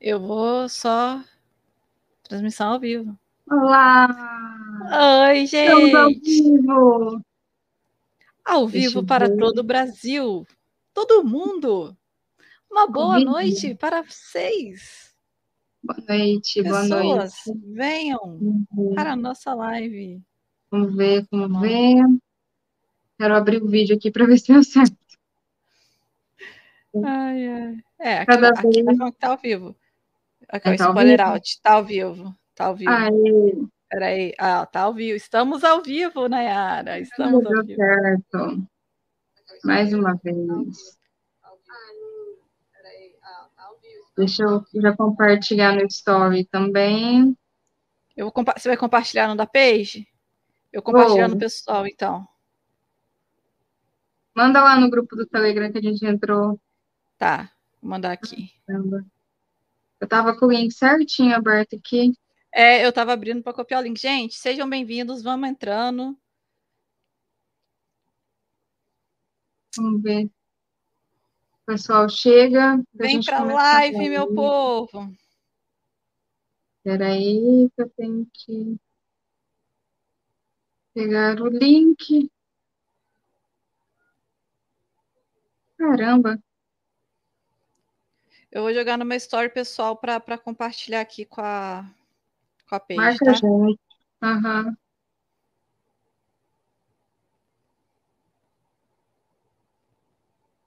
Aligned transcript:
Eu 0.00 0.18
vou 0.18 0.66
só. 0.66 1.22
Transmissão 2.22 2.72
ao 2.72 2.80
vivo. 2.80 3.18
Olá! 3.46 4.08
Oi, 5.28 5.44
gente! 5.44 5.68
Estamos 5.68 5.94
ao 5.94 6.08
vivo! 6.08 7.24
Ao 8.42 8.66
vivo 8.66 9.04
para 9.04 9.28
ver. 9.28 9.36
todo 9.36 9.58
o 9.58 9.62
Brasil, 9.62 10.46
todo 10.94 11.22
mundo. 11.22 11.94
Uma 12.70 12.86
boa 12.86 13.20
noite 13.20 13.74
para 13.74 14.00
vocês. 14.00 15.14
Boa 15.82 16.02
noite, 16.08 16.62
Pessoas, 16.62 16.88
boa 16.88 17.16
noite. 17.16 17.32
Venham 17.66 18.20
uhum. 18.24 18.94
para 18.94 19.12
a 19.12 19.16
nossa 19.16 19.52
live. 19.52 20.22
Vamos 20.70 20.96
ver, 20.96 21.26
vamos 21.30 21.60
ver. 21.60 22.02
Quero 23.18 23.36
abrir 23.36 23.62
o 23.62 23.68
vídeo 23.68 23.96
aqui 23.96 24.10
para 24.10 24.24
ver 24.24 24.38
se 24.38 24.50
deu 24.50 24.64
certo. 24.64 24.96
Ai, 27.04 27.48
ai. 27.48 27.78
É, 27.98 28.18
aqui, 28.20 28.26
Cada 28.32 28.48
aqui 28.48 28.82
vez... 28.82 28.98
tá, 28.98 29.12
tá 29.12 29.28
ao 29.28 29.36
vivo. 29.36 29.76
Aqui 30.50 30.68
é, 30.68 30.74
o 30.74 30.76
tá 30.76 30.88
spoiler 30.88 31.20
out, 31.20 31.60
tá 31.62 31.72
ao 31.74 31.84
vivo. 31.84 32.34
Tá 32.54 32.66
ao 32.66 32.76
vivo. 32.76 32.90
Aí. 32.90 33.68
Peraí, 33.88 34.34
ah, 34.38 34.66
tá 34.66 34.82
ao 34.82 34.94
vivo. 34.94 35.16
Estamos 35.16 35.64
ao 35.64 35.82
vivo, 35.82 36.28
Nayara. 36.28 36.98
Estamos 36.98 37.44
ao 37.46 37.64
vivo. 37.64 37.76
certo. 37.76 38.66
Mais 39.64 39.92
uma 39.92 40.14
vez. 40.22 40.98
Deixa 44.16 44.42
eu 44.42 44.64
já 44.74 44.94
compartilhar 44.94 45.72
no 45.72 45.86
story 45.86 46.44
também. 46.44 47.36
Eu 48.16 48.30
vou 48.30 48.44
Você 48.56 48.68
vai 48.68 48.76
compartilhar 48.76 49.28
no 49.28 49.36
da 49.36 49.46
page? 49.46 50.06
Eu 50.72 50.82
compartilhar 50.82 51.28
no 51.28 51.38
pessoal, 51.38 51.86
então. 51.86 52.26
Manda 54.34 54.62
lá 54.62 54.78
no 54.78 54.90
grupo 54.90 55.16
do 55.16 55.26
Telegram 55.26 55.72
que 55.72 55.78
a 55.78 55.82
gente 55.82 56.04
entrou. 56.04 56.60
Tá, 57.16 57.50
vou 57.80 57.90
mandar 57.90 58.12
aqui. 58.12 58.52
Caramba. 58.66 59.04
Eu 60.00 60.08
tava 60.08 60.34
com 60.34 60.46
o 60.46 60.50
link 60.50 60.72
certinho 60.72 61.36
aberto 61.36 61.76
aqui. 61.76 62.12
É, 62.52 62.84
eu 62.84 62.92
tava 62.92 63.12
abrindo 63.12 63.42
para 63.42 63.52
copiar 63.52 63.80
o 63.80 63.84
link. 63.84 64.00
Gente, 64.00 64.34
sejam 64.34 64.68
bem-vindos, 64.68 65.22
vamos 65.22 65.48
entrando. 65.48 66.18
Vamos 69.76 70.02
ver. 70.02 70.24
O 70.24 71.66
pessoal 71.66 72.08
chega. 72.08 72.82
Vem 72.94 73.22
para 73.22 73.44
live, 73.44 74.08
meu 74.08 74.34
povo. 74.34 75.14
Espera 76.78 77.08
aí, 77.08 77.70
que 77.76 77.82
eu 77.82 77.90
tenho 77.90 78.26
que 78.32 78.76
pegar 80.94 81.38
o 81.42 81.46
link. 81.46 82.30
Caramba. 85.76 86.42
Eu 88.52 88.62
vou 88.62 88.74
jogar 88.74 88.98
no 88.98 89.04
meu 89.04 89.16
story 89.16 89.48
pessoal 89.48 89.96
para 89.96 90.36
compartilhar 90.36 91.00
aqui 91.00 91.24
com 91.24 91.40
a, 91.40 91.88
com 92.68 92.74
a 92.74 92.80
page. 92.80 93.00
Marca 93.00 93.24
tá? 93.24 93.30
a 93.30 93.34
gente. 93.34 93.80
Uhum. 94.22 94.76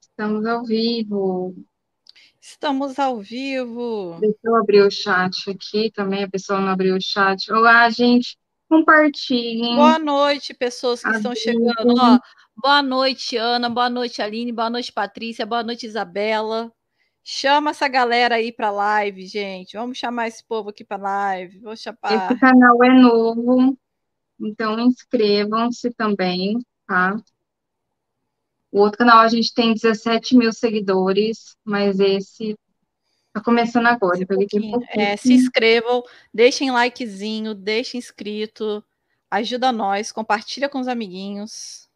Estamos 0.00 0.46
ao 0.46 0.64
vivo. 0.64 1.54
Estamos 2.40 2.98
ao 2.98 3.20
vivo. 3.20 4.16
Deixa 4.18 4.38
eu 4.44 4.56
abrir 4.56 4.80
o 4.80 4.90
chat 4.90 5.50
aqui 5.50 5.90
também. 5.90 6.24
A 6.24 6.30
pessoa 6.30 6.60
não 6.60 6.68
abriu 6.68 6.96
o 6.96 7.02
chat. 7.02 7.52
Olá, 7.52 7.90
gente. 7.90 8.38
Compartilhem. 8.66 9.76
Boa 9.76 9.98
noite, 9.98 10.54
pessoas 10.54 11.02
que 11.02 11.10
estão 11.10 11.34
chegando. 11.34 11.94
Ó, 12.00 12.18
boa 12.56 12.82
noite, 12.82 13.36
Ana. 13.36 13.68
Boa 13.68 13.90
noite, 13.90 14.22
Aline. 14.22 14.52
Boa 14.52 14.70
noite, 14.70 14.90
Patrícia. 14.90 15.44
Boa 15.44 15.62
noite, 15.62 15.84
Isabela. 15.84 16.72
Chama 17.26 17.70
essa 17.70 17.88
galera 17.88 18.34
aí 18.34 18.52
para 18.52 18.70
live, 18.70 19.26
gente. 19.26 19.78
Vamos 19.78 19.96
chamar 19.96 20.28
esse 20.28 20.44
povo 20.44 20.68
aqui 20.68 20.84
para 20.84 21.02
live. 21.02 21.58
Vou 21.60 21.74
chamar. 21.74 22.30
Esse 22.30 22.38
canal 22.38 22.84
é 22.84 22.90
novo, 22.90 23.78
então 24.38 24.78
inscrevam-se 24.78 25.90
também, 25.92 26.58
tá? 26.86 27.16
O 28.70 28.80
outro 28.80 28.98
canal 28.98 29.20
a 29.20 29.28
gente 29.28 29.54
tem 29.54 29.72
17 29.72 30.36
mil 30.36 30.52
seguidores, 30.52 31.56
mas 31.64 31.98
esse 31.98 32.58
tá 33.32 33.40
começando 33.40 33.86
agora. 33.86 34.18
Então 34.20 34.36
tem 34.46 34.74
é, 34.90 35.16
se 35.16 35.32
inscrevam, 35.32 36.02
deixem 36.32 36.70
likezinho, 36.70 37.54
deixem 37.54 37.96
inscrito, 37.96 38.84
ajuda 39.30 39.72
nós, 39.72 40.12
compartilha 40.12 40.68
com 40.68 40.78
os 40.78 40.88
amiguinhos. 40.88 41.88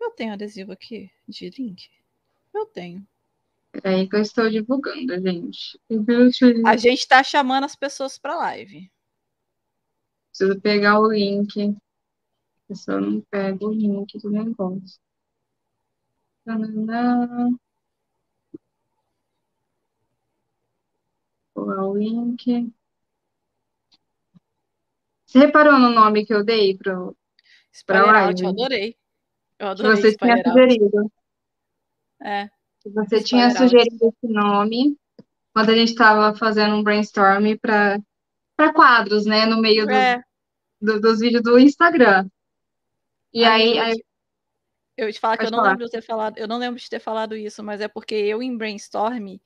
Eu 0.00 0.10
tenho 0.10 0.32
adesivo 0.32 0.72
aqui 0.72 1.08
de 1.28 1.50
link? 1.50 1.88
Eu 2.52 2.66
tenho. 2.66 3.06
É 3.82 3.88
aí 3.90 4.08
que 4.08 4.16
eu 4.16 4.20
estou 4.20 4.48
divulgando, 4.48 5.20
gente. 5.20 5.78
A 6.64 6.76
gente 6.76 7.00
está 7.00 7.22
chamando 7.22 7.64
as 7.64 7.76
pessoas 7.76 8.18
para 8.18 8.36
live. 8.36 8.90
Preciso 10.30 10.60
pegar 10.60 11.00
o 11.00 11.12
link. 11.12 11.70
A 11.70 11.74
pessoa 12.68 13.00
não 13.00 13.20
pega 13.30 13.64
o 13.66 13.72
link 13.72 14.18
do 14.18 14.30
negócio. 14.30 15.00
Pular 21.54 21.86
o 21.86 21.96
link. 21.96 22.72
Você 25.24 25.38
reparou 25.38 25.78
no 25.78 25.90
nome 25.90 26.24
que 26.24 26.32
eu 26.32 26.44
dei 26.44 26.76
para 26.76 26.94
a 26.94 28.12
live? 28.12 28.42
Eu 28.42 28.48
adorei. 28.48 28.96
Eu 29.58 29.68
adorei. 29.68 29.92
Que 29.92 30.00
você 30.00 30.16
tinha 30.16 30.42
sugerido. 30.42 31.12
É. 32.22 32.55
Você 32.94 33.22
tinha 33.22 33.50
sugerido 33.50 33.96
esse 34.00 34.32
nome 34.32 34.96
quando 35.52 35.70
a 35.70 35.74
gente 35.74 35.90
estava 35.90 36.36
fazendo 36.36 36.76
um 36.76 36.82
brainstorm 36.82 37.56
para 37.60 38.72
quadros, 38.74 39.26
né? 39.26 39.46
No 39.46 39.60
meio 39.60 39.86
do, 39.86 39.92
é. 39.92 40.22
do, 40.80 41.00
dos 41.00 41.20
vídeos 41.20 41.42
do 41.42 41.58
Instagram. 41.58 42.28
E 43.32 43.44
aí. 43.44 43.78
aí... 43.78 44.04
Eu 44.96 45.12
te 45.12 45.20
falar 45.20 45.36
que 45.36 45.44
eu 45.44 45.50
não 45.50 45.58
falar. 45.58 45.70
lembro 45.70 45.84
de 45.84 45.90
ter 45.90 46.02
falado, 46.02 46.38
eu 46.38 46.48
não 46.48 46.56
lembro 46.56 46.80
de 46.80 46.88
ter 46.88 47.00
falado 47.00 47.36
isso, 47.36 47.62
mas 47.62 47.82
é 47.82 47.88
porque 47.88 48.14
eu 48.14 48.42
em 48.42 48.56
brainstorm, 48.56 49.36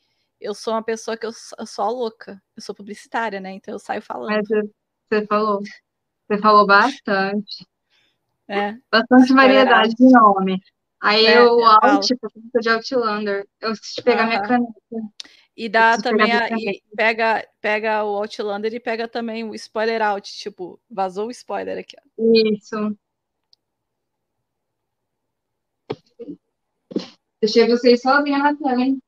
eu 0.41 0.55
sou 0.55 0.75
uma 0.75 0.83
pessoa 0.83 1.17
que 1.17 1.27
eu, 1.27 1.33
eu 1.59 1.67
sou 1.67 1.91
louca. 1.91 2.41
Eu 2.57 2.63
sou 2.63 2.75
publicitária, 2.75 3.41
né? 3.41 3.53
Então 3.53 3.75
eu 3.75 3.79
saio 3.79 4.01
falando. 4.01 4.31
Mas 4.31 4.49
você 4.49 5.27
falou. 5.27 5.61
Você 6.29 6.41
falou 6.41 6.67
bastante. 6.67 7.67
É. 8.49 8.77
Bastante 8.91 9.33
variedade 9.33 9.95
de 9.95 10.09
nome. 10.11 10.61
Aí 11.01 11.27
é, 11.27 11.39
eu, 11.39 11.65
out, 11.65 12.07
tipo, 12.07 12.31
de 12.61 12.69
Outlander, 12.69 13.49
eu 13.61 13.73
preciso 13.73 14.05
pegar 14.05 14.27
minha 14.27 14.43
caneta. 14.43 14.75
E 15.57 15.69
dá 15.69 15.97
também 15.97 16.31
a, 16.31 16.49
e 16.51 16.83
pega, 16.95 17.47
pega 17.61 18.05
o 18.05 18.17
Outlander 18.17 18.73
e 18.73 18.81
pega 18.81 19.09
também 19.09 19.45
o 19.45 19.55
spoiler 19.55 20.03
out, 20.03 20.31
tipo, 20.31 20.79
vazou 20.91 21.29
o 21.29 21.31
spoiler 21.31 21.79
aqui. 21.79 21.97
Ó. 21.97 22.33
Isso. 22.35 22.97
Deixei 27.41 27.67
vocês 27.67 28.03
sozinha 28.03 28.39
na 28.39 28.55
tela, 28.55 28.81
hein? 28.81 29.03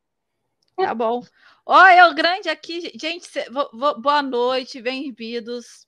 Tá 0.76 0.94
bom. 0.94 1.22
Olha 1.66 2.08
o 2.08 2.14
grande 2.14 2.48
aqui, 2.48 2.90
gente. 2.98 3.28
Boa 3.98 4.22
noite, 4.22 4.80
bem-vindos. 4.80 5.86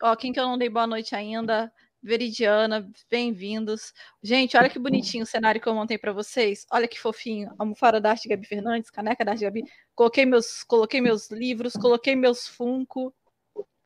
Ó, 0.00 0.14
quem 0.14 0.32
que 0.32 0.38
eu 0.38 0.46
não 0.46 0.56
dei 0.56 0.68
boa 0.68 0.86
noite 0.86 1.14
ainda? 1.14 1.72
Veridiana, 2.02 2.90
bem-vindos. 3.10 3.92
Gente, 4.22 4.56
olha 4.56 4.70
que 4.70 4.78
bonitinho 4.78 5.22
o 5.22 5.26
cenário 5.26 5.60
que 5.60 5.68
eu 5.68 5.74
montei 5.74 5.98
para 5.98 6.14
vocês. 6.14 6.66
Olha 6.70 6.88
que 6.88 6.98
fofinho. 6.98 7.52
Almofada 7.58 8.00
da 8.00 8.10
arte 8.10 8.26
Gabi 8.26 8.46
Fernandes, 8.46 8.90
caneca 8.90 9.22
da 9.22 9.32
arte 9.32 9.44
Gabi. 9.44 9.64
Coloquei 9.94 10.24
meus, 10.24 10.62
coloquei 10.64 11.00
meus 11.00 11.30
livros, 11.30 11.74
coloquei 11.74 12.16
meus 12.16 12.46
Funko. 12.46 13.14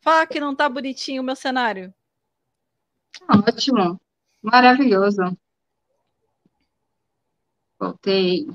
Fala 0.01 0.27
que 0.27 0.39
não 0.39 0.55
tá 0.55 0.69
bonitinho 0.69 1.23
o 1.23 1.25
meu 1.25 1.35
cenário. 1.35 1.93
Ótimo. 3.29 4.01
Maravilhoso. 4.41 5.37
Voltei. 7.79 8.47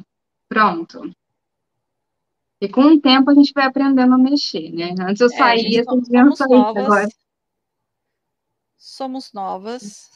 Pronto. 0.48 1.14
E 2.62 2.70
com 2.70 2.82
o 2.82 3.00
tempo 3.00 3.30
a 3.30 3.34
gente 3.34 3.52
vai 3.54 3.66
aprendendo 3.66 4.14
a 4.14 4.18
mexer, 4.18 4.72
né? 4.72 4.96
Antes 5.02 5.22
eu 5.22 5.28
é, 5.28 5.38
saía, 5.38 5.84
vocês 5.84 6.08
viam 6.08 6.36
sair 6.36 6.54
agora. 6.54 7.08
Somos 8.80 9.34
novas. 9.34 10.10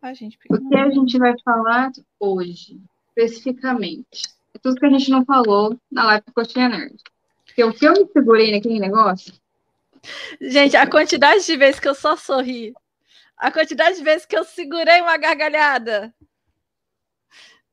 A 0.00 0.14
gente 0.14 0.38
o 0.48 0.68
que 0.68 0.76
a 0.76 0.90
gente 0.90 1.18
vai 1.18 1.38
falar 1.44 1.92
hoje, 2.18 2.80
especificamente? 3.08 4.22
É 4.54 4.58
tudo 4.58 4.80
que 4.80 4.86
a 4.86 4.90
gente 4.90 5.10
não 5.10 5.22
falou 5.24 5.78
na 5.92 6.04
live 6.06 6.24
do 6.26 6.32
Coxinha 6.32 6.68
Nerd. 6.68 6.96
Porque 7.44 7.62
o 7.62 7.74
que 7.74 7.84
eu 7.84 7.92
me 7.92 8.06
segurei 8.10 8.52
naquele 8.52 8.80
negócio. 8.80 9.34
Gente, 10.40 10.76
a 10.76 10.86
quantidade 10.88 11.44
de 11.44 11.56
vezes 11.58 11.78
que 11.78 11.88
eu 11.88 11.94
só 11.94 12.16
sorri. 12.16 12.72
A 13.36 13.50
quantidade 13.50 13.98
de 13.98 14.02
vezes 14.02 14.24
que 14.24 14.36
eu 14.36 14.44
segurei 14.44 15.02
uma 15.02 15.18
gargalhada. 15.18 16.14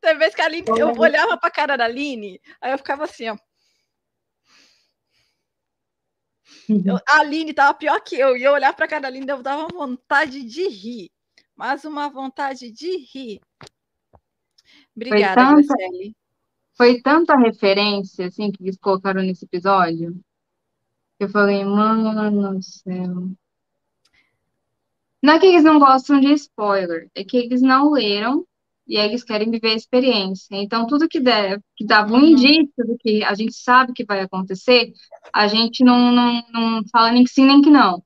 Tem 0.01 0.17
vezes 0.17 0.35
que 0.35 0.41
a 0.41 0.45
Aline, 0.45 0.67
eu 0.77 0.91
olhava 0.97 1.37
pra 1.37 1.49
cara 1.49 1.77
da 1.77 1.85
Aline, 1.85 2.41
aí 2.59 2.73
eu 2.73 2.77
ficava 2.77 3.05
assim, 3.05 3.29
ó. 3.29 3.37
Eu, 6.69 6.97
a 7.07 7.19
Aline 7.19 7.53
tava 7.53 7.73
pior 7.73 7.99
que 8.01 8.15
eu, 8.15 8.35
e 8.37 8.43
eu 8.43 8.53
olhar 8.53 8.73
para 8.73 8.87
cada 8.87 9.07
Aline, 9.07 9.27
eu 9.27 9.41
dava 9.41 9.67
vontade 9.67 10.43
de 10.43 10.67
rir. 10.67 11.09
Mas 11.55 11.85
uma 11.85 12.09
vontade 12.09 12.71
de 12.71 12.97
rir. 12.97 13.41
Obrigada, 14.95 15.53
Graciele. 15.53 16.15
foi 16.75 17.01
tanta 17.01 17.35
referência, 17.35 18.27
assim, 18.27 18.51
que 18.51 18.63
eles 18.63 18.77
colocaram 18.77 19.21
nesse 19.21 19.45
episódio. 19.45 20.19
Eu 21.19 21.29
falei, 21.29 21.63
mano 21.63 22.53
do 22.53 22.61
céu. 22.61 23.29
Não 25.21 25.33
é 25.33 25.39
que 25.39 25.45
eles 25.45 25.63
não 25.63 25.79
gostam 25.79 26.19
de 26.19 26.33
spoiler, 26.33 27.09
é 27.15 27.23
que 27.23 27.37
eles 27.37 27.61
não 27.61 27.91
leram 27.91 28.45
e 28.87 28.97
aí 28.97 29.07
eles 29.07 29.23
querem 29.23 29.49
viver 29.51 29.71
a 29.71 29.75
experiência. 29.75 30.55
Então, 30.57 30.87
tudo 30.87 31.07
que 31.07 31.19
der, 31.19 31.59
que 31.75 31.85
dava 31.85 32.13
um 32.13 32.17
Uhum. 32.19 32.27
indício 32.31 32.85
do 32.85 32.97
que 32.99 33.23
a 33.23 33.33
gente 33.33 33.53
sabe 33.55 33.93
que 33.93 34.05
vai 34.05 34.21
acontecer, 34.21 34.91
a 35.33 35.47
gente 35.47 35.83
não, 35.83 36.11
não, 36.11 36.43
não 36.51 36.81
fala 36.91 37.11
nem 37.11 37.23
que 37.23 37.29
sim 37.31 37.45
nem 37.45 37.61
que 37.61 37.69
não. 37.69 38.03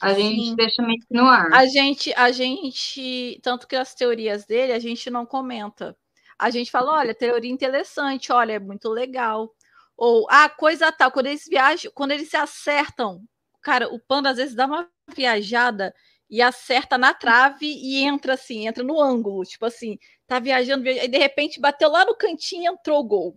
A 0.00 0.14
gente 0.14 0.46
Sim. 0.46 0.56
deixa 0.56 0.82
meio 0.82 1.00
que 1.00 1.14
no 1.14 1.26
ar. 1.26 1.50
A 1.50 1.66
gente, 1.66 2.12
a 2.14 2.30
gente, 2.30 3.40
tanto 3.42 3.66
que 3.66 3.76
as 3.76 3.94
teorias 3.94 4.46
dele, 4.46 4.72
a 4.72 4.78
gente 4.78 5.10
não 5.10 5.26
comenta. 5.26 5.96
A 6.38 6.48
gente 6.50 6.70
fala, 6.70 6.92
olha, 6.92 7.14
teoria 7.14 7.50
interessante, 7.50 8.32
olha, 8.32 8.52
é 8.54 8.58
muito 8.58 8.88
legal. 8.88 9.54
Ou, 9.96 10.26
ah, 10.30 10.48
coisa 10.48 10.90
tal, 10.92 11.10
quando 11.12 11.26
eles 11.26 11.46
viajam, 11.48 11.90
quando 11.94 12.12
eles 12.12 12.30
se 12.30 12.36
acertam, 12.36 13.22
cara, 13.62 13.88
o 13.92 13.98
panda 14.00 14.30
às 14.30 14.36
vezes 14.38 14.54
dá 14.54 14.66
uma 14.66 14.88
viajada 15.14 15.94
e 16.30 16.40
acerta 16.40 16.96
na 16.96 17.12
trave 17.12 17.66
e 17.66 18.04
entra 18.04 18.34
assim, 18.34 18.68
entra 18.68 18.84
no 18.84 19.00
ângulo, 19.00 19.42
tipo 19.44 19.66
assim, 19.66 19.98
tá 20.26 20.38
viajando, 20.38 20.84
viajando, 20.84 21.06
e 21.06 21.08
de 21.08 21.18
repente 21.18 21.60
bateu 21.60 21.90
lá 21.90 22.04
no 22.04 22.16
cantinho 22.16 22.62
e 22.62 22.66
entrou 22.66 23.00
o 23.00 23.04
gol. 23.04 23.36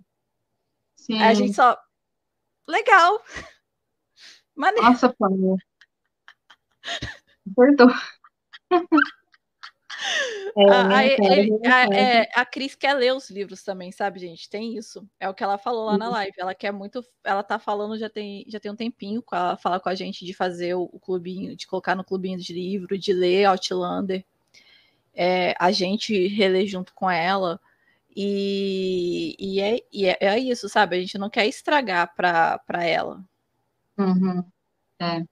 Sim. 0.95 1.15
Aí 1.15 1.29
a 1.29 1.33
gente 1.33 1.53
só, 1.53 1.77
legal. 2.67 3.21
Maneiro. 4.55 4.87
Nossa, 4.87 5.13
Pamela. 5.17 5.57
Acertou. 7.51 7.87
É, 10.55 10.69
a, 10.69 10.87
a, 10.97 11.05
ele- 11.05 11.59
a- 11.67 11.95
é, 11.95 12.29
a 12.35 12.45
Cris 12.45 12.75
quer 12.75 12.93
ler 12.93 13.13
os 13.13 13.29
livros 13.29 13.63
também, 13.63 13.91
sabe, 13.91 14.19
gente? 14.19 14.47
Tem 14.49 14.77
isso. 14.77 15.07
É 15.19 15.27
o 15.27 15.33
que 15.33 15.43
ela 15.43 15.57
falou 15.57 15.85
lá 15.85 15.97
na 15.97 16.05
Uhum. 16.05 16.11
live. 16.11 16.33
Ela 16.37 16.53
quer 16.53 16.71
muito. 16.71 17.03
Ela 17.23 17.41
tá 17.41 17.57
falando 17.57 17.97
já 17.97 18.09
tem, 18.09 18.45
já 18.47 18.59
tem 18.59 18.71
um 18.71 18.75
tempinho 18.75 19.21
com 19.23 19.35
ela 19.35 19.57
falar 19.57 19.79
com 19.79 19.89
a 19.89 19.95
gente 19.95 20.23
de 20.25 20.33
fazer 20.33 20.75
o, 20.75 20.83
o 20.93 20.99
clubinho, 20.99 21.55
de 21.55 21.65
colocar 21.65 21.95
no 21.95 22.03
clubinho 22.03 22.37
de 22.37 22.53
livro, 22.53 22.97
de 22.97 23.11
ler 23.13 23.45
Outlander. 23.45 24.23
É, 25.15 25.55
a 25.59 25.71
gente 25.71 26.27
reler 26.27 26.67
junto 26.67 26.93
com 26.93 27.09
ela. 27.09 27.59
E, 28.15 29.35
e, 29.39 29.59
é, 29.59 29.79
e 29.91 30.05
é, 30.05 30.17
é 30.21 30.37
isso, 30.39 30.69
sabe? 30.69 30.95
A 30.95 30.99
gente 30.99 31.17
não 31.17 31.29
quer 31.31 31.47
estragar 31.47 32.13
pra, 32.15 32.59
pra 32.59 32.83
ela. 32.83 33.23
Uhum. 33.97 34.43
É. 34.99 35.23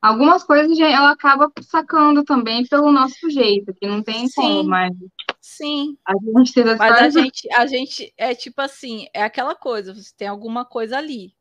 Algumas 0.00 0.44
coisas 0.44 0.78
ela 0.78 1.10
acaba 1.10 1.52
sacando 1.62 2.22
também 2.22 2.64
pelo 2.66 2.92
nosso 2.92 3.28
jeito, 3.30 3.74
que 3.74 3.86
não 3.86 4.02
tem 4.02 4.28
como, 4.30 4.62
Sim. 4.62 4.68
mas 4.68 4.94
Sim, 5.40 5.96
a 6.04 6.12
gente 6.12 6.60
as 6.60 6.78
Mas 6.78 6.92
a 6.92 7.08
gente, 7.08 7.48
a 7.52 7.66
gente 7.66 8.12
é 8.16 8.34
tipo 8.34 8.60
assim, 8.60 9.08
é 9.14 9.22
aquela 9.22 9.54
coisa, 9.54 9.94
você 9.94 10.12
tem 10.16 10.28
alguma 10.28 10.64
coisa 10.64 10.98
ali. 10.98 11.34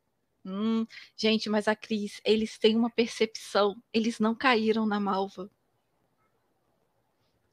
Hum, 0.46 0.88
gente, 1.16 1.50
mas 1.50 1.68
a 1.68 1.76
Cris, 1.76 2.22
eles 2.24 2.58
têm 2.58 2.76
uma 2.76 2.90
percepção, 2.90 3.76
eles 3.94 4.18
não 4.18 4.34
caíram 4.34 4.86
na 4.86 5.00
malva. 5.00 5.52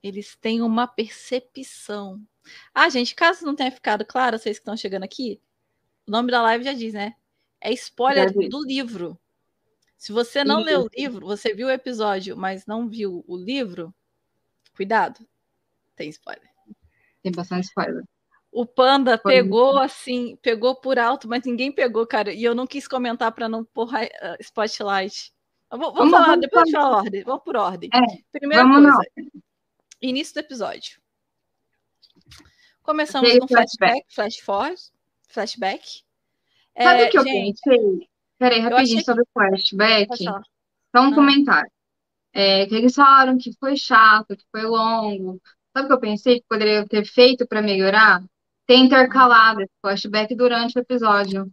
Eles 0.03 0.37
têm 0.37 0.63
uma 0.63 0.87
percepção. 0.87 2.21
Ah, 2.73 2.89
gente, 2.89 3.15
caso 3.15 3.45
não 3.45 3.57
tenha 3.57 3.73
ficado 3.73 4.05
claro, 4.05 4.39
vocês 4.39 4.59
que 4.59 4.63
estão 4.63 4.77
chegando 4.77 5.03
aqui, 5.03 5.41
o 6.07 6.11
nome 6.11 6.31
da 6.31 6.41
live 6.41 6.65
já 6.65 6.73
diz, 6.73 6.95
né? 6.95 7.15
É 7.61 7.73
spoiler 7.73 8.33
do 8.33 8.65
livro. 8.65 9.19
Se 10.05 10.13
você 10.13 10.45
não 10.45 10.59
leu 10.61 10.81
o 10.83 10.87
Isso. 10.87 10.91
livro, 10.99 11.27
você 11.27 11.55
viu 11.55 11.67
o 11.69 11.71
episódio, 11.71 12.37
mas 12.37 12.67
não 12.67 12.87
viu 12.87 13.25
o 13.27 13.39
livro, 13.39 13.91
cuidado, 14.77 15.27
tem 15.97 16.11
spoiler. 16.11 16.47
tem 17.23 17.33
bastante 17.33 17.65
spoiler. 17.65 18.05
O 18.53 18.67
Panda 18.67 19.17
Foi 19.17 19.33
pegou 19.33 19.79
assim, 19.79 20.37
pegou 20.43 20.77
por 20.79 20.99
alto, 20.99 21.27
mas 21.27 21.43
ninguém 21.47 21.73
pegou, 21.73 22.07
cara. 22.07 22.35
E 22.35 22.45
eu 22.45 22.55
não 22.55 22.67
quis 22.67 22.87
comentar 22.87 23.33
para 23.33 23.49
não 23.49 23.65
pôr 23.65 23.89
uh, 23.89 24.37
spotlight. 24.41 25.33
Vou, 25.71 25.79
vou 25.81 25.95
Vamos- 25.95 26.11
falar, 26.13 26.27
vamos 26.27 26.41
depois 26.43 26.75
a 26.75 26.87
ordem. 26.91 27.25
Vamos 27.25 27.43
por 27.43 27.57
ordem. 27.57 27.89
É, 27.95 28.39
Primeira 28.39 28.63
vamos 28.63 28.95
coisa, 28.95 29.11
início 30.03 30.35
do 30.35 30.41
episódio. 30.41 31.01
Começamos 32.83 33.31
com 33.39 33.49
flashback. 33.49 33.71
flashback, 33.79 34.15
flash 34.15 34.37
forward, 34.41 34.83
flashback. 35.29 36.03
Sabe 36.77 37.03
É, 37.05 37.07
o 37.07 37.11
que 37.11 37.19
eu 37.19 37.25
gente, 37.25 37.61
pensei? 37.65 38.09
Peraí, 38.39 38.61
rapidinho, 38.61 39.05
sobre 39.05 39.23
o 39.23 39.27
flashback. 39.33 40.17
Só 40.25 41.03
um 41.03 41.13
Ah. 41.13 41.15
comentário. 41.15 41.71
É, 42.33 42.67
que 42.67 42.75
eles 42.75 42.95
falaram 42.95 43.39
que 43.39 43.53
foi 43.61 43.77
chato, 43.77 44.37
que 44.37 44.45
foi 44.51 44.63
longo. 44.63 45.41
Sabe 45.73 45.85
o 45.87 45.89
que 45.89 45.95
eu 45.95 46.01
pensei 46.01 46.41
que 46.41 46.47
poderia 46.49 46.87
ter 46.87 47.05
feito 47.05 47.47
para 47.47 47.63
melhorar? 47.63 48.23
Ter 48.67 48.77
intercalado 48.77 49.61
esse 49.61 49.73
flashback 49.81 50.35
durante 50.35 50.77
o 50.79 50.81
episódio. 50.81 51.51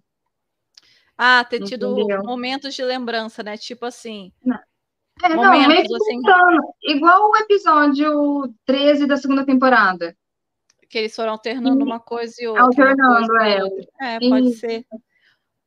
Ah, 1.17 1.43
ter 1.43 1.63
tido 1.63 1.91
Entendeu? 1.91 2.23
momentos 2.23 2.73
de 2.73 2.83
lembrança, 2.83 3.43
né? 3.43 3.57
Tipo 3.57 3.85
assim, 3.85 4.31
É, 5.23 5.29
não, 5.29 5.53
Momentos, 5.53 5.67
meio 5.67 5.87
que 5.87 5.95
assim. 5.95 6.57
Igual 6.83 7.29
o 7.29 7.37
episódio 7.37 8.53
13 8.65 9.05
da 9.05 9.17
segunda 9.17 9.45
temporada. 9.45 10.15
que 10.89 10.97
eles 10.97 11.15
foram 11.15 11.33
alternando 11.33 11.85
uma 11.85 11.99
coisa 11.99 12.33
e 12.39 12.47
outra. 12.47 12.63
alternando, 12.63 13.27
coisa 13.27 13.45
é. 13.47 13.63
outra. 13.63 13.85
É, 14.01 14.19
pode 14.19 14.53
ser. 14.55 14.85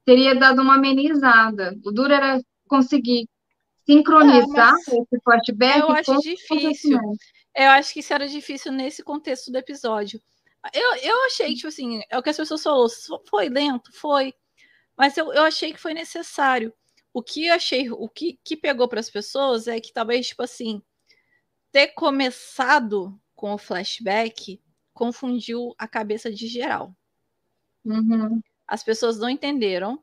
Teria 0.05 0.35
dado 0.35 0.63
uma 0.63 0.75
amenizada. 0.75 1.75
O 1.85 1.91
duro 1.91 2.13
era 2.13 2.41
conseguir 2.69 3.29
sincronizar 3.87 4.75
É, 4.89 4.99
esse 4.99 5.21
flashback 5.23 5.81
Eu 5.81 5.91
acho 5.91 6.19
difícil. 6.21 7.01
Eu 7.57 7.71
acho 7.71 7.93
que 7.93 8.01
isso 8.01 8.13
era 8.13 8.27
difícil 8.27 8.73
nesse 8.73 9.03
contexto 9.03 9.51
do 9.51 9.59
episódio. 9.59 10.21
Eu, 10.73 10.97
eu 10.97 11.25
achei, 11.27 11.55
tipo 11.55 11.69
assim, 11.69 12.01
é 12.11 12.19
o 12.19 12.23
que 12.23 12.31
as 12.31 12.37
pessoas 12.37 12.63
falaram, 12.63 12.89
foi 13.29 13.49
lento, 13.49 13.93
foi. 13.93 14.35
Mas 14.97 15.17
eu, 15.17 15.33
eu 15.33 15.43
achei 15.43 15.73
que 15.73 15.81
foi 15.81 15.95
necessário. 15.95 16.73
O 17.13 17.23
que 17.23 17.47
eu 17.47 17.55
achei, 17.55 17.91
o 17.91 18.09
que, 18.09 18.39
que 18.43 18.57
pegou 18.57 18.89
para 18.89 18.99
as 18.99 19.11
pessoas 19.11 19.69
é 19.69 19.79
que 19.79 19.93
talvez, 19.93 20.29
tipo 20.29 20.43
assim, 20.43 20.83
ter 21.71 21.89
começado 21.89 23.21
com 23.35 23.53
o 23.53 23.59
flashback 23.59 24.61
confundiu 24.93 25.75
a 25.79 25.87
cabeça 25.87 26.33
de 26.33 26.47
geral. 26.47 26.95
Uhum. 27.85 28.41
As 28.67 28.83
pessoas 28.83 29.19
não 29.19 29.29
entenderam. 29.29 30.03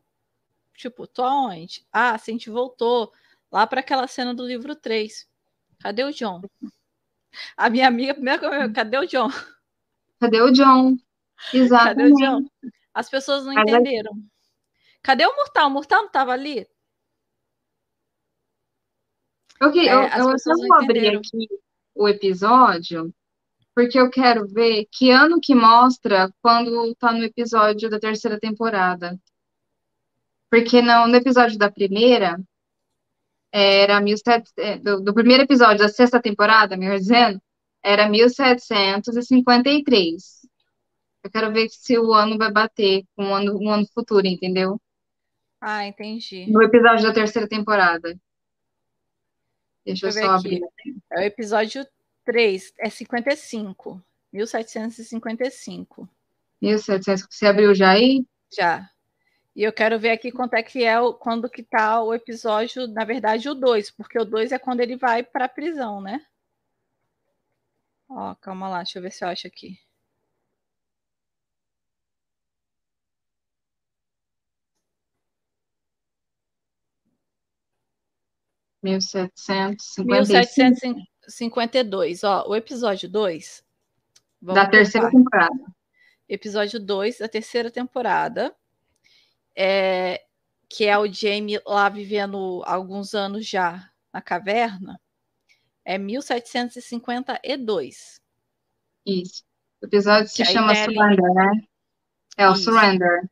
Tipo, 0.76 1.06
tô 1.08 1.24
aonde? 1.24 1.86
Ah, 1.92 2.14
a 2.14 2.18
gente 2.18 2.50
voltou 2.50 3.12
lá 3.52 3.68
para 3.68 3.82
aquela 3.82 4.08
cena 4.08 4.34
do 4.34 4.46
livro 4.46 4.76
3. 4.76 5.28
Cadê 5.80 6.04
o 6.04 6.12
John? 6.12 6.42
A 7.58 7.70
minha 7.70 7.88
amiga, 7.88 8.14
primeiro 8.14 8.46
eu- 8.46 8.74
cadê 8.74 8.98
o 8.98 9.06
John? 9.06 9.30
Cadê 10.20 10.42
o 10.42 10.52
John? 10.52 10.98
Cadê 11.86 12.04
o. 12.12 12.16
John? 12.16 12.46
As 12.94 13.10
pessoas 13.10 13.46
não 13.46 13.58
é- 13.58 13.62
entenderam. 13.62 14.12
Cadê 15.02 15.26
o 15.26 15.36
Mortal? 15.36 15.68
O 15.68 15.72
Mortal 15.72 16.00
não 16.02 16.08
estava 16.08 16.32
ali? 16.32 16.68
Eu, 19.60 19.72
que- 19.72 19.88
É, 19.88 19.94
eu, 19.94 20.02
eu 20.04 20.10
não 20.46 20.68
vou 20.68 20.74
abrir 20.78 21.16
aqui 21.18 21.48
o 21.96 22.08
episódio, 22.08 23.14
porque 23.74 24.00
eu 24.00 24.10
quero 24.10 24.48
ver 24.48 24.86
que 24.92 25.12
ano 25.12 25.40
que 25.42 25.56
mostra 25.56 26.32
quando 26.42 26.94
tá 26.96 27.12
no 27.12 27.24
episódio 27.24 27.90
da 27.90 28.00
terceira 28.00 28.40
temporada. 28.40 29.20
Porque 30.50 30.82
no, 30.82 31.08
no 31.08 31.16
episódio 31.16 31.58
da 31.58 31.72
primeira, 31.72 32.40
era 33.52 34.00
1700, 34.02 34.54
é, 34.58 34.78
do, 34.78 35.02
do 35.02 35.14
primeiro 35.14 35.44
episódio 35.44 35.80
da 35.80 35.90
sexta 35.90 36.22
temporada, 36.22 36.78
melhor 36.78 36.98
dizendo, 36.98 37.42
era 37.84 38.08
1753. 38.10 40.42
Eu 41.24 41.32
quero 41.32 41.54
ver 41.54 41.70
se 41.70 41.98
o 41.98 42.14
ano 42.14 42.38
vai 42.38 42.52
bater 42.52 43.04
com 43.16 43.30
o 43.30 43.34
ano, 43.34 43.58
um 43.58 43.70
ano 43.70 43.88
futuro, 43.94 44.26
entendeu? 44.26 44.82
Ah, 45.60 45.86
entendi. 45.86 46.50
No 46.50 46.64
episódio 46.64 47.06
da 47.06 47.14
terceira 47.14 47.48
temporada. 47.48 48.18
Deixa 49.86 50.08
eu 50.08 50.12
Deixa 50.12 50.20
eu 50.20 50.26
só 50.26 50.32
abrir. 50.32 50.64
aqui. 50.64 50.96
É 51.12 51.20
o 51.20 51.24
episódio 51.24 51.86
3, 52.26 52.74
é 52.78 52.90
55. 52.90 54.02
1755. 54.32 56.10
1700, 56.62 57.28
você 57.30 57.46
abriu 57.48 57.74
já 57.74 57.92
aí? 57.92 58.26
Já. 58.56 58.90
E 59.56 59.64
eu 59.64 59.74
quero 59.74 60.00
ver 60.00 60.12
aqui 60.12 60.32
quanto 60.32 60.54
é 60.54 60.64
que 60.64 60.84
é 60.84 61.00
o, 61.00 61.14
quando 61.14 61.50
que 61.50 61.64
tá 61.64 62.02
o 62.02 62.14
episódio, 62.14 62.88
na 62.88 63.04
verdade, 63.04 63.50
o 63.50 63.56
2, 63.56 63.92
porque 63.92 64.18
o 64.20 64.26
2 64.26 64.52
é 64.52 64.60
quando 64.60 64.80
ele 64.82 64.96
vai 64.96 65.24
para 65.24 65.46
a 65.46 65.50
prisão, 65.50 66.00
né? 66.02 66.26
Ó, 68.10 68.36
calma 68.36 68.70
lá, 68.70 68.78
deixa 68.78 69.00
eu 69.00 69.04
ver 69.04 69.12
se 69.12 69.24
eu 69.24 69.30
acho 69.30 69.48
aqui. 69.48 69.80
Mil 78.84 79.00
setecentos 80.26 80.84
e 80.84 81.11
cinquenta 81.28 81.80
e 81.80 81.84
cinco 81.84 81.98
1752. 82.20 82.24
Ó, 82.24 82.48
o 82.50 82.56
episódio 82.56 83.10
2. 83.10 83.64
da 84.42 84.66
terceira 84.68 85.10
temporada. 85.10 85.54
Episódio 86.28 86.80
2 86.80 87.18
da 87.20 87.28
terceira 87.28 87.70
temporada. 87.72 88.56
É, 89.56 90.24
que 90.70 90.86
é 90.86 90.98
o 90.98 91.12
Jamie 91.12 91.60
lá 91.66 91.90
vivendo 91.90 92.62
alguns 92.66 93.14
anos 93.14 93.46
já 93.46 93.90
na 94.14 94.22
caverna. 94.22 95.00
É 95.84 95.98
1752. 95.98 98.22
Isso. 99.06 99.44
O 99.82 99.86
episódio 99.86 100.30
se 100.30 100.38
Que 100.38 100.46
chama 100.46 100.72
ali- 100.72 100.96
Surrender, 100.96 101.34
né? 101.34 101.52
É 102.38 102.48
o 102.50 102.54
Isso. 102.54 102.64
Surrender. 102.64 103.30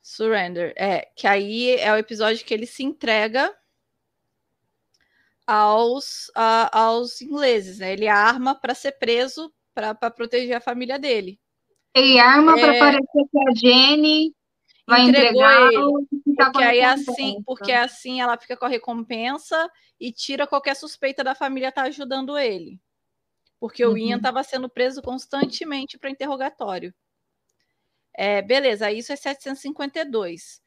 Surrender, 0.00 0.72
é. 0.76 1.10
Que 1.14 1.26
aí 1.26 1.72
é 1.76 1.92
o 1.92 1.96
episódio 1.96 2.42
que 2.44 2.54
ele 2.54 2.66
se 2.66 2.82
entrega 2.82 3.54
aos, 5.50 6.30
a, 6.32 6.78
aos 6.80 7.20
ingleses, 7.20 7.80
né? 7.80 7.92
Ele 7.92 8.06
arma 8.06 8.54
para 8.54 8.72
ser 8.72 8.92
preso 8.92 9.52
para 9.74 9.94
proteger 10.08 10.56
a 10.56 10.60
família 10.60 10.96
dele. 10.96 11.40
Ele 11.92 12.20
arma 12.20 12.56
é... 12.56 12.60
para 12.60 12.78
parecer 12.78 13.28
que 13.32 13.38
a 13.38 13.54
Jenny 13.56 14.32
vai 14.86 15.02
entregou 15.02 15.44
ele. 15.44 16.06
Porque 16.36 16.62
aí 16.62 16.82
assim, 16.82 17.42
porque 17.44 17.72
assim 17.72 18.20
ela 18.20 18.38
fica 18.38 18.56
com 18.56 18.64
a 18.64 18.68
recompensa 18.68 19.68
e 19.98 20.12
tira 20.12 20.46
qualquer 20.46 20.76
suspeita 20.76 21.24
da 21.24 21.34
família 21.34 21.70
estar 21.70 21.82
tá 21.82 21.88
ajudando 21.88 22.38
ele. 22.38 22.80
Porque 23.58 23.84
uhum. 23.84 23.94
o 23.94 23.98
Ian 23.98 24.18
estava 24.18 24.44
sendo 24.44 24.68
preso 24.68 25.02
constantemente 25.02 25.98
para 25.98 26.10
interrogatório. 26.10 26.94
É, 28.16 28.40
beleza, 28.40 28.92
isso 28.92 29.12
é 29.12 29.16
752. 29.16 30.62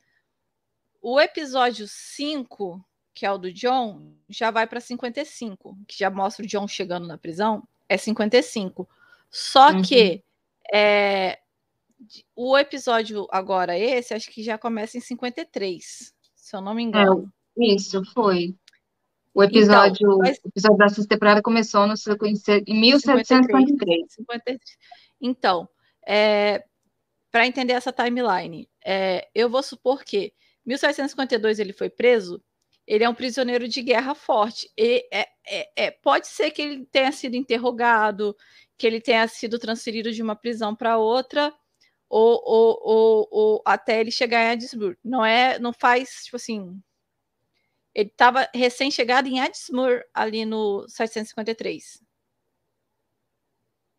O 1.02 1.22
episódio 1.22 1.86
5, 1.88 2.84
que 3.14 3.26
é 3.26 3.32
o 3.32 3.38
do 3.38 3.52
John, 3.52 4.14
já 4.28 4.52
vai 4.52 4.66
para 4.68 4.80
55, 4.80 5.78
que 5.88 5.98
já 5.98 6.10
mostra 6.10 6.44
o 6.44 6.48
John 6.48 6.68
chegando 6.68 7.08
na 7.08 7.18
prisão, 7.18 7.68
é 7.88 7.98
55. 7.98 8.88
Só 9.30 9.72
uhum. 9.72 9.82
que 9.82 10.24
é, 10.74 11.40
o 12.36 12.58
episódio 12.58 13.28
agora, 13.32 13.78
esse, 13.78 14.14
acho 14.14 14.30
que 14.30 14.44
já 14.44 14.58
começa 14.58 14.98
em 14.98 15.02
53, 15.02 16.14
se 16.36 16.56
eu 16.56 16.62
não 16.62 16.74
me 16.74 16.84
engano. 16.84 17.32
É, 17.58 17.66
isso, 17.66 18.04
foi. 18.14 18.56
O 19.34 19.44
episódio, 19.44 20.08
então, 20.08 20.18
mas... 20.20 20.38
o 20.44 20.48
episódio 20.48 20.78
da 20.78 20.90
sexta 20.90 21.08
temporada 21.08 21.42
começou 21.42 21.88
no, 21.88 21.94
em 22.68 22.80
1753. 22.80 24.14
53. 24.14 24.60
Então, 25.20 25.68
é, 26.06 26.64
para 27.32 27.48
entender 27.48 27.74
essa 27.74 27.92
timeline, 27.92 28.70
é, 28.86 29.28
eu 29.34 29.50
vou 29.50 29.64
supor 29.64 30.04
que 30.04 30.34
1752 30.66 31.60
ele 31.60 31.74
foi 31.74 31.90
preso, 31.90 32.42
ele 32.86 33.04
é 33.04 33.10
um 33.10 33.16
prisioneiro 33.16 33.68
de 33.68 33.82
guerra 33.82 34.14
forte. 34.14 34.72
E 34.78 35.08
é, 35.12 35.28
é, 35.48 35.72
é, 35.76 35.92
pode 35.92 36.28
ser 36.28 36.52
que 36.52 36.62
ele 36.62 36.86
tenha 36.86 37.12
sido 37.12 37.36
interrogado, 37.36 38.36
que 38.78 38.86
ele 38.86 39.00
tenha 39.00 39.28
sido 39.28 39.58
transferido 39.58 40.12
de 40.12 40.22
uma 40.22 40.36
prisão 40.36 40.76
para 40.76 40.98
outra, 40.98 41.54
ou, 42.10 42.42
ou, 42.46 42.80
ou, 42.84 43.28
ou, 43.32 43.62
até 43.66 44.00
ele 44.00 44.12
chegar 44.12 44.44
em 44.44 44.52
Addisburg. 44.52 44.98
Não 45.04 45.26
é, 45.26 45.58
não 45.60 45.74
faz, 45.74 46.26
tipo 46.26 46.36
assim. 46.36 46.80
Ele 47.96 48.10
estava 48.10 48.50
recém-chegado 48.54 49.28
em 49.28 49.40
Addisburg 49.40 50.04
ali 50.14 50.46
no 50.46 50.88
753. 50.88 52.04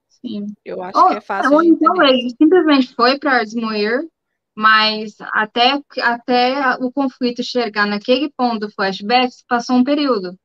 Sim. 0.09 0.47
Eu 0.65 0.83
acho 0.83 0.99
oh, 0.99 1.09
que 1.09 1.15
é 1.15 1.21
fácil. 1.21 1.53
Ou 1.53 1.63
então 1.63 2.03
ele 2.03 2.31
simplesmente 2.31 2.95
foi 2.95 3.19
para 3.19 3.41
Addisburg, 3.41 4.09
mas 4.55 5.17
até, 5.21 5.81
até 6.01 6.77
o 6.81 6.93
conflito 6.93 7.43
chegar 7.43 7.87
naquele 7.87 8.31
ponto 8.31 8.67
do 8.67 8.73
flashback, 8.73 9.33
passou 9.49 9.77
um 9.77 9.85
período. 9.85 10.39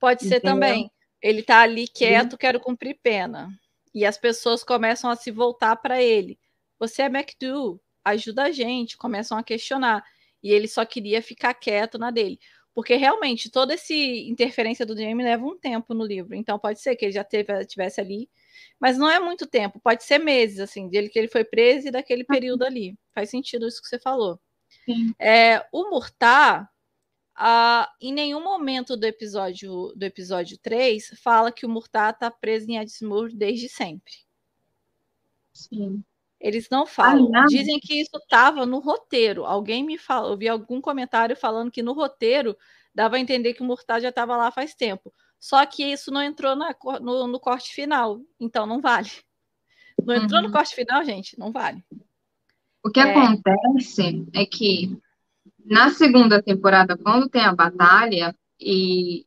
Pode 0.00 0.26
ser 0.26 0.40
também. 0.40 0.90
Ele 1.22 1.40
está 1.40 1.60
ali 1.60 1.86
quieto, 1.86 2.38
quero 2.38 2.60
cumprir 2.60 2.98
pena. 3.02 3.48
E 3.94 4.04
as 4.04 4.18
pessoas 4.18 4.62
começam 4.62 5.10
a 5.10 5.16
se 5.16 5.30
voltar 5.30 5.76
para 5.76 6.02
ele. 6.02 6.38
Você 6.78 7.02
é 7.02 7.08
MacDo, 7.08 7.80
ajuda 8.04 8.44
a 8.44 8.50
gente, 8.50 8.96
começam 8.96 9.36
a 9.36 9.42
questionar. 9.42 10.04
E 10.42 10.52
ele 10.52 10.68
só 10.68 10.84
queria 10.84 11.22
ficar 11.22 11.54
quieto 11.54 11.98
na 11.98 12.10
dele. 12.10 12.38
Porque 12.74 12.94
realmente 12.94 13.50
toda 13.50 13.72
essa 13.72 13.94
interferência 13.94 14.84
do 14.84 14.96
Jamie 14.96 15.24
leva 15.24 15.44
um 15.44 15.58
tempo 15.58 15.94
no 15.94 16.04
livro. 16.04 16.34
Então 16.34 16.58
pode 16.58 16.80
ser 16.80 16.94
que 16.94 17.06
ele 17.06 17.12
já 17.12 17.24
teve, 17.24 17.64
tivesse 17.64 18.00
ali. 18.00 18.28
Mas 18.80 18.98
não 18.98 19.10
é 19.10 19.18
muito 19.18 19.46
tempo, 19.46 19.80
pode 19.80 20.04
ser 20.04 20.18
meses, 20.18 20.60
assim, 20.60 20.88
dele 20.88 21.08
que 21.08 21.18
ele 21.18 21.28
foi 21.28 21.44
preso 21.44 21.88
e 21.88 21.90
daquele 21.90 22.24
período 22.24 22.64
ali. 22.64 22.96
Faz 23.14 23.30
sentido 23.30 23.66
isso 23.66 23.80
que 23.80 23.88
você 23.88 23.98
falou. 23.98 24.40
É, 25.18 25.66
o 25.72 25.90
Murtar, 25.90 26.70
ah, 27.34 27.90
em 28.00 28.12
nenhum 28.12 28.42
momento 28.42 28.96
do 28.96 29.04
episódio 29.04 29.92
do 29.96 30.02
episódio 30.04 30.58
3 30.58 31.12
fala 31.22 31.52
que 31.52 31.66
o 31.66 31.68
Murtar 31.68 32.10
está 32.10 32.30
preso 32.30 32.70
em 32.70 32.78
Adsmur 32.78 33.30
desde 33.32 33.68
sempre. 33.68 34.12
Sim. 35.52 36.04
Eles 36.38 36.68
não 36.70 36.86
falam. 36.86 37.30
Ah, 37.34 37.46
Dizem 37.46 37.80
que 37.80 38.00
isso 38.00 38.16
estava 38.16 38.66
no 38.66 38.78
roteiro. 38.78 39.44
Alguém 39.44 39.82
me 39.84 39.98
falou, 39.98 40.32
eu 40.32 40.36
vi 40.36 40.48
algum 40.48 40.80
comentário 40.80 41.34
falando 41.34 41.70
que 41.70 41.82
no 41.82 41.92
roteiro 41.92 42.56
dava 42.94 43.16
a 43.16 43.20
entender 43.20 43.54
que 43.54 43.62
o 43.62 43.64
Murtar 43.64 44.00
já 44.00 44.10
estava 44.10 44.36
lá 44.36 44.50
faz 44.50 44.74
tempo. 44.74 45.12
Só 45.38 45.64
que 45.66 45.84
isso 45.84 46.10
não 46.10 46.22
entrou 46.22 46.56
na, 46.56 46.74
no, 47.00 47.26
no, 47.26 47.40
corte 47.40 47.72
final, 47.74 48.20
então 48.40 48.66
não 48.66 48.80
vale. 48.80 49.10
Não 50.04 50.14
entrou 50.14 50.40
uhum. 50.40 50.48
no 50.48 50.52
corte 50.52 50.74
final, 50.74 51.04
gente, 51.04 51.38
não 51.38 51.52
vale. 51.52 51.82
O 52.84 52.90
que 52.90 53.00
é... 53.00 53.02
acontece 53.02 54.26
é 54.34 54.46
que 54.46 54.96
na 55.64 55.90
segunda 55.90 56.42
temporada, 56.42 56.96
quando 56.96 57.28
tem 57.28 57.42
a 57.42 57.54
batalha 57.54 58.34
e 58.60 59.26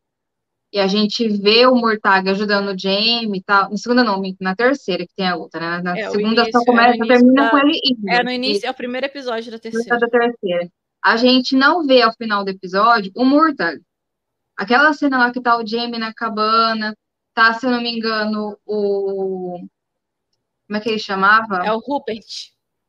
e 0.72 0.78
a 0.78 0.86
gente 0.86 1.28
vê 1.28 1.66
o 1.66 1.74
Murtag 1.74 2.30
ajudando 2.30 2.68
o 2.68 2.78
Jamie 2.78 3.38
e 3.38 3.42
tal. 3.42 3.70
Na 3.70 3.76
segunda 3.76 4.04
não, 4.04 4.22
na 4.40 4.54
terceira 4.54 5.04
que 5.04 5.14
tem 5.16 5.26
a 5.26 5.34
outra, 5.34 5.58
né? 5.60 5.82
Na 5.82 5.98
é, 5.98 6.10
segunda 6.10 6.42
início, 6.42 6.52
só 6.52 6.64
começa, 6.64 7.04
é 7.04 7.06
termina 7.08 7.42
da... 7.44 7.50
com 7.50 7.58
ele 7.58 7.80
indo. 7.84 8.08
É 8.08 8.22
no 8.22 8.30
início, 8.30 8.66
é 8.66 8.70
o 8.70 8.74
primeiro 8.74 9.06
episódio 9.06 9.50
da 9.50 9.58
terceira. 9.58 9.98
Da 9.98 10.06
terceira. 10.06 10.70
A 11.04 11.16
gente 11.16 11.56
não 11.56 11.84
vê 11.84 12.02
ao 12.02 12.12
final 12.12 12.44
do 12.44 12.50
episódio 12.50 13.10
o 13.16 13.24
Murtag. 13.24 13.80
Aquela 14.60 14.92
cena 14.92 15.16
lá 15.16 15.32
que 15.32 15.40
tá 15.40 15.56
o 15.56 15.66
Jamie 15.66 15.98
na 15.98 16.12
cabana, 16.12 16.94
tá, 17.32 17.54
se 17.54 17.64
eu 17.64 17.70
não 17.70 17.80
me 17.80 17.96
engano, 17.96 18.58
o. 18.66 19.58
Como 20.66 20.76
é 20.76 20.80
que 20.80 20.90
ele 20.90 20.98
chamava? 20.98 21.64
É 21.64 21.72
o 21.72 21.78
Rupert. 21.78 22.26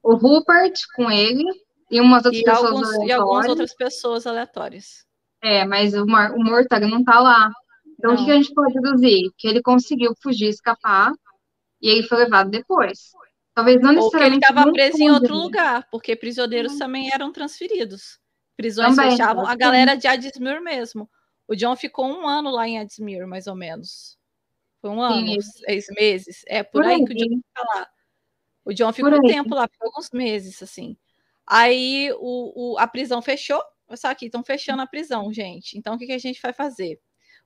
O 0.04 0.16
Rupert 0.16 0.74
com 0.98 1.10
ele 1.10 1.46
e 1.90 2.02
umas 2.02 2.26
outras 2.26 2.42
e 2.42 2.44
pessoas 2.44 2.72
alguns, 2.72 2.88
aleatórias. 2.88 3.10
E 3.10 3.14
algumas 3.14 3.48
outras 3.48 3.74
pessoas 3.74 4.28
aleatórias. 4.28 5.06
É, 5.42 5.64
mas 5.64 5.94
o, 5.94 6.06
Mar, 6.06 6.34
o 6.34 6.44
Murtag 6.44 6.86
não 6.88 7.06
tá 7.06 7.22
lá. 7.22 7.50
Então, 7.98 8.16
não. 8.16 8.22
o 8.22 8.26
que 8.26 8.32
a 8.32 8.36
gente 8.36 8.54
pode 8.54 8.74
deduzir? 8.74 9.32
Que 9.38 9.48
ele 9.48 9.62
conseguiu 9.62 10.14
fugir, 10.22 10.50
escapar, 10.50 11.14
e 11.82 11.88
ele 11.88 12.04
foi 12.04 12.18
levado 12.18 12.50
depois. 12.50 13.12
Talvez 13.56 13.80
não 13.82 13.94
necessariamente. 13.94 14.04
Ou 14.04 14.12
que 14.12 14.26
ele 14.26 14.36
estava 14.36 14.72
preso 14.74 14.98
em 15.02 15.10
outro 15.10 15.36
lugar, 15.36 15.88
porque 15.90 16.18
prisioneiros 16.18 16.78
também 16.78 17.14
eram 17.14 17.32
transferidos. 17.32 18.20
Prisões 18.58 18.94
também, 18.94 19.12
fechavam 19.12 19.48
a 19.48 19.56
galera 19.56 19.96
de 19.96 20.06
Adsmir 20.06 20.62
mesmo. 20.62 21.10
O 21.48 21.56
John 21.56 21.76
ficou 21.76 22.06
um 22.06 22.28
ano 22.28 22.50
lá 22.50 22.68
em 22.68 22.80
Adsmir, 22.80 23.28
mais 23.28 23.48
ou 23.48 23.56
menos. 23.56 24.18
Foi 24.80 24.90
um 24.90 25.02
ano, 25.02 25.28
Sim. 25.28 25.42
seis 25.42 25.86
meses. 25.90 26.44
É 26.48 26.64
por, 26.64 26.82
por 26.82 26.86
aí, 26.86 26.96
aí, 26.96 27.06
que 27.06 27.14
o 27.14 27.16
John 27.16 27.38
fica 27.38 27.76
lá. 27.76 27.90
O 28.64 28.74
John 28.74 28.94
ficou 28.94 29.14
um 29.14 29.22
tempo 29.22 29.56
lá, 29.56 29.68
por 29.68 29.86
alguns 29.86 30.10
meses, 30.12 30.62
assim. 30.62 30.98
Aí 31.46 32.12
o, 32.18 32.74
o, 32.74 32.78
a 32.78 32.88
prisão 32.88 33.22
fechou. 33.22 33.62
Só 33.96 34.08
aqui, 34.08 34.28
estão 34.28 34.44
fechando 34.44 34.82
a 34.82 34.88
prisão, 34.88 35.34
gente. 35.34 35.78
Então, 35.78 35.96
o 35.96 35.98
que, 35.98 36.06
que 36.06 36.14
a 36.14 36.18
gente 36.18 36.42
vai 36.42 36.54
fazer? 36.54 37.00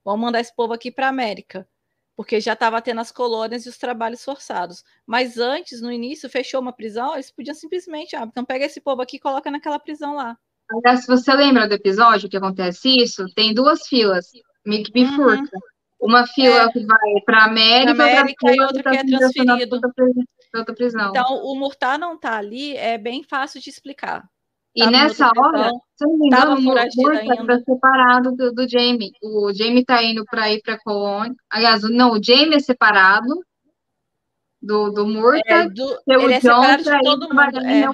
Vamos 0.04 0.20
mandar 0.20 0.40
esse 0.40 0.54
povo 0.54 0.72
aqui 0.72 0.92
para 0.92 1.06
a 1.06 1.08
América, 1.08 1.68
porque 2.14 2.40
já 2.40 2.52
estava 2.52 2.80
tendo 2.80 3.00
as 3.00 3.10
colônias 3.10 3.66
e 3.66 3.68
os 3.68 3.76
trabalhos 3.76 4.22
forçados. 4.24 4.84
Mas 5.04 5.38
antes, 5.38 5.80
no 5.80 5.90
início, 5.90 6.30
fechou 6.30 6.60
uma 6.60 6.72
prisão, 6.72 7.14
eles 7.14 7.32
podiam 7.32 7.54
simplesmente, 7.54 8.14
ah, 8.14 8.22
então 8.22 8.44
pega 8.44 8.64
esse 8.64 8.80
povo 8.80 9.02
aqui 9.02 9.16
e 9.16 9.20
coloca 9.20 9.50
naquela 9.50 9.80
prisão 9.80 10.14
lá. 10.14 10.38
Aliás, 10.70 11.00
se 11.00 11.06
você 11.06 11.32
lembra 11.32 11.68
do 11.68 11.74
episódio 11.74 12.28
que 12.28 12.36
acontece 12.36 12.88
isso, 12.88 13.26
tem 13.34 13.54
duas 13.54 13.86
filas, 13.86 14.26
meio 14.64 14.84
que 14.84 14.92
bifurca. 14.92 15.42
Uhum. 15.42 15.60
Uma 16.00 16.26
fila 16.26 16.64
é. 16.64 16.72
que 16.72 16.84
vai 16.84 17.20
para 17.24 17.38
a 17.38 17.44
América, 17.46 18.04
América 18.04 18.54
e 18.54 18.60
outra 18.60 18.90
que, 18.90 18.96
é 18.96 19.04
transferido. 19.04 19.80
Outra 20.54 20.74
prisão. 20.74 21.10
Então, 21.10 21.42
o 21.44 21.54
Murtar 21.54 21.98
não 21.98 22.14
está 22.14 22.36
ali, 22.36 22.76
é 22.76 22.98
bem 22.98 23.22
fácil 23.22 23.60
de 23.60 23.70
explicar. 23.70 24.24
E 24.74 24.86
nessa 24.86 25.30
hora, 25.34 25.70
se 25.96 26.06
não 26.06 26.18
me 26.18 26.26
engano, 26.26 26.56
o 26.56 26.60
Murta 26.60 26.86
está 26.86 27.58
separado 27.60 28.32
do, 28.32 28.52
do 28.52 28.68
Jamie. 28.68 29.10
O 29.22 29.50
Jamie 29.54 29.80
está 29.80 30.02
indo 30.02 30.22
para 30.26 30.52
ir 30.52 30.60
para 30.60 30.78
colônia. 30.78 31.34
Aliás, 31.48 31.82
não, 31.82 32.12
o 32.12 32.22
Jamie 32.22 32.56
é 32.56 32.60
separado 32.60 33.42
do, 34.60 34.90
do 34.90 35.06
Murta. 35.06 35.42
É, 35.46 35.68
do, 35.70 35.98
ele 36.06 36.34
é 36.34 36.40
John 36.40 36.62
separado 36.62 36.82
de 36.82 37.02
todo 37.02 37.28
mundo. 37.34 37.58
É. 37.66 37.88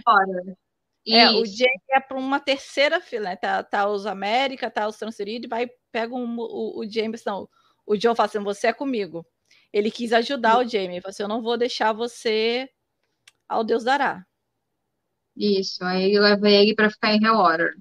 é. 1.09 1.31
o 1.31 1.45
Jamie 1.45 1.81
é 1.91 2.01
para 2.01 2.17
uma 2.17 2.39
terceira 2.39 3.01
fila, 3.01 3.31
né? 3.31 3.37
Tá, 3.37 3.63
tá 3.63 3.89
os 3.89 4.07
América, 4.07 4.71
tá 4.71 4.87
os 4.87 4.97
transferidos, 4.97 5.49
vai, 5.49 5.69
pega 5.91 6.15
um, 6.15 6.37
o, 6.39 6.81
o 6.81 6.91
James, 6.91 7.25
não. 7.25 7.49
O 7.87 7.97
John 7.97 8.15
fala 8.15 8.29
assim, 8.29 8.39
você 8.39 8.69
é 8.69 8.73
comigo. 8.73 9.27
Ele 9.73 9.91
quis 9.91 10.13
ajudar 10.13 10.59
o 10.59 10.69
Jamie, 10.69 11.01
falou 11.01 11.11
assim, 11.11 11.23
eu 11.23 11.29
não 11.29 11.43
vou 11.43 11.57
deixar 11.57 11.93
você 11.93 12.69
ao 13.49 13.65
Deus 13.65 13.85
dará. 13.85 14.25
Isso, 15.37 15.83
aí 15.85 16.19
leva 16.19 16.49
ele 16.49 16.75
para 16.75 16.91
ficar 16.91 17.15
em 17.15 17.21
Rewater. 17.21 17.73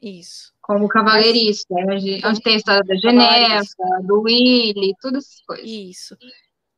Isso. 0.00 0.52
Como 0.62 0.88
cavaleirista, 0.88 1.74
Mas... 1.74 2.02
onde, 2.02 2.20
onde 2.24 2.40
tem 2.40 2.54
a 2.54 2.56
história 2.56 2.82
da 2.84 2.94
Geneva, 2.94 3.64
do 4.02 4.22
Willy, 4.22 4.94
todas 5.00 5.26
essas 5.26 5.42
coisas. 5.42 5.68
Isso. 5.68 6.16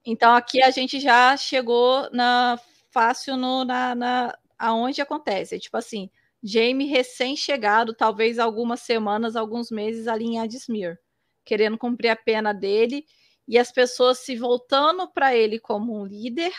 Então 0.04 0.34
aqui 0.34 0.62
a 0.62 0.70
gente 0.70 0.98
já 0.98 1.36
chegou 1.36 2.10
na 2.10 2.58
fácil 2.90 3.36
no, 3.36 3.64
na, 3.64 3.94
na 3.94 4.38
aonde 4.62 5.02
acontece. 5.02 5.58
Tipo 5.58 5.76
assim, 5.76 6.08
Jamie 6.42 6.88
recém-chegado, 6.88 7.94
talvez 7.94 8.38
algumas 8.38 8.80
semanas, 8.80 9.36
alguns 9.36 9.70
meses 9.70 10.06
ali 10.08 10.24
em 10.26 10.38
Adsmir, 10.40 10.98
querendo 11.44 11.76
cumprir 11.76 12.10
a 12.10 12.16
pena 12.16 12.52
dele 12.54 13.04
e 13.48 13.58
as 13.58 13.72
pessoas 13.72 14.18
se 14.20 14.36
voltando 14.36 15.10
para 15.12 15.34
ele 15.36 15.58
como 15.58 16.00
um 16.00 16.06
líder 16.06 16.52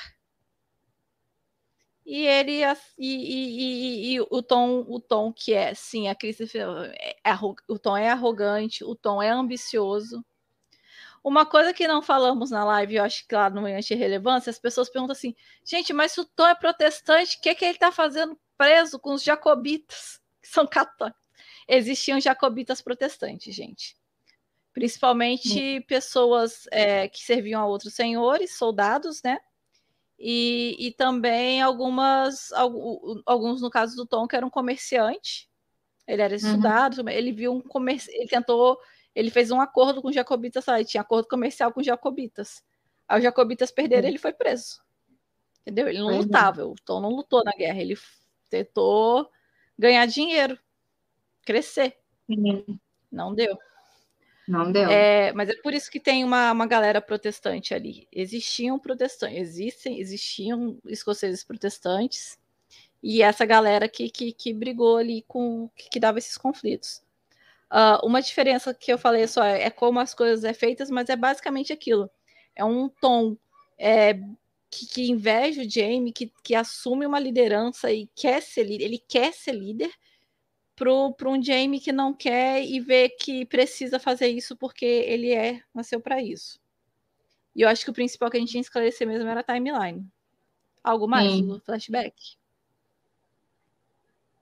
E 2.06 2.28
ele 2.28 2.62
e, 2.62 2.76
e, 3.00 4.14
e, 4.14 4.16
e, 4.16 4.22
o 4.22 4.42
tom, 4.44 4.86
o 4.88 5.00
tom 5.00 5.32
que 5.32 5.54
é, 5.54 5.74
sim, 5.74 6.10
a 6.10 6.16
Cris 6.16 6.38
é, 6.56 7.16
é, 7.24 7.34
o 7.68 7.80
tom 7.80 7.96
é 7.96 8.10
arrogante, 8.10 8.84
o 8.84 8.94
tom 8.96 9.22
é 9.22 9.30
ambicioso. 9.30 10.24
Uma 11.24 11.46
coisa 11.46 11.74
que 11.74 11.88
não 11.88 12.02
falamos 12.02 12.52
na 12.52 12.66
live, 12.66 12.96
eu 12.96 13.04
acho 13.04 13.26
que 13.26 13.34
lá 13.34 13.50
no 13.50 13.66
Anti 13.66 13.96
Relevância, 13.96 14.50
as 14.50 14.60
pessoas 14.60 14.90
perguntam 14.90 15.14
assim: 15.14 15.34
gente, 15.64 15.94
mas 15.94 16.12
se 16.12 16.20
o 16.20 16.26
Tom 16.26 16.48
é 16.48 16.54
protestante, 16.54 17.38
o 17.38 17.42
que, 17.42 17.50
é 17.50 17.56
que 17.56 17.64
ele 17.64 17.76
está 17.76 17.92
fazendo 17.94 18.38
preso 18.58 19.00
com 19.00 19.14
os 19.14 19.24
jacobitas, 19.24 20.20
que 20.42 20.50
são 20.50 20.68
católicos? 20.68 21.22
Existiam 21.66 22.20
jacobitas 22.20 22.82
protestantes, 22.82 23.56
gente. 23.56 23.96
Principalmente 24.74 25.80
pessoas 25.88 26.68
é, 26.72 27.08
que 27.08 27.24
serviam 27.24 27.62
a 27.62 27.66
outros 27.66 27.94
senhores, 27.94 28.58
soldados, 28.58 29.22
né? 29.24 29.40
E, 30.20 30.76
e 30.80 30.92
também 30.92 31.62
algumas, 31.62 32.52
alguns, 33.26 33.62
no 33.62 33.70
caso 33.70 33.96
do 33.96 34.06
Tom, 34.06 34.28
que 34.28 34.36
era 34.36 34.46
um 34.46 34.50
comerciante. 34.50 35.50
Ele 36.06 36.22
era 36.22 36.34
uhum. 36.34 36.38
estudado, 36.38 37.00
uhum. 37.00 37.10
ele 37.10 37.32
viu 37.32 37.54
um 37.54 37.62
comércio, 37.62 38.12
ele 38.14 38.28
tentou 38.28 38.78
ele 39.16 39.30
fez 39.30 39.52
um 39.52 39.62
acordo 39.62 40.02
com 40.02 40.10
os 40.10 40.16
jacobitas, 40.16 40.66
sabe? 40.66 40.86
tinha 40.86 41.02
acordo 41.02 41.28
comercial 41.28 41.72
com 41.72 41.80
os 41.80 41.86
jacobitas. 41.86 42.64
Aí 43.08 43.18
os 43.18 43.24
jacobitas 43.24 43.72
perderam, 43.72 44.04
uhum. 44.04 44.10
ele 44.10 44.18
foi 44.18 44.34
preso. 44.34 44.82
Entendeu? 45.62 45.88
Ele 45.88 46.00
não 46.00 46.08
uhum. 46.08 46.18
lutava, 46.18 46.66
o 46.66 46.76
Tom 46.84 47.00
não 47.00 47.10
lutou 47.10 47.44
na 47.44 47.52
guerra, 47.52 47.80
ele 47.80 47.98
tentou 48.50 49.30
ganhar 49.78 50.06
dinheiro, 50.06 50.58
crescer. 51.46 51.98
Uhum. 52.28 52.80
Não 53.12 53.34
deu. 53.34 53.58
Não 54.48 54.72
deu. 54.72 54.90
É, 54.90 55.32
mas 55.34 55.50
é 55.50 55.56
por 55.62 55.74
isso 55.74 55.90
que 55.90 56.00
tem 56.00 56.24
uma, 56.24 56.52
uma 56.52 56.66
galera 56.66 57.02
protestante 57.02 57.74
ali. 57.74 58.08
Existiam 58.12 58.78
protestantes, 58.78 59.38
existem, 59.38 60.00
existiam 60.00 60.78
escoceses 60.86 61.44
protestantes, 61.44 62.38
e 63.02 63.22
essa 63.22 63.46
galera 63.46 63.88
que, 63.88 64.10
que, 64.10 64.32
que 64.32 64.54
brigou 64.54 64.98
ali 64.98 65.24
com 65.28 65.70
que, 65.76 65.90
que 65.90 66.00
dava 66.00 66.18
esses 66.18 66.38
conflitos. 66.38 67.02
Uh, 67.72 68.06
uma 68.06 68.22
diferença 68.22 68.74
que 68.74 68.92
eu 68.92 68.98
falei 68.98 69.28
só 69.28 69.44
é, 69.44 69.64
é, 69.64 69.70
como 69.70 70.00
as 70.00 70.14
coisas 70.14 70.44
é 70.44 70.54
feitas, 70.54 70.90
mas 70.90 71.10
é 71.10 71.16
basicamente 71.16 71.74
aquilo. 71.74 72.10
É 72.56 72.64
um 72.64 72.88
tom 72.88 73.36
é, 73.78 74.14
que, 74.70 74.86
que 74.86 75.10
inveja 75.10 75.62
o 75.62 75.70
Jamie, 75.70 76.12
que, 76.12 76.32
que 76.44 76.56
assume 76.56 77.06
uma 77.06 77.20
liderança 77.20 77.92
e 77.92 78.08
quer 78.16 78.42
ser 78.42 78.64
líder. 78.64 78.86
Ele 78.86 79.00
quer 79.00 79.34
ser 79.34 79.54
líder 79.54 79.92
para 80.76 81.30
um 81.30 81.42
Jamie 81.42 81.80
que 81.80 81.92
não 81.92 82.14
quer 82.14 82.64
e 82.64 82.80
vê 82.80 83.10
que 83.10 83.46
precisa 83.46 84.00
fazer 84.00 84.28
isso 84.28 84.56
porque 84.56 84.86
ele 84.86 85.32
é 85.32 85.62
nasceu 85.74 86.00
para 86.00 86.22
isso. 86.22 86.60
E 87.56 87.62
eu 87.62 87.70
acho 87.70 87.84
que 87.84 87.92
o 87.92 87.94
principal 87.94 88.30
que 88.30 88.38
a 88.38 88.40
gente 88.40 88.50
tinha 88.50 88.62
que 88.62 88.68
esclarecer 88.68 89.08
mesmo 89.08 89.30
era 89.30 89.42
a 89.42 89.44
timeline. 89.44 90.06
Algo 90.84 91.08
mais 91.08 91.32
Sim. 91.32 91.62
flashback? 91.64 92.14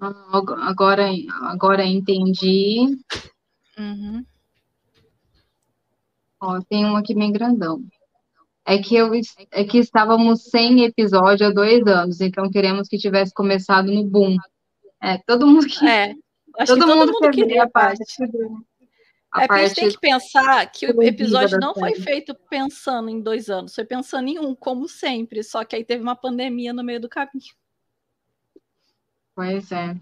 Agora, 0.01 1.11
agora 1.43 1.85
entendi. 1.85 2.97
Uhum. 3.77 4.25
Ó, 6.41 6.59
tem 6.67 6.85
um 6.85 6.95
aqui 6.95 7.13
bem 7.13 7.31
grandão. 7.31 7.83
É 8.65 8.79
que, 8.79 8.95
eu, 8.95 9.11
é 9.51 9.63
que 9.63 9.77
estávamos 9.77 10.43
sem 10.43 10.83
episódio 10.83 11.47
há 11.47 11.51
dois 11.51 11.85
anos, 11.85 12.19
então 12.21 12.49
queremos 12.49 12.87
que 12.87 12.97
tivesse 12.97 13.33
começado 13.33 13.91
no 13.91 14.03
boom. 14.03 14.37
É, 15.01 15.17
todo 15.19 15.47
mundo 15.47 15.67
que. 15.67 15.85
É, 15.85 16.15
acho 16.59 16.73
todo, 16.73 16.79
que 16.79 16.85
todo 16.85 16.95
mundo, 16.95 17.11
mundo 17.11 17.31
queria 17.31 17.63
a 17.63 17.69
parte. 17.69 18.03
A 19.31 19.43
é, 19.43 19.47
parte 19.47 19.63
a 19.63 19.67
gente 19.67 19.75
tem 19.75 19.89
que 19.89 19.99
pensar 19.99 20.65
que 20.71 20.87
o 20.87 21.01
episódio 21.03 21.59
não 21.59 21.73
foi 21.73 21.95
feito 21.95 22.35
pensando 22.49 23.09
em 23.09 23.21
dois 23.21 23.49
anos, 23.49 23.73
foi 23.73 23.85
pensando 23.85 24.27
em 24.27 24.39
um, 24.39 24.53
como 24.53 24.87
sempre, 24.87 25.43
só 25.43 25.63
que 25.63 25.75
aí 25.75 25.83
teve 25.83 26.03
uma 26.03 26.15
pandemia 26.15 26.73
no 26.73 26.83
meio 26.83 26.99
do 26.99 27.09
caminho. 27.09 27.60
Pois 29.35 29.71
é. 29.71 29.95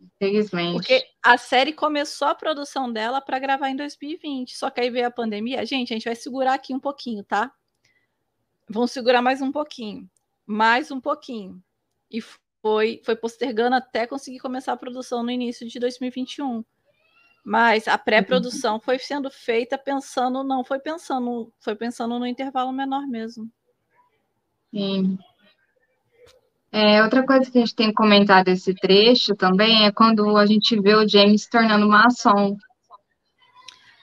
Infelizmente. 0.00 0.74
Porque 0.74 1.06
a 1.22 1.36
série 1.36 1.72
começou 1.72 2.28
a 2.28 2.34
produção 2.34 2.92
dela 2.92 3.20
para 3.20 3.38
gravar 3.38 3.68
em 3.68 3.76
2020, 3.76 4.56
só 4.56 4.70
que 4.70 4.80
aí 4.80 4.90
veio 4.90 5.06
a 5.06 5.10
pandemia. 5.10 5.64
Gente, 5.64 5.92
a 5.92 5.96
gente 5.96 6.04
vai 6.04 6.14
segurar 6.14 6.54
aqui 6.54 6.74
um 6.74 6.80
pouquinho, 6.80 7.24
tá? 7.24 7.52
Vamos 8.68 8.90
segurar 8.90 9.22
mais 9.22 9.40
um 9.40 9.52
pouquinho. 9.52 10.08
Mais 10.46 10.90
um 10.90 11.00
pouquinho. 11.00 11.62
E 12.10 12.20
foi, 12.62 13.00
foi 13.04 13.16
postergando 13.16 13.76
até 13.76 14.06
conseguir 14.06 14.38
começar 14.38 14.72
a 14.72 14.76
produção 14.76 15.22
no 15.22 15.30
início 15.30 15.66
de 15.68 15.78
2021. 15.78 16.64
Mas 17.44 17.86
a 17.86 17.96
pré-produção 17.96 18.80
foi 18.80 18.98
sendo 18.98 19.30
feita 19.30 19.78
pensando, 19.78 20.42
não 20.42 20.64
foi 20.64 20.80
pensando, 20.80 21.52
foi 21.60 21.76
pensando 21.76 22.18
no 22.18 22.26
intervalo 22.26 22.72
menor 22.72 23.06
mesmo. 23.06 23.48
Sim. 24.74 25.16
É, 26.78 27.02
outra 27.02 27.24
coisa 27.24 27.50
que 27.50 27.56
a 27.56 27.60
gente 27.62 27.74
tem 27.74 27.90
comentado 27.90 28.48
esse 28.48 28.74
trecho 28.74 29.34
também 29.34 29.86
é 29.86 29.90
quando 29.90 30.36
a 30.36 30.44
gente 30.44 30.78
vê 30.78 30.94
o 30.94 31.08
James 31.08 31.44
se 31.44 31.48
tornando 31.48 31.88
maçom. 31.88 32.54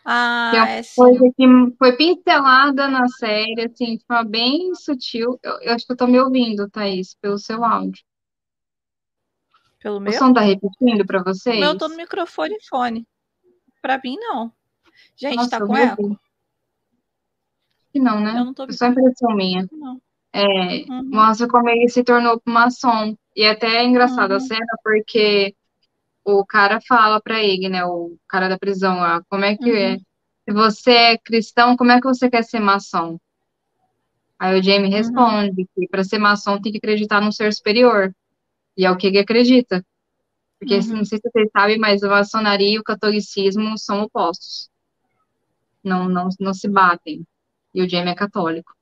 Ah, 0.04 0.50
que 0.50 0.58
é 0.58 0.60
uma 0.60 0.70
é 0.70 0.82
coisa 0.96 1.34
que 1.38 1.46
foi 1.78 1.96
pincelada 1.96 2.88
na 2.88 3.08
série, 3.10 3.62
assim, 3.62 3.98
de 3.98 4.04
forma 4.08 4.24
bem 4.24 4.74
sutil. 4.74 5.40
Eu, 5.44 5.62
eu, 5.62 5.76
acho 5.76 5.86
que 5.86 5.94
eu 5.94 5.98
tô 5.98 6.08
me 6.08 6.20
ouvindo, 6.20 6.68
Thaís, 6.68 7.16
pelo 7.22 7.38
seu 7.38 7.64
áudio. 7.64 8.04
Pelo 9.80 10.00
meu? 10.00 10.12
O 10.12 10.18
som 10.18 10.34
tá 10.34 10.42
repetindo 10.42 11.06
para 11.06 11.22
vocês? 11.22 11.62
Eu 11.62 11.78
tô 11.78 11.88
no 11.88 11.96
microfone 11.96 12.56
e 12.56 12.68
fone. 12.68 13.08
Para 13.84 14.02
mim, 14.04 14.18
não. 14.18 14.52
Gente, 15.16 15.36
Nossa, 15.36 15.60
tá 15.60 15.64
com 15.64 15.78
eco? 15.78 16.20
Que 17.92 18.00
não, 18.00 18.20
né? 18.20 18.32
Eu 18.32 18.46
não 18.46 18.54
tô 18.56 18.64
é 18.64 18.72
só 18.72 18.88
impressão 18.88 19.36
minha. 19.36 19.68
Não. 19.72 20.02
É, 20.34 20.42
uhum. 20.90 21.10
mostra 21.12 21.48
como 21.48 21.70
ele 21.70 21.88
se 21.90 22.04
tornou 22.04 22.42
maçom. 22.46 23.16
E 23.36 23.46
até 23.46 23.78
é 23.78 23.84
engraçado 23.84 24.32
uhum. 24.32 24.38
a 24.38 24.40
cena, 24.40 24.78
porque 24.84 25.56
o 26.26 26.46
cara 26.46 26.80
fala 26.82 27.22
para 27.22 27.44
ele, 27.44 27.70
né, 27.70 27.86
o 27.86 28.18
cara 28.28 28.48
da 28.48 28.58
prisão 28.58 28.98
lá, 28.98 29.22
como 29.30 29.46
é 29.46 29.56
que 29.56 29.70
é? 29.70 29.90
uhum. 29.90 29.94
é? 29.96 29.98
Se 30.46 30.54
você 30.54 30.92
é 30.92 31.18
cristão, 31.18 31.78
como 31.78 31.92
é 31.92 32.02
que 32.02 32.08
você 32.08 32.30
quer 32.30 32.44
ser 32.44 32.60
maçom? 32.60 33.18
Aí 34.38 34.60
o 34.60 34.64
Jamie 34.64 34.90
uhum. 34.90 34.92
responde 34.92 35.68
que 35.74 35.88
para 35.88 36.04
ser 36.04 36.18
maçom 36.18 36.60
tem 36.60 36.72
que 36.72 36.78
acreditar 36.78 37.22
num 37.22 37.32
ser 37.32 37.54
superior. 37.54 38.14
E 38.76 38.86
é 38.86 38.92
o 38.92 38.98
que 38.98 39.08
ele 39.08 39.20
acredita. 39.20 39.86
Porque 40.60 40.76
uhum. 40.76 40.98
não 40.98 41.06
sei 41.06 41.20
se 41.20 41.30
vocês 41.30 41.50
sabem, 41.52 41.78
mas 41.78 42.04
a 42.04 42.10
maçonaria 42.10 42.76
e 42.76 42.80
o 42.80 42.84
catolicismo 42.84 43.78
são 43.78 44.02
opostos. 44.02 44.70
Não, 45.84 46.10
não, 46.10 46.30
não 46.40 46.54
se 46.54 46.68
batem. 46.68 47.26
E 47.74 47.82
o 47.82 47.90
Jamie 47.90 48.12
é 48.12 48.16
católico. 48.16 48.74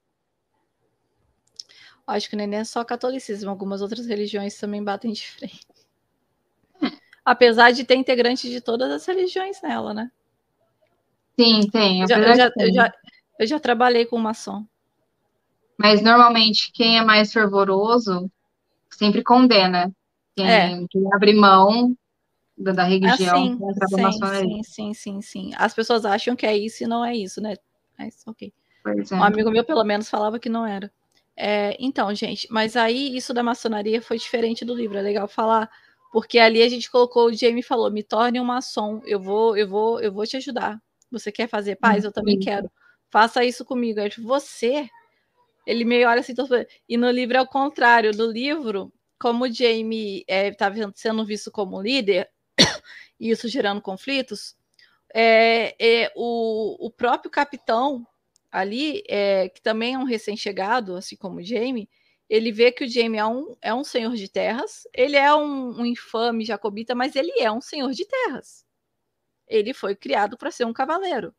Acho 2.12 2.30
que 2.30 2.36
nem 2.36 2.54
é 2.56 2.63
só 2.63 2.84
catolicismo, 2.84 3.50
algumas 3.50 3.82
outras 3.82 4.06
religiões 4.06 4.58
também 4.58 4.84
batem 4.84 5.13
de 5.13 5.26
frente. 5.28 5.65
Apesar 7.24 7.71
de 7.71 7.84
ter 7.84 7.95
integrantes 7.95 8.50
de 8.50 8.60
todas 8.60 8.91
as 8.91 9.06
religiões 9.06 9.62
nela, 9.62 9.93
né? 9.93 10.12
Sim, 11.39 11.69
tem. 11.69 12.02
Eu 12.02 12.08
já, 12.08 12.19
eu 12.19 12.36
já, 12.36 12.52
eu 12.58 12.74
já, 12.74 12.93
eu 13.39 13.47
já 13.47 13.60
trabalhei 13.60 14.06
com 14.06 14.17
maçom. 14.17 14.65
Mas 15.78 16.02
normalmente 16.02 16.71
quem 16.74 16.97
é 16.97 17.04
mais 17.04 17.32
fervoroso 17.32 18.30
sempre 18.89 19.24
condena. 19.24 19.91
Quem, 20.36 20.50
é. 20.50 20.88
quem 20.89 21.13
abre 21.13 21.34
mão 21.34 21.95
da, 22.58 22.71
da 22.71 22.84
religião 22.84 23.58
contra 23.58 23.88
sim. 23.88 24.12
Sim, 24.21 24.63
sim, 24.63 24.93
sim, 24.93 25.21
sim. 25.21 25.52
As 25.56 25.74
pessoas 25.74 26.06
acham 26.06 26.36
que 26.36 26.45
é 26.45 26.58
isso 26.58 26.84
e 26.84 26.88
não 26.88 27.04
é 27.06 27.15
isso, 27.15 27.41
né? 27.41 27.56
Mas 27.97 28.21
ok. 28.28 28.54
É. 28.86 29.15
Um 29.15 29.24
amigo 29.24 29.50
meu, 29.50 29.63
pelo 29.63 29.84
menos, 29.84 30.10
falava 30.10 30.39
que 30.39 30.50
não 30.50 30.65
era. 30.65 30.91
É, 31.36 31.76
então, 31.80 32.13
gente, 32.13 32.48
mas 32.52 32.76
aí 32.76 33.15
isso 33.15 33.34
da 33.34 33.41
maçonaria 33.41 34.02
foi 34.02 34.17
diferente 34.17 34.65
do 34.65 34.76
livro, 34.76 34.98
é 34.98 35.02
legal 35.02 35.28
falar, 35.28 35.70
porque 36.12 36.38
ali 36.38 36.62
a 36.62 36.70
gente 36.70 36.91
colocou, 36.91 37.28
o 37.28 37.34
Jamie 37.34 37.63
falou, 37.63 37.89
me 37.89 38.04
torne 38.04 38.39
um 38.39 38.44
maçom, 38.44 39.02
eu 39.06 39.20
vou, 39.20 39.56
eu 39.58 39.67
vou, 39.67 40.00
eu 40.02 40.12
vou 40.12 40.26
te 40.26 40.38
ajudar. 40.38 40.80
Você 41.10 41.32
quer 41.32 41.48
fazer 41.48 41.76
paz? 41.76 42.04
Eu 42.04 42.12
também 42.12 42.39
quero. 42.39 42.72
Faça 43.10 43.44
isso 43.44 43.65
comigo. 43.65 44.00
Aí, 44.00 44.10
você, 44.17 44.89
ele 45.65 45.84
meio 45.84 46.08
olha 46.08 46.22
assim, 46.22 46.34
e 46.88 46.98
no 46.98 47.12
livro 47.12 47.38
é 47.38 47.41
o 47.41 47.48
contrário. 47.48 48.12
No 48.15 48.26
livro, 48.26 48.91
como 49.20 49.46
o 49.46 49.52
Jamie 49.52 50.24
estava 50.28 50.80
é, 50.80 50.88
sendo 50.96 51.26
visto 51.26 51.52
como 51.52 51.82
líder, 51.82 52.30
e 53.20 53.30
isso 53.30 53.48
gerando 53.48 53.82
conflitos, 53.82 54.56
é, 55.13 55.76
é, 55.80 56.12
o, 56.15 56.88
o 56.88 56.89
próprio 56.89 57.30
capitão 57.30 58.08
ali, 58.52 59.04
é, 59.08 59.50
que 59.50 59.62
também 59.62 59.94
é 59.94 59.98
um 59.98 60.04
recém-chegado, 60.04 60.96
assim 60.96 61.16
como 61.16 61.40
o 61.40 61.44
Jamie, 61.44 61.90
ele 62.30 62.52
vê 62.52 62.72
que 62.72 62.86
o 62.86 62.88
Jamie 62.88 63.20
é 63.20 63.26
um, 63.26 63.56
é 63.62 63.74
um 63.74 63.84
senhor 63.84 64.16
de 64.16 64.30
terras, 64.30 64.88
ele 64.94 65.18
é 65.18 65.34
um, 65.36 65.82
um 65.82 65.86
infame 65.86 66.46
jacobita, 66.46 66.96
mas 66.96 67.16
ele 67.16 67.32
é 67.40 67.52
um 67.52 67.62
senhor 67.62 67.92
de 67.92 68.06
terras. 68.06 68.66
Ele 69.48 69.74
foi 69.74 69.96
criado 69.96 70.38
para 70.38 70.52
ser 70.52 70.66
um 70.66 70.72
cavaleiro. 70.72 71.36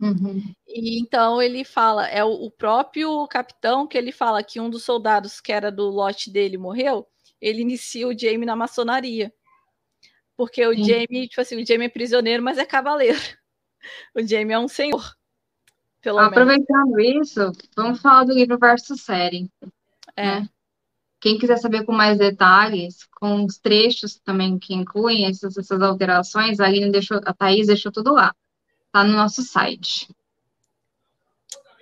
Uhum. 0.00 0.52
E 0.66 1.00
então 1.00 1.40
ele 1.40 1.62
fala, 1.62 2.08
é 2.08 2.24
o, 2.24 2.30
o, 2.30 2.50
próprio 2.50 3.24
capitão 3.28 3.86
que 3.86 3.96
ele 3.96 4.10
fala 4.10 4.42
que 4.42 4.58
um 4.58 4.68
dos 4.68 4.82
soldados 4.82 5.40
que 5.40 5.52
era 5.52 5.70
do 5.70 5.88
lote 5.88 6.28
dele 6.28 6.58
morreu, 6.58 7.06
ele 7.40 7.62
inicia 7.62 8.08
o 8.08 8.18
Jamie 8.18 8.44
na 8.44 8.56
maçonaria. 8.56 9.32
Porque 10.36 10.66
o 10.66 10.74
Sim. 10.74 10.84
Jamie, 10.84 11.28
tipo 11.28 11.40
assim, 11.40 11.62
o 11.62 11.64
Jamie 11.64 11.86
é 11.86 11.88
prisioneiro, 11.88 12.42
mas 12.42 12.58
é 12.58 12.66
cavaleiro. 12.66 13.18
O 14.14 14.22
Jamie 14.24 14.52
é 14.52 14.58
um 14.60 14.68
senhor. 14.68 15.16
Aproveitando 16.04 16.92
menos. 16.94 17.30
isso, 17.30 17.52
vamos 17.76 18.00
falar 18.00 18.24
do 18.24 18.32
livro 18.32 18.58
versus 18.58 19.02
série. 19.02 19.50
É. 20.16 20.40
Né? 20.40 20.48
quem 21.22 21.38
quiser 21.38 21.56
saber 21.56 21.84
com 21.84 21.92
mais 21.92 22.18
detalhes, 22.18 23.06
com 23.20 23.44
os 23.44 23.56
trechos 23.56 24.18
também 24.24 24.58
que 24.58 24.74
incluem 24.74 25.24
essas, 25.24 25.56
essas 25.56 25.80
alterações, 25.80 26.58
a, 26.58 26.66
Aline 26.66 26.90
deixou, 26.90 27.20
a 27.24 27.32
Thaís 27.32 27.68
deixou 27.68 27.92
tudo 27.92 28.12
lá. 28.12 28.34
Tá 28.90 29.04
no 29.04 29.12
nosso 29.12 29.40
site. 29.40 30.12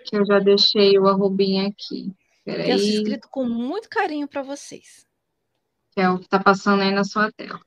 Que 0.05 0.19
eu 0.19 0.27
já 0.27 0.39
deixei 0.39 0.99
o 0.99 1.09
arrobinha 1.09 1.69
aqui. 1.69 2.15
Peraí. 2.45 2.71
Eu 2.71 2.77
escrito 2.77 3.29
com 3.31 3.47
muito 3.47 3.89
carinho 3.89 4.29
para 4.29 4.43
vocês. 4.43 5.07
Que 5.93 6.03
é 6.03 6.11
o 6.11 6.19
que 6.19 6.27
está 6.27 6.39
passando 6.39 6.83
aí 6.83 6.93
na 6.93 7.05
sua 7.05 7.33
tela. 7.33 7.59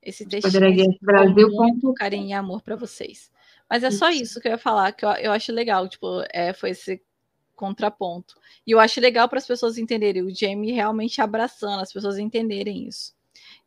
Esse 0.00 0.24
textinho 0.24 0.96
Brasil 1.02 1.50
com 1.50 1.94
carinho 1.94 2.28
e 2.28 2.32
amor 2.32 2.62
para 2.62 2.76
vocês. 2.76 3.28
Mas 3.68 3.82
é 3.82 3.90
só 3.90 4.10
isso 4.10 4.40
que 4.40 4.48
eu 4.48 4.52
ia 4.52 4.58
falar, 4.58 4.92
que 4.92 5.04
eu, 5.04 5.10
eu 5.10 5.32
acho 5.32 5.52
legal, 5.52 5.88
tipo, 5.88 6.22
é, 6.32 6.52
foi 6.52 6.70
esse 6.70 7.02
contraponto. 7.54 8.38
E 8.66 8.70
eu 8.70 8.78
acho 8.78 9.00
legal 9.00 9.28
para 9.28 9.38
as 9.38 9.46
pessoas 9.46 9.78
entenderem, 9.78 10.22
o 10.22 10.34
Jamie 10.34 10.72
realmente 10.72 11.20
abraçando, 11.20 11.80
as 11.80 11.92
pessoas 11.92 12.18
entenderem 12.18 12.86
isso. 12.86 13.14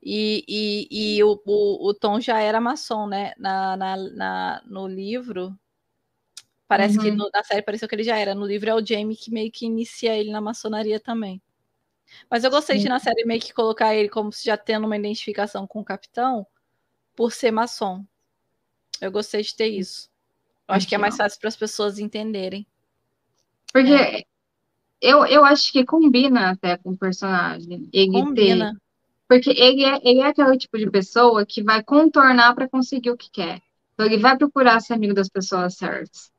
E, 0.02 0.46
e, 0.48 1.18
e 1.18 1.24
o, 1.24 1.42
o, 1.46 1.90
o, 1.90 1.94
Tom 1.94 2.20
já 2.22 2.40
era 2.40 2.62
maçom, 2.62 3.08
né? 3.08 3.34
Na, 3.38 3.76
na, 3.76 3.98
na 3.98 4.62
no 4.66 4.88
livro, 4.88 5.58
parece 6.68 6.98
uhum. 6.98 7.04
que 7.04 7.12
no, 7.12 7.30
na 7.34 7.44
série 7.44 7.62
pareceu 7.62 7.88
que 7.88 7.96
ele 7.96 8.04
já 8.04 8.18
era. 8.18 8.34
No 8.34 8.46
livro 8.46 8.70
é 8.70 8.76
o 8.76 8.86
Jamie 8.86 9.18
que 9.18 9.32
meio 9.32 9.52
que 9.52 9.66
inicia 9.66 10.16
ele 10.16 10.32
na 10.32 10.40
maçonaria 10.40 11.00
também. 11.00 11.42
Mas 12.30 12.44
eu 12.44 12.50
gostei 12.50 12.78
Sim. 12.78 12.84
de 12.84 12.90
na 12.90 13.00
série 13.00 13.26
meio 13.26 13.42
que 13.42 13.54
colocar 13.54 13.94
ele 13.94 14.10
como 14.10 14.32
se 14.32 14.46
já 14.46 14.58
tendo 14.58 14.86
uma 14.86 14.98
identificação 14.98 15.68
com 15.68 15.82
o 15.82 15.86
capitão 15.86 16.48
por 17.16 17.32
ser 17.32 17.52
maçom. 17.52 18.06
Eu 19.02 19.12
gostei 19.12 19.42
de 19.42 19.56
ter 19.56 19.68
isso. 19.68 20.10
Eu 20.68 20.76
acho 20.76 20.88
que 20.88 20.96
é 20.96 20.98
mais 20.98 21.16
fácil 21.18 21.40
para 21.40 21.48
as 21.48 21.56
pessoas 21.56 21.98
entenderem. 22.00 22.66
Porque 23.74 23.94
é. 23.94 24.24
eu, 25.02 25.26
eu 25.26 25.44
acho 25.44 25.72
que 25.72 25.86
combina 25.86 26.52
até 26.52 26.78
com 26.78 26.92
o 26.92 26.98
personagem. 26.98 27.90
Ele 27.92 28.12
combina. 28.12 28.74
Ter, 28.74 28.80
porque 29.28 29.50
ele 29.52 29.84
é, 29.84 30.00
ele 30.04 30.20
é 30.22 30.28
aquele 30.28 30.58
tipo 30.58 30.78
de 30.78 30.90
pessoa 30.90 31.46
que 31.46 31.64
vai 31.64 31.84
contornar 31.84 32.54
para 32.56 32.70
conseguir 32.70 33.12
o 33.12 33.18
que 33.18 33.30
quer. 33.32 33.62
Então 33.94 34.06
ele 34.06 34.18
vai 34.18 34.38
procurar 34.38 34.80
ser 34.80 34.94
amigo 34.94 35.14
das 35.14 35.30
pessoas 35.30 35.76
certas. 35.76 36.32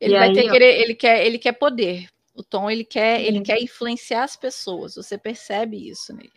Ele 0.00 0.14
e 0.14 0.18
vai 0.18 0.28
aí, 0.28 0.34
ter 0.34 0.50
querer, 0.50 0.80
ele 0.80 0.94
quer, 0.94 1.26
ele 1.26 1.38
quer 1.38 1.52
poder. 1.52 2.08
O 2.34 2.42
Tom 2.42 2.70
ele 2.70 2.84
quer, 2.84 3.22
ele 3.22 3.40
quer 3.40 3.58
influenciar 3.62 4.24
as 4.24 4.36
pessoas. 4.36 4.96
Você 4.96 5.16
percebe 5.16 5.88
isso 5.88 6.14
nele. 6.14 6.32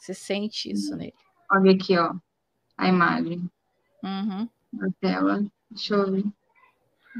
Você 0.00 0.14
sente 0.14 0.70
isso 0.70 0.94
nele. 0.94 1.14
Olha 1.50 1.72
aqui, 1.72 1.98
ó, 1.98 2.14
a 2.78 2.88
imagem. 2.88 3.50
Uhum. 4.04 4.48
Na 4.76 4.88
tela. 5.00 5.44
Deixa 5.70 5.94
eu 5.94 6.12
ver 6.12 6.24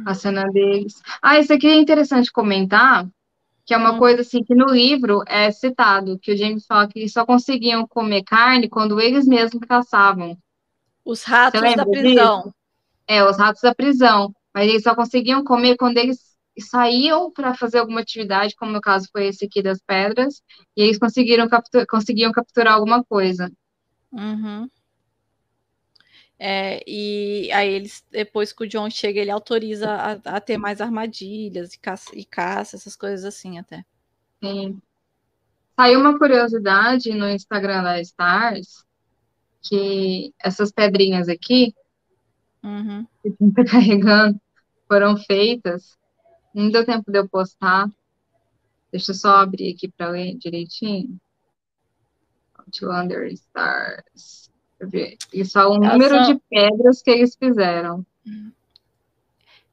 a 0.05 0.15
cena 0.15 0.45
deles. 0.51 1.03
Ah, 1.23 1.39
isso 1.39 1.53
aqui 1.53 1.67
é 1.67 1.77
interessante 1.77 2.31
comentar, 2.31 3.09
que 3.65 3.73
é 3.73 3.77
uma 3.77 3.93
hum. 3.93 3.99
coisa 3.99 4.23
assim 4.23 4.43
que 4.43 4.55
no 4.55 4.67
livro 4.67 5.23
é 5.27 5.51
citado, 5.51 6.19
que 6.19 6.33
o 6.33 6.37
James 6.37 6.67
fala 6.67 6.89
que 6.89 6.99
eles 6.99 7.13
só 7.13 7.25
conseguiam 7.25 7.87
comer 7.87 8.23
carne 8.25 8.69
quando 8.69 9.01
eles 9.01 9.27
mesmos 9.27 9.67
caçavam. 9.67 10.37
Os 11.05 11.23
ratos 11.23 11.61
da 11.61 11.87
prisão. 11.87 12.39
Disso? 12.39 12.55
É, 13.09 13.25
os 13.25 13.39
ratos 13.39 13.63
da 13.63 13.75
prisão. 13.75 14.35
Mas 14.53 14.69
eles 14.69 14.83
só 14.83 14.95
conseguiam 14.95 15.45
comer 15.45 15.77
quando 15.77 15.99
eles 15.99 16.19
saíam 16.59 17.31
para 17.31 17.55
fazer 17.55 17.79
alguma 17.79 18.01
atividade, 18.01 18.55
como 18.57 18.73
no 18.73 18.81
caso 18.81 19.09
foi 19.13 19.27
esse 19.27 19.45
aqui 19.45 19.63
das 19.63 19.79
pedras, 19.87 20.41
e 20.75 20.83
eles 20.83 20.99
conseguiram 20.99 21.49
captur 21.49 21.87
conseguiam 21.87 22.33
capturar 22.33 22.75
alguma 22.75 23.05
coisa. 23.05 23.53
Uhum. 24.11 24.67
É, 26.39 26.83
e 26.87 27.51
aí 27.53 27.73
eles, 27.73 28.05
depois 28.11 28.53
que 28.53 28.65
o 28.65 28.69
John 28.69 28.91
chega, 28.91 29.21
ele 29.21 29.31
autoriza 29.31 29.91
a, 29.91 30.37
a 30.37 30.41
ter 30.41 30.59
mais 30.59 30.81
armadilhas 30.81 31.73
e 31.73 31.79
caça, 31.79 32.11
e 32.15 32.25
caça, 32.25 32.77
essas 32.77 32.95
coisas 32.95 33.25
assim 33.25 33.59
até. 33.59 33.85
Sim. 34.43 34.81
Saiu 35.75 36.01
uma 36.01 36.19
curiosidade 36.19 37.13
no 37.15 37.29
Instagram 37.29 37.83
da 37.83 38.01
Stars, 38.01 38.85
que 39.63 40.33
essas 40.43 40.71
pedrinhas 40.71 41.29
aqui, 41.29 41.75
uhum. 42.63 43.07
que 43.23 43.29
está 43.29 43.65
carregando, 43.71 44.41
foram 44.87 45.17
feitas. 45.17 45.99
Não 46.55 46.71
deu 46.71 46.85
tempo 46.85 47.11
de 47.11 47.19
eu 47.19 47.29
postar. 47.29 47.91
Deixa 48.91 49.11
eu 49.11 49.15
só 49.15 49.37
abrir 49.37 49.75
aqui 49.75 49.89
para 49.89 50.11
ler 50.11 50.35
direitinho. 50.37 51.19
To 52.73 52.91
Under 52.91 53.27
Stars. 53.27 54.46
Isso 55.33 55.59
é 55.59 55.67
o 55.67 55.79
número 55.79 56.23
de 56.25 56.41
pedras 56.51 57.03
que 57.03 57.11
eles 57.11 57.35
fizeram. 57.35 58.05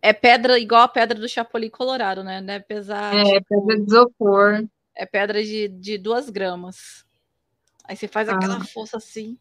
É 0.01 0.11
pedra 0.11 0.59
igual 0.59 0.81
a 0.81 0.87
pedra 0.87 1.17
do 1.19 1.29
Chapolin 1.29 1.69
Colorado, 1.69 2.23
né? 2.23 2.41
Não 2.41 2.53
é 2.53 2.59
pesar. 2.59 3.15
É, 3.15 3.23
tipo, 3.23 3.45
pedra 3.47 3.75
de 3.77 3.83
isopor. 3.83 4.67
É 4.95 5.05
pedra 5.05 5.43
de, 5.43 5.67
de 5.67 5.97
duas 5.97 6.29
gramas. 6.29 7.05
Aí 7.85 7.95
você 7.95 8.07
faz 8.07 8.29
ah. 8.29 8.33
aquela 8.33 8.63
força 8.65 8.97
assim. 8.97 9.37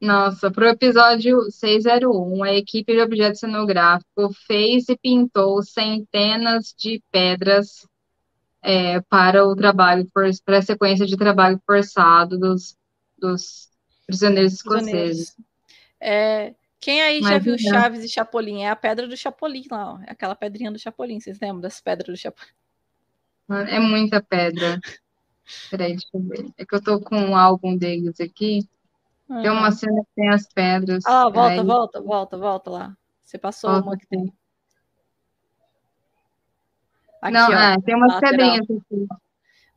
Nossa, 0.00 0.50
para 0.50 0.66
o 0.66 0.68
episódio 0.68 1.50
601, 1.50 2.42
a 2.42 2.52
equipe 2.52 2.92
de 2.92 3.00
objeto 3.00 3.38
cenográfico 3.38 4.30
fez 4.46 4.88
e 4.90 4.96
pintou 4.96 5.62
centenas 5.62 6.74
de 6.76 7.02
pedras 7.10 7.86
é, 8.62 9.00
para 9.02 9.46
o 9.46 9.56
trabalho, 9.56 10.06
para 10.12 10.58
a 10.58 10.62
sequência 10.62 11.06
de 11.06 11.16
trabalho 11.16 11.60
forçado 11.64 12.38
dos, 12.38 12.76
dos 13.18 13.70
Prisioneiros 14.06 14.54
escoceses. 14.54 15.36
É, 16.00 16.54
quem 16.80 17.02
aí 17.02 17.20
Mas 17.20 17.30
já 17.30 17.38
viu 17.38 17.58
Chaves 17.58 18.04
e 18.04 18.08
Chapolin? 18.08 18.62
É 18.62 18.70
a 18.70 18.76
pedra 18.76 19.08
do 19.08 19.16
Chapolin 19.16 19.64
lá, 19.70 19.94
ó. 19.94 19.98
É 20.06 20.12
aquela 20.12 20.36
pedrinha 20.36 20.70
do 20.70 20.78
Chapolin. 20.78 21.18
Vocês 21.18 21.40
lembram 21.40 21.60
das 21.60 21.80
pedras 21.80 22.16
do 22.16 22.20
Chapolin? 22.20 22.52
É 23.68 23.80
muita 23.80 24.22
pedra. 24.22 24.80
Peraí, 25.70 25.92
deixa 25.92 26.06
eu 26.14 26.22
ver. 26.22 26.46
É 26.56 26.64
que 26.64 26.74
eu 26.74 26.82
tô 26.82 27.00
com 27.00 27.16
um 27.16 27.36
álbum 27.36 27.76
deles 27.76 28.20
aqui. 28.20 28.68
Uhum. 29.28 29.42
Tem 29.42 29.50
uma 29.50 29.72
cena 29.72 30.02
que 30.02 30.10
tem 30.14 30.28
as 30.28 30.46
pedras. 30.46 31.04
Ah, 31.06 31.28
volta, 31.28 31.64
volta, 31.64 32.00
volta, 32.00 32.38
volta 32.38 32.70
lá. 32.70 32.96
Você 33.24 33.38
passou 33.38 33.70
volta 33.70 33.88
uma 33.88 33.96
que 33.96 34.06
tem. 34.06 34.32
Aqui, 37.20 37.32
Não, 37.32 37.48
ó, 37.48 37.52
é, 37.52 37.80
tem 37.80 37.94
umas 37.96 38.20
pedrinhas 38.20 38.60
aqui. 38.60 39.06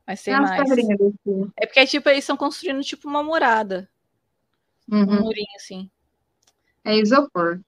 Mas 0.06 0.22
tem, 0.22 0.36
tem 0.36 0.42
mais. 0.42 0.70
É 1.58 1.66
porque 1.66 1.86
tipo, 1.86 2.10
eles 2.10 2.24
estão 2.24 2.38
construindo 2.38 2.82
tipo 2.82 3.08
uma 3.08 3.24
morada. 3.24 3.90
Uhum. 4.92 5.02
Um 5.02 5.22
murinho 5.22 5.56
assim. 5.56 5.90
É 6.84 6.96
isopor. 6.98 7.62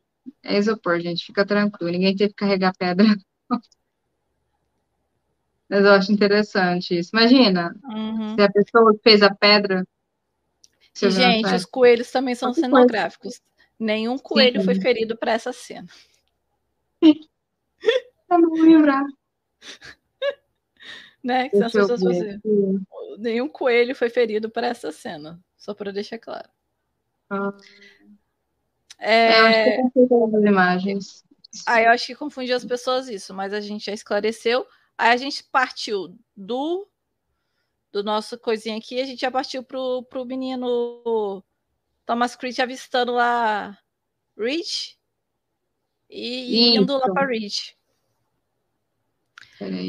É 0.44 0.58
isopor, 0.58 1.00
gente. 1.00 1.26
Fica 1.26 1.46
tranquilo. 1.46 1.92
Ninguém 1.92 2.16
teve 2.16 2.30
que 2.30 2.36
carregar 2.36 2.76
pedra. 2.78 3.06
Mas 5.70 5.86
eu 5.86 5.92
acho 5.92 6.12
interessante 6.12 6.98
isso. 6.98 7.12
Imagina, 7.14 7.74
uhum. 7.86 8.36
se 8.36 8.42
a 8.42 8.52
pessoa 8.52 9.00
fez 9.04 9.22
a 9.22 9.34
pedra. 9.34 9.88
Gente, 10.94 11.56
os 11.56 11.66
coelhos 11.66 12.12
também 12.12 12.36
são 12.36 12.54
cenográficos. 12.54 13.42
Nenhum 13.80 14.18
coelho 14.18 14.60
Sim. 14.60 14.66
foi 14.66 14.76
ferido 14.76 15.18
para 15.18 15.32
essa 15.32 15.54
cena. 15.54 15.88
Eu 17.02 18.40
não 18.40 18.50
vou 18.50 18.62
lembrar. 18.62 19.04
né? 21.24 21.50
Que 21.50 21.64
as 21.64 21.72
pessoas 21.72 22.02
Nenhum 23.18 23.48
coelho 23.48 23.96
foi 23.96 24.10
ferido 24.10 24.50
para 24.50 24.68
essa 24.68 24.92
cena. 24.92 25.40
Só 25.58 25.74
para 25.74 25.92
deixar 25.94 26.18
claro. 26.18 26.50
Ah. 27.32 27.54
É... 29.00 29.40
Eu 29.40 29.46
acho 29.46 29.64
que 29.64 30.00
eu 30.00 30.08
confundi 30.08 30.38
as 30.38 30.44
imagens. 30.44 31.26
Ah, 31.66 31.82
eu 31.82 31.90
acho 31.92 32.06
que 32.06 32.16
confundiu 32.16 32.56
as 32.56 32.66
pessoas 32.66 33.08
isso, 33.08 33.34
mas 33.34 33.54
a 33.54 33.62
gente 33.62 33.86
já 33.86 33.94
esclareceu. 33.94 34.68
Aí 34.98 35.12
a 35.12 35.18
gente 35.18 35.44
partiu 35.46 36.18
do 36.36 36.88
do 37.92 38.04
nosso 38.04 38.38
coisinha 38.38 38.78
aqui, 38.78 39.02
a 39.02 39.06
gente 39.06 39.20
já 39.20 39.30
partiu 39.30 39.62
pro, 39.64 40.04
pro 40.04 40.26
menino 40.26 41.44
Thomas 42.06 42.38
Creed 42.38 42.58
avistando 42.60 43.12
lá 43.12 43.78
Rich 44.38 44.98
e 46.10 46.78
indo 46.78 46.98
lá 46.98 47.12
para 47.14 47.28
Rich. 47.28 47.76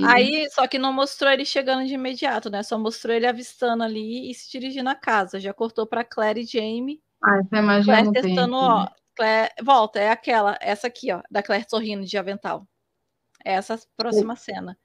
Aí, 0.05 0.51
só 0.51 0.67
que 0.67 0.79
não 0.79 0.93
mostrou 0.93 1.31
ele 1.31 1.45
chegando 1.45 1.87
de 1.87 1.95
imediato, 1.95 2.51
né? 2.51 2.63
Só 2.63 2.77
mostrou 2.77 3.15
ele 3.15 3.27
avistando 3.27 3.85
ali 3.85 4.31
e 4.31 4.35
se 4.35 4.51
dirigindo 4.51 4.91
à 4.91 4.95
casa. 4.95 5.39
Já 5.39 5.55
cortou 5.55 5.87
para 5.87 6.05
Claire 6.05 6.41
e 6.41 6.45
Jamie 6.45 7.01
ah, 7.23 7.39
essa 7.39 7.57
imagem 7.57 7.85
Claire 7.85 8.05
não 8.05 8.13
testando, 8.13 8.35
tem 8.35 8.55
ó. 8.55 8.89
Claire, 9.15 9.53
volta, 9.63 10.01
é 10.01 10.11
aquela, 10.11 10.59
essa 10.61 10.87
aqui, 10.87 11.13
ó, 11.13 11.23
da 11.31 11.43
Claire 11.43 11.67
sorrindo 11.69 12.05
de 12.05 12.19
avental. 12.19 12.67
É 13.45 13.53
essa 13.55 13.79
próxima 13.97 14.37
cena. 14.37 14.79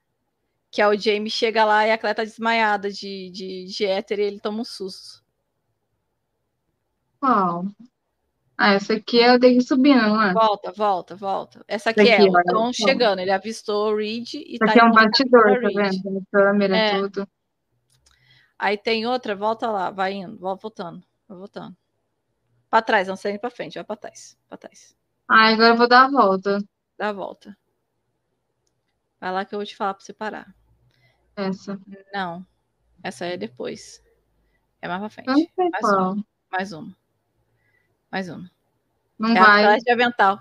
Que 0.69 0.81
é 0.81 0.87
o 0.87 0.97
Jamie 0.97 1.29
chega 1.29 1.63
lá 1.63 1.87
e 1.87 1.91
a 1.91 1.97
Claire 1.97 2.17
tá 2.17 2.23
desmaiada 2.23 2.91
de, 2.91 3.29
de, 3.31 3.65
de 3.65 3.85
éter 3.85 4.19
e 4.19 4.23
ele 4.23 4.39
toma 4.39 4.61
um 4.61 4.65
susto. 4.65 5.23
Qual? 7.19 7.65
Ah, 8.57 8.73
essa 8.73 8.93
aqui 8.93 9.19
é 9.19 9.33
o 9.33 9.39
dele 9.39 9.61
subindo, 9.61 10.01
não 10.01 10.21
é? 10.21 10.33
Volta, 10.33 10.71
volta, 10.71 11.15
volta. 11.15 11.63
Essa 11.67 11.91
aqui, 11.91 12.01
aqui 12.01 12.11
é 12.11 12.29
o 12.29 12.43
Tom 12.43 12.73
chegando. 12.73 13.19
Ele 13.19 13.31
avistou 13.31 13.91
o 13.91 13.95
Reed 13.95 14.33
e 14.33 14.55
Essa 14.55 14.65
tá 14.65 14.71
aqui 14.71 14.79
é 14.79 14.83
um 14.83 14.91
batidor, 14.91 15.61
tá 15.61 15.69
vendo? 15.73 16.27
câmera, 16.31 16.75
é. 16.75 16.99
tudo. 16.99 17.27
Aí 18.57 18.75
tem 18.75 19.05
outra, 19.05 19.35
volta 19.35 19.69
lá, 19.69 19.91
vai 19.91 20.13
indo, 20.13 20.37
volta 20.39 20.61
voltando, 20.63 21.03
vai 21.27 21.37
voltando. 21.37 21.77
Para 22.69 22.81
trás, 22.81 23.07
não 23.07 23.15
sei 23.15 23.39
para 23.39 23.49
frente, 23.49 23.75
vai 23.75 23.83
para 23.83 23.95
trás, 23.95 24.37
para 24.47 24.57
trás. 24.57 24.95
Ah, 25.27 25.49
agora 25.49 25.69
eu 25.69 25.77
vou 25.77 25.87
dar 25.87 26.05
a 26.05 26.09
volta. 26.09 26.63
Dá 26.97 27.09
a 27.09 27.13
volta. 27.13 27.57
Vai 29.19 29.31
lá 29.31 29.45
que 29.45 29.55
eu 29.55 29.59
vou 29.59 29.65
te 29.65 29.75
falar 29.75 29.93
para 29.93 30.03
você 30.03 30.13
parar. 30.13 30.55
Essa. 31.35 31.79
Não. 32.13 32.45
Essa 33.03 33.25
é 33.25 33.37
depois. 33.37 34.03
É 34.81 34.87
mais 34.87 34.99
pra 34.99 35.09
frente. 35.09 35.51
Mais 35.57 35.79
qual. 35.79 36.13
uma. 36.13 36.25
Mais 36.51 36.71
uma. 36.73 36.97
Mais 38.11 38.29
uma. 38.29 38.51
Não 39.17 39.29
é 39.29 39.39
a 39.39 39.43
vai. 39.43 39.63
classe 39.63 39.83
de 39.85 39.91
avental. 39.91 40.39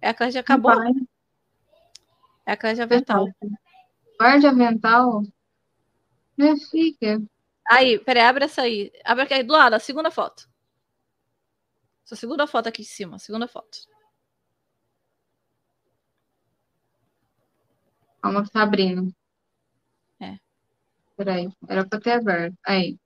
É 0.00 0.08
a 0.08 0.14
classe 0.14 0.32
de 0.32 0.38
acabou. 0.38 0.72
É 2.46 2.52
a 2.52 2.56
classe 2.56 2.76
de 2.76 2.82
avental. 2.82 3.28
Bar 4.18 4.38
de 4.38 4.46
avental? 4.46 5.22
Minha 6.36 6.56
filha. 6.56 7.22
Aí, 7.70 7.98
peraí, 7.98 8.22
abre 8.22 8.44
essa 8.44 8.62
aí. 8.62 8.92
Abre 9.04 9.24
aqui 9.24 9.42
do 9.42 9.52
lado, 9.52 9.74
a 9.74 9.78
segunda 9.78 10.10
foto. 10.10 10.48
Essa 12.14 12.20
segunda 12.20 12.46
foto 12.46 12.68
aqui 12.68 12.82
em 12.82 12.84
cima, 12.84 13.18
segunda 13.18 13.48
foto. 13.48 13.76
Calma 18.22 18.44
que 18.44 18.52
tá 18.52 18.62
abrindo. 18.62 19.12
É. 20.20 20.38
Peraí. 21.16 21.50
Era 21.68 21.84
pra 21.84 21.98
ter 21.98 22.12
aberto. 22.12 22.56
Aí. 22.64 22.96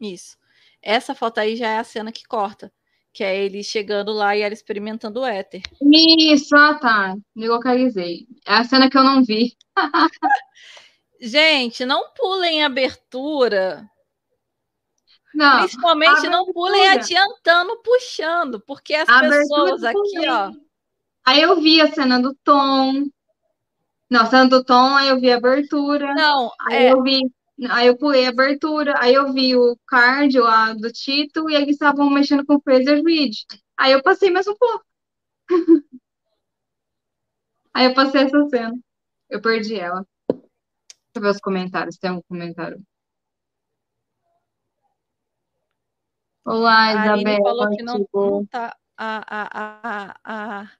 Isso. 0.00 0.36
Essa 0.82 1.14
foto 1.14 1.38
aí 1.38 1.54
já 1.54 1.68
é 1.68 1.78
a 1.78 1.84
cena 1.84 2.10
que 2.10 2.24
corta. 2.26 2.72
Que 3.12 3.22
é 3.22 3.40
ele 3.40 3.62
chegando 3.62 4.12
lá 4.12 4.36
e 4.36 4.42
ela 4.42 4.52
experimentando 4.52 5.20
o 5.20 5.24
éter. 5.24 5.62
Isso, 5.80 6.56
ah 6.56 6.74
tá. 6.74 7.16
Me 7.36 7.46
localizei. 7.46 8.26
É 8.44 8.54
a 8.54 8.64
cena 8.64 8.90
que 8.90 8.98
eu 8.98 9.04
não 9.04 9.22
vi. 9.22 9.56
Gente, 11.20 11.84
não 11.84 12.12
pulem 12.14 12.64
abertura. 12.64 13.88
Não. 15.36 15.58
Principalmente 15.58 16.28
não 16.30 16.46
pulem 16.46 16.88
adiantando, 16.88 17.76
puxando. 17.82 18.58
Porque 18.58 18.94
as 18.94 19.06
pessoas 19.06 19.84
aqui, 19.84 20.26
ó. 20.28 20.50
Aí 21.26 21.42
eu 21.42 21.60
vi 21.60 21.78
a 21.78 21.92
cena 21.92 22.18
do 22.18 22.34
Tom. 22.42 23.04
Não, 24.10 24.22
a 24.22 24.26
cena 24.26 24.48
do 24.48 24.64
Tom, 24.64 24.96
aí 24.96 25.08
eu 25.08 25.20
vi 25.20 25.30
a 25.30 25.36
abertura. 25.36 26.14
Não, 26.14 26.50
Aí 26.62 26.86
é, 26.86 26.92
eu 26.92 27.02
vi. 27.02 27.20
Aí 27.68 27.86
eu 27.86 27.98
pulei 27.98 28.24
a 28.24 28.30
abertura. 28.30 28.94
Aí 28.98 29.12
eu 29.12 29.30
vi 29.30 29.54
o 29.54 29.76
card 29.86 30.40
lá 30.40 30.72
do 30.72 30.90
Tito 30.90 31.50
e 31.50 31.54
eles 31.54 31.72
estavam 31.72 32.08
mexendo 32.08 32.44
com 32.46 32.54
o 32.54 32.60
Fraser 32.62 33.02
Reed. 33.04 33.34
Aí 33.76 33.92
eu 33.92 34.02
passei 34.02 34.30
mais 34.30 34.46
um 34.46 34.56
pouco. 34.56 34.84
Aí 37.74 37.84
eu 37.84 37.94
passei 37.94 38.22
essa 38.22 38.48
cena. 38.48 38.74
Eu 39.28 39.42
perdi 39.42 39.78
ela. 39.78 40.06
Deixa 40.30 40.42
eu 41.16 41.20
ver 41.20 41.28
os 41.28 41.40
comentários. 41.40 41.98
Tem 41.98 42.10
um 42.10 42.22
comentário. 42.22 42.80
Olá, 46.46 46.92
a 46.92 47.12
Aline 47.12 47.42
falou 47.42 47.70
que 47.70 47.82
não, 47.82 48.08
não 48.14 48.46
tá. 48.46 48.76
A, 48.96 49.24
a, 49.26 50.14
a, 50.22 50.62
a, 50.62 50.70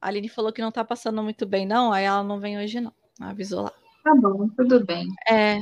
Aline 0.00 0.28
falou 0.30 0.50
que 0.50 0.62
não 0.62 0.72
tá 0.72 0.82
passando 0.82 1.22
muito 1.22 1.44
bem, 1.44 1.66
não. 1.66 1.92
Aí 1.92 2.04
ela 2.06 2.24
não 2.24 2.40
vem 2.40 2.56
hoje, 2.56 2.80
não. 2.80 2.94
Avisou 3.20 3.64
lá. 3.64 3.72
Tá 4.02 4.14
bom, 4.16 4.48
tudo 4.56 4.82
bem. 4.86 5.06
É. 5.28 5.60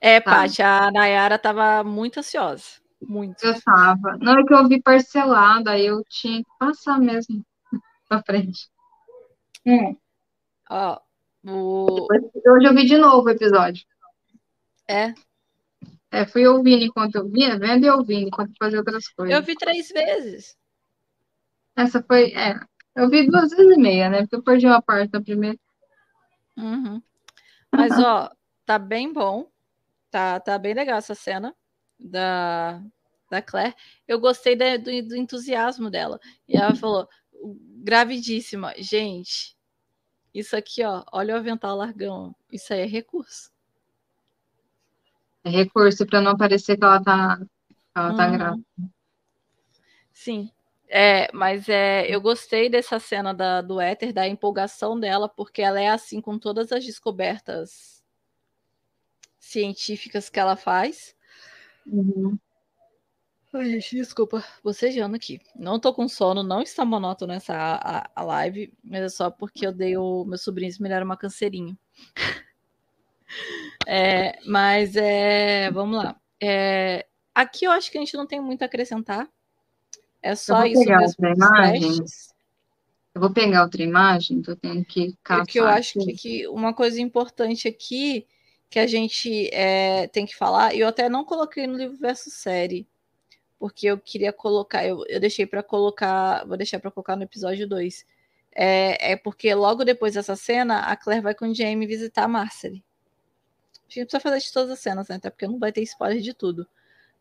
É, 0.00 0.20
Tá. 0.20 0.32
Paty, 0.32 0.62
a 0.62 0.90
Nayara 0.90 1.38
tava 1.38 1.84
muito 1.84 2.18
ansiosa. 2.18 2.80
Muito. 3.00 3.40
Eu 3.46 3.54
tava. 3.62 4.16
Não 4.20 4.40
é 4.40 4.44
que 4.44 4.52
eu 4.52 4.66
vi 4.66 4.82
parcelado, 4.82 5.70
aí 5.70 5.86
eu 5.86 6.02
tinha 6.10 6.42
que 6.42 6.50
passar 6.58 6.98
mesmo 6.98 7.40
pra 8.08 8.20
frente. 8.24 8.68
Hum. 9.64 9.96
Ó, 10.68 10.98
o... 11.46 12.08
Hoje 12.10 12.66
eu 12.66 12.74
vi 12.74 12.84
de 12.84 12.98
novo 12.98 13.28
o 13.28 13.30
episódio. 13.30 13.84
É, 14.88 15.14
É, 16.16 16.26
fui 16.26 16.46
ouvindo 16.46 16.84
enquanto 16.84 17.16
eu 17.16 17.28
via, 17.28 17.58
vendo 17.58 17.84
e 17.84 17.90
ouvindo 17.90 18.28
enquanto 18.28 18.52
fazia 18.58 18.78
outras 18.78 19.08
coisas. 19.08 19.36
eu 19.36 19.42
vi 19.42 19.54
três 19.56 19.88
vezes. 19.88 20.56
Essa 21.76 22.02
foi, 22.02 22.32
é, 22.32 22.58
eu 22.94 23.08
vi 23.10 23.26
duas 23.26 23.50
vezes 23.50 23.76
e 23.76 23.80
meia, 23.80 24.08
né? 24.08 24.20
Porque 24.22 24.36
eu 24.36 24.42
perdi 24.42 24.66
uma 24.66 24.80
parte 24.80 25.10
da 25.10 25.20
primeira. 25.20 25.58
Uhum. 26.56 27.02
Mas, 27.72 27.98
ó, 27.98 28.30
tá 28.64 28.78
bem 28.78 29.12
bom. 29.12 29.50
Tá, 30.10 30.40
tá 30.40 30.58
bem 30.58 30.72
legal 30.72 30.96
essa 30.98 31.14
cena 31.14 31.54
da, 31.98 32.80
da 33.30 33.42
Claire. 33.42 33.74
Eu 34.08 34.18
gostei 34.18 34.56
da- 34.56 34.76
do, 34.78 34.84
do 35.08 35.16
entusiasmo 35.16 35.90
dela. 35.90 36.18
E 36.48 36.56
ela 36.56 36.74
falou, 36.74 37.06
gravidíssima. 37.84 38.72
Gente, 38.78 39.54
isso 40.32 40.56
aqui, 40.56 40.82
ó, 40.84 41.04
olha 41.12 41.34
o 41.34 41.38
avental 41.38 41.76
largão. 41.76 42.34
Isso 42.50 42.72
aí 42.72 42.80
é 42.80 42.86
recurso. 42.86 43.50
É 45.46 45.48
recurso 45.48 46.06
pra 46.06 46.20
não 46.20 46.36
parecer 46.36 46.76
que 46.76 46.84
ela 46.84 47.02
tá, 47.02 47.38
ela 47.96 48.14
tá 48.14 48.26
Uhum. 48.26 48.32
grávida. 48.36 48.64
Sim. 50.12 50.50
É, 50.88 51.28
mas 51.32 51.68
é, 51.68 52.06
eu 52.12 52.20
gostei 52.20 52.68
dessa 52.68 52.98
cena 53.00 53.34
da, 53.34 53.60
do 53.60 53.80
éter, 53.80 54.12
da 54.12 54.26
empolgação 54.28 54.98
dela, 54.98 55.28
porque 55.28 55.60
ela 55.62 55.80
é 55.80 55.88
assim 55.88 56.20
com 56.20 56.38
todas 56.38 56.70
as 56.72 56.84
descobertas 56.84 58.02
científicas 59.40 60.28
que 60.28 60.38
ela 60.38 60.56
faz. 60.56 61.16
Uhum. 61.86 62.38
Ai, 63.52 63.70
gente, 63.80 63.96
desculpa, 63.96 64.44
bocejando 64.62 65.16
aqui. 65.16 65.40
Não 65.54 65.80
tô 65.80 65.92
com 65.94 66.06
sono, 66.08 66.42
não 66.42 66.60
está 66.62 66.84
monótono 66.84 67.32
essa 67.32 67.54
a, 67.54 68.08
a- 68.14 68.22
live, 68.24 68.72
mas 68.84 69.02
é 69.02 69.08
só 69.08 69.30
porque 69.30 69.66
eu 69.66 69.72
dei 69.72 69.96
o 69.96 70.24
meu 70.24 70.38
sobrinho 70.38 70.72
me 70.80 70.88
deram 70.88 71.06
uma 71.06 71.16
canseirinha. 71.16 71.76
É, 73.88 74.40
mas 74.44 74.96
é, 74.96 75.70
vamos 75.70 75.96
lá. 75.96 76.16
É, 76.42 77.06
aqui 77.32 77.64
eu 77.64 77.70
acho 77.70 77.88
que 77.88 77.96
a 77.96 78.00
gente 78.00 78.16
não 78.16 78.26
tem 78.26 78.40
muito 78.40 78.62
a 78.62 78.66
acrescentar. 78.66 79.28
É 80.20 80.34
só 80.34 80.64
isso 80.64 80.84
mesmo. 80.84 82.04
Eu 83.14 83.20
vou 83.20 83.32
pegar 83.32 83.62
outra 83.62 83.82
imagem, 83.82 84.42
que 84.42 84.50
eu 84.50 84.56
tenho 84.56 84.84
que 84.84 85.14
caçar. 85.22 85.44
Porque 85.44 85.60
eu 85.60 85.66
acho 85.66 86.00
que, 86.00 86.12
que 86.14 86.48
uma 86.48 86.74
coisa 86.74 87.00
importante 87.00 87.68
aqui 87.68 88.26
que 88.68 88.78
a 88.78 88.86
gente 88.86 89.48
é, 89.54 90.08
tem 90.08 90.26
que 90.26 90.34
falar, 90.34 90.74
e 90.74 90.80
eu 90.80 90.88
até 90.88 91.08
não 91.08 91.24
coloquei 91.24 91.66
no 91.66 91.76
livro 91.76 91.96
versus 91.96 92.34
série, 92.34 92.86
porque 93.58 93.86
eu 93.86 93.98
queria 93.98 94.32
colocar, 94.32 94.84
eu, 94.84 95.04
eu 95.08 95.20
deixei 95.20 95.46
para 95.46 95.62
colocar, 95.62 96.44
vou 96.46 96.56
deixar 96.56 96.78
para 96.78 96.90
colocar 96.90 97.16
no 97.16 97.22
episódio 97.22 97.66
2. 97.68 98.04
É, 98.54 99.12
é 99.12 99.16
porque 99.16 99.54
logo 99.54 99.84
depois 99.84 100.14
dessa 100.14 100.34
cena, 100.34 100.80
a 100.80 100.96
Claire 100.96 101.22
vai 101.22 101.34
com 101.34 101.48
o 101.48 101.54
Jamie 101.54 101.86
visitar 101.86 102.24
a 102.24 102.28
Marcely. 102.28 102.84
A 103.88 103.92
gente 103.92 103.98
não 104.00 104.04
precisa 104.06 104.20
fazer 104.20 104.38
de 104.40 104.52
todas 104.52 104.70
as 104.72 104.78
cenas, 104.80 105.08
né? 105.08 105.16
Até 105.16 105.30
porque 105.30 105.46
não 105.46 105.58
vai 105.58 105.72
ter 105.72 105.82
spoiler 105.82 106.20
de 106.20 106.34
tudo. 106.34 106.66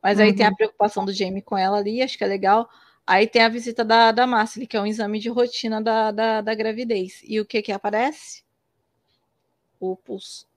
Mas 0.02 0.20
aí 0.20 0.34
tem 0.34 0.46
a 0.46 0.50
Uhum. 0.50 0.56
preocupação 0.56 1.06
do 1.06 1.14
Jamie 1.14 1.42
com 1.42 1.58
ela 1.58 1.78
ali, 1.78 2.02
acho 2.02 2.18
que 2.18 2.24
é 2.24 2.28
legal. 2.28 2.70
Aí 3.08 3.28
tem 3.28 3.44
a 3.44 3.50
visita 3.50 3.84
da, 3.86 4.12
da 4.12 4.26
Marcely, 4.28 4.68
que 4.68 4.78
é 4.78 4.82
um 4.82 4.86
exame 4.88 5.20
de 5.20 5.30
rotina 5.30 5.82
da, 5.82 6.12
da, 6.12 6.42
da 6.42 6.56
gravidez. 6.56 7.22
E 7.24 7.40
o 7.40 7.46
que 7.46 7.62
que 7.62 7.72
aparece? 7.72 8.44
O 9.80 9.96
pulso, 9.96 10.48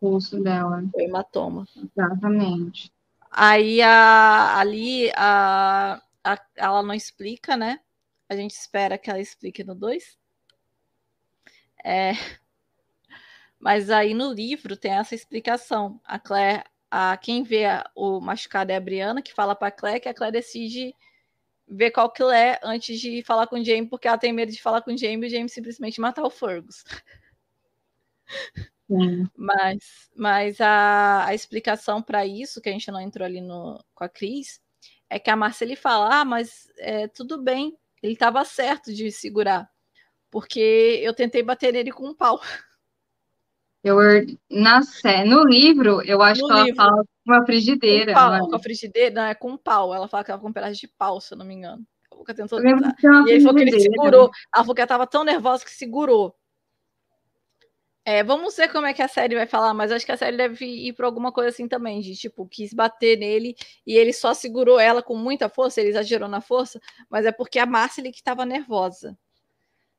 pulso 0.00 0.40
dela. 0.40 0.84
o 0.92 1.00
hematoma. 1.00 1.66
Exatamente. 1.76 2.92
Aí 3.30 3.82
a, 3.82 4.58
ali 4.60 5.10
a, 5.16 6.00
a- 6.22 6.46
ela 6.54 6.82
não 6.82 6.94
explica, 6.94 7.56
né? 7.56 7.80
A 8.28 8.36
gente 8.36 8.52
espera 8.52 8.96
que 8.98 9.10
ela 9.10 9.20
explique 9.20 9.64
no 9.64 9.74
2. 9.74 10.16
É, 11.84 12.12
mas 13.64 13.90
aí 13.90 14.14
no 14.14 14.32
livro 14.32 14.76
tem 14.76 14.92
essa 14.92 15.16
explicação. 15.16 16.00
A 16.04 16.18
Claire, 16.20 16.64
a, 16.90 17.16
quem 17.18 17.42
vê 17.42 17.66
a- 17.66 17.90
o 17.96 18.20
machucado 18.20 18.72
é 18.72 18.76
a 18.76 18.80
Briana, 18.80 19.22
que 19.22 19.32
fala 19.34 19.56
pra 19.56 19.70
Claire 19.72 20.00
que 20.00 20.10
a 20.10 20.14
Claire 20.14 20.34
decide 20.34 20.94
ver 21.68 21.90
qual 21.92 22.10
que 22.10 22.22
é 22.24 22.60
antes 22.64 23.00
de 23.00 23.22
falar 23.24 23.46
com 23.48 23.56
o 23.60 23.64
Jamie, 23.64 23.88
porque 23.88 24.08
ela 24.08 24.18
tem 24.18 24.32
medo 24.32 24.52
de 24.52 24.62
falar 24.62 24.82
com 24.82 24.92
o 24.94 24.98
Jamie 24.98 25.24
e 25.24 25.28
o 25.28 25.30
Jamie 25.30 25.48
simplesmente 25.50 26.00
matar 26.00 26.24
o 26.24 26.30
Fergus. 26.30 26.84
Sim. 28.86 29.28
Mas, 29.36 30.10
mas 30.16 30.60
a, 30.60 31.26
a 31.26 31.34
explicação 31.34 32.02
para 32.02 32.26
isso, 32.26 32.60
que 32.60 32.68
a 32.68 32.72
gente 32.72 32.90
não 32.90 33.00
entrou 33.00 33.24
ali 33.24 33.40
no, 33.40 33.82
com 33.94 34.04
a 34.04 34.08
Cris, 34.08 34.60
é 35.08 35.18
que 35.18 35.30
a 35.30 35.36
Marcele 35.36 35.74
fala: 35.76 36.20
ah, 36.20 36.24
mas 36.24 36.68
é, 36.78 37.08
tudo 37.08 37.42
bem, 37.42 37.76
ele 38.02 38.12
estava 38.12 38.44
certo 38.44 38.92
de 38.92 39.10
segurar, 39.10 39.68
porque 40.30 41.00
eu 41.02 41.14
tentei 41.14 41.42
bater 41.42 41.72
nele 41.72 41.92
com 41.92 42.08
um 42.08 42.14
pau. 42.14 42.40
Eu, 43.84 43.96
na. 44.50 44.80
No 45.26 45.44
livro, 45.44 46.02
eu 46.06 46.22
acho 46.22 46.40
No 46.40 46.46
que 46.48 46.52
ela 46.54 46.62
livro. 46.64 46.76
fala 46.76 46.96
com 46.96 47.04
uma 47.26 47.40
Com 47.40 47.46
frigideira. 47.46 48.12
um 48.12 48.14
pau, 48.14 48.34
é? 48.34 48.40
com 48.40 48.56
a 48.56 48.58
frigideira, 48.58 49.14
não, 49.14 49.22
é 49.26 49.34
com 49.34 49.50
um 49.50 49.56
pau. 49.58 49.94
Ela 49.94 50.08
fala 50.08 50.24
que 50.24 50.30
ela 50.30 50.40
com 50.40 50.48
um 50.48 50.52
pedaço 50.52 50.80
de 50.80 50.88
pau, 50.88 51.20
se 51.20 51.34
eu 51.34 51.38
não 51.38 51.44
me 51.44 51.54
engano. 51.54 51.86
A 52.10 52.16
boca 52.16 52.34
tentou 52.34 52.58
E 52.64 52.66
ele 53.30 53.40
falou 53.42 53.54
que 53.56 53.62
ele 53.62 53.78
segurou. 53.80 54.30
Ela 54.54 54.64
falou 54.64 54.74
que 54.74 54.80
ela 54.80 54.86
estava 54.86 55.06
tão 55.06 55.22
nervosa 55.22 55.64
que 55.64 55.70
segurou. 55.70 56.34
É, 58.06 58.22
vamos 58.22 58.54
ver 58.56 58.70
como 58.70 58.86
é 58.86 58.92
que 58.92 59.00
a 59.00 59.08
série 59.08 59.34
vai 59.34 59.46
falar, 59.46 59.72
mas 59.72 59.90
acho 59.90 60.04
que 60.04 60.12
a 60.12 60.16
série 60.16 60.36
deve 60.36 60.66
ir 60.66 60.92
para 60.92 61.06
alguma 61.06 61.32
coisa 61.32 61.48
assim 61.48 61.66
também, 61.66 62.00
de 62.02 62.14
tipo, 62.14 62.46
quis 62.46 62.74
bater 62.74 63.18
nele 63.18 63.56
e 63.86 63.96
ele 63.96 64.12
só 64.12 64.34
segurou 64.34 64.78
ela 64.78 65.02
com 65.02 65.16
muita 65.16 65.48
força, 65.48 65.80
ele 65.80 65.88
exagerou 65.88 66.28
na 66.28 66.42
força, 66.42 66.78
mas 67.08 67.24
é 67.24 67.32
porque 67.32 67.58
a 67.58 67.64
Marcely 67.64 68.10
que 68.12 68.18
estava 68.18 68.44
nervosa. 68.44 69.16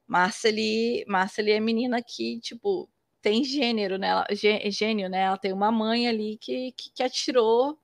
Marcely, 0.07 1.03
Marcely 1.07 1.51
é 1.53 1.59
menina 1.59 1.99
que, 1.99 2.39
tipo, 2.41 2.87
tem 3.25 3.43
gênero, 3.43 3.97
né? 3.97 4.09
Ela, 4.09 4.27
gê- 4.33 4.69
gênio, 4.69 5.09
né? 5.09 5.21
Ela 5.21 5.37
tem 5.37 5.51
uma 5.51 5.71
mãe 5.71 6.07
ali 6.07 6.37
que, 6.37 6.71
que, 6.73 6.91
que 6.91 7.01
atirou, 7.01 7.75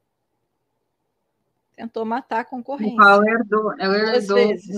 tentou 1.76 2.06
matar 2.06 2.42
a 2.42 2.46
concorrência. 2.46 3.02
Ela 3.02 3.26
herdou. 3.28 3.74
Ela 3.80 3.98
Duas 3.98 4.14
herdou. 4.30 4.36
vezes. 4.38 4.76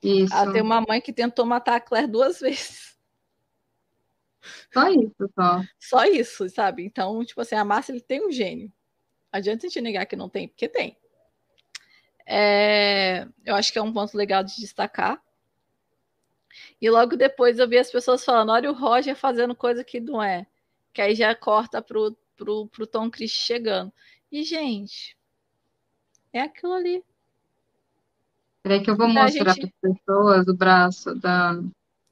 Isso. 0.00 0.32
Ela 0.32 0.52
tem 0.52 0.62
uma 0.62 0.80
mãe 0.80 1.00
que 1.00 1.12
tentou 1.12 1.44
matar 1.44 1.74
a 1.74 1.80
Claire 1.80 2.06
duas 2.06 2.38
vezes. 2.38 2.96
Só 4.72 4.88
isso, 4.88 5.32
só. 5.34 5.62
Só 5.80 6.04
isso, 6.04 6.48
sabe? 6.48 6.84
Então, 6.84 7.24
tipo 7.24 7.40
assim, 7.40 7.56
a 7.56 7.64
Márcia 7.64 7.90
ele 7.90 8.00
tem 8.00 8.24
um 8.24 8.30
gênio. 8.30 8.72
Adianta 9.32 9.66
a 9.66 9.68
gente 9.68 9.80
negar 9.80 10.06
que 10.06 10.14
não 10.14 10.28
tem, 10.28 10.46
porque 10.46 10.68
tem. 10.68 10.96
É, 12.24 13.26
eu 13.44 13.56
acho 13.56 13.72
que 13.72 13.80
é 13.80 13.82
um 13.82 13.92
ponto 13.92 14.16
legal 14.16 14.44
de 14.44 14.54
destacar. 14.60 15.20
E 16.80 16.90
logo 16.90 17.16
depois 17.16 17.58
eu 17.58 17.68
vi 17.68 17.78
as 17.78 17.90
pessoas 17.90 18.24
falando: 18.24 18.52
olha 18.52 18.70
o 18.70 18.74
Roger 18.74 19.16
fazendo 19.16 19.54
coisa 19.54 19.84
que 19.84 20.00
não 20.00 20.22
é. 20.22 20.46
Que 20.92 21.02
aí 21.02 21.14
já 21.14 21.34
corta 21.34 21.82
pro, 21.82 22.16
pro, 22.36 22.66
pro 22.68 22.86
Tom 22.86 23.10
Chris 23.10 23.30
chegando. 23.30 23.92
E, 24.30 24.42
gente, 24.42 25.16
é 26.32 26.40
aquilo 26.40 26.72
ali. 26.72 27.04
Peraí 28.62 28.82
que 28.82 28.90
eu 28.90 28.96
vou 28.96 29.08
mostrar 29.08 29.54
gente... 29.54 29.70
para 29.70 29.90
as 29.90 29.98
pessoas 29.98 30.48
o 30.48 30.54
braço 30.54 31.14
da. 31.14 31.60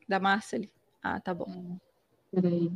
Da 0.09 0.21
Marcele. 0.21 0.71
Ah, 1.03 1.21
tá 1.21 1.35
bom. 1.35 1.79
Peraí. 2.31 2.71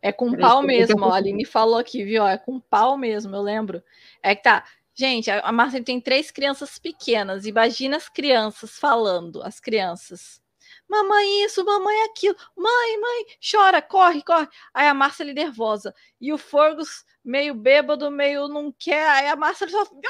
É 0.00 0.12
com 0.12 0.30
Peraí, 0.30 0.42
pau 0.42 0.62
mesmo, 0.62 1.02
ó, 1.02 1.10
a 1.10 1.16
Aline 1.16 1.44
falou 1.44 1.76
aqui, 1.76 2.04
viu? 2.04 2.24
É 2.26 2.38
com 2.38 2.60
pau 2.60 2.96
mesmo, 2.96 3.34
eu 3.34 3.42
lembro. 3.42 3.82
É 4.22 4.34
que 4.34 4.42
tá. 4.42 4.64
Gente, 4.98 5.30
a 5.30 5.52
Marcele 5.52 5.84
tem 5.84 6.00
três 6.00 6.32
crianças 6.32 6.76
pequenas. 6.76 7.46
Imagina 7.46 7.96
as 7.96 8.08
crianças 8.08 8.80
falando, 8.80 9.40
as 9.44 9.60
crianças. 9.60 10.42
Mamãe 10.88 11.44
isso, 11.44 11.64
mamãe 11.64 12.02
aquilo. 12.02 12.34
Mãe, 12.56 13.00
mãe, 13.00 13.26
chora, 13.40 13.80
corre, 13.80 14.24
corre. 14.24 14.48
Aí 14.74 14.88
a 14.88 14.94
Marcele 14.94 15.32
nervosa. 15.32 15.94
E 16.20 16.32
o 16.32 16.38
Forgus 16.38 17.04
meio 17.24 17.54
bêbado, 17.54 18.10
meio 18.10 18.48
não 18.48 18.72
quer. 18.72 19.08
Aí 19.10 19.28
a 19.28 19.36
Marcele 19.36 19.70
só... 19.70 19.84
Me 19.84 20.00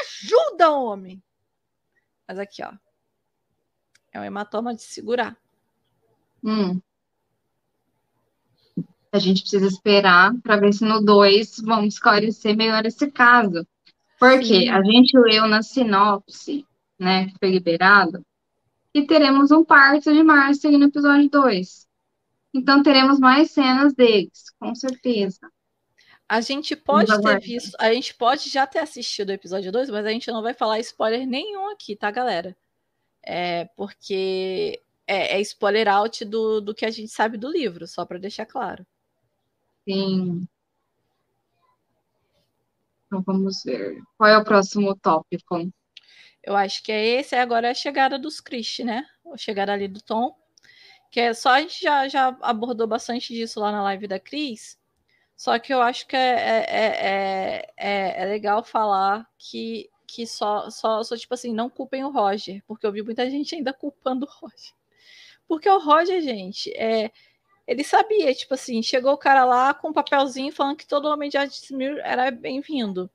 ajuda, 0.00 0.72
homem! 0.72 1.22
Mas 2.26 2.36
aqui, 2.36 2.60
ó. 2.64 2.72
É 4.12 4.18
um 4.18 4.24
hematoma 4.24 4.74
de 4.74 4.82
segurar. 4.82 5.36
Hum. 6.42 6.80
A 9.12 9.18
gente 9.20 9.42
precisa 9.42 9.66
esperar 9.68 10.34
para 10.42 10.56
ver 10.56 10.72
se 10.72 10.84
no 10.84 11.00
2 11.00 11.60
vamos 11.60 11.94
esclarecer 11.94 12.56
melhor 12.56 12.84
esse 12.84 13.08
caso. 13.12 13.64
Porque 14.30 14.44
Sim. 14.44 14.68
a 14.70 14.82
gente 14.82 15.18
leu 15.18 15.46
na 15.46 15.62
sinopse, 15.62 16.66
né, 16.98 17.26
que 17.26 17.38
foi 17.38 17.50
liberado, 17.50 18.24
e 18.94 19.06
teremos 19.06 19.50
um 19.50 19.64
parto 19.64 20.12
de 20.12 20.22
Márcia 20.22 20.70
no 20.70 20.84
episódio 20.84 21.28
2. 21.28 21.86
Então 22.54 22.82
teremos 22.82 23.18
mais 23.18 23.50
cenas 23.50 23.92
deles, 23.92 24.44
com 24.58 24.74
certeza. 24.74 25.40
A 26.26 26.40
gente 26.40 26.74
pode 26.74 27.12
ter 27.20 27.40
visto, 27.40 27.76
a 27.78 27.92
gente 27.92 28.14
pode 28.14 28.48
já 28.48 28.66
ter 28.66 28.78
assistido 28.78 29.28
o 29.28 29.32
episódio 29.32 29.70
2, 29.70 29.90
mas 29.90 30.06
a 30.06 30.10
gente 30.10 30.30
não 30.30 30.42
vai 30.42 30.54
falar 30.54 30.80
spoiler 30.80 31.26
nenhum 31.26 31.68
aqui, 31.70 31.94
tá, 31.94 32.10
galera? 32.10 32.56
É 33.22 33.66
porque 33.76 34.80
é, 35.06 35.36
é 35.36 35.40
spoiler 35.42 35.88
out 35.88 36.24
do, 36.24 36.60
do 36.60 36.74
que 36.74 36.86
a 36.86 36.90
gente 36.90 37.08
sabe 37.08 37.36
do 37.36 37.50
livro, 37.50 37.86
só 37.86 38.06
para 38.06 38.18
deixar 38.18 38.46
claro. 38.46 38.86
Sim. 39.86 40.48
Então 43.14 43.22
vamos 43.22 43.62
ver. 43.64 44.02
Qual 44.18 44.28
é 44.28 44.36
o 44.36 44.44
próximo 44.44 44.96
tópico? 44.96 45.70
Eu 46.42 46.56
acho 46.56 46.82
que 46.82 46.90
é 46.90 47.20
esse, 47.20 47.36
agora 47.36 47.68
é 47.68 47.70
a 47.70 47.74
chegada 47.74 48.18
dos 48.18 48.40
Chris, 48.40 48.78
né? 48.80 49.06
A 49.32 49.36
chegada 49.36 49.72
ali 49.72 49.86
do 49.86 50.02
Tom. 50.02 50.36
Que 51.12 51.20
é 51.20 51.34
só 51.34 51.50
a 51.50 51.60
gente 51.60 51.80
já, 51.80 52.08
já 52.08 52.36
abordou 52.42 52.88
bastante 52.88 53.32
disso 53.32 53.60
lá 53.60 53.70
na 53.70 53.84
live 53.84 54.08
da 54.08 54.18
Cris. 54.18 54.76
Só 55.36 55.58
que 55.60 55.72
eu 55.72 55.80
acho 55.80 56.08
que 56.08 56.16
é, 56.16 56.66
é, 56.68 57.72
é, 57.76 58.22
é, 58.22 58.24
legal 58.26 58.64
falar 58.64 59.28
que, 59.38 59.88
que 60.08 60.26
só, 60.26 60.68
só, 60.70 61.02
só, 61.04 61.16
tipo 61.16 61.34
assim, 61.34 61.54
não 61.54 61.70
culpem 61.70 62.04
o 62.04 62.10
Roger, 62.10 62.62
porque 62.66 62.84
eu 62.84 62.92
vi 62.92 63.02
muita 63.02 63.30
gente 63.30 63.54
ainda 63.54 63.72
culpando 63.72 64.26
o 64.26 64.28
Roger. 64.28 64.72
Porque 65.46 65.68
o 65.68 65.78
Roger, 65.78 66.20
gente, 66.20 66.70
é, 66.76 67.12
ele 67.66 67.82
sabia, 67.82 68.34
tipo 68.34 68.54
assim, 68.54 68.82
chegou 68.82 69.12
o 69.12 69.18
cara 69.18 69.44
lá 69.44 69.72
com 69.72 69.88
um 69.88 69.92
papelzinho 69.92 70.52
falando 70.52 70.76
que 70.76 70.86
todo 70.86 71.08
homem 71.08 71.30
de 71.30 71.38
Ardismir 71.38 71.98
era 72.04 72.30
bem-vindo. 72.30 73.10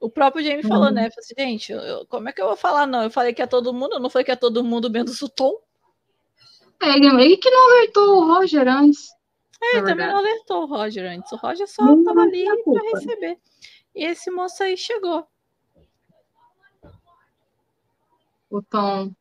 O 0.00 0.10
próprio 0.10 0.44
Jamie 0.44 0.62
uhum. 0.62 0.68
falou, 0.68 0.90
né? 0.90 1.10
Falei 1.10 1.18
assim, 1.18 1.34
gente, 1.36 1.72
eu, 1.72 2.06
como 2.06 2.28
é 2.28 2.32
que 2.32 2.40
eu 2.40 2.46
vou 2.46 2.56
falar 2.56 2.86
não? 2.86 3.02
Eu 3.02 3.10
falei 3.10 3.32
que 3.32 3.42
é 3.42 3.46
todo 3.46 3.72
mundo, 3.72 3.94
eu 3.94 4.00
não 4.00 4.10
falei 4.10 4.24
que 4.24 4.30
é 4.30 4.36
todo 4.36 4.64
mundo 4.64 4.90
menos 4.90 5.20
o 5.22 5.28
Tom. 5.28 5.60
É, 6.80 6.96
ele 6.96 7.36
que 7.36 7.50
não 7.50 7.70
alertou 7.70 8.16
o 8.16 8.26
Roger 8.26 8.68
antes. 8.68 9.08
É, 9.60 9.82
também 9.82 10.06
não 10.06 10.18
alertou 10.18 10.62
o 10.62 10.66
Roger 10.66 11.10
antes. 11.10 11.32
O 11.32 11.36
Roger 11.36 11.66
só 11.66 11.84
não 11.84 12.04
tava 12.04 12.22
ali 12.22 12.46
para 12.62 12.82
receber. 12.94 13.38
E 13.94 14.04
esse 14.04 14.30
moço 14.30 14.62
aí 14.62 14.76
chegou. 14.76 15.26
O 18.48 18.62
Tom. 18.62 19.12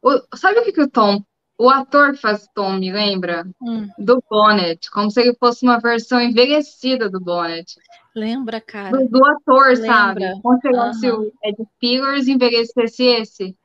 O, 0.00 0.36
sabe 0.36 0.60
o 0.60 0.64
que, 0.64 0.72
que 0.72 0.82
o 0.82 0.88
Tom. 0.88 1.24
O 1.60 1.68
ator 1.68 2.12
que 2.12 2.22
faz 2.22 2.44
o 2.44 2.48
Tom 2.54 2.78
me 2.78 2.90
lembra? 2.90 3.46
Hum. 3.60 3.86
Do 3.98 4.24
Bonnet. 4.30 4.90
Como 4.90 5.10
se 5.10 5.20
ele 5.20 5.34
fosse 5.34 5.62
uma 5.62 5.78
versão 5.78 6.18
envelhecida 6.18 7.10
do 7.10 7.20
Bonnet. 7.20 7.76
Lembra, 8.16 8.62
cara? 8.62 8.96
Do, 8.96 9.06
do 9.06 9.22
ator, 9.26 9.66
Lembra. 9.74 9.86
sabe? 9.86 10.40
Como 10.40 10.94
se 10.94 11.10
o 11.10 11.30
Ed 11.44 11.62
Pillars 11.78 12.28
envelhecesse 12.28 13.04
esse. 13.04 13.56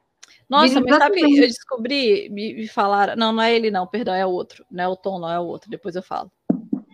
Nossa, 0.50 0.82
mas 0.82 0.98
sabe, 0.98 1.22
eu 1.22 1.48
descobri, 1.48 2.28
me, 2.30 2.56
me 2.56 2.68
falaram. 2.68 3.16
Não, 3.16 3.32
não 3.32 3.42
é 3.42 3.56
ele, 3.56 3.72
não, 3.72 3.88
perdão, 3.88 4.14
é 4.14 4.26
o 4.26 4.30
outro. 4.30 4.66
Não 4.70 4.84
é 4.84 4.88
o 4.90 4.98
Tom, 4.98 5.18
não 5.18 5.32
é 5.32 5.40
o 5.40 5.46
outro. 5.46 5.70
Depois 5.70 5.96
eu 5.96 6.04
falo. 6.04 6.30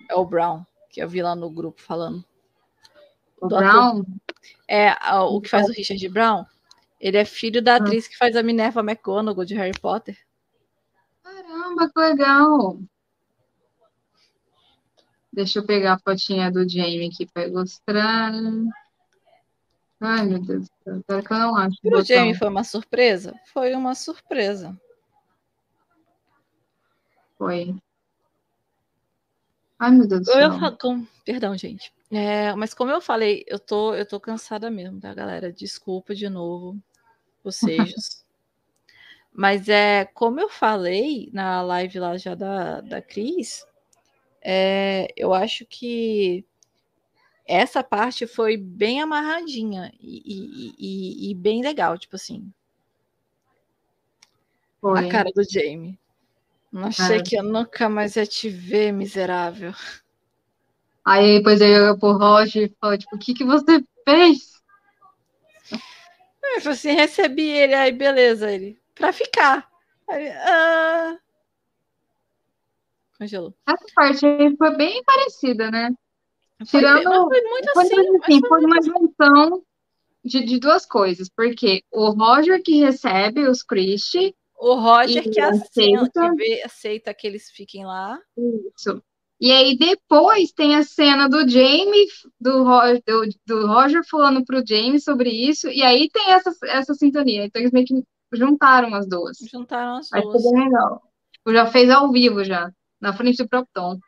É 0.07 0.13
o 0.13 0.23
Brown, 0.23 0.63
que 0.87 1.01
eu 1.01 1.09
vi 1.09 1.23
lá 1.23 1.35
no 1.35 1.49
grupo 1.49 1.81
falando. 1.81 2.23
O 3.41 3.47
Brown? 3.47 4.01
Ator. 4.01 4.05
É, 4.67 4.95
o 5.23 5.41
que 5.41 5.49
faz 5.49 5.67
o 5.67 5.73
Richard 5.73 6.07
Brown. 6.09 6.45
Ele 6.99 7.17
é 7.17 7.25
filho 7.25 7.59
da 7.59 7.73
ah. 7.73 7.77
atriz 7.77 8.07
que 8.07 8.15
faz 8.15 8.35
a 8.35 8.43
Minerva 8.43 8.81
McGonagall 8.81 9.45
de 9.45 9.55
Harry 9.55 9.79
Potter. 9.81 10.15
Caramba, 11.71 11.89
que 11.89 11.99
legal! 11.99 12.79
Deixa 15.31 15.59
eu 15.59 15.65
pegar 15.65 15.93
a 15.93 15.99
fotinha 15.99 16.51
do 16.51 16.67
Jamie 16.67 17.07
aqui 17.07 17.25
para 17.25 17.47
ilustrar. 17.47 18.33
Ai, 19.99 20.25
meu 20.25 20.39
Deus 20.39 20.67
do 20.67 20.73
céu. 20.83 20.97
Espero 20.97 21.23
que 21.23 21.33
eu 21.33 21.37
não 21.37 21.55
acho. 21.55 21.77
O, 21.83 21.97
o 21.97 22.03
Jamie 22.03 22.35
foi 22.35 22.49
uma 22.49 22.63
surpresa? 22.63 23.33
Foi 23.53 23.73
uma 23.73 23.95
surpresa. 23.95 24.77
Foi. 27.37 27.75
Ai, 29.79 29.91
meu 29.91 30.07
Deus 30.07 30.21
do 30.21 30.25
céu. 30.25 30.51
Eu, 30.51 30.77
com... 30.77 31.07
Perdão, 31.23 31.55
gente. 31.55 31.93
É, 32.11 32.53
mas 32.55 32.73
como 32.73 32.91
eu 32.91 32.99
falei, 32.99 33.45
eu 33.47 33.57
tô, 33.57 33.95
eu 33.95 34.05
tô 34.05 34.19
cansada 34.19 34.69
mesmo, 34.69 34.99
tá, 34.99 35.13
galera? 35.13 35.53
Desculpa 35.53 36.13
de 36.13 36.27
novo 36.27 36.77
vocês. 37.41 38.25
mas 39.33 39.69
é, 39.69 40.05
como 40.05 40.39
eu 40.39 40.49
falei 40.49 41.29
na 41.33 41.61
live 41.61 41.99
lá 41.99 42.17
já 42.17 42.35
da, 42.35 42.81
da 42.81 43.01
Cris, 43.01 43.65
é, 44.41 45.07
eu 45.15 45.33
acho 45.33 45.65
que 45.65 46.45
essa 47.45 47.83
parte 47.83 48.25
foi 48.25 48.57
bem 48.57 49.01
amarradinha 49.01 49.91
e, 49.99 50.21
e, 50.25 50.75
e, 50.77 51.31
e 51.31 51.35
bem 51.35 51.61
legal, 51.61 51.97
tipo 51.97 52.15
assim. 52.15 52.51
Foi. 54.79 55.07
A 55.07 55.09
cara 55.11 55.31
do 55.33 55.43
Jamie. 55.43 55.99
Não 56.71 56.85
achei 56.85 57.17
é. 57.17 57.21
que 57.21 57.37
eu 57.37 57.43
nunca 57.43 57.89
mais 57.89 58.15
ia 58.15 58.25
te 58.25 58.49
ver, 58.49 58.91
miserável. 58.91 59.73
Aí 61.03 61.37
depois 61.37 61.59
eu 61.59 61.67
ia 61.67 61.97
pro 61.97 62.17
Roger 62.17 62.63
e 62.63 62.75
falou, 62.79 62.97
tipo, 62.97 63.15
o 63.15 63.19
que, 63.19 63.33
que 63.33 63.43
você 63.43 63.83
fez? 64.05 64.51
Eu 65.71 66.61
falei 66.61 66.77
assim, 66.77 66.91
recebi 66.91 67.47
ele, 67.47 67.73
aí 67.73 67.91
beleza, 67.91 68.51
ele, 68.51 68.80
pra 69.01 69.11
ficar. 69.11 69.67
Ah, 70.09 71.17
congelou. 73.17 73.53
Essa 73.67 73.85
parte 73.95 74.25
aí 74.25 74.55
foi 74.55 74.75
bem 74.77 75.03
parecida, 75.03 75.71
né? 75.71 75.91
Tirando. 76.65 77.03
Foi, 77.03 77.39
foi 77.39 77.41
muito 77.49 77.73
foi, 77.73 77.83
assim. 77.83 77.95
assim 77.95 78.39
foi, 78.39 78.49
foi 78.49 78.65
uma 78.65 78.81
junção 78.81 79.63
de, 80.23 80.43
de 80.43 80.59
duas 80.59 80.85
coisas, 80.85 81.29
porque 81.29 81.83
o 81.91 82.09
Roger 82.11 82.61
que 82.63 82.79
recebe 82.79 83.47
os 83.47 83.63
Christie. 83.63 84.35
O 84.55 84.75
Roger 84.75 85.23
que 85.23 85.39
aceita, 85.39 86.29
que 86.29 86.35
vê, 86.35 86.61
aceita 86.63 87.13
que 87.15 87.25
eles 87.25 87.49
fiquem 87.49 87.83
lá. 87.83 88.19
Isso. 88.37 89.01
E 89.39 89.51
aí 89.51 89.75
depois 89.75 90.51
tem 90.51 90.75
a 90.75 90.83
cena 90.83 91.27
do 91.27 91.49
Jamie, 91.49 92.05
do, 92.39 92.63
do, 93.07 93.29
do 93.43 93.65
Roger 93.65 94.03
falando 94.07 94.45
pro 94.45 94.63
Jamie 94.63 95.01
sobre 95.01 95.31
isso, 95.31 95.67
e 95.67 95.81
aí 95.81 96.07
tem 96.11 96.31
essa, 96.31 96.53
essa 96.65 96.93
sintonia. 96.93 97.45
Então 97.45 97.59
eles 97.59 97.71
meio 97.71 97.87
que 97.87 98.03
juntaram 98.33 98.93
as 98.95 99.07
duas. 99.07 99.37
Juntaram 99.37 99.97
as 99.97 100.09
duas. 100.09 100.35
Aí 100.35 100.51
bem 100.53 100.63
legal. 100.65 101.01
Tipo, 101.31 101.53
já 101.53 101.65
fez 101.67 101.89
ao 101.89 102.11
vivo 102.11 102.43
já 102.43 102.71
na 102.99 103.13
frente 103.13 103.37
do 103.37 103.49
próprio 103.49 103.71
Tom. 103.73 103.99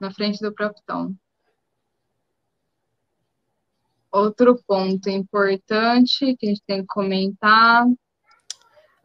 Na 0.00 0.12
frente 0.12 0.40
do 0.40 0.52
próprio 0.52 0.82
Tom. 0.86 1.14
Outro 4.12 4.62
ponto 4.66 5.08
importante 5.08 6.36
que 6.36 6.46
a 6.46 6.48
gente 6.50 6.62
tem 6.66 6.80
que 6.82 6.86
comentar. 6.86 7.86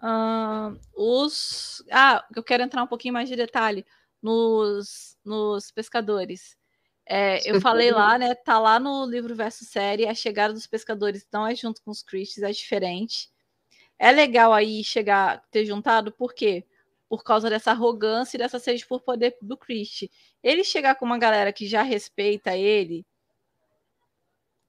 Uh, 0.02 0.80
os. 0.96 1.84
Ah, 1.92 2.24
eu 2.36 2.44
quero 2.44 2.64
entrar 2.64 2.84
um 2.84 2.88
pouquinho 2.88 3.14
mais 3.14 3.28
de 3.28 3.36
detalhe 3.36 3.86
nos, 4.22 5.18
nos 5.26 5.72
pescadores. 5.72 6.59
É, 7.12 7.50
eu 7.50 7.60
falei 7.60 7.92
lá, 7.92 8.18
né? 8.18 8.36
Tá 8.36 8.60
lá 8.60 8.80
no 8.80 9.06
livro 9.06 9.36
verso 9.36 9.66
série, 9.66 10.08
a 10.08 10.14
chegada 10.14 10.54
dos 10.54 10.68
pescadores 10.68 11.28
não 11.34 11.48
é 11.48 11.56
junto 11.56 11.82
com 11.82 11.90
os 11.90 12.04
Christies, 12.04 12.44
é 12.44 12.52
diferente. 12.52 13.30
É 13.98 14.12
legal 14.12 14.54
aí 14.54 14.84
chegar, 14.84 15.44
ter 15.50 15.66
juntado, 15.66 16.12
por 16.12 16.34
quê? 16.34 16.66
por 17.10 17.24
causa 17.24 17.50
dessa 17.50 17.72
arrogância 17.72 18.38
e 18.38 18.40
dessa 18.40 18.60
sede 18.60 18.86
por 18.86 19.02
poder 19.02 19.36
do 19.42 19.58
Christie. 19.58 20.12
Ele 20.44 20.64
chegar 20.64 20.94
com 20.96 21.06
uma 21.06 21.18
galera 21.18 21.52
que 21.52 21.68
já 21.68 21.82
respeita 21.82 22.56
ele, 22.56 23.04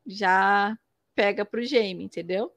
já 0.07 0.77
pega 1.15 1.45
pro 1.45 1.63
Jamie, 1.63 2.03
entendeu? 2.03 2.51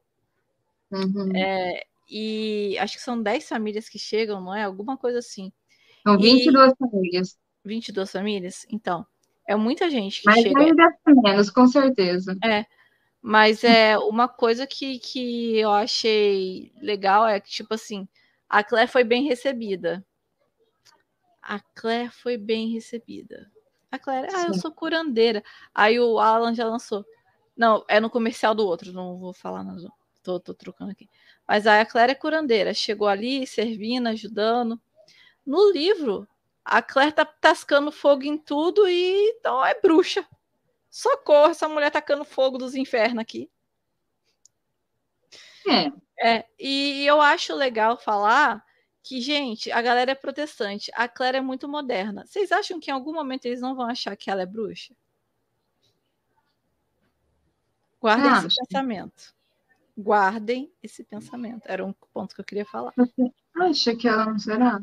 Uhum. 0.89 1.36
É, 1.36 1.86
e 2.09 2.77
acho 2.79 2.95
que 2.95 3.03
são 3.03 3.21
10 3.21 3.49
famílias 3.49 3.89
que 3.89 3.99
chegam, 3.99 4.39
não 4.39 4.55
é? 4.55 4.63
Alguma 4.63 4.95
coisa 4.95 5.19
assim. 5.19 5.51
São 6.07 6.17
22 6.17 6.71
e... 6.71 6.75
famílias. 6.77 7.38
22 7.65 8.11
famílias? 8.11 8.65
Então, 8.69 9.05
é 9.48 9.56
muita 9.56 9.89
gente 9.89 10.22
que 10.22 10.28
Mas 10.28 10.41
chega. 10.41 10.54
Mas 10.54 10.68
ainda 10.68 10.84
é 10.84 11.14
menos, 11.14 11.50
com 11.50 11.68
certeza. 11.68 12.38
É. 12.44 12.66
Mas 13.22 13.64
é 13.64 13.98
uma 13.98 14.28
coisa 14.28 14.68
que, 14.68 15.00
que 15.00 15.58
eu 15.58 15.72
achei 15.72 16.74
legal 16.82 17.26
é 17.26 17.39
que, 17.39 17.50
tipo 17.50 17.74
assim, 17.74 18.08
a 18.50 18.64
Claire 18.64 18.91
foi 18.91 19.04
bem 19.04 19.24
recebida. 19.24 20.06
A 21.41 21.60
Claire 21.60 22.12
foi 22.12 22.38
bem 22.38 22.70
recebida. 22.70 23.50
A 23.91 23.98
Claire, 23.98 24.28
ah, 24.34 24.48
eu 24.48 24.54
sou 24.56 24.72
curandeira. 24.72 25.44
Aí 25.74 26.00
o 26.00 26.20
Alan 26.20 26.54
já 26.54 26.66
lançou. 26.66 27.06
Não, 27.56 27.86
é 27.88 28.00
no 28.00 28.10
comercial 28.10 28.56
do 28.56 28.66
outro, 28.66 28.91
não 28.91 29.18
vou 29.18 29.34
falar, 29.34 29.64
não. 29.64 29.78
Tô, 30.22 30.39
tô 30.39 30.54
trocando 30.54 30.91
aqui. 30.91 31.10
Mas 31.48 31.68
aí 31.68 31.82
a 31.82 31.86
Claire 31.86 32.12
é 32.12 32.16
curandeira. 32.16 32.74
Chegou 32.74 33.08
ali, 33.08 33.46
servindo, 33.46 34.08
ajudando. 34.08 34.80
No 35.46 35.72
livro, 35.72 36.28
a 36.66 36.82
Claire 36.82 37.11
tá 37.11 37.26
tascando 37.26 37.91
fogo 37.91 38.24
em 38.24 38.38
tudo 38.38 38.88
e 38.88 39.32
então 39.38 39.66
é 39.66 39.80
bruxa. 39.80 40.26
Socorro, 40.89 41.51
essa 41.51 41.68
mulher 41.68 41.91
tacando 41.91 42.24
fogo 42.24 42.57
dos 42.57 42.76
infernos 42.76 43.20
aqui. 43.20 43.49
É. 45.68 46.36
é. 46.36 46.45
E 46.59 47.05
eu 47.05 47.20
acho 47.22 47.55
legal 47.55 47.97
falar 47.97 48.64
que, 49.01 49.20
gente, 49.20 49.72
a 49.72 49.82
galera 49.82 50.11
é 50.11 50.16
protestante. 50.16 50.91
A 50.93 51.07
Claire 51.07 51.38
é 51.38 51.41
muito 51.41 51.68
moderna. 51.68 52.26
Vocês 52.26 52.51
acham 52.51 52.80
que 52.80 52.89
em 52.89 52.93
algum 52.93 53.14
momento 53.14 53.45
eles 53.45 53.59
não 53.59 53.76
vão 53.76 53.88
achar 53.89 54.16
que 54.16 54.30
ela 54.30 54.43
é 54.43 54.45
bruxa? 54.45 54.93
Guardem 57.99 58.32
ah, 58.32 58.38
esse 58.38 58.47
acho. 58.47 58.55
pensamento. 58.57 59.34
Guardem 59.97 60.72
esse 60.82 61.03
pensamento. 61.03 61.64
Era 61.66 61.86
um 61.86 61.93
ponto 62.14 62.36
que 62.36 62.41
eu 62.41 62.45
queria 62.45 62.66
falar. 62.66 62.93
Você 62.95 63.32
acha 63.55 63.95
que 63.95 64.07
ela 64.07 64.26
não 64.26 64.39
será? 64.39 64.82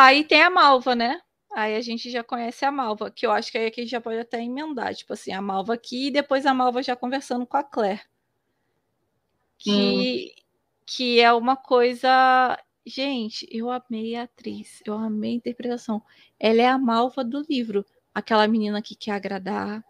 Aí 0.00 0.24
tem 0.24 0.42
a 0.42 0.48
Malva, 0.48 0.94
né? 0.94 1.20
Aí 1.52 1.76
a 1.76 1.80
gente 1.82 2.10
já 2.10 2.24
conhece 2.24 2.64
a 2.64 2.72
Malva, 2.72 3.10
que 3.10 3.26
eu 3.26 3.30
acho 3.30 3.52
que 3.52 3.58
aí 3.58 3.66
aqui 3.66 3.84
já 3.84 4.00
pode 4.00 4.18
até 4.18 4.42
emendar, 4.42 4.94
tipo 4.94 5.12
assim, 5.12 5.30
a 5.30 5.42
Malva 5.42 5.74
aqui 5.74 6.06
e 6.06 6.10
depois 6.10 6.46
a 6.46 6.54
Malva 6.54 6.82
já 6.82 6.96
conversando 6.96 7.46
com 7.46 7.58
a 7.58 7.62
Claire. 7.62 8.00
Que, 9.58 10.32
hum. 10.38 10.42
que 10.86 11.20
é 11.20 11.30
uma 11.34 11.54
coisa. 11.54 12.58
Gente, 12.86 13.46
eu 13.50 13.70
amei 13.70 14.16
a 14.16 14.22
atriz, 14.22 14.82
eu 14.86 14.94
amei 14.94 15.32
a 15.32 15.34
interpretação. 15.34 16.02
Ela 16.38 16.62
é 16.62 16.66
a 16.66 16.78
Malva 16.78 17.22
do 17.22 17.42
livro, 17.46 17.84
aquela 18.14 18.48
menina 18.48 18.80
que 18.80 18.94
quer 18.94 19.10
agradar, 19.12 19.84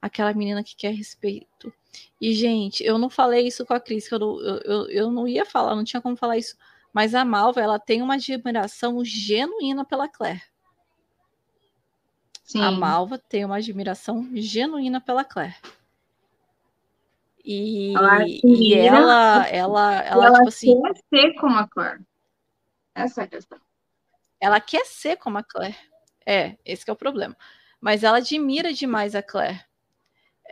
aquela 0.00 0.34
menina 0.34 0.64
que 0.64 0.74
quer 0.74 0.92
respeito. 0.92 1.72
E, 2.20 2.34
gente, 2.34 2.82
eu 2.82 2.98
não 2.98 3.08
falei 3.08 3.46
isso 3.46 3.64
com 3.64 3.74
a 3.74 3.78
Cris, 3.78 4.08
que 4.08 4.14
eu, 4.16 4.20
eu, 4.20 4.60
eu, 4.64 4.90
eu 4.90 5.10
não 5.12 5.28
ia 5.28 5.46
falar, 5.46 5.76
não 5.76 5.84
tinha 5.84 6.02
como 6.02 6.16
falar 6.16 6.36
isso. 6.36 6.56
Mas 6.92 7.14
a 7.14 7.24
Malva, 7.24 7.60
ela 7.60 7.78
tem 7.78 8.02
uma 8.02 8.14
admiração 8.14 9.04
genuína 9.04 9.84
pela 9.84 10.08
Claire. 10.08 10.42
Sim. 12.44 12.60
A 12.60 12.70
Malva 12.70 13.18
tem 13.18 13.44
uma 13.44 13.56
admiração 13.56 14.28
genuína 14.34 15.00
pela 15.00 15.24
Claire. 15.24 15.56
E 17.44 17.92
ela, 17.96 18.24
e 18.28 18.74
ela, 18.74 19.48
ela, 19.48 19.94
ela, 20.02 20.26
ela, 20.26 20.32
tipo 20.34 20.48
assim. 20.48 20.80
quer 20.80 20.94
ser 21.08 21.34
como 21.34 21.58
a 21.58 21.66
Claire. 21.66 22.04
Essa 22.94 23.22
é 23.22 23.24
a 23.24 23.26
questão. 23.26 23.58
Ela 24.38 24.60
quer 24.60 24.84
ser 24.84 25.16
como 25.16 25.38
a 25.38 25.42
Claire. 25.42 25.76
É, 26.26 26.56
esse 26.64 26.88
é 26.88 26.92
o 26.92 26.96
problema. 26.96 27.36
Mas 27.80 28.04
ela 28.04 28.18
admira 28.18 28.72
demais 28.72 29.14
a 29.14 29.22
Claire. 29.22 29.64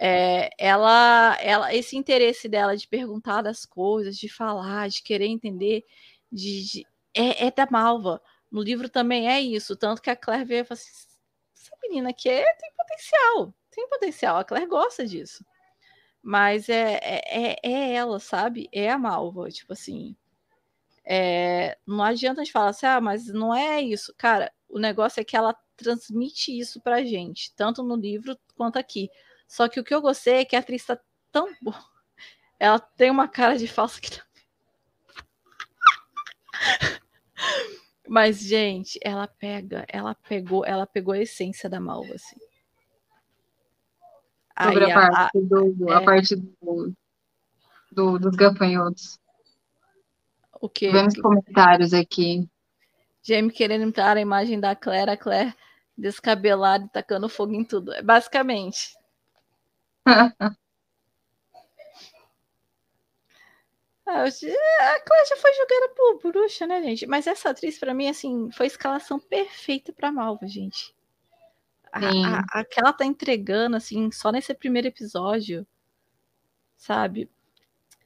É, 0.00 0.50
ela, 0.58 1.36
ela, 1.40 1.74
esse 1.74 1.96
interesse 1.96 2.48
dela 2.48 2.76
de 2.76 2.88
perguntar 2.88 3.42
das 3.42 3.66
coisas, 3.66 4.16
de 4.16 4.28
falar, 4.28 4.88
de 4.88 5.02
querer 5.02 5.26
entender, 5.26 5.84
de, 6.30 6.64
de 6.64 6.86
é, 7.14 7.46
é, 7.46 7.50
da 7.50 7.66
Malva. 7.70 8.20
No 8.50 8.62
livro 8.62 8.88
também 8.88 9.28
é 9.28 9.40
isso, 9.40 9.76
tanto 9.76 10.02
que 10.02 10.10
a 10.10 10.16
Claire 10.16 10.44
veio 10.44 10.60
e 10.62 10.64
falou 10.64 10.80
assim: 10.80 10.90
essa 11.54 11.76
menina 11.82 12.10
aqui 12.10 12.28
é, 12.28 12.44
tem 12.54 12.70
potencial, 12.76 13.54
tem 13.70 13.88
potencial. 13.88 14.36
A 14.38 14.44
Claire 14.44 14.66
gosta 14.66 15.06
disso. 15.06 15.44
Mas 16.22 16.68
é, 16.68 16.98
é, 17.02 17.52
é, 17.52 17.58
é 17.62 17.94
ela, 17.94 18.18
sabe? 18.20 18.68
É 18.72 18.90
a 18.90 18.98
Malva, 18.98 19.48
tipo 19.50 19.72
assim. 19.72 20.16
É, 21.04 21.78
não 21.86 22.04
adianta 22.04 22.40
a 22.40 22.44
gente 22.44 22.52
falar 22.52 22.70
assim, 22.70 22.86
ah, 22.86 23.00
mas 23.00 23.26
não 23.26 23.54
é 23.54 23.80
isso. 23.80 24.14
Cara, 24.16 24.52
o 24.68 24.78
negócio 24.78 25.20
é 25.20 25.24
que 25.24 25.36
ela 25.36 25.56
transmite 25.76 26.56
isso 26.56 26.80
pra 26.80 27.02
gente, 27.04 27.54
tanto 27.56 27.82
no 27.82 27.96
livro 27.96 28.38
quanto 28.54 28.78
aqui. 28.78 29.10
Só 29.48 29.68
que 29.68 29.80
o 29.80 29.84
que 29.84 29.94
eu 29.94 30.02
gostei 30.02 30.34
é 30.34 30.44
que 30.44 30.54
a 30.54 30.60
atriz 30.60 30.84
tá 30.84 31.00
tão 31.32 31.52
boa. 31.62 31.76
Ela 32.60 32.78
tem 32.78 33.10
uma 33.10 33.26
cara 33.26 33.56
de 33.56 33.66
falsa 33.66 34.00
que. 34.00 34.10
Mas, 38.08 38.40
gente, 38.40 38.98
ela 39.02 39.26
pega, 39.26 39.84
ela 39.88 40.14
pegou, 40.14 40.64
ela 40.66 40.86
pegou 40.86 41.14
a 41.14 41.18
essência 41.18 41.70
da 41.70 41.80
Malva, 41.80 42.14
assim. 42.14 42.36
Sobre 44.62 44.84
Aí, 44.84 44.92
a, 44.92 44.94
parte, 44.94 45.38
a, 45.38 45.40
do, 45.40 45.90
é... 45.90 45.94
a 45.94 46.04
parte 46.04 46.36
do, 46.36 46.92
do, 47.92 48.18
dos 48.18 48.36
gafanhotos. 48.36 49.18
O 50.60 50.68
quê? 50.68 50.90
Vemos 50.90 51.14
comentários 51.18 51.94
aqui. 51.94 52.48
Jamie 53.22 53.52
querendo 53.52 53.84
entrar 53.84 54.16
a 54.16 54.20
imagem 54.20 54.58
da 54.58 54.74
Claire, 54.74 55.10
a 55.10 55.16
Claire 55.16 55.54
descabelada 55.96 56.84
e 56.84 56.88
tacando 56.88 57.28
fogo 57.28 57.54
em 57.54 57.64
tudo. 57.64 57.92
É 57.92 58.02
basicamente. 58.02 58.94
a 64.10 65.00
Claire 65.00 65.28
já 65.28 65.36
foi 65.36 65.52
jogada 65.54 65.88
por 65.94 66.32
bruxa, 66.32 66.66
né, 66.66 66.82
gente? 66.82 67.06
Mas 67.06 67.26
essa 67.26 67.50
atriz, 67.50 67.78
para 67.78 67.94
mim, 67.94 68.08
assim, 68.08 68.50
foi 68.52 68.66
a 68.66 68.68
escalação 68.68 69.18
perfeita 69.18 69.92
pra 69.92 70.12
Malva, 70.12 70.46
gente. 70.46 70.94
A, 71.92 71.98
a, 72.00 72.60
a, 72.60 72.64
que 72.64 72.78
ela 72.80 72.92
tá 72.92 73.04
entregando, 73.04 73.76
assim, 73.76 74.10
só 74.10 74.30
nesse 74.30 74.54
primeiro 74.54 74.88
episódio, 74.88 75.66
sabe? 76.76 77.28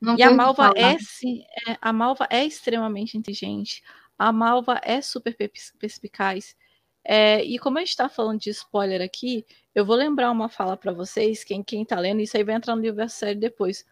Não 0.00 0.16
e 0.18 0.22
a 0.22 0.30
Malva 0.30 0.72
é, 0.76 0.98
sim, 0.98 1.44
é, 1.66 1.76
a 1.80 1.92
Malva 1.92 2.26
é 2.30 2.44
extremamente 2.44 3.16
inteligente. 3.16 3.82
A 4.18 4.32
Malva 4.32 4.80
é 4.82 5.00
super 5.00 5.36
perspicaz. 5.78 6.56
É, 7.02 7.42
e 7.44 7.58
como 7.58 7.78
a 7.78 7.80
gente 7.80 7.90
está 7.90 8.08
falando 8.08 8.40
de 8.40 8.50
spoiler 8.50 9.02
aqui, 9.02 9.44
eu 9.74 9.84
vou 9.84 9.96
lembrar 9.96 10.30
uma 10.30 10.48
fala 10.48 10.76
para 10.76 10.92
vocês, 10.92 11.44
quem, 11.44 11.62
quem 11.62 11.84
tá 11.84 11.98
lendo, 11.98 12.20
isso 12.20 12.36
aí 12.36 12.44
vai 12.44 12.54
entrar 12.54 12.74
no 12.74 12.82
livro 12.82 12.96
da 12.96 13.08
série 13.08 13.38
depois. 13.38 13.84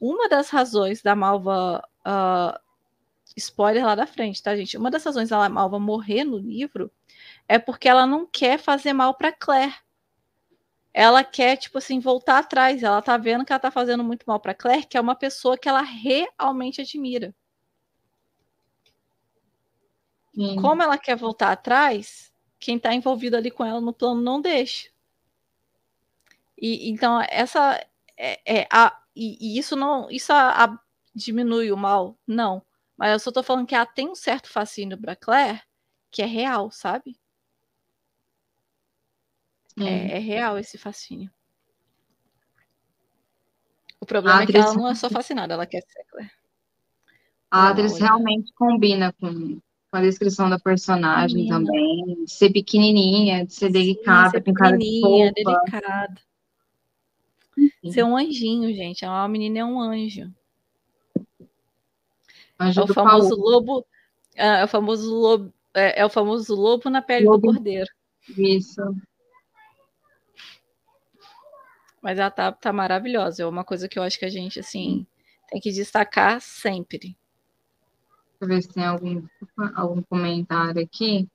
Uma 0.00 0.28
das 0.28 0.50
razões 0.50 1.02
da 1.02 1.14
Malva. 1.14 1.82
Uh, 2.06 2.58
spoiler 3.36 3.84
lá 3.84 3.94
da 3.94 4.06
frente, 4.06 4.42
tá, 4.42 4.54
gente? 4.56 4.76
Uma 4.76 4.90
das 4.90 5.04
razões 5.04 5.30
da 5.30 5.48
Malva 5.48 5.78
morrer 5.78 6.24
no 6.24 6.38
livro 6.38 6.90
é 7.48 7.58
porque 7.58 7.88
ela 7.88 8.06
não 8.06 8.26
quer 8.26 8.58
fazer 8.58 8.92
mal 8.92 9.14
para 9.14 9.32
Claire. 9.32 9.74
Ela 10.92 11.24
quer, 11.24 11.56
tipo 11.56 11.78
assim, 11.78 11.98
voltar 11.98 12.38
atrás. 12.38 12.82
Ela 12.82 13.02
tá 13.02 13.16
vendo 13.16 13.44
que 13.44 13.52
ela 13.52 13.58
tá 13.58 13.70
fazendo 13.70 14.04
muito 14.04 14.24
mal 14.24 14.38
para 14.38 14.54
Claire, 14.54 14.86
que 14.86 14.96
é 14.96 15.00
uma 15.00 15.16
pessoa 15.16 15.58
que 15.58 15.68
ela 15.68 15.82
realmente 15.82 16.80
admira. 16.80 17.34
Como 20.60 20.82
ela 20.82 20.98
quer 20.98 21.16
voltar 21.16 21.52
atrás, 21.52 22.32
quem 22.58 22.78
tá 22.78 22.92
envolvido 22.94 23.36
ali 23.36 23.50
com 23.50 23.64
ela 23.64 23.80
no 23.80 23.92
plano 23.92 24.20
não 24.20 24.40
deixa. 24.40 24.88
E, 26.56 26.90
então, 26.90 27.20
essa 27.28 27.84
é, 28.16 28.62
é 28.62 28.68
a, 28.70 28.96
e, 29.14 29.36
e, 29.40 29.58
isso 29.58 29.76
não 29.76 30.10
isso 30.10 30.32
a, 30.32 30.64
a, 30.64 30.78
diminui 31.14 31.70
o 31.72 31.76
mal, 31.76 32.18
não. 32.26 32.62
Mas 32.96 33.12
eu 33.12 33.18
só 33.18 33.32
tô 33.32 33.42
falando 33.42 33.66
que 33.66 33.74
ela 33.74 33.86
tem 33.86 34.08
um 34.08 34.14
certo 34.14 34.48
fascínio 34.48 34.98
para 34.98 35.16
Claire 35.16 35.60
que 36.10 36.22
é 36.22 36.26
real, 36.26 36.70
sabe? 36.70 37.16
É, 39.76 40.16
é, 40.16 40.18
real 40.18 40.56
esse 40.56 40.78
fascínio. 40.78 41.28
O 43.98 44.06
problema 44.06 44.42
é 44.42 44.46
que 44.46 44.56
ela 44.56 44.74
não 44.74 44.88
é 44.88 44.94
só 44.94 45.10
fascinada, 45.10 45.54
ela 45.54 45.66
quer 45.66 45.82
ser 45.82 46.04
Claire. 46.04 46.30
A 47.50 47.68
Adris 47.68 47.98
realmente 47.98 48.52
combina 48.54 49.12
com, 49.12 49.60
com 49.90 49.96
a 49.96 50.00
descrição 50.00 50.48
da 50.48 50.58
personagem 50.58 51.48
também, 51.48 52.24
de 52.24 52.30
ser 52.30 52.50
pequenininha, 52.50 53.46
de 53.46 53.54
ser 53.54 53.66
Sim, 53.66 53.72
delicada, 53.72 54.30
ser 54.30 54.42
com 54.42 54.52
cara 54.52 54.76
de 54.76 55.00
delicada. 55.34 56.14
Ser 57.90 58.02
um 58.02 58.16
anjinho, 58.16 58.74
gente. 58.74 59.04
A 59.04 59.26
menina 59.28 59.60
é 59.60 59.64
um 59.64 59.80
anjo. 59.80 60.32
anjo 62.58 62.80
é 62.80 62.84
o 62.84 62.86
famoso 62.88 63.36
Paulo. 63.36 63.50
lobo. 63.50 63.86
É, 64.34 64.60
é, 64.60 64.64
o 64.64 64.68
famoso 64.68 65.14
lobo. 65.14 65.52
É, 65.74 66.00
é, 66.00 66.04
o 66.06 66.10
famoso 66.10 66.54
lobo 66.54 66.88
na 66.88 67.02
pele 67.02 67.26
lobo. 67.26 67.48
do 67.48 67.54
cordeiro. 67.54 67.90
Isso. 68.36 68.80
Mas 72.02 72.18
ela 72.18 72.30
tá, 72.30 72.52
tá 72.52 72.72
maravilhosa. 72.72 73.42
É 73.42 73.46
uma 73.46 73.64
coisa 73.64 73.88
que 73.88 73.98
eu 73.98 74.02
acho 74.02 74.18
que 74.18 74.24
a 74.24 74.30
gente, 74.30 74.60
assim, 74.60 75.06
tem 75.50 75.60
que 75.60 75.72
destacar 75.72 76.40
sempre. 76.40 77.16
eu 78.40 78.48
ver 78.48 78.62
se 78.62 78.68
tem 78.68 78.84
algum, 78.84 79.26
algum 79.74 80.02
comentário 80.02 80.82
aqui. 80.82 81.28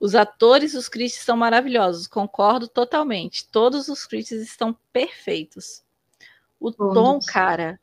Os 0.00 0.14
atores 0.14 0.74
os 0.74 0.88
Christies 0.88 1.24
são 1.24 1.36
maravilhosos, 1.36 2.06
concordo 2.06 2.68
totalmente. 2.68 3.48
Todos 3.50 3.88
os 3.88 4.06
Christies 4.06 4.42
estão 4.42 4.76
perfeitos. 4.92 5.82
O 6.60 6.70
Todos. 6.70 6.94
Tom, 6.94 7.18
cara, 7.26 7.80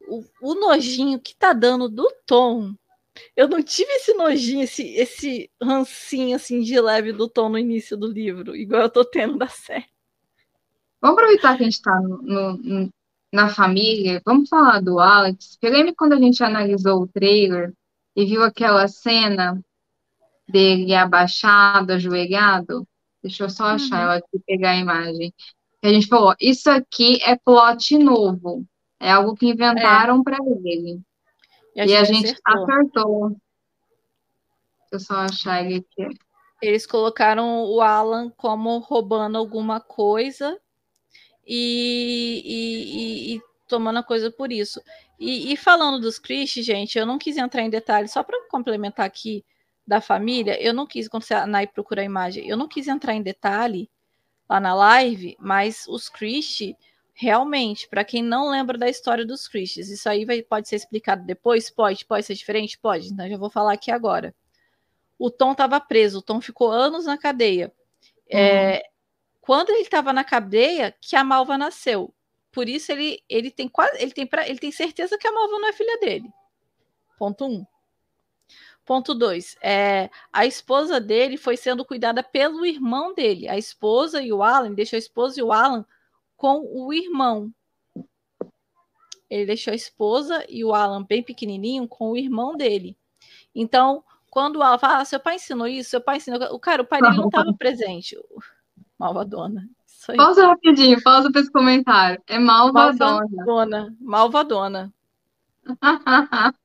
o, 0.00 0.24
o, 0.40 0.54
nojinho 0.54 1.20
que 1.20 1.34
tá 1.34 1.52
dando 1.52 1.88
do 1.88 2.10
Tom. 2.26 2.74
Eu 3.36 3.48
não 3.48 3.62
tive 3.62 3.90
esse 3.92 4.14
nojinho, 4.14 4.62
esse, 4.62 4.82
esse 4.94 5.50
rancinho 5.62 6.36
assim 6.36 6.60
de 6.60 6.80
leve 6.80 7.12
do 7.12 7.28
Tom 7.28 7.50
no 7.50 7.58
início 7.58 7.96
do 7.96 8.06
livro, 8.06 8.56
igual 8.56 8.82
eu 8.82 8.90
tô 8.90 9.04
tendo 9.04 9.36
da 9.36 9.48
série. 9.48 9.86
Vamos 11.00 11.18
aproveitar 11.18 11.56
que 11.56 11.62
a 11.62 11.66
gente 11.66 11.82
tá 11.82 12.00
no, 12.00 12.56
no, 12.56 12.92
na 13.32 13.48
família, 13.48 14.22
vamos 14.24 14.48
falar 14.48 14.80
do 14.80 14.98
Alex. 14.98 15.58
Eu 15.60 15.72
lembro 15.72 15.94
quando 15.96 16.14
a 16.14 16.18
gente 16.18 16.42
analisou 16.42 17.02
o 17.02 17.08
trailer 17.08 17.72
e 18.16 18.24
viu 18.24 18.42
aquela 18.42 18.88
cena 18.88 19.62
dele 20.50 20.94
abaixado, 20.94 21.92
ajoelhado. 21.92 22.86
Deixa 23.22 23.44
eu 23.44 23.50
só 23.50 23.64
achar 23.64 23.96
uhum. 23.96 24.02
ela 24.02 24.14
aqui 24.16 24.38
pegar 24.46 24.70
a 24.70 24.76
imagem. 24.76 25.32
A 25.82 25.88
gente 25.88 26.06
falou, 26.06 26.34
isso 26.40 26.70
aqui 26.70 27.18
é 27.22 27.36
plot 27.36 27.96
novo. 27.98 28.66
É 28.98 29.10
algo 29.10 29.34
que 29.34 29.48
inventaram 29.48 30.20
é. 30.20 30.22
para 30.22 30.36
ele. 30.64 31.00
E 31.74 31.80
a, 31.80 31.84
e 31.84 31.88
gente, 31.88 31.98
a 31.98 32.04
gente 32.04 32.40
acertou. 32.44 32.70
acertou. 32.70 33.28
Deixa 33.30 34.92
eu 34.92 35.00
só 35.00 35.14
achar 35.16 35.64
ele 35.64 35.76
aqui. 35.76 36.18
Eles 36.60 36.86
colocaram 36.86 37.64
o 37.64 37.80
Alan 37.80 38.30
como 38.36 38.78
roubando 38.78 39.38
alguma 39.38 39.80
coisa 39.80 40.58
e, 41.46 42.42
e, 42.44 43.36
e 43.36 43.42
tomando 43.66 44.00
a 44.00 44.02
coisa 44.02 44.30
por 44.30 44.52
isso. 44.52 44.82
E, 45.18 45.52
e 45.52 45.56
falando 45.56 46.00
dos 46.00 46.18
Chris, 46.18 46.50
gente, 46.50 46.98
eu 46.98 47.06
não 47.06 47.18
quis 47.18 47.36
entrar 47.38 47.62
em 47.62 47.70
detalhes, 47.70 48.12
só 48.12 48.22
para 48.22 48.46
complementar 48.48 49.06
aqui 49.06 49.44
da 49.90 50.00
família, 50.00 50.56
eu 50.62 50.72
não 50.72 50.86
quis, 50.86 51.08
quando 51.08 51.24
você 51.24 51.44
Nai 51.46 51.66
procura 51.66 52.00
a 52.00 52.04
imagem, 52.04 52.46
eu 52.46 52.56
não 52.56 52.68
quis 52.68 52.86
entrar 52.86 53.12
em 53.12 53.22
detalhe 53.22 53.90
lá 54.48 54.60
na 54.60 54.72
live, 54.72 55.36
mas 55.40 55.84
os 55.88 56.08
Chris, 56.08 56.58
realmente, 57.12 57.88
para 57.88 58.04
quem 58.04 58.22
não 58.22 58.48
lembra 58.48 58.78
da 58.78 58.88
história 58.88 59.26
dos 59.26 59.48
Chris, 59.48 59.76
isso 59.76 60.08
aí 60.08 60.24
vai, 60.24 60.42
pode 60.42 60.68
ser 60.68 60.76
explicado 60.76 61.26
depois? 61.26 61.68
Pode, 61.70 62.06
pode 62.06 62.24
ser 62.24 62.34
diferente? 62.34 62.78
Pode, 62.78 63.08
então 63.08 63.28
já 63.28 63.36
vou 63.36 63.50
falar 63.50 63.72
aqui 63.72 63.90
agora. 63.90 64.32
O 65.18 65.28
Tom 65.28 65.50
estava 65.50 65.80
preso, 65.80 66.20
o 66.20 66.22
Tom 66.22 66.40
ficou 66.40 66.70
anos 66.70 67.04
na 67.06 67.18
cadeia. 67.18 67.72
É, 68.28 68.38
uhum. 68.38 68.46
É, 68.46 68.82
quando 69.40 69.70
ele 69.70 69.82
estava 69.82 70.12
na 70.12 70.22
cadeia 70.22 70.94
que 71.00 71.16
a 71.16 71.24
Malva 71.24 71.58
nasceu. 71.58 72.14
Por 72.52 72.68
isso 72.68 72.92
ele, 72.92 73.20
ele 73.28 73.50
tem 73.50 73.68
quase 73.68 74.00
ele 74.00 74.12
tem 74.12 74.24
pra, 74.24 74.48
ele 74.48 74.58
tem 74.60 74.70
certeza 74.70 75.18
que 75.18 75.26
a 75.26 75.32
Malva 75.32 75.58
não 75.58 75.68
é 75.68 75.72
filha 75.72 75.98
dele. 75.98 76.30
Ponto 77.18 77.44
um. 77.44 77.66
Ponto 78.90 79.14
dois. 79.14 79.56
É, 79.62 80.10
a 80.32 80.44
esposa 80.44 81.00
dele 81.00 81.36
foi 81.36 81.56
sendo 81.56 81.84
cuidada 81.84 82.24
pelo 82.24 82.66
irmão 82.66 83.14
dele. 83.14 83.46
A 83.46 83.56
esposa 83.56 84.20
e 84.20 84.32
o 84.32 84.42
Alan 84.42 84.72
deixou 84.72 84.96
a 84.96 84.98
esposa 84.98 85.38
e 85.38 85.44
o 85.44 85.52
Alan 85.52 85.86
com 86.36 86.68
o 86.68 86.92
irmão. 86.92 87.54
Ele 89.30 89.46
deixou 89.46 89.70
a 89.70 89.76
esposa 89.76 90.44
e 90.48 90.64
o 90.64 90.74
Alan 90.74 91.04
bem 91.04 91.22
pequenininho 91.22 91.86
com 91.86 92.10
o 92.10 92.16
irmão 92.16 92.56
dele. 92.56 92.96
Então, 93.54 94.02
quando 94.28 94.56
o 94.56 94.62
Alan 94.64 94.76
fala, 94.76 94.98
ah, 94.98 95.04
seu 95.04 95.20
pai 95.20 95.36
ensinou 95.36 95.68
isso, 95.68 95.90
seu 95.90 96.00
pai 96.00 96.16
ensinou. 96.16 96.42
O 96.52 96.58
cara, 96.58 96.82
o 96.82 96.84
pai 96.84 97.00
dele 97.00 97.18
não 97.18 97.28
estava 97.28 97.54
presente. 97.54 98.18
Malvadona. 98.98 99.68
Pausa 100.16 100.48
rapidinho, 100.48 101.00
pausa 101.00 101.30
para 101.30 101.42
esse 101.42 101.52
comentário. 101.52 102.20
É 102.26 102.40
malvadona. 102.40 103.24
Malvadona. 103.30 103.96
Malvadona. 104.00 104.92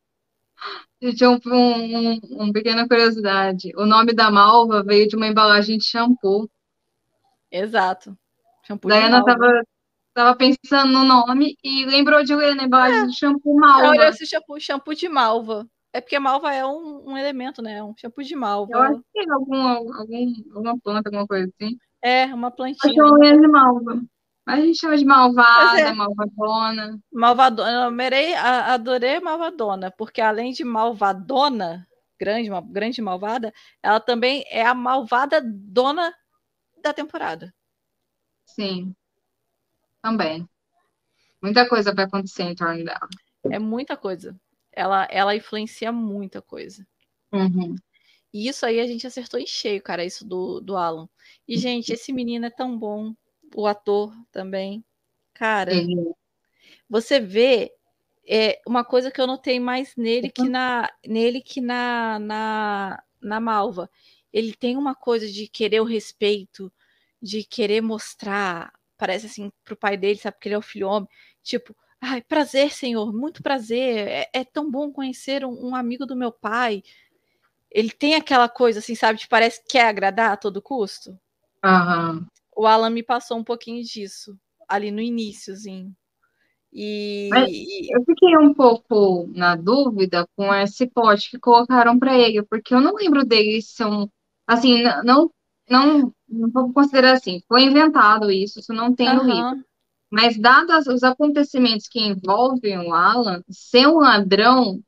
Gente, 1.02 1.26
um, 1.26 1.40
um, 1.46 2.20
uma 2.32 2.54
pequena 2.54 2.88
curiosidade. 2.88 3.72
O 3.76 3.86
nome 3.86 4.14
da 4.14 4.32
malva 4.32 4.84
veio 4.84 5.08
de 5.08 5.16
uma 5.16 5.28
embalagem 5.28 5.78
de 5.78 5.86
shampoo. 5.86 6.50
Exato. 7.52 8.18
Shampoo 8.64 8.90
Diana 8.90 9.20
estava 9.20 9.62
tava 10.14 10.36
pensando 10.36 10.94
no 10.94 11.04
nome 11.04 11.58
e 11.62 11.86
lembrou 11.86 12.24
de 12.24 12.34
ler 12.34 12.56
na 12.56 12.64
embalagem 12.64 13.02
é. 13.02 13.06
de 13.08 13.18
shampoo 13.18 13.56
malva. 13.56 13.90
Olha 13.90 14.08
esse 14.08 14.26
shampoo, 14.26 14.60
shampoo 14.60 14.96
de 14.96 15.10
malva. 15.10 15.68
É 15.92 16.02
porque 16.02 16.18
malva 16.18 16.54
é 16.54 16.66
um, 16.66 17.12
um 17.12 17.18
elemento, 17.18 17.62
né? 17.62 17.84
Um 17.84 17.94
shampoo 17.96 18.24
de 18.24 18.36
malva. 18.36 18.72
Eu 18.74 18.82
acho 18.82 19.02
que 19.14 19.20
é 19.20 19.32
algum, 19.32 19.68
algum, 19.68 20.34
alguma 20.54 20.80
planta, 20.80 21.10
alguma 21.10 21.28
coisa 21.28 21.50
assim. 21.54 21.78
É, 22.02 22.26
uma 22.26 22.50
plantinha. 22.50 22.96
Cachorrinha 22.96 23.40
de 23.40 23.48
malva. 23.48 24.02
A 24.46 24.58
gente 24.58 24.78
chama 24.78 24.96
de 24.96 25.06
malvada, 25.06 25.80
é. 25.80 25.92
malvadona. 25.92 27.00
Malvadona. 27.12 27.86
Eu 27.86 27.92
merei, 27.92 28.36
adorei 28.36 29.20
malvadona, 29.20 29.90
porque 29.92 30.22
além 30.22 30.52
de 30.52 30.64
malvadona, 30.64 31.88
grande, 32.20 32.50
grande 32.70 33.02
malvada, 33.02 33.52
ela 33.82 34.00
também 34.00 34.44
é 34.48 34.64
a 34.64 34.76
malvada 34.76 35.42
dona 35.44 36.14
da 36.82 36.94
temporada. 36.94 37.54
Sim. 38.46 38.96
Também. 40.02 40.48
Muita 41.42 41.68
coisa 41.68 41.94
vai 41.94 42.06
acontecer 42.06 42.44
em 42.44 42.56
torno 42.56 42.86
dela. 42.86 43.10
É 43.52 43.58
muita 43.58 43.98
coisa. 43.98 44.40
Ela, 44.72 45.08
ela 45.10 45.36
influencia 45.36 45.92
muita 45.92 46.42
coisa. 46.42 46.86
Uhum. 47.32 47.76
E 48.34 48.48
isso 48.48 48.66
aí 48.66 48.80
a 48.80 48.86
gente 48.86 49.08
acertou 49.08 49.40
em 49.40 49.48
cheio, 49.48 49.82
cara, 49.82 50.04
isso 50.04 50.26
do, 50.26 50.60
do 50.60 50.76
Alan. 50.76 51.08
E, 51.48 51.58
gente, 51.58 51.94
esse 51.94 52.12
menino 52.12 52.46
é 52.46 52.50
tão 52.50 52.78
bom. 52.78 53.16
O 53.58 53.66
ator 53.66 54.14
também. 54.34 54.84
Cara, 55.34 55.72
você 56.90 57.22
vê 57.22 57.72
é, 58.28 58.60
uma 58.68 58.84
coisa 58.84 59.10
que 59.10 59.22
eu 59.22 59.26
notei 59.26 59.62
mais 59.62 59.96
nele 59.96 60.30
que 60.30 60.50
na, 60.50 60.90
nele 61.08 61.40
que 61.40 61.62
na, 61.62 62.20
na, 62.20 63.04
na 63.22 63.40
Malva. 63.40 63.90
Ele 64.34 64.54
tem 64.54 64.76
uma 64.76 64.94
coisa 64.94 65.26
de 65.26 65.48
querer 65.48 65.80
o 65.80 65.86
respeito, 65.86 66.70
de 67.22 67.46
querer 67.46 67.80
mostrar, 67.80 68.74
parece 68.98 69.28
assim, 69.28 69.50
pro 69.64 69.78
pai 69.78 69.96
dele, 69.96 70.20
sabe, 70.20 70.36
porque 70.36 70.50
ele 70.50 70.56
é 70.56 70.58
o 70.58 70.62
filho 70.62 70.90
homem, 70.90 71.08
tipo, 71.42 71.74
ai, 72.02 72.22
prazer, 72.22 72.74
senhor, 72.74 73.14
muito 73.14 73.42
prazer, 73.42 74.06
é, 74.10 74.30
é 74.34 74.44
tão 74.44 74.70
bom 74.70 74.92
conhecer 74.92 75.46
um, 75.46 75.70
um, 75.70 75.76
amigo 75.76 76.06
do 76.06 76.18
meu 76.18 76.34
pai, 76.34 76.84
ele 77.72 77.92
tem 77.92 78.16
aquela 78.16 78.50
coisa 78.50 78.80
assim, 78.80 78.96
sabe, 78.96 79.20
que 79.20 79.28
parece 79.30 79.62
que 79.62 79.70
quer 79.70 79.88
agradar 79.88 80.34
a 80.34 80.38
todo 80.38 80.62
custo. 80.62 81.18
Uhum. 81.64 82.26
O 82.56 82.66
Alan 82.66 82.90
me 82.90 83.04
passou 83.04 83.38
um 83.38 83.44
pouquinho 83.44 83.84
disso 83.84 84.38
ali 84.68 84.92
no 84.92 85.02
iníciozinho. 85.02 85.94
E 86.78 87.30
eu 87.90 88.04
fiquei 88.04 88.38
um 88.38 88.54
pouco 88.54 89.30
na 89.34 89.56
dúvida 89.56 90.28
com 90.36 90.54
esse 90.54 90.88
pote 90.88 91.32
que 91.32 91.40
colocaram 91.40 91.98
para 91.98 92.18
ele, 92.18 92.44
porque 92.44 92.74
eu 92.74 92.82
não 92.82 92.96
lembro 92.96 93.26
dele 93.26 93.62
ser 93.62 93.86
um 93.86 94.10
assim, 94.46 94.84
não 95.04 95.32
não 95.70 96.14
não 96.28 96.52
vou 96.52 96.74
considerar 96.74 97.14
assim, 97.14 97.42
foi 97.48 97.64
inventado 97.64 98.30
isso, 98.30 98.60
isso 98.60 98.74
não 98.74 98.94
tem 98.94 99.08
uhum. 99.08 99.16
no 99.16 99.24
livro. 99.24 99.66
Mas 100.12 100.38
dados 100.38 100.88
os 100.88 101.04
acontecimentos 101.04 101.88
que 101.88 102.00
envolvem 102.00 102.78
o 102.80 102.94
Alan, 102.94 103.42
ser 103.50 103.88
um 103.88 104.00
ladrão 104.00 104.82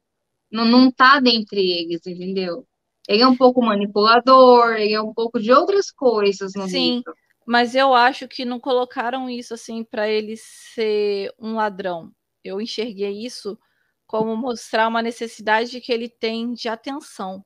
não, 0.52 0.66
não 0.66 0.92
tá 0.92 1.20
dentre 1.20 1.60
eles, 1.60 2.06
entendeu? 2.06 2.66
Ele 3.08 3.24
é 3.24 3.28
um 3.28 3.36
pouco 3.36 3.62
manipulador, 3.62 4.74
ele 4.74 4.94
é 4.94 5.02
um 5.02 5.14
pouco 5.14 5.40
de 5.40 5.52
outras 5.52 5.90
coisas 5.90 6.52
no 6.54 6.68
Sim, 6.68 6.98
livro. 6.98 7.14
Mas 7.48 7.76
eu 7.76 7.94
acho 7.94 8.28
que 8.28 8.44
não 8.44 8.60
colocaram 8.60 9.30
isso 9.30 9.54
assim 9.54 9.82
para 9.82 10.10
ele 10.10 10.36
ser 10.36 11.34
um 11.40 11.56
ladrão. 11.56 12.14
Eu 12.44 12.60
enxerguei 12.60 13.26
isso 13.26 13.58
como 14.06 14.36
mostrar 14.36 14.86
uma 14.86 15.02
necessidade 15.02 15.80
que 15.80 15.94
ele 15.94 16.10
tem 16.10 16.54
de 16.54 16.68
atenção. 16.68 17.46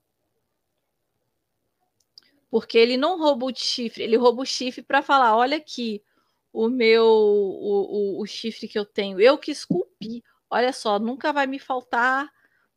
Porque 2.49 2.79
ele 2.79 2.97
não 2.97 3.19
rouba 3.19 3.45
o 3.45 3.55
chifre, 3.55 4.03
ele 4.03 4.17
rouba 4.17 4.41
o 4.41 4.45
chifre 4.45 4.81
para 4.81 5.03
falar: 5.03 5.37
olha 5.37 5.57
aqui, 5.57 6.03
o 6.51 6.67
meu 6.67 7.05
o, 7.05 8.17
o, 8.17 8.21
o 8.23 8.25
chifre 8.25 8.67
que 8.67 8.79
eu 8.79 8.85
tenho, 8.85 9.21
eu 9.21 9.37
que 9.37 9.51
esculpi. 9.51 10.23
Olha 10.49 10.73
só, 10.73 10.97
nunca 10.97 11.31
vai 11.31 11.45
me 11.45 11.59
faltar 11.59 12.27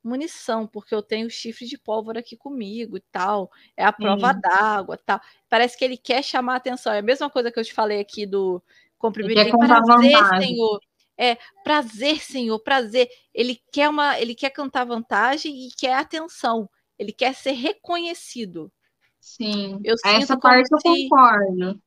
munição, 0.04 0.66
porque 0.66 0.94
eu 0.94 1.02
tenho 1.02 1.30
chifre 1.30 1.66
de 1.66 1.78
pólvora 1.78 2.20
aqui 2.20 2.36
comigo 2.36 2.96
e 2.96 3.00
tal. 3.10 3.50
É 3.76 3.84
a 3.84 3.92
prova 3.92 4.32
uhum. 4.32 4.40
d'água 4.40 4.98
tal. 4.98 5.20
Parece 5.48 5.78
que 5.78 5.84
ele 5.84 5.96
quer 5.96 6.22
chamar 6.22 6.54
a 6.54 6.56
atenção. 6.56 6.92
É 6.92 6.98
a 6.98 7.02
mesma 7.02 7.30
coisa 7.30 7.50
que 7.50 7.58
eu 7.58 7.64
te 7.64 7.72
falei 7.72 8.00
aqui 8.00 8.26
do 8.26 8.62
comprimido. 8.98 9.34
Prazer, 9.58 10.26
senhor. 10.38 10.80
É, 11.16 11.38
prazer, 11.62 12.20
senhor, 12.20 12.58
prazer. 12.60 13.08
Ele 13.32 13.58
quer 13.72 13.88
uma, 13.88 14.20
ele 14.20 14.34
quer 14.34 14.50
cantar 14.50 14.84
vantagem 14.84 15.66
e 15.66 15.70
quer 15.70 15.94
atenção. 15.94 16.68
Ele 16.98 17.12
quer 17.12 17.34
ser 17.34 17.52
reconhecido. 17.52 18.70
Sim. 19.20 19.80
Eu 19.82 19.94
Essa 20.04 20.38
parte 20.38 20.68
se... 20.68 20.74
eu 20.74 20.80
concordo. 20.82 21.80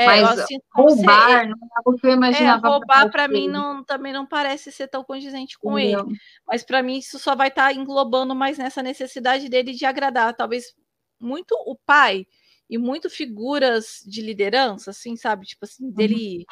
É, 0.00 0.06
Mas 0.06 0.46
roubar 0.72 1.46
não 1.48 1.56
é 1.56 1.68
algo 1.76 1.98
que 1.98 2.06
eu 2.06 2.12
imaginava. 2.12 2.66
É, 2.66 2.70
roubar 2.70 3.10
para 3.10 3.28
mim 3.28 3.48
não, 3.48 3.84
também 3.84 4.12
não 4.12 4.24
parece 4.24 4.72
ser 4.72 4.88
tão 4.88 5.04
condizente 5.04 5.58
com 5.58 5.78
ele. 5.78 6.02
Mas 6.46 6.62
para 6.62 6.82
mim 6.82 6.98
isso 6.98 7.18
só 7.18 7.36
vai 7.36 7.48
estar 7.48 7.64
tá 7.66 7.72
englobando 7.72 8.34
mais 8.34 8.56
nessa 8.56 8.82
necessidade 8.82 9.48
dele 9.48 9.72
de 9.72 9.84
agradar, 9.84 10.34
talvez 10.34 10.74
muito 11.20 11.54
o 11.66 11.76
pai 11.76 12.26
e 12.68 12.78
muito 12.78 13.10
figuras 13.10 14.00
de 14.06 14.22
liderança, 14.22 14.90
assim, 14.90 15.16
sabe? 15.16 15.44
Tipo 15.44 15.66
assim, 15.66 15.84
uhum. 15.84 15.92
dele 15.92 16.46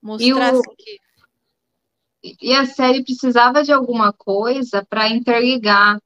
mostrar 0.00 0.54
o... 0.54 0.60
assim, 0.60 0.74
que 0.78 1.00
e 2.22 2.54
a 2.54 2.66
série 2.66 3.02
precisava 3.02 3.64
de 3.64 3.72
alguma 3.72 4.12
coisa 4.12 4.84
para 4.88 5.08
interligar 5.08 5.98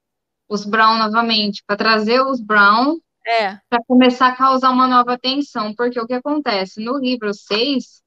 os 0.49 0.65
Brown 0.65 0.97
novamente, 0.97 1.63
para 1.67 1.77
trazer 1.77 2.23
os 2.23 2.41
Brown 2.41 2.99
É. 3.27 3.59
para 3.70 3.83
começar 3.87 4.29
a 4.29 4.37
causar 4.37 4.70
uma 4.70 4.87
nova 4.87 5.18
tensão, 5.18 5.75
porque 5.75 5.99
o 6.01 6.07
que 6.07 6.14
acontece? 6.14 6.83
No 6.85 6.99
livro 6.99 7.33
6, 7.33 8.03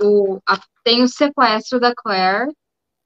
o, 0.00 0.38
a- 0.48 0.60
tem 0.84 1.02
o 1.02 1.08
sequestro 1.08 1.80
da 1.80 1.94
Claire 1.94 2.52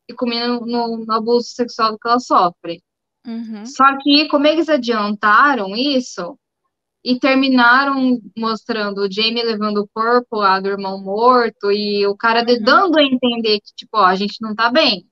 e 0.09 0.15
culmina 0.15 0.49
no, 0.49 0.67
no- 0.67 1.05
no 1.07 1.13
abuso 1.13 1.49
sexual 1.51 1.99
que 1.99 2.09
ela 2.09 2.19
sofre. 2.21 2.83
Uhum. 3.27 3.67
Só 3.67 3.85
que, 3.99 4.29
como 4.29 4.47
eles 4.47 4.69
adiantaram 4.69 5.77
isso 5.77 6.39
e 7.05 7.19
terminaram 7.19 8.21
mostrando 8.37 9.03
o 9.03 9.11
Jamie 9.11 9.43
levando 9.43 9.79
o 9.83 9.89
corpo 9.95 10.37
lá 10.37 10.61
do 10.61 10.69
irmão 10.69 11.01
morto 11.03 11.71
e 11.73 12.07
o 12.07 12.17
cara 12.17 12.45
Uhum. 12.49 12.63
dando 12.63 12.99
a 12.99 13.03
entender 13.03 13.61
que, 13.61 13.75
tipo, 13.75 13.97
ó, 13.99 14.05
a 14.07 14.15
gente 14.17 14.37
não 14.43 14.55
tá 14.55 14.71
bem. 14.71 15.07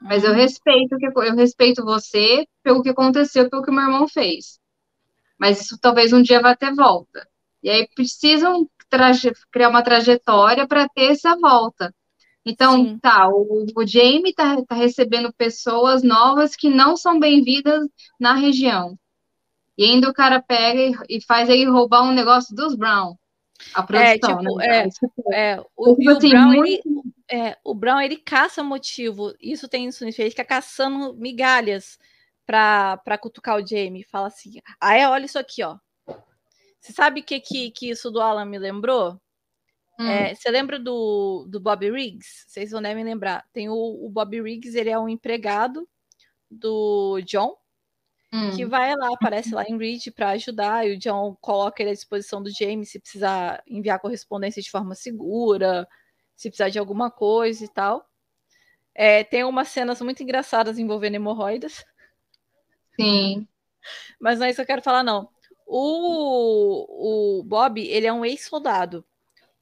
Mas 0.00 0.24
eu 0.24 0.30
Uhum. 0.30 0.36
respeito 0.36 0.96
que 0.98 1.06
eu 1.06 1.34
respeito 1.36 1.84
você 1.84 2.46
pelo 2.62 2.82
que 2.82 2.90
aconteceu, 2.90 3.48
pelo 3.50 3.62
que 3.62 3.70
meu 3.70 3.84
irmão 3.84 4.08
fez. 4.08 4.60
Mas 5.42 5.60
isso 5.62 5.76
talvez 5.80 6.12
um 6.12 6.22
dia 6.22 6.40
vá 6.40 6.54
ter 6.54 6.72
volta. 6.72 7.28
E 7.64 7.68
aí 7.68 7.88
precisam 7.96 8.68
criar 9.50 9.68
uma 9.70 9.82
trajetória 9.82 10.68
para 10.68 10.88
ter 10.88 11.10
essa 11.10 11.36
volta. 11.36 11.92
Então, 12.46 12.76
Sim. 12.76 12.98
tá, 13.00 13.28
o, 13.28 13.66
o 13.76 13.86
Jamie 13.86 14.32
tá, 14.34 14.56
tá 14.64 14.76
recebendo 14.76 15.32
pessoas 15.32 16.04
novas 16.04 16.54
que 16.54 16.68
não 16.70 16.96
são 16.96 17.18
bem-vindas 17.18 17.88
na 18.20 18.34
região. 18.34 18.96
E 19.76 19.84
ainda 19.84 20.08
o 20.08 20.14
cara 20.14 20.40
pega 20.40 21.04
e, 21.08 21.16
e 21.18 21.24
faz 21.24 21.48
ele 21.48 21.68
roubar 21.68 22.04
um 22.04 22.12
negócio 22.12 22.54
dos 22.54 22.76
Brown. 22.76 23.16
A 23.74 23.82
produção, 23.82 24.38
tipo, 24.38 24.56
né? 24.58 24.66
é, 24.78 24.88
Tipo, 24.90 25.32
É, 25.32 25.64
o, 25.76 25.96
tipo 25.96 26.02
e 26.02 26.08
o 26.08 26.16
assim, 26.16 26.28
Brown, 26.30 26.46
muito- 26.52 26.68
ele, 26.68 26.82
é, 27.28 27.58
o 27.64 27.74
Brown, 27.74 28.00
ele 28.00 28.16
caça 28.16 28.62
motivo. 28.62 29.34
Isso 29.40 29.68
tem 29.68 29.86
isso, 29.88 30.04
ele 30.04 30.12
fica 30.12 30.44
caçando 30.44 31.14
migalhas 31.14 31.98
pra, 32.52 32.98
pra 32.98 33.16
cutucar 33.18 33.56
o 33.56 33.66
Jamie. 33.66 34.04
Fala 34.04 34.26
assim, 34.26 34.60
ah, 34.78 34.94
é, 34.94 35.08
olha 35.08 35.24
isso 35.24 35.38
aqui, 35.38 35.62
ó. 35.62 35.78
Você 36.80 36.92
sabe 36.92 37.20
o 37.20 37.24
que, 37.24 37.40
que, 37.40 37.70
que 37.70 37.90
isso 37.90 38.10
do 38.10 38.20
Alan 38.20 38.44
me 38.44 38.58
lembrou? 38.58 39.18
hum, 39.98 40.08
É, 40.08 40.34
você 40.34 40.50
lembra 40.50 40.78
do, 40.78 41.46
do 41.48 41.60
Bob 41.60 41.90
Riggs? 41.90 42.44
Vocês 42.48 42.72
não 42.72 42.82
devem 42.82 43.04
lembrar. 43.04 43.44
Tem 43.52 43.68
o, 43.68 43.74
o 43.74 44.10
Bob 44.10 44.40
Riggs, 44.42 44.76
ele 44.78 44.90
é 44.90 44.98
um 44.98 45.08
empregado 45.08 45.88
do 46.50 47.20
John, 47.22 47.56
hum, 48.32 48.50
que 48.56 48.66
vai 48.66 48.94
lá, 48.96 49.08
aparece 49.14 49.54
lá 49.54 49.64
em 49.64 49.78
Reed 49.78 50.08
para 50.14 50.30
ajudar, 50.30 50.86
e 50.86 50.94
o 50.94 50.98
John 50.98 51.36
coloca 51.40 51.82
ele 51.82 51.90
à 51.90 51.94
disposição 51.94 52.42
do 52.42 52.50
James 52.50 52.90
se 52.90 53.00
precisar 53.00 53.62
enviar 53.66 54.00
correspondência 54.00 54.62
de 54.62 54.70
forma 54.70 54.94
segura, 54.94 55.88
se 56.36 56.50
precisar 56.50 56.68
de 56.68 56.78
alguma 56.78 57.10
coisa 57.10 57.64
e 57.64 57.68
tal. 57.68 58.06
É, 58.94 59.24
tem 59.24 59.44
umas 59.44 59.68
cenas 59.68 60.00
muito 60.02 60.22
engraçadas 60.22 60.78
envolvendo 60.78 61.14
hemorroidas, 61.16 61.84
sim. 63.02 63.46
mas 64.20 64.38
não 64.38 64.46
é 64.46 64.50
isso 64.50 64.56
que 64.56 64.62
eu 64.62 64.66
quero 64.66 64.82
falar, 64.82 65.02
não. 65.02 65.30
O, 65.66 67.40
o 67.40 67.44
Bob, 67.44 67.80
ele 67.80 68.06
é 68.06 68.12
um 68.12 68.24
ex-soldado, 68.24 69.04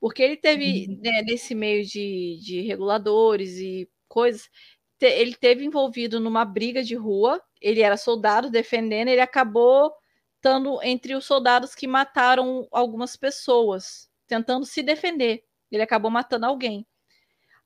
porque 0.01 0.23
ele 0.23 0.37
teve, 0.37 0.89
né, 0.89 1.23
nesse 1.23 1.55
meio 1.55 1.85
de, 1.87 2.39
de 2.43 2.63
reguladores 2.63 3.59
e 3.59 3.89
coisas, 4.09 4.51
te- 4.99 5.07
ele 5.07 5.35
teve 5.37 5.65
envolvido 5.65 6.21
numa 6.21 6.45
briga 6.45 6.83
de 6.83 6.95
rua, 6.97 7.43
ele 7.61 7.83
era 7.83 7.97
soldado 7.97 8.51
defendendo, 8.51 9.09
ele 9.09 9.21
acabou 9.23 9.93
estando 10.37 10.83
entre 10.83 11.15
os 11.15 11.25
soldados 11.27 11.75
que 11.75 11.87
mataram 11.87 12.67
algumas 12.73 13.17
pessoas, 13.17 14.11
tentando 14.27 14.67
se 14.67 14.83
defender. 14.83 15.45
Ele 15.71 15.83
acabou 15.83 16.11
matando 16.11 16.47
alguém. 16.47 16.87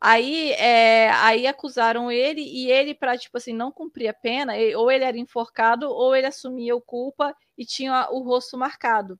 Aí, 0.07 0.53
é, 0.53 1.11
aí 1.13 1.47
acusaram 1.47 2.13
ele 2.13 2.43
e 2.43 2.71
ele, 2.71 2.95
para 2.95 3.17
tipo 3.17 3.39
assim, 3.39 3.55
não 3.55 3.73
cumprir 3.73 4.09
a 4.09 4.13
pena, 4.15 4.59
e- 4.59 4.75
ou 4.77 4.91
ele 4.91 5.03
era 5.05 5.17
enforcado 5.19 5.89
ou 5.91 6.15
ele 6.15 6.27
assumia 6.27 6.77
o 6.77 6.81
culpa 6.83 7.35
e 7.57 7.65
tinha 7.65 8.09
o 8.11 8.21
rosto 8.23 8.59
marcado. 8.59 9.19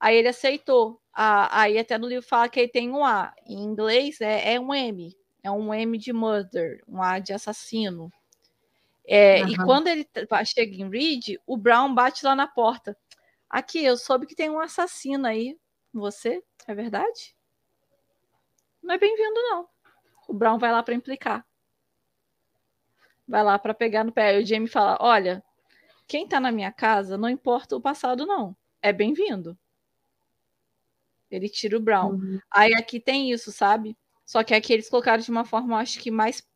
Aí 0.00 0.16
ele 0.16 0.28
aceitou. 0.28 1.00
A- 1.14 1.62
aí 1.62 1.78
até 1.78 1.98
no 1.98 2.08
livro 2.08 2.26
fala 2.26 2.48
que 2.48 2.60
ele 2.60 2.68
tem 2.68 2.90
um 2.90 3.04
A. 3.04 3.32
Em 3.46 3.62
inglês 3.62 4.20
é, 4.20 4.54
é 4.54 4.60
um 4.60 4.74
M. 4.74 5.16
É 5.42 5.50
um 5.50 5.74
M 5.74 5.98
de 5.98 6.12
murder, 6.12 6.82
um 6.88 7.02
A 7.02 7.18
de 7.20 7.32
assassino. 7.34 8.10
É, 9.06 9.40
E 9.42 9.54
Aham. 9.56 9.66
quando 9.66 9.88
ele 9.88 10.08
chega 10.46 10.74
em 10.76 10.88
Reed, 10.90 11.36
o 11.46 11.56
Brown 11.56 11.94
bate 11.94 12.24
lá 12.24 12.34
na 12.36 12.46
porta. 12.48 12.96
Aqui, 13.50 13.84
eu 13.84 13.96
soube 13.96 14.26
que 14.26 14.34
tem 14.36 14.50
um 14.50 14.60
assassino 14.60 15.26
aí. 15.26 15.58
Você? 15.94 16.42
É 16.68 16.74
verdade? 16.74 17.34
Não 18.82 18.94
é 18.94 18.98
bem-vindo, 18.98 19.34
não. 19.50 19.68
O 20.28 20.34
Brown 20.34 20.58
vai 20.58 20.72
lá 20.72 20.82
para 20.82 20.94
implicar. 20.94 21.46
Vai 23.26 23.42
lá 23.42 23.58
para 23.58 23.74
pegar 23.74 24.04
no 24.04 24.12
pé. 24.12 24.28
Aí 24.28 24.42
o 24.42 24.46
Jamie 24.46 24.68
fala: 24.68 24.96
Olha, 25.00 25.42
quem 26.06 26.26
tá 26.26 26.38
na 26.38 26.52
minha 26.52 26.72
casa, 26.72 27.16
não 27.16 27.28
importa 27.28 27.76
o 27.76 27.80
passado, 27.80 28.26
não. 28.26 28.56
É 28.80 28.92
bem-vindo. 28.92 29.56
Ele 31.30 31.48
tira 31.48 31.76
o 31.76 31.80
Brown. 31.80 32.12
Uhum. 32.12 32.40
Aí 32.50 32.74
aqui 32.74 33.00
tem 33.00 33.32
isso, 33.32 33.50
sabe? 33.50 33.96
Só 34.24 34.42
que 34.44 34.54
aqui 34.54 34.72
eles 34.72 34.88
colocaram 34.88 35.22
de 35.22 35.30
uma 35.30 35.44
forma, 35.44 35.78
acho 35.78 35.98
que 35.98 36.10
mais 36.10 36.46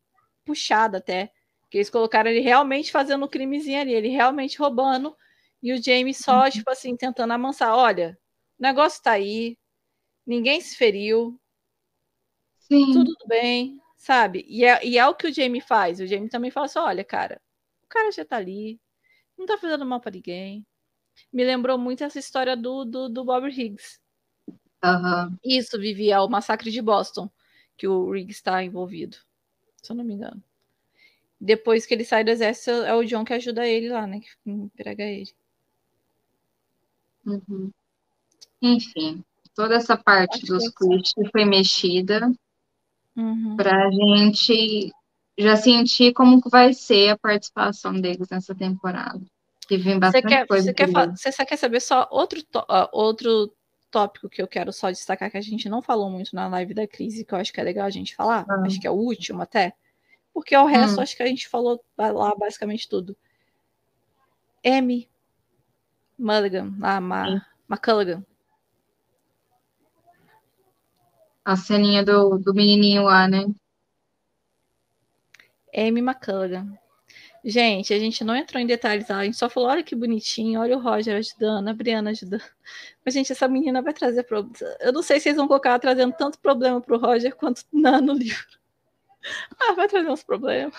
puxada 0.45 0.99
até. 0.99 1.31
Que 1.69 1.79
eles 1.79 1.89
colocaram 1.89 2.29
ele 2.29 2.39
realmente 2.39 2.91
fazendo 2.91 3.25
um 3.25 3.27
crimezinho 3.27 3.81
ali, 3.81 3.93
ele 3.93 4.09
realmente 4.09 4.57
roubando. 4.57 5.15
E 5.61 5.73
o 5.73 5.81
Jamie 5.81 6.13
só, 6.13 6.49
tipo 6.49 6.69
assim, 6.69 6.95
tentando 6.95 7.33
amansar. 7.33 7.75
Olha, 7.75 8.17
o 8.59 8.61
negócio 8.61 9.01
tá 9.01 9.11
aí, 9.11 9.57
ninguém 10.25 10.61
se 10.61 10.77
feriu, 10.77 11.39
Sim. 12.67 12.91
tudo 12.91 13.15
bem, 13.25 13.81
sabe? 13.97 14.45
E 14.47 14.65
é, 14.65 14.85
e 14.85 14.97
é 14.97 15.07
o 15.07 15.15
que 15.15 15.27
o 15.27 15.33
Jamie 15.33 15.61
faz. 15.61 15.99
O 15.99 16.05
Jamie 16.05 16.29
também 16.29 16.51
fala 16.51 16.65
assim: 16.65 16.79
olha, 16.79 17.03
cara, 17.03 17.41
o 17.83 17.87
cara 17.87 18.11
já 18.11 18.25
tá 18.25 18.35
ali, 18.35 18.79
não 19.37 19.45
tá 19.45 19.57
fazendo 19.57 19.85
mal 19.85 20.01
pra 20.01 20.11
ninguém. 20.11 20.65
Me 21.31 21.45
lembrou 21.45 21.77
muito 21.77 22.03
essa 22.03 22.19
história 22.19 22.55
do, 22.55 22.83
do, 22.83 23.09
do 23.09 23.23
Bob 23.23 23.47
Higgs. 23.47 23.99
Aham. 24.83 25.37
Isso, 25.43 25.79
Vivi, 25.79 26.11
é 26.11 26.19
o 26.19 26.29
massacre 26.29 26.69
de 26.69 26.81
Boston, 26.81 27.29
que 27.77 27.87
o 27.87 28.11
Riggs 28.11 28.37
está 28.37 28.61
envolvido, 28.63 29.17
se 29.81 29.91
eu 29.91 29.95
não 29.95 30.03
me 30.03 30.13
engano. 30.13 30.43
Depois 31.39 31.85
que 31.85 31.93
ele 31.93 32.03
sai 32.03 32.23
do 32.23 32.29
exército, 32.31 32.71
é 32.71 32.93
o 32.93 33.03
John 33.03 33.23
que 33.23 33.33
ajuda 33.33 33.65
ele 33.65 33.89
lá, 33.89 34.05
né? 34.05 34.19
Que 34.19 34.29
emprega 34.45 35.03
ele. 35.03 35.33
Uhum. 37.25 37.71
Enfim, 38.61 39.23
toda 39.55 39.75
essa 39.75 39.95
parte 39.95 40.37
Acho 40.37 40.47
dos 40.47 40.65
é 40.65 40.71
clichês 40.71 41.29
foi 41.31 41.45
mexida 41.45 42.31
Uhum. 43.17 43.57
para 43.57 43.87
a 43.87 43.91
gente 43.91 44.91
já 45.37 45.55
sentir 45.55 46.13
como 46.13 46.39
vai 46.49 46.73
ser 46.73 47.09
a 47.09 47.17
participação 47.17 47.99
deles 47.99 48.29
nessa 48.29 48.53
temporada. 48.55 49.19
Que 49.67 49.77
vem 49.77 49.95
Você 49.95 49.99
bastante 49.99 50.27
quer, 50.27 50.47
coisa 50.47 50.65
você, 50.65 50.73
quer 50.73 50.87
você 50.87 51.31
só 51.31 51.45
quer 51.45 51.57
saber 51.57 51.79
só 51.81 52.07
outro, 52.11 52.39
ó, 52.55 52.89
outro 52.93 53.51
tópico 53.91 54.29
que 54.29 54.41
eu 54.41 54.47
quero 54.47 54.71
só 54.71 54.89
destacar 54.91 55.29
que 55.31 55.37
a 55.37 55.41
gente 55.41 55.67
não 55.67 55.81
falou 55.81 56.09
muito 56.09 56.35
na 56.35 56.47
live 56.47 56.73
da 56.73 56.87
crise, 56.87 57.25
que 57.25 57.33
eu 57.33 57.37
acho 57.37 57.51
que 57.51 57.59
é 57.59 57.63
legal 57.63 57.85
a 57.85 57.89
gente 57.89 58.15
falar, 58.15 58.45
Ah. 58.47 58.61
acho 58.65 58.79
que 58.79 58.87
é 58.87 58.91
o 58.91 58.93
último 58.93 59.41
até, 59.41 59.73
porque 60.33 60.55
o 60.55 60.65
resto 60.65 60.99
Hum. 60.99 61.03
acho 61.03 61.17
que 61.17 61.23
a 61.23 61.27
gente 61.27 61.47
falou 61.49 61.81
lá 61.97 62.35
basicamente 62.35 62.87
tudo. 62.87 63.15
M. 64.63 65.07
Mulligan, 66.19 66.73
ah, 66.81 66.99
Ma. 67.01 67.41
McCulligan. 67.69 68.23
A 71.47 71.55
ceninha 71.55 72.03
do, 72.03 72.37
do 72.37 72.53
menininho 72.53 73.03
lá, 73.03 73.25
né? 73.25 73.45
Amy 75.73 76.01
McCulligan. 76.01 76.77
Gente, 77.41 77.93
a 77.93 77.99
gente 77.99 78.21
não 78.21 78.35
entrou 78.35 78.61
em 78.61 78.67
detalhes, 78.67 79.09
a 79.09 79.23
gente 79.23 79.37
só 79.37 79.49
falou: 79.49 79.69
olha 79.69 79.81
que 79.81 79.95
bonitinho, 79.95 80.59
olha 80.59 80.75
o 80.75 80.81
Roger 80.81 81.15
ajudando, 81.15 81.69
a 81.69 81.73
Brianna 81.73 82.09
ajudando. 82.09 82.43
Mas, 83.05 83.13
gente, 83.13 83.31
essa 83.31 83.47
menina 83.47 83.81
vai 83.81 83.93
trazer 83.93 84.23
problemas. 84.23 84.59
Eu 84.81 84.91
não 84.91 85.01
sei 85.01 85.21
se 85.21 85.29
eles 85.29 85.37
vão 85.37 85.47
colocar 85.47 85.69
ela 85.69 85.79
trazendo 85.79 86.13
tanto 86.17 86.37
problema 86.37 86.81
pro 86.81 86.99
Roger 86.99 87.33
quanto 87.33 87.63
na, 87.71 88.01
no 88.01 88.11
livro. 88.11 88.45
Ah, 89.59 89.73
vai 89.73 89.87
trazer 89.87 90.09
uns 90.09 90.23
problemas. 90.23 90.73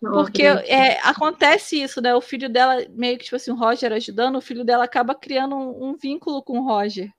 Porque 0.00 0.42
é, 0.42 0.98
acontece 1.00 1.80
isso, 1.80 2.00
né? 2.00 2.14
O 2.14 2.20
filho 2.20 2.48
dela, 2.48 2.84
meio 2.90 3.18
que 3.18 3.24
tipo 3.24 3.36
assim, 3.36 3.52
o 3.52 3.56
Roger 3.56 3.92
ajudando, 3.92 4.36
o 4.36 4.40
filho 4.40 4.64
dela 4.64 4.84
acaba 4.84 5.14
criando 5.14 5.56
um, 5.56 5.90
um 5.90 5.96
vínculo 5.96 6.42
com 6.42 6.58
o 6.58 6.64
Roger. 6.64 7.12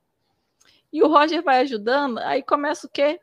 E 0.92 1.02
o 1.02 1.08
Roger 1.08 1.42
vai 1.42 1.60
ajudando, 1.60 2.18
aí 2.18 2.42
começa 2.42 2.86
o 2.86 2.90
quê? 2.90 3.20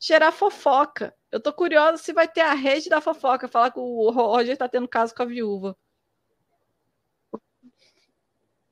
Gerar 0.00 0.32
fofoca. 0.32 1.14
Eu 1.30 1.40
tô 1.40 1.52
curiosa 1.52 1.98
se 1.98 2.12
vai 2.12 2.26
ter 2.28 2.40
a 2.40 2.54
rede 2.54 2.88
da 2.88 3.00
fofoca, 3.00 3.48
falar 3.48 3.70
que 3.70 3.78
o 3.78 4.10
Roger 4.10 4.56
tá 4.56 4.68
tendo 4.68 4.88
caso 4.88 5.14
com 5.14 5.22
a 5.22 5.26
viúva. 5.26 5.76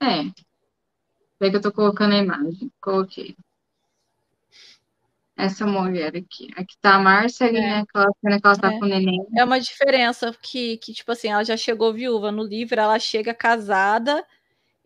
É. 0.01 0.25
Peraí 1.39 1.51
que 1.51 1.57
eu 1.57 1.63
tô 1.63 1.73
colocando 1.73 2.15
a 2.15 2.19
imagem. 2.19 2.71
Coloquei. 2.81 3.37
Essa 5.37 5.67
mulher 5.67 6.17
aqui. 6.17 6.49
Aqui 6.57 6.77
tá 6.81 6.95
a 6.95 6.99
Márcia 6.99 7.47
É. 7.47 7.53
né? 7.53 7.79
Aquela 7.81 8.07
cena 8.21 8.41
que 8.41 8.47
ela 8.47 8.57
tá 8.57 8.73
É. 8.73 8.79
com 8.79 8.85
o 8.85 8.89
neném. 8.89 9.27
É 9.37 9.45
uma 9.45 9.61
diferença 9.61 10.33
que, 10.41 10.79
que, 10.79 10.93
tipo 10.93 11.11
assim, 11.11 11.29
ela 11.29 11.45
já 11.45 11.57
chegou 11.57 11.93
viúva 11.93 12.31
no 12.31 12.43
livro, 12.45 12.81
ela 12.81 12.99
chega 12.99 13.35
casada 13.35 14.25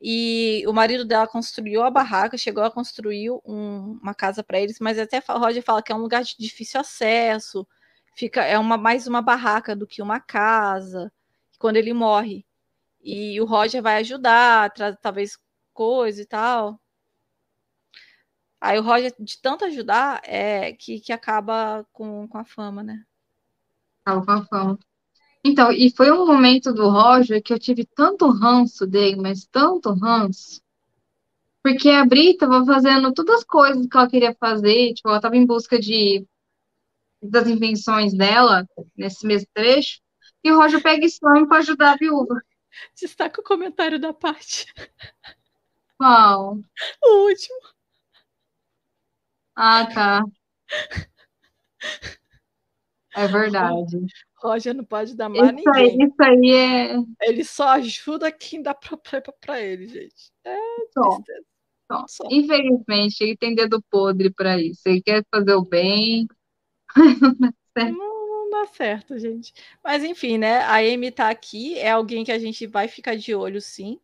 E 0.01 0.64
o 0.66 0.72
marido 0.72 1.05
dela 1.05 1.26
construiu 1.26 1.82
a 1.82 1.90
barraca, 1.90 2.38
chegou 2.38 2.62
a 2.62 2.70
construir 2.70 3.30
um, 3.44 3.99
uma 4.01 4.14
casa 4.14 4.44
para 4.44 4.61
eles, 4.61 4.78
mas 4.80 4.99
até 4.99 5.22
o 5.28 5.38
Roger 5.38 5.62
fala 5.62 5.82
que 5.82 5.90
é 5.90 5.94
um 5.94 6.01
lugar 6.01 6.22
de 6.22 6.36
difícil 6.38 6.80
acesso, 6.80 7.66
fica 8.14 8.42
é 8.44 8.59
uma 8.59 8.76
mais 8.76 9.07
uma 9.09 9.20
barraca 9.20 9.74
do 9.74 9.86
que 9.86 10.01
uma 10.01 10.20
casa. 10.20 11.12
Quando 11.59 11.76
ele 11.76 11.92
morre, 11.92 12.46
e 13.03 13.40
o 13.40 13.44
Roger 13.44 13.82
vai 13.82 13.99
ajudar, 13.99 14.72
talvez 15.03 15.38
coisa 15.72 16.22
e 16.22 16.26
tal. 16.26 16.80
Aí 18.61 18.78
o 18.78 18.82
Roger, 18.82 19.14
de 19.18 19.40
tanto 19.40 19.64
ajudar, 19.64 20.20
é 20.24 20.72
que, 20.72 21.01
que 21.01 21.12
acaba 21.12 21.86
com, 21.92 22.26
com 22.28 22.38
a 22.38 22.44
fama, 22.44 22.82
né? 22.82 23.05
Acaba 24.05 24.24
com 24.24 24.32
a 24.32 24.44
fama. 24.46 24.78
Então, 25.45 25.72
e 25.72 25.91
foi 25.91 26.11
um 26.12 26.26
momento 26.26 26.72
do 26.72 26.89
Roger 26.89 27.43
que 27.43 27.53
eu 27.53 27.59
tive 27.59 27.84
tanto 27.84 28.28
ranço 28.30 28.86
dele, 28.86 29.16
mas 29.16 29.47
tanto 29.47 29.93
ranço, 29.93 30.61
porque 31.62 31.89
a 31.91 32.05
Bri 32.05 32.30
estava 32.30 32.64
fazendo 32.64 33.12
todas 33.12 33.36
as 33.41 33.45
coisas 33.45 33.86
que 33.86 33.97
ela 33.97 34.09
queria 34.09 34.34
fazer, 34.39 34.95
tipo, 34.95 35.09
ela 35.09 35.18
estava 35.18 35.36
em 35.36 35.47
busca 35.47 35.78
de 35.78 36.26
das 37.22 37.49
invenções 37.49 38.14
dela 38.14 38.66
nesse 38.97 39.26
mesmo 39.26 39.49
trecho, 39.55 40.01
e 40.45 40.53
o 40.53 40.57
Roger 40.59 40.82
pega 40.82 41.05
e 41.05 41.11
some 41.11 41.49
para 41.49 41.59
ajudar 41.59 41.93
a 41.93 41.97
viúva. 41.97 42.41
Destaca 43.01 43.41
o 43.41 43.45
comentário 43.45 43.99
da 44.01 44.12
parte. 44.12 44.66
Qual? 45.97 46.59
O 47.03 47.26
último. 47.28 47.61
Ah, 49.57 49.86
tá. 49.93 50.22
É 53.14 53.26
verdade. 53.28 53.99
Roger 54.41 54.74
não 54.74 54.84
pode 54.84 55.16
dar 55.16 55.28
mais 55.28 55.45
isso 55.45 55.55
ninguém. 55.55 56.01
Aí, 56.01 56.07
isso 56.07 56.22
aí 56.22 56.55
é. 56.55 57.28
Ele 57.28 57.45
só 57.45 57.68
ajuda 57.70 58.30
quem 58.30 58.62
dá 58.62 58.74
problema 58.74 59.34
para 59.41 59.61
ele, 59.61 59.86
gente. 59.86 60.32
É 60.45 60.57
só. 60.93 61.18
Só. 61.91 62.05
Só. 62.07 62.28
Infelizmente, 62.30 63.22
ele 63.22 63.36
tem 63.36 63.55
dedo 63.55 63.82
podre 63.91 64.30
para 64.30 64.61
isso. 64.61 64.82
Ele 64.86 65.03
quer 65.03 65.24
fazer 65.34 65.55
o 65.55 65.64
bem. 65.64 66.28
não, 67.76 67.91
não 67.93 68.51
dá 68.51 68.66
certo, 68.66 69.18
gente. 69.18 69.53
Mas 69.82 70.05
enfim, 70.05 70.39
né? 70.39 70.59
A 70.61 70.76
Amy 70.76 71.11
tá 71.11 71.30
aqui, 71.30 71.78
é 71.78 71.91
alguém 71.91 72.24
que 72.24 72.32
a 72.32 72.39
gente 72.39 72.66
vai 72.66 72.89
ficar 72.89 73.16
de 73.16 73.34
olho, 73.34 73.61
sim. 73.61 73.99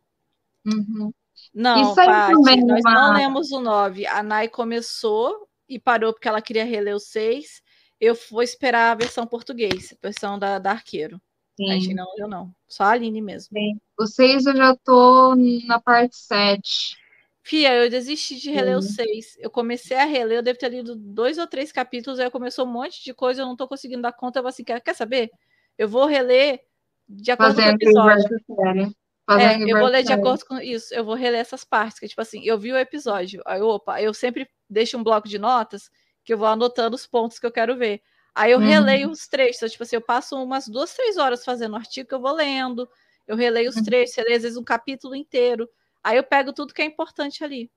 Uhum. 0.64 1.12
Não, 1.52 1.94
Paty, 1.94 2.32
nós 2.64 2.82
não 2.84 3.12
lemos 3.12 3.52
o 3.52 3.60
9. 3.60 4.06
A 4.06 4.22
Nai 4.22 4.48
começou 4.48 5.48
e 5.68 5.78
parou 5.78 6.12
porque 6.12 6.28
ela 6.28 6.42
queria 6.42 6.64
reler 6.64 6.94
o 6.94 7.00
6 7.00 7.62
eu 8.00 8.16
vou 8.30 8.42
esperar 8.42 8.92
a 8.92 8.94
versão 8.94 9.26
português, 9.26 9.92
a 9.92 10.06
versão 10.06 10.38
da, 10.38 10.58
da 10.58 10.72
Arqueiro. 10.72 11.20
Sim. 11.56 11.70
A 11.70 11.74
gente 11.74 11.94
não 11.94 12.06
leu, 12.16 12.28
não. 12.28 12.52
Só 12.66 12.84
a 12.84 12.90
Aline 12.90 13.20
mesmo. 13.22 13.56
Sim. 13.56 13.78
O 13.98 14.06
6 14.06 14.46
eu 14.46 14.56
já 14.56 14.76
tô 14.84 15.34
na 15.66 15.80
parte 15.80 16.16
7. 16.16 16.96
Fia, 17.42 17.74
eu 17.74 17.90
desisti 17.90 18.36
de 18.36 18.50
reler 18.50 18.80
Sim. 18.82 18.88
o 18.88 18.92
6. 18.92 19.36
Eu 19.38 19.50
comecei 19.50 19.96
a 19.96 20.04
reler, 20.04 20.38
eu 20.38 20.42
devo 20.42 20.58
ter 20.58 20.70
lido 20.70 20.96
dois 20.96 21.38
ou 21.38 21.46
três 21.46 21.70
capítulos, 21.70 22.18
aí 22.18 22.30
começou 22.30 22.66
um 22.66 22.72
monte 22.72 23.04
de 23.04 23.14
coisa, 23.14 23.42
eu 23.42 23.46
não 23.46 23.56
tô 23.56 23.68
conseguindo 23.68 24.02
dar 24.02 24.12
conta. 24.12 24.38
Eu 24.38 24.42
vou 24.42 24.48
assim, 24.48 24.64
quer, 24.64 24.80
quer 24.80 24.94
saber? 24.94 25.30
Eu 25.78 25.88
vou 25.88 26.06
reler 26.06 26.60
de 27.08 27.30
acordo 27.30 27.54
Fazendo 27.54 27.78
com 27.78 27.84
o 27.84 28.10
episódio. 28.10 28.94
É, 29.30 29.72
eu 29.72 29.78
vou 29.78 29.88
ler 29.88 30.02
de 30.02 30.12
acordo 30.12 30.44
com 30.44 30.58
isso, 30.58 30.92
eu 30.94 31.02
vou 31.02 31.14
reler 31.14 31.40
essas 31.40 31.64
partes, 31.64 31.98
que 31.98 32.06
tipo 32.06 32.20
assim, 32.20 32.44
eu 32.44 32.58
vi 32.58 32.72
o 32.72 32.76
episódio, 32.76 33.42
aí 33.46 33.62
opa, 33.62 34.00
eu 34.02 34.12
sempre 34.12 34.46
deixo 34.68 34.98
um 34.98 35.02
bloco 35.02 35.26
de 35.26 35.38
notas 35.38 35.88
que 36.24 36.32
eu 36.32 36.38
vou 36.38 36.46
anotando 36.48 36.96
os 36.96 37.06
pontos 37.06 37.38
que 37.38 37.46
eu 37.46 37.52
quero 37.52 37.76
ver. 37.76 38.02
Aí 38.34 38.50
eu 38.50 38.58
uhum. 38.58 38.66
releio 38.66 39.10
os 39.10 39.28
trechos, 39.28 39.70
tipo 39.70 39.84
assim, 39.84 39.96
eu 39.96 40.02
passo 40.02 40.36
umas 40.42 40.66
duas, 40.66 40.92
três 40.94 41.16
horas 41.16 41.44
fazendo 41.44 41.74
o 41.74 41.76
artigo 41.76 42.08
que 42.08 42.14
eu 42.14 42.20
vou 42.20 42.32
lendo, 42.32 42.88
eu 43.28 43.36
releio 43.36 43.70
os 43.70 43.76
uhum. 43.76 43.84
trechos, 43.84 44.16
releio 44.16 44.36
às 44.36 44.42
vezes 44.42 44.58
um 44.58 44.64
capítulo 44.64 45.14
inteiro. 45.14 45.68
Aí 46.02 46.16
eu 46.16 46.24
pego 46.24 46.52
tudo 46.52 46.74
que 46.74 46.82
é 46.82 46.84
importante 46.84 47.44
ali. 47.44 47.70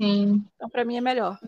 Sim. 0.00 0.42
Então, 0.56 0.70
para 0.70 0.84
mim 0.84 0.96
é 0.96 1.00
melhor. 1.00 1.38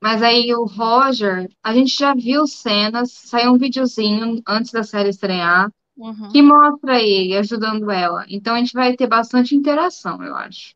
Mas 0.00 0.22
aí 0.22 0.54
o 0.54 0.64
Roger, 0.64 1.48
a 1.62 1.74
gente 1.74 1.96
já 1.96 2.14
viu 2.14 2.46
cenas, 2.46 3.12
saiu 3.12 3.52
um 3.52 3.58
videozinho 3.58 4.42
antes 4.46 4.70
da 4.70 4.82
série 4.82 5.10
estrear, 5.10 5.70
uhum. 5.96 6.30
que 6.30 6.42
mostra 6.42 7.00
ele 7.00 7.36
ajudando 7.36 7.90
ela. 7.90 8.24
Então 8.28 8.54
a 8.54 8.58
gente 8.58 8.72
vai 8.72 8.94
ter 8.96 9.06
bastante 9.06 9.54
interação, 9.54 10.22
eu 10.22 10.34
acho. 10.36 10.74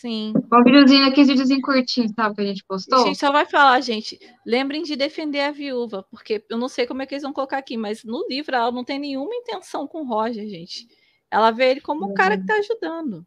Sim. 0.00 0.32
Um 0.52 0.62
videozinho 0.62 1.06
aqui, 1.08 1.24
videozinho 1.24 1.60
curtinho, 1.60 2.08
sabe, 2.14 2.36
que 2.36 2.40
a 2.40 2.46
gente 2.46 2.64
postou? 2.64 3.00
A 3.00 3.06
gente 3.06 3.18
só 3.18 3.32
vai 3.32 3.44
falar, 3.44 3.80
gente, 3.80 4.16
lembrem 4.46 4.84
de 4.84 4.94
defender 4.94 5.40
a 5.40 5.50
viúva, 5.50 6.04
porque 6.08 6.44
eu 6.48 6.56
não 6.56 6.68
sei 6.68 6.86
como 6.86 7.02
é 7.02 7.06
que 7.06 7.14
eles 7.14 7.24
vão 7.24 7.32
colocar 7.32 7.58
aqui, 7.58 7.76
mas 7.76 8.04
no 8.04 8.24
livro 8.28 8.54
ela 8.54 8.70
não 8.70 8.84
tem 8.84 8.96
nenhuma 8.96 9.34
intenção 9.34 9.88
com 9.88 10.02
o 10.02 10.06
Roger, 10.06 10.46
gente. 10.48 10.86
Ela 11.28 11.50
vê 11.50 11.72
ele 11.72 11.80
como 11.80 12.08
um 12.08 12.14
cara 12.14 12.38
que 12.38 12.46
tá 12.46 12.54
ajudando. 12.54 13.26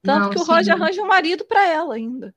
Tanto 0.00 0.20
não, 0.20 0.30
que 0.30 0.38
o 0.38 0.44
sim. 0.44 0.52
Roger 0.52 0.74
arranja 0.74 1.02
um 1.02 1.08
marido 1.08 1.44
para 1.44 1.66
ela 1.66 1.94
ainda. 1.96 2.32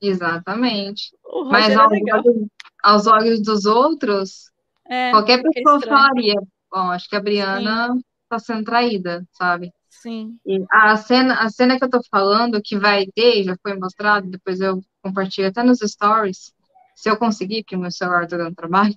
Exatamente. 0.00 1.16
Mas 1.48 1.68
é 1.68 1.74
aos, 1.74 1.92
olhos, 1.92 2.48
aos, 2.82 3.06
olhos, 3.06 3.40
dos 3.40 3.66
outros, 3.66 4.50
é, 4.84 5.12
qualquer 5.12 5.42
pessoa 5.42 5.80
falaria. 5.80 6.34
Bom, 6.72 6.90
acho 6.90 7.08
que 7.08 7.14
a 7.14 7.20
Briana 7.20 7.92
sim. 7.94 8.00
tá 8.28 8.38
sendo 8.40 8.64
traída, 8.64 9.24
sabe? 9.30 9.70
Sim. 10.02 10.38
E 10.44 10.64
a 10.70 10.96
cena, 10.96 11.34
a 11.40 11.48
cena 11.48 11.78
que 11.78 11.84
eu 11.84 11.90
tô 11.90 12.00
falando, 12.10 12.60
que 12.62 12.78
vai 12.78 13.06
ter, 13.14 13.44
já 13.44 13.56
foi 13.62 13.74
mostrado, 13.78 14.28
depois 14.28 14.60
eu 14.60 14.80
compartilho 15.02 15.48
até 15.48 15.62
nos 15.62 15.78
stories, 15.80 16.52
se 16.94 17.08
eu 17.10 17.16
conseguir, 17.16 17.62
porque 17.62 17.76
meu 17.76 17.90
celular 17.90 18.26
tá 18.26 18.36
dando 18.36 18.54
trabalho, 18.54 18.94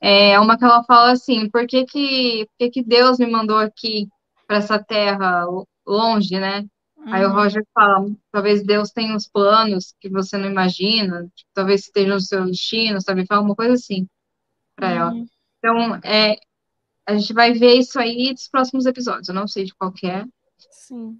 é 0.00 0.38
uma 0.38 0.56
que 0.56 0.64
ela 0.64 0.84
fala 0.84 1.12
assim, 1.12 1.48
por 1.50 1.66
que 1.66 1.84
que, 1.84 2.46
por 2.46 2.58
que, 2.58 2.70
que 2.70 2.82
Deus 2.82 3.18
me 3.18 3.26
mandou 3.26 3.58
aqui 3.58 4.08
para 4.46 4.58
essa 4.58 4.82
terra 4.82 5.44
longe, 5.86 6.38
né? 6.38 6.60
Uhum. 6.96 7.12
Aí 7.12 7.24
o 7.24 7.28
uhum. 7.28 7.34
Roger 7.34 7.64
fala, 7.74 8.06
talvez 8.32 8.64
Deus 8.64 8.90
tenha 8.90 9.14
uns 9.14 9.28
planos 9.28 9.94
que 10.00 10.08
você 10.08 10.36
não 10.36 10.48
imagina, 10.48 11.22
tipo, 11.34 11.50
talvez 11.54 11.82
esteja 11.82 12.14
no 12.14 12.20
seu 12.20 12.44
destino, 12.44 13.00
sabe? 13.00 13.26
Fala 13.26 13.42
uma 13.42 13.54
coisa 13.54 13.74
assim 13.74 14.06
para 14.76 14.88
uhum. 14.88 14.94
ela. 14.94 15.12
Então, 15.58 16.00
é, 16.04 16.36
a 17.08 17.16
gente 17.16 17.32
vai 17.32 17.54
ver 17.54 17.72
isso 17.72 17.98
aí 17.98 18.32
nos 18.32 18.48
próximos 18.48 18.84
episódios. 18.84 19.28
Eu 19.28 19.34
não 19.34 19.48
sei 19.48 19.64
de 19.64 19.74
qual 19.74 19.90
é. 20.04 20.26
Sim. 20.70 21.18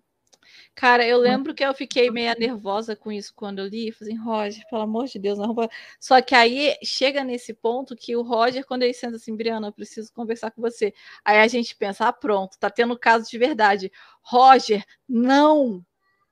Cara, 0.74 1.04
eu 1.04 1.18
lembro 1.18 1.54
que 1.54 1.64
eu 1.64 1.72
fiquei 1.72 2.10
meio 2.10 2.38
nervosa 2.38 2.94
com 2.94 3.10
isso 3.10 3.32
quando 3.34 3.60
eu 3.60 3.66
li. 3.66 3.90
Falei, 3.90 4.12
assim, 4.12 4.22
Roger, 4.22 4.64
pelo 4.68 4.82
amor 4.82 5.06
de 5.06 5.18
Deus, 5.18 5.38
não. 5.38 5.56
Só 5.98 6.20
que 6.20 6.34
aí 6.34 6.76
chega 6.84 7.24
nesse 7.24 7.54
ponto 7.54 7.96
que 7.96 8.14
o 8.14 8.20
Roger, 8.20 8.66
quando 8.66 8.82
ele 8.82 8.92
senta 8.92 9.16
assim, 9.16 9.34
Briana, 9.34 9.68
eu 9.68 9.72
preciso 9.72 10.12
conversar 10.12 10.50
com 10.50 10.60
você. 10.60 10.92
Aí 11.24 11.38
a 11.38 11.48
gente 11.48 11.74
pensa, 11.74 12.06
ah, 12.06 12.12
pronto, 12.12 12.58
tá 12.58 12.68
tendo 12.68 12.96
caso 12.98 13.28
de 13.30 13.38
verdade. 13.38 13.90
Roger, 14.20 14.84
não! 15.08 15.82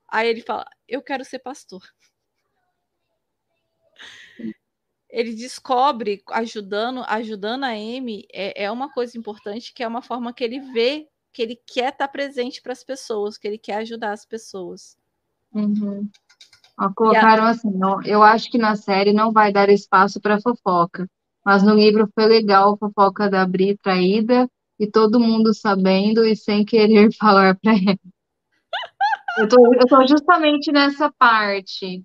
Aí 0.07 0.29
ele 0.29 0.43
fala, 0.43 0.67
eu 0.87 1.01
quero 1.03 1.25
ser 1.25 1.39
pastor 1.39 1.83
ele 5.17 5.35
descobre 5.35 6.23
ajudando 6.31 7.03
ajudando 7.09 7.64
a 7.64 7.71
Amy 7.71 8.27
é, 8.31 8.64
é 8.64 8.71
uma 8.71 8.93
coisa 8.93 9.17
importante 9.17 9.73
que 9.73 9.83
é 9.83 9.89
uma 9.89 10.03
forma 10.03 10.31
que 10.31 10.45
ele 10.45 10.61
vê 10.61 11.09
que 11.33 11.41
ele 11.41 11.59
quer 11.67 11.91
estar 11.91 12.09
presente 12.09 12.61
para 12.61 12.73
as 12.73 12.85
pessoas, 12.85 13.39
que 13.39 13.47
ele 13.49 13.59
quer 13.59 13.77
ajudar 13.77 14.12
as 14.12 14.25
pessoas. 14.25 14.97
Uhum. 15.53 16.09
Ó, 16.79 16.91
colocaram 16.95 17.45
a... 17.45 17.51
assim, 17.51 17.71
ó, 17.83 18.01
eu 18.05 18.23
acho 18.23 18.51
que 18.51 18.59
na 18.59 18.77
série 18.77 19.12
não 19.12 19.33
vai 19.33 19.53
dar 19.53 19.69
espaço 19.71 20.21
para 20.21 20.41
fofoca, 20.41 21.09
mas 21.45 21.62
no 21.62 21.75
livro 21.75 22.11
foi 22.14 22.27
legal 22.27 22.75
a 22.75 22.77
fofoca 22.79 23.29
da 23.29 23.47
Bri 23.47 23.77
traída 23.77 24.49
e 24.79 24.87
todo 24.87 25.21
mundo 25.21 25.55
sabendo 25.55 26.27
e 26.27 26.37
sem 26.37 26.64
querer 26.64 27.11
falar 27.17 27.59
para 27.59 27.73
ela. 27.73 27.99
Eu 29.39 29.49
tô, 29.49 29.75
eu 29.75 29.87
tô 29.87 30.07
justamente 30.07 30.73
nessa 30.73 31.12
parte. 31.19 32.03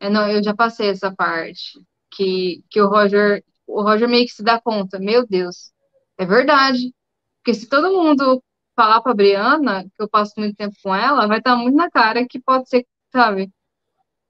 Eu, 0.00 0.10
não, 0.10 0.28
eu 0.28 0.42
já 0.42 0.54
passei 0.54 0.88
essa 0.88 1.14
parte 1.14 1.82
que, 2.14 2.62
que 2.70 2.80
o 2.80 2.88
Roger, 2.88 3.42
o 3.66 3.82
Roger 3.82 4.08
meio 4.08 4.24
que 4.24 4.32
se 4.32 4.42
dá 4.42 4.60
conta, 4.60 4.98
meu 4.98 5.26
Deus, 5.26 5.72
é 6.18 6.24
verdade. 6.24 6.94
Porque 7.38 7.54
se 7.54 7.68
todo 7.68 7.92
mundo 7.92 8.42
falar 8.74 9.00
pra 9.00 9.14
Briana, 9.14 9.84
que 9.84 10.02
eu 10.02 10.08
passo 10.08 10.32
muito 10.36 10.56
tempo 10.56 10.74
com 10.82 10.94
ela, 10.94 11.26
vai 11.26 11.38
estar 11.38 11.56
muito 11.56 11.76
na 11.76 11.90
cara 11.90 12.26
que 12.26 12.40
pode 12.40 12.68
ser, 12.68 12.86
sabe? 13.12 13.52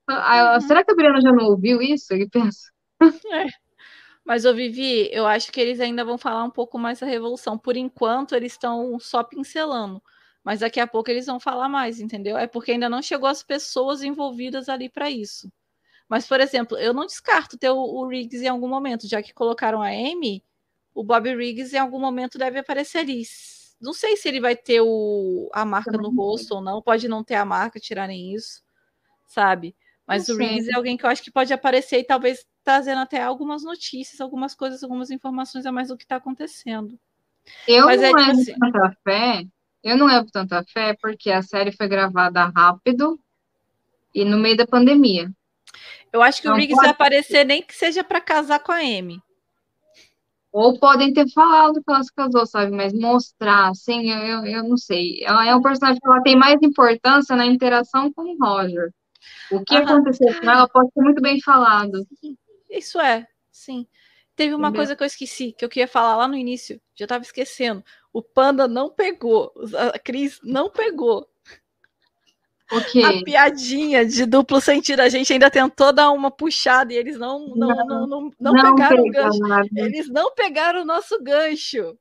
Uhum. 0.08 0.60
Será 0.60 0.84
que 0.84 0.92
a 0.92 0.94
Briana 0.94 1.20
já 1.20 1.32
não 1.32 1.46
ouviu 1.46 1.80
isso? 1.80 2.12
Ele 2.12 2.28
pensa. 2.28 2.70
É. 3.02 3.46
Mas, 4.24 4.44
eu 4.44 4.54
Vivi, 4.54 5.10
eu 5.12 5.26
acho 5.26 5.52
que 5.52 5.60
eles 5.60 5.80
ainda 5.80 6.04
vão 6.04 6.16
falar 6.16 6.44
um 6.44 6.50
pouco 6.50 6.78
mais 6.78 7.00
da 7.00 7.06
revolução. 7.06 7.58
Por 7.58 7.76
enquanto, 7.76 8.34
eles 8.34 8.52
estão 8.52 8.98
só 8.98 9.22
pincelando. 9.22 10.02
Mas 10.42 10.60
daqui 10.60 10.80
a 10.80 10.86
pouco 10.86 11.10
eles 11.10 11.26
vão 11.26 11.38
falar 11.38 11.68
mais, 11.68 12.00
entendeu? 12.00 12.36
É 12.36 12.46
porque 12.46 12.72
ainda 12.72 12.88
não 12.88 13.02
chegou 13.02 13.28
as 13.28 13.42
pessoas 13.42 14.02
envolvidas 14.02 14.68
ali 14.68 14.88
para 14.88 15.10
isso. 15.10 15.50
Mas, 16.14 16.28
por 16.28 16.40
exemplo, 16.40 16.78
eu 16.78 16.94
não 16.94 17.06
descarto 17.06 17.58
ter 17.58 17.70
o, 17.70 17.76
o 17.76 18.06
Riggs 18.06 18.40
em 18.40 18.46
algum 18.46 18.68
momento, 18.68 19.08
já 19.08 19.20
que 19.20 19.34
colocaram 19.34 19.82
a 19.82 19.88
Amy, 19.88 20.44
o 20.94 21.02
Bob 21.02 21.34
Riggs 21.34 21.74
em 21.74 21.78
algum 21.80 21.98
momento 21.98 22.38
deve 22.38 22.60
aparecer 22.60 22.98
ali. 22.98 23.24
Não 23.80 23.92
sei 23.92 24.16
se 24.16 24.28
ele 24.28 24.40
vai 24.40 24.54
ter 24.54 24.80
o, 24.80 25.50
a 25.52 25.64
marca 25.64 25.90
no 25.90 26.14
rosto 26.14 26.54
ou 26.54 26.60
não, 26.60 26.80
pode 26.80 27.08
não 27.08 27.24
ter 27.24 27.34
a 27.34 27.44
marca, 27.44 27.80
tirarem 27.80 28.32
isso, 28.32 28.62
sabe? 29.26 29.74
Mas 30.06 30.28
não 30.28 30.36
o 30.36 30.38
Riggs 30.38 30.70
é 30.70 30.76
alguém 30.76 30.96
que 30.96 31.04
eu 31.04 31.10
acho 31.10 31.20
que 31.20 31.32
pode 31.32 31.52
aparecer 31.52 31.98
e 31.98 32.04
talvez 32.04 32.46
trazendo 32.62 33.00
até 33.00 33.20
algumas 33.20 33.64
notícias, 33.64 34.20
algumas 34.20 34.54
coisas, 34.54 34.84
algumas 34.84 35.10
informações 35.10 35.66
a 35.66 35.72
mais 35.72 35.88
do 35.88 35.96
que 35.96 36.04
está 36.04 36.14
acontecendo. 36.14 36.96
Eu 37.66 37.86
Mas 37.86 38.00
não 38.00 38.06
é 38.06 38.10
tipo 38.10 38.40
assim... 38.40 38.54
fé 39.02 39.44
eu 39.82 39.98
não 39.98 40.06
levo 40.06 40.30
tanta 40.30 40.64
fé 40.72 40.96
porque 40.98 41.30
a 41.30 41.42
série 41.42 41.72
foi 41.72 41.88
gravada 41.88 42.46
rápido 42.46 43.20
e 44.14 44.24
no 44.24 44.38
meio 44.38 44.56
da 44.56 44.66
pandemia. 44.66 45.28
Eu 46.14 46.22
acho 46.22 46.40
que 46.40 46.46
não 46.46 46.54
o 46.54 46.56
Riggs 46.56 46.76
pode... 46.76 46.86
vai 46.86 46.92
aparecer 46.92 47.44
nem 47.44 47.60
que 47.60 47.74
seja 47.74 48.04
para 48.04 48.20
casar 48.20 48.60
com 48.60 48.70
a 48.70 48.76
Amy. 48.76 49.20
Ou 50.52 50.78
podem 50.78 51.12
ter 51.12 51.28
falado 51.32 51.82
que 51.82 51.92
ela 51.92 52.04
se 52.04 52.14
casou, 52.14 52.46
sabe? 52.46 52.70
Mas 52.70 52.92
mostrar, 52.92 53.70
assim, 53.70 54.12
eu, 54.12 54.18
eu, 54.18 54.46
eu 54.46 54.62
não 54.62 54.76
sei. 54.76 55.24
Ela 55.24 55.44
é 55.48 55.52
um 55.56 55.60
personagem 55.60 56.00
que 56.00 56.08
ela 56.08 56.22
tem 56.22 56.36
mais 56.36 56.62
importância 56.62 57.34
na 57.34 57.44
interação 57.44 58.12
com 58.12 58.22
o 58.22 58.38
Roger. 58.38 58.92
O 59.50 59.64
que 59.64 59.74
aconteceu 59.74 60.40
com 60.40 60.48
ela 60.48 60.68
pode 60.68 60.92
ser 60.92 61.00
muito 61.00 61.20
bem 61.20 61.40
falado. 61.40 62.06
Isso 62.70 63.00
é, 63.00 63.26
sim. 63.50 63.84
Teve 64.36 64.54
uma 64.54 64.68
Entendeu? 64.68 64.78
coisa 64.78 64.94
que 64.94 65.02
eu 65.02 65.06
esqueci, 65.08 65.52
que 65.52 65.64
eu 65.64 65.68
queria 65.68 65.88
falar 65.88 66.14
lá 66.14 66.28
no 66.28 66.36
início, 66.36 66.80
já 66.94 67.06
estava 67.06 67.24
esquecendo. 67.24 67.84
O 68.12 68.22
Panda 68.22 68.68
não 68.68 68.88
pegou, 68.88 69.52
a 69.92 69.98
Cris 69.98 70.38
não 70.44 70.70
pegou. 70.70 71.28
Okay. 72.72 73.04
A 73.04 73.22
piadinha 73.22 74.06
de 74.06 74.24
duplo 74.24 74.60
sentido, 74.60 75.00
a 75.00 75.08
gente 75.08 75.32
ainda 75.32 75.50
tentou 75.50 75.92
dar 75.92 76.10
uma 76.10 76.30
puxada 76.30 76.92
e 76.92 76.96
eles 76.96 77.18
não, 77.18 77.46
não, 77.54 77.68
não, 77.68 77.86
não, 77.86 78.06
não, 78.06 78.32
não 78.40 78.52
pegaram 78.54 79.02
o 79.02 79.10
gancho. 79.10 79.38
Nada. 79.40 79.68
Eles 79.76 80.08
não 80.08 80.34
pegaram 80.34 80.82
o 80.82 80.84
nosso 80.84 81.22
gancho. 81.22 81.98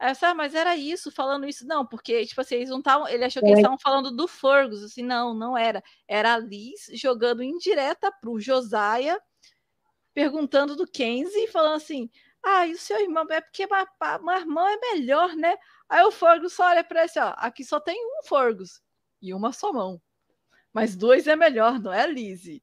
Aí 0.00 0.12
eu 0.12 0.28
ah, 0.28 0.34
mas 0.34 0.54
era 0.54 0.74
isso, 0.76 1.12
falando 1.12 1.46
isso. 1.46 1.66
Não, 1.66 1.86
porque, 1.86 2.24
tipo 2.26 2.40
assim, 2.40 2.56
eles 2.56 2.70
não 2.70 2.78
estavam. 2.78 3.06
Ele 3.06 3.24
achou 3.24 3.42
que 3.42 3.48
é. 3.48 3.50
eles 3.50 3.60
estavam 3.60 3.78
falando 3.78 4.10
do 4.10 4.26
Fergus. 4.26 4.82
Assim, 4.82 5.02
não, 5.02 5.32
não 5.34 5.56
era. 5.56 5.82
Era 6.08 6.34
a 6.34 6.38
Liz 6.38 6.86
jogando 6.94 7.42
indireta 7.42 8.10
pro 8.20 8.40
Josiah, 8.40 9.20
perguntando 10.12 10.74
do 10.74 10.86
Kenzie, 10.86 11.46
falando 11.48 11.76
assim: 11.76 12.10
ah, 12.42 12.66
e 12.66 12.72
o 12.72 12.78
seu 12.78 12.98
irmão? 13.00 13.26
É 13.30 13.40
porque 13.40 13.66
meu 13.66 14.34
irmão 14.34 14.66
é 14.66 14.76
melhor, 14.94 15.36
né? 15.36 15.54
Aí 15.88 16.02
o 16.02 16.10
Fergus 16.10 16.54
só 16.54 16.64
olha 16.64 16.82
pra 16.82 17.04
esse, 17.04 17.20
ó. 17.20 17.34
Aqui 17.36 17.62
só 17.62 17.78
tem 17.78 17.96
um 17.96 18.26
Fergus 18.26 18.80
e 19.20 19.34
uma 19.34 19.52
só 19.52 19.72
mão. 19.72 20.00
Mas 20.72 20.96
dois 20.96 21.26
é 21.26 21.36
melhor, 21.36 21.80
não 21.80 21.92
é, 21.92 22.06
Lizzie? 22.06 22.62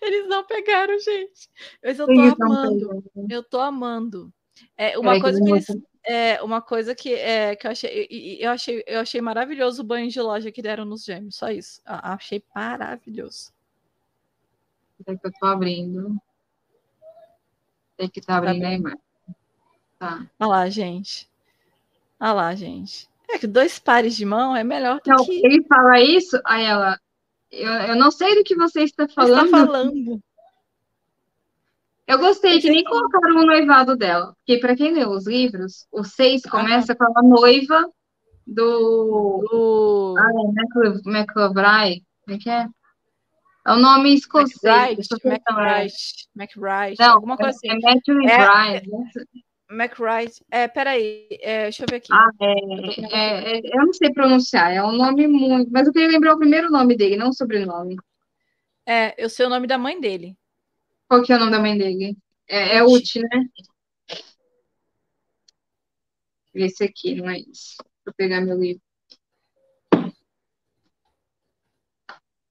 Eles 0.01 0.27
não 0.27 0.45
pegaram, 0.45 0.99
gente. 0.99 1.49
Mas 1.83 1.99
eu 1.99 2.05
tô 2.05 2.21
amando. 2.21 3.03
Eu 3.29 3.43
tô 3.43 3.59
amando. 3.59 4.33
É 4.77 4.97
uma 4.97 5.19
coisa 5.19 5.41
que 5.41 5.49
eles, 5.49 5.65
é 6.05 6.43
uma 6.43 6.61
coisa 6.61 6.93
que, 6.93 7.13
é, 7.13 7.55
que 7.55 7.65
eu 7.65 7.71
achei 7.71 8.37
eu 8.39 8.51
achei 8.51 8.83
eu 8.85 8.99
achei 8.99 9.21
maravilhoso 9.21 9.81
o 9.81 9.85
banho 9.85 10.09
de 10.09 10.21
loja 10.21 10.51
que 10.51 10.61
deram 10.61 10.85
nos 10.85 11.03
gêmeos, 11.03 11.35
só 11.35 11.49
isso. 11.49 11.81
achei 11.85 12.43
maravilhoso. 12.53 13.51
É 15.05 15.15
que 15.15 15.27
eu 15.27 15.31
tô 15.39 15.45
abrindo. 15.47 16.17
Tem 17.97 18.09
que 18.09 18.19
estar 18.19 18.33
tá 18.33 18.49
abrindo 18.49 18.61
tá 18.61 18.67
aí, 18.67 18.79
mas. 18.79 18.95
Tá. 19.99 20.27
Olha 20.39 20.49
lá, 20.49 20.69
gente. 20.69 21.29
Olha 22.19 22.33
lá, 22.33 22.55
gente. 22.55 23.09
É 23.29 23.37
que 23.37 23.47
dois 23.47 23.79
pares 23.79 24.15
de 24.15 24.25
mão 24.25 24.55
é 24.55 24.63
melhor 24.63 24.99
do 25.03 25.09
não, 25.09 25.25
que. 25.25 25.45
Ele 25.45 25.63
fala 25.63 25.99
isso, 25.99 26.39
aí 26.45 26.65
ela. 26.65 26.99
Eu, 27.51 27.71
eu 27.71 27.95
não 27.95 28.11
sei 28.11 28.35
do 28.35 28.43
que 28.43 28.55
você 28.55 28.83
está 28.83 29.07
falando. 29.07 29.45
Está 29.45 29.57
falando. 29.57 30.21
Eu 32.05 32.19
gostei 32.19 32.59
que 32.59 32.69
nem 32.69 32.83
colocaram 32.83 33.37
o 33.37 33.45
noivado 33.45 33.95
dela. 33.95 34.35
Porque, 34.35 34.59
para 34.59 34.75
quem 34.75 34.93
leu 34.93 35.09
os 35.09 35.25
livros, 35.25 35.87
o 35.91 36.03
seis 36.03 36.41
começa 36.43 36.93
ah. 36.93 36.95
com 36.95 37.05
a 37.17 37.23
noiva 37.23 37.89
do. 38.45 39.43
do... 39.49 40.15
Ah, 40.17 40.29
McLovry. 41.05 42.03
Como 42.23 42.37
é 42.37 42.37
que 42.37 42.49
é? 42.49 42.67
É 43.65 43.71
o 43.71 43.77
nome 43.77 44.13
escocês. 44.13 45.07
McBride. 45.23 45.93
McBride. 46.35 46.97
Não, 46.99 47.13
alguma 47.13 47.37
coisa 47.37 47.57
é, 47.63 47.71
assim. 47.71 47.85
É 47.85 47.93
Matthew 47.93 48.21
é, 48.21 48.81
Bride. 48.81 48.91
McBride. 49.69 50.33
É, 50.51 50.67
peraí, 50.67 51.27
é, 51.41 51.63
deixa 51.63 51.83
eu 51.83 51.87
ver 51.89 51.97
aqui. 51.97 52.11
Ah, 52.11 52.29
é, 52.41 52.51
é, 53.15 53.57
é, 53.57 53.61
eu 53.63 53.85
não 53.85 53.93
sei 53.93 54.11
pronunciar, 54.11 54.71
é 54.73 54.83
um 54.83 54.91
nome 54.91 55.27
muito. 55.27 55.71
Mas 55.71 55.87
eu 55.87 55.93
queria 55.93 56.09
lembrar 56.09 56.35
o 56.35 56.39
primeiro 56.39 56.69
nome 56.69 56.95
dele, 56.95 57.17
não 57.17 57.29
o 57.29 57.33
sobrenome. 57.33 57.95
É, 58.85 59.13
eu 59.23 59.29
sei 59.29 59.45
o 59.45 59.49
nome 59.49 59.67
da 59.67 59.77
mãe 59.77 59.99
dele. 59.99 60.37
Qual 61.07 61.23
que 61.23 61.31
é 61.31 61.35
o 61.35 61.39
nome 61.39 61.51
da 61.51 61.59
mãe 61.59 61.77
dele? 61.77 62.17
É, 62.47 62.77
é 62.77 62.83
Uti, 62.83 63.19
né? 63.19 63.45
Esse 66.53 66.83
aqui, 66.83 67.15
não 67.15 67.29
é 67.29 67.39
isso. 67.39 67.77
Vou 68.05 68.13
pegar 68.15 68.41
meu 68.41 68.57
livro. 68.57 68.81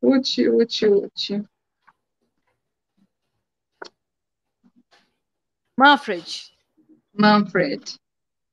Uti, 0.02 0.48
Uti, 0.48 0.86
Uti. 0.86 1.44
Manfred. 5.76 6.52
Manfred. 7.22 7.96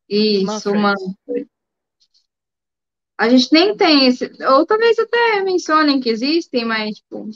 Isso, 0.07 0.45
Manfred. 0.75 0.79
Manfred. 0.79 1.49
A 3.17 3.27
gente 3.27 3.51
nem 3.51 3.75
tem 3.75 4.05
esse. 4.05 4.31
Ou 4.45 4.65
talvez 4.65 4.97
até 4.99 5.41
mencionem 5.43 5.99
que 5.99 6.09
existem, 6.09 6.63
mas, 6.63 6.97
tipo. 6.97 7.29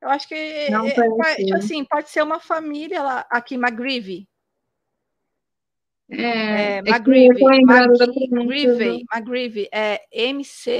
Eu 0.00 0.10
acho 0.10 0.28
que 0.28 0.68
não 0.70 0.86
é, 0.86 0.92
é, 0.92 1.54
assim, 1.54 1.84
pode 1.84 2.10
ser 2.10 2.22
uma 2.22 2.38
família 2.38 3.02
lá, 3.02 3.26
aqui, 3.30 3.54
McGreevy. 3.54 4.28
É, 6.10 6.78
é 6.78 6.78
McGreevy, 6.78 7.42
McGreevy, 7.42 9.04
McGreevy, 9.12 9.68
é 9.72 10.00
M-C-G-I-L-L-I-V-R-A-Y. 10.10 10.72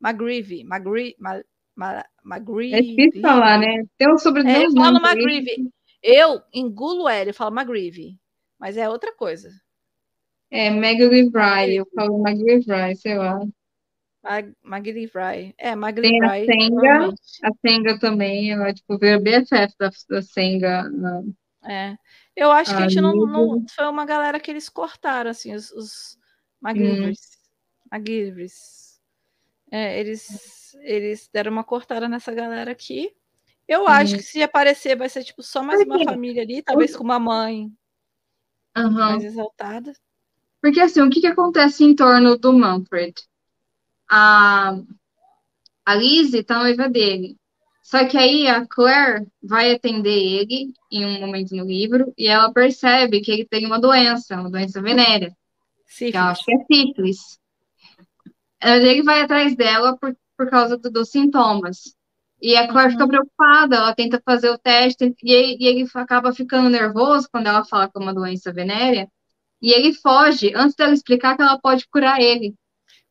McGreevy, 0.00 0.64
McGreevy, 1.76 2.04
McGreevy. 2.24 2.74
É 2.74 2.80
difícil 2.80 3.22
falar, 3.22 3.58
né? 3.58 3.84
Tem 3.98 4.12
um 4.12 4.18
sobrenome. 4.18 4.54
É, 4.54 4.66
eu 4.66 4.72
falo 4.72 4.98
McGreevy. 4.98 5.70
Eu 6.02 6.42
engulo 6.52 7.08
L, 7.08 7.30
eu 7.30 7.34
falo 7.34 7.54
McGreevy, 7.54 8.18
mas 8.58 8.76
é 8.76 8.88
outra 8.88 9.14
coisa. 9.14 9.50
É, 10.50 10.68
McGreevy, 10.68 11.76
eu 11.76 11.86
falo 11.94 12.26
McGreevy, 12.26 12.96
sei 12.96 13.16
lá. 13.16 13.40
McGreevy. 14.64 15.54
É, 15.58 15.72
McGreevy. 15.72 16.18
Tem 16.18 16.24
a 16.24 16.44
Senga, 16.44 17.14
a 17.44 17.50
Senga 17.60 17.98
também, 17.98 18.52
ela, 18.52 18.72
tipo, 18.72 18.98
veio 18.98 19.16
a 19.16 19.20
BFF 19.20 19.74
da, 19.78 19.90
da 20.08 20.22
Senga. 20.22 20.88
Na... 20.88 21.22
É. 21.64 21.96
Eu 22.34 22.50
acho 22.52 22.76
que 22.76 22.82
a 22.82 22.88
gente 22.88 23.00
não, 23.00 23.14
não, 23.14 23.64
Foi 23.74 23.86
uma 23.86 24.04
galera 24.04 24.38
que 24.38 24.50
eles 24.50 24.68
cortaram, 24.68 25.30
assim, 25.30 25.54
os, 25.54 25.70
os 25.70 26.18
McGreevys. 26.62 27.20
Hum. 27.92 29.68
É, 29.72 29.98
eles, 29.98 30.55
eles 30.80 31.28
deram 31.32 31.52
uma 31.52 31.64
cortada 31.64 32.08
nessa 32.08 32.32
galera 32.32 32.70
aqui. 32.70 33.12
Eu 33.66 33.82
hum. 33.84 33.88
acho 33.88 34.16
que 34.16 34.22
se 34.22 34.42
aparecer 34.42 34.96
vai 34.96 35.08
ser, 35.08 35.24
tipo, 35.24 35.42
só 35.42 35.62
mais 35.62 35.80
uma 35.82 36.02
família 36.04 36.42
ali, 36.42 36.62
talvez 36.62 36.94
com 36.94 37.04
uma 37.04 37.18
mãe 37.18 37.70
uhum. 38.76 38.90
mais 38.92 39.24
exaltada. 39.24 39.92
Porque, 40.60 40.80
assim, 40.80 41.00
o 41.00 41.10
que, 41.10 41.20
que 41.20 41.26
acontece 41.26 41.84
em 41.84 41.94
torno 41.94 42.36
do 42.36 42.52
Manfred? 42.52 43.14
a, 44.08 44.78
a 45.84 45.94
Lizzie 45.94 46.44
tá 46.44 46.58
noiva 46.58 46.88
dele. 46.88 47.36
Só 47.82 48.04
que 48.06 48.18
aí 48.18 48.48
a 48.48 48.66
Claire 48.66 49.26
vai 49.40 49.72
atender 49.72 50.10
ele 50.10 50.72
em 50.90 51.06
um 51.06 51.20
momento 51.20 51.54
no 51.54 51.64
livro 51.64 52.12
e 52.18 52.26
ela 52.26 52.52
percebe 52.52 53.20
que 53.20 53.30
ele 53.30 53.44
tem 53.44 53.64
uma 53.64 53.80
doença, 53.80 54.40
uma 54.40 54.50
doença 54.50 54.82
venérea. 54.82 55.36
Sífilis. 55.86 56.12
Que 56.12 56.18
eu 56.18 56.22
acho 56.22 56.44
que 56.44 56.52
é 56.52 56.64
sífilis. 56.64 57.38
Ele 58.60 59.02
vai 59.02 59.20
atrás 59.20 59.54
dela 59.54 59.96
por, 59.96 60.16
por 60.36 60.48
causa 60.48 60.76
do, 60.76 60.90
dos 60.90 61.10
sintomas. 61.10 61.94
E 62.40 62.56
a 62.56 62.68
Claire 62.68 62.88
uhum. 62.88 62.92
fica 62.92 63.08
preocupada, 63.08 63.76
ela 63.76 63.94
tenta 63.94 64.20
fazer 64.24 64.50
o 64.50 64.58
teste 64.58 65.14
e 65.22 65.32
ele, 65.32 65.56
e 65.58 65.66
ele 65.66 65.88
acaba 65.94 66.32
ficando 66.32 66.68
nervoso 66.68 67.28
quando 67.32 67.46
ela 67.46 67.64
fala 67.64 67.88
que 67.88 67.98
é 67.98 68.00
uma 68.00 68.14
doença 68.14 68.52
venérea. 68.52 69.08
E 69.62 69.72
ele 69.72 69.94
foge 69.94 70.52
antes 70.54 70.76
dela 70.76 70.92
explicar 70.92 71.34
que 71.36 71.42
ela 71.42 71.58
pode 71.58 71.88
curar 71.88 72.20
ele 72.20 72.54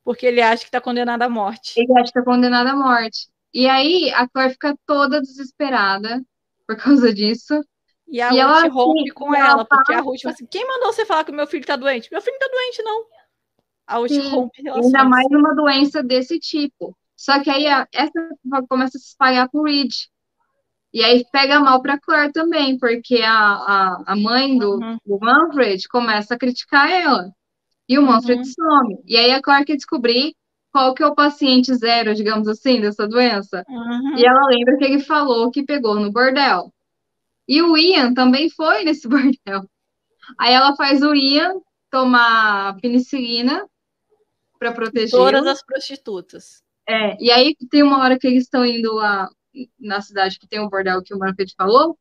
porque 0.06 0.28
ele 0.28 0.40
acha 0.40 0.62
que 0.62 0.68
está 0.68 0.80
condenado 0.80 1.24
à 1.24 1.28
morte. 1.28 1.74
Ele 1.76 1.92
acha 1.94 2.04
que 2.04 2.20
está 2.20 2.24
condenado 2.24 2.68
à 2.68 2.76
morte. 2.76 3.28
E 3.52 3.68
aí 3.68 4.12
a 4.14 4.30
Claire 4.30 4.54
fica 4.54 4.78
toda 4.86 5.20
desesperada 5.20 6.24
por 6.68 6.78
causa 6.78 7.12
disso. 7.12 7.60
E 8.08 8.22
a 8.22 8.28
e 8.28 8.40
Ruth 8.40 8.40
ela, 8.40 8.68
rompe 8.68 9.00
assim, 9.00 9.14
com 9.14 9.36
ela, 9.36 9.50
ela 9.50 9.66
porque 9.66 9.94
a 9.94 10.02
Ruth 10.02 10.22
fala 10.22 10.36
assim: 10.36 10.46
quem 10.46 10.68
mandou 10.68 10.94
você 10.94 11.06
falar 11.06 11.24
que 11.24 11.32
meu 11.32 11.48
filho 11.48 11.62
está 11.62 11.76
doente? 11.76 12.08
Meu 12.12 12.22
filho 12.22 12.38
não 12.40 12.48
está 12.48 12.56
doente, 12.56 12.84
não. 12.84 13.06
A 13.88 13.98
Ruth 13.98 14.10
sim, 14.10 14.30
rompe 14.30 14.62
relações. 14.62 14.86
Ainda 14.86 15.04
mais 15.06 15.26
uma 15.32 15.56
doença 15.56 16.04
desse 16.04 16.40
tipo. 16.40 16.96
Só 17.26 17.42
que 17.42 17.50
aí 17.50 17.66
essa 17.92 18.30
começa 18.70 19.00
a 19.00 19.02
se 19.02 19.08
espalhar 19.08 19.50
pro 19.50 19.64
Reed. 19.64 19.92
E 20.94 21.04
aí 21.04 21.26
pega 21.32 21.60
mal 21.60 21.82
para 21.82 22.00
Claire 22.00 22.32
também, 22.32 22.78
porque 22.78 23.20
a, 23.24 23.34
a, 23.34 24.04
a 24.06 24.16
mãe 24.16 24.60
do, 24.60 24.76
uhum. 24.76 24.98
do 25.04 25.20
Manfred 25.20 25.88
começa 25.88 26.36
a 26.36 26.38
criticar 26.38 26.88
ela. 26.88 27.32
E 27.90 27.98
o 27.98 28.04
uhum. 28.04 28.22
some. 28.22 29.02
E 29.08 29.18
aí 29.18 29.32
a 29.32 29.42
Claire 29.42 29.66
quer 29.66 29.76
descobrir 29.76 30.36
qual 30.72 30.94
que 30.94 31.02
é 31.02 31.08
o 31.08 31.16
paciente 31.16 31.74
zero, 31.74 32.14
digamos 32.14 32.48
assim, 32.48 32.80
dessa 32.80 33.08
doença. 33.08 33.66
Uhum. 33.68 34.18
E 34.18 34.24
ela 34.24 34.46
lembra 34.48 34.78
que 34.78 34.84
ele 34.84 35.00
falou 35.00 35.50
que 35.50 35.64
pegou 35.64 36.00
no 36.00 36.12
bordel. 36.12 36.72
E 37.48 37.60
o 37.60 37.76
Ian 37.76 38.14
também 38.14 38.52
foi 38.52 38.84
nesse 38.84 39.08
bordel. 39.10 39.68
Aí 40.40 40.54
ela 40.54 40.76
faz 40.76 41.02
o 41.02 41.16
Ian 41.16 41.56
tomar 41.90 42.80
penicilina 42.80 43.68
para 44.60 44.72
proteger. 44.72 45.10
Todas 45.10 45.48
as 45.48 45.66
prostitutas. 45.66 46.64
É, 46.88 47.18
e 47.20 47.32
aí 47.32 47.56
tem 47.70 47.84
uma 47.84 48.00
hora 48.00 48.18
que 48.18 48.28
eles 48.28 48.44
estão 48.44 48.66
indo 48.66 48.94
lá 48.94 49.28
na 49.80 50.02
cidade 50.02 50.38
que 50.40 50.48
tem 50.48 50.60
o 50.60 50.70
bordel 50.70 51.02
que 51.02 51.14
o 51.14 51.20
Manfred 51.20 51.54
falou, 51.58 51.98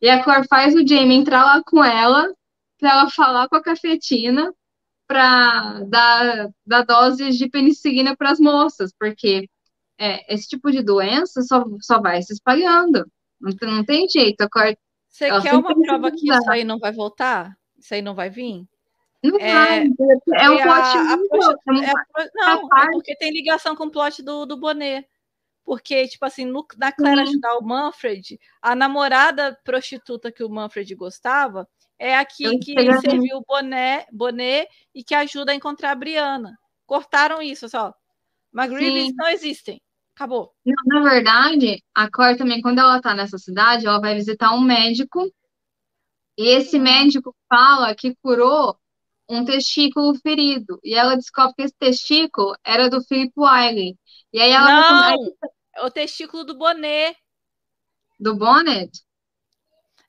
E 0.00 0.08
a 0.08 0.22
Cor 0.22 0.46
faz 0.46 0.74
o 0.74 0.86
Jamie 0.86 1.16
entrar 1.16 1.44
lá 1.44 1.62
com 1.64 1.82
ela, 1.82 2.32
para 2.78 2.90
ela 2.90 3.10
falar 3.10 3.48
com 3.48 3.56
a 3.56 3.62
cafetina, 3.62 4.52
para 5.06 5.80
dar, 5.84 6.48
dar 6.66 6.82
doses 6.82 7.36
de 7.36 7.48
penicilina 7.48 8.14
para 8.16 8.30
as 8.30 8.38
moças, 8.38 8.92
porque 8.98 9.48
é, 9.98 10.32
esse 10.32 10.46
tipo 10.46 10.70
de 10.70 10.82
doença 10.82 11.42
só, 11.42 11.64
só 11.80 12.00
vai 12.00 12.22
se 12.22 12.32
espalhando. 12.32 13.04
Não, 13.40 13.52
não 13.62 13.84
tem 13.84 14.08
jeito. 14.08 14.42
A 14.42 14.48
Cor, 14.48 14.76
Você 15.08 15.28
quer 15.40 15.54
uma 15.54 15.74
prova 15.74 16.10
que 16.10 16.30
isso 16.30 16.50
aí 16.50 16.62
não 16.62 16.78
vai 16.78 16.92
voltar? 16.92 17.56
Isso 17.76 17.94
aí 17.94 18.02
não 18.02 18.14
vai 18.14 18.30
vir? 18.30 18.64
Não 19.22 19.38
é, 19.40 19.52
vai, 19.52 19.86
é 20.34 20.50
um 20.50 20.56
plot. 20.56 20.68
A, 20.68 21.14
a, 21.14 21.18
é, 21.84 22.24
é, 22.24 22.30
não, 22.34 22.68
é 22.78 22.90
porque 22.92 23.16
tem 23.16 23.32
ligação 23.32 23.74
com 23.74 23.84
o 23.84 23.90
plot 23.90 24.22
do, 24.22 24.46
do 24.46 24.56
Bonet. 24.56 25.06
Porque, 25.64 26.08
tipo 26.08 26.24
assim, 26.24 26.46
no, 26.46 26.66
na 26.78 26.90
Clara 26.92 27.22
ajudar 27.22 27.58
o 27.58 27.62
Manfred, 27.62 28.40
a 28.62 28.74
namorada 28.74 29.58
prostituta 29.64 30.32
que 30.32 30.42
o 30.42 30.48
Manfred 30.48 30.94
gostava 30.94 31.68
é 31.98 32.16
aqui 32.16 32.44
Eu 32.44 32.58
que 32.58 32.74
serviu 33.00 33.38
o 33.38 33.44
boné, 33.46 34.06
boné 34.10 34.66
e 34.94 35.04
que 35.04 35.14
ajuda 35.14 35.52
a 35.52 35.54
encontrar 35.54 35.90
a 35.90 35.94
Briana. 35.94 36.56
Cortaram 36.86 37.42
isso, 37.42 37.68
só. 37.68 37.92
McGreeves 38.54 39.14
não 39.14 39.28
existem. 39.28 39.82
Acabou. 40.14 40.54
Não, 40.64 41.02
na 41.02 41.10
verdade, 41.10 41.82
a 41.94 42.10
Claire 42.10 42.38
também, 42.38 42.62
quando 42.62 42.78
ela 42.78 43.00
tá 43.00 43.14
nessa 43.14 43.36
cidade, 43.36 43.86
ela 43.86 44.00
vai 44.00 44.14
visitar 44.14 44.54
um 44.54 44.60
médico. 44.60 45.30
E 46.36 46.48
esse 46.48 46.78
médico 46.78 47.36
fala 47.48 47.94
que 47.94 48.16
curou 48.22 48.78
um 49.28 49.44
testículo 49.44 50.14
ferido. 50.14 50.78
E 50.82 50.94
ela 50.94 51.14
descobre 51.14 51.54
que 51.56 51.62
esse 51.62 51.74
testículo 51.78 52.56
era 52.64 52.88
do 52.88 53.02
Philip 53.02 53.32
Wiley. 53.36 53.96
E 54.32 54.40
aí 54.40 54.50
ela 54.50 55.12
não, 55.12 55.16
o 55.84 55.90
testículo 55.90 56.44
do 56.44 56.56
Bonet. 56.56 57.16
Do 58.18 58.36
Bonnet? 58.36 58.90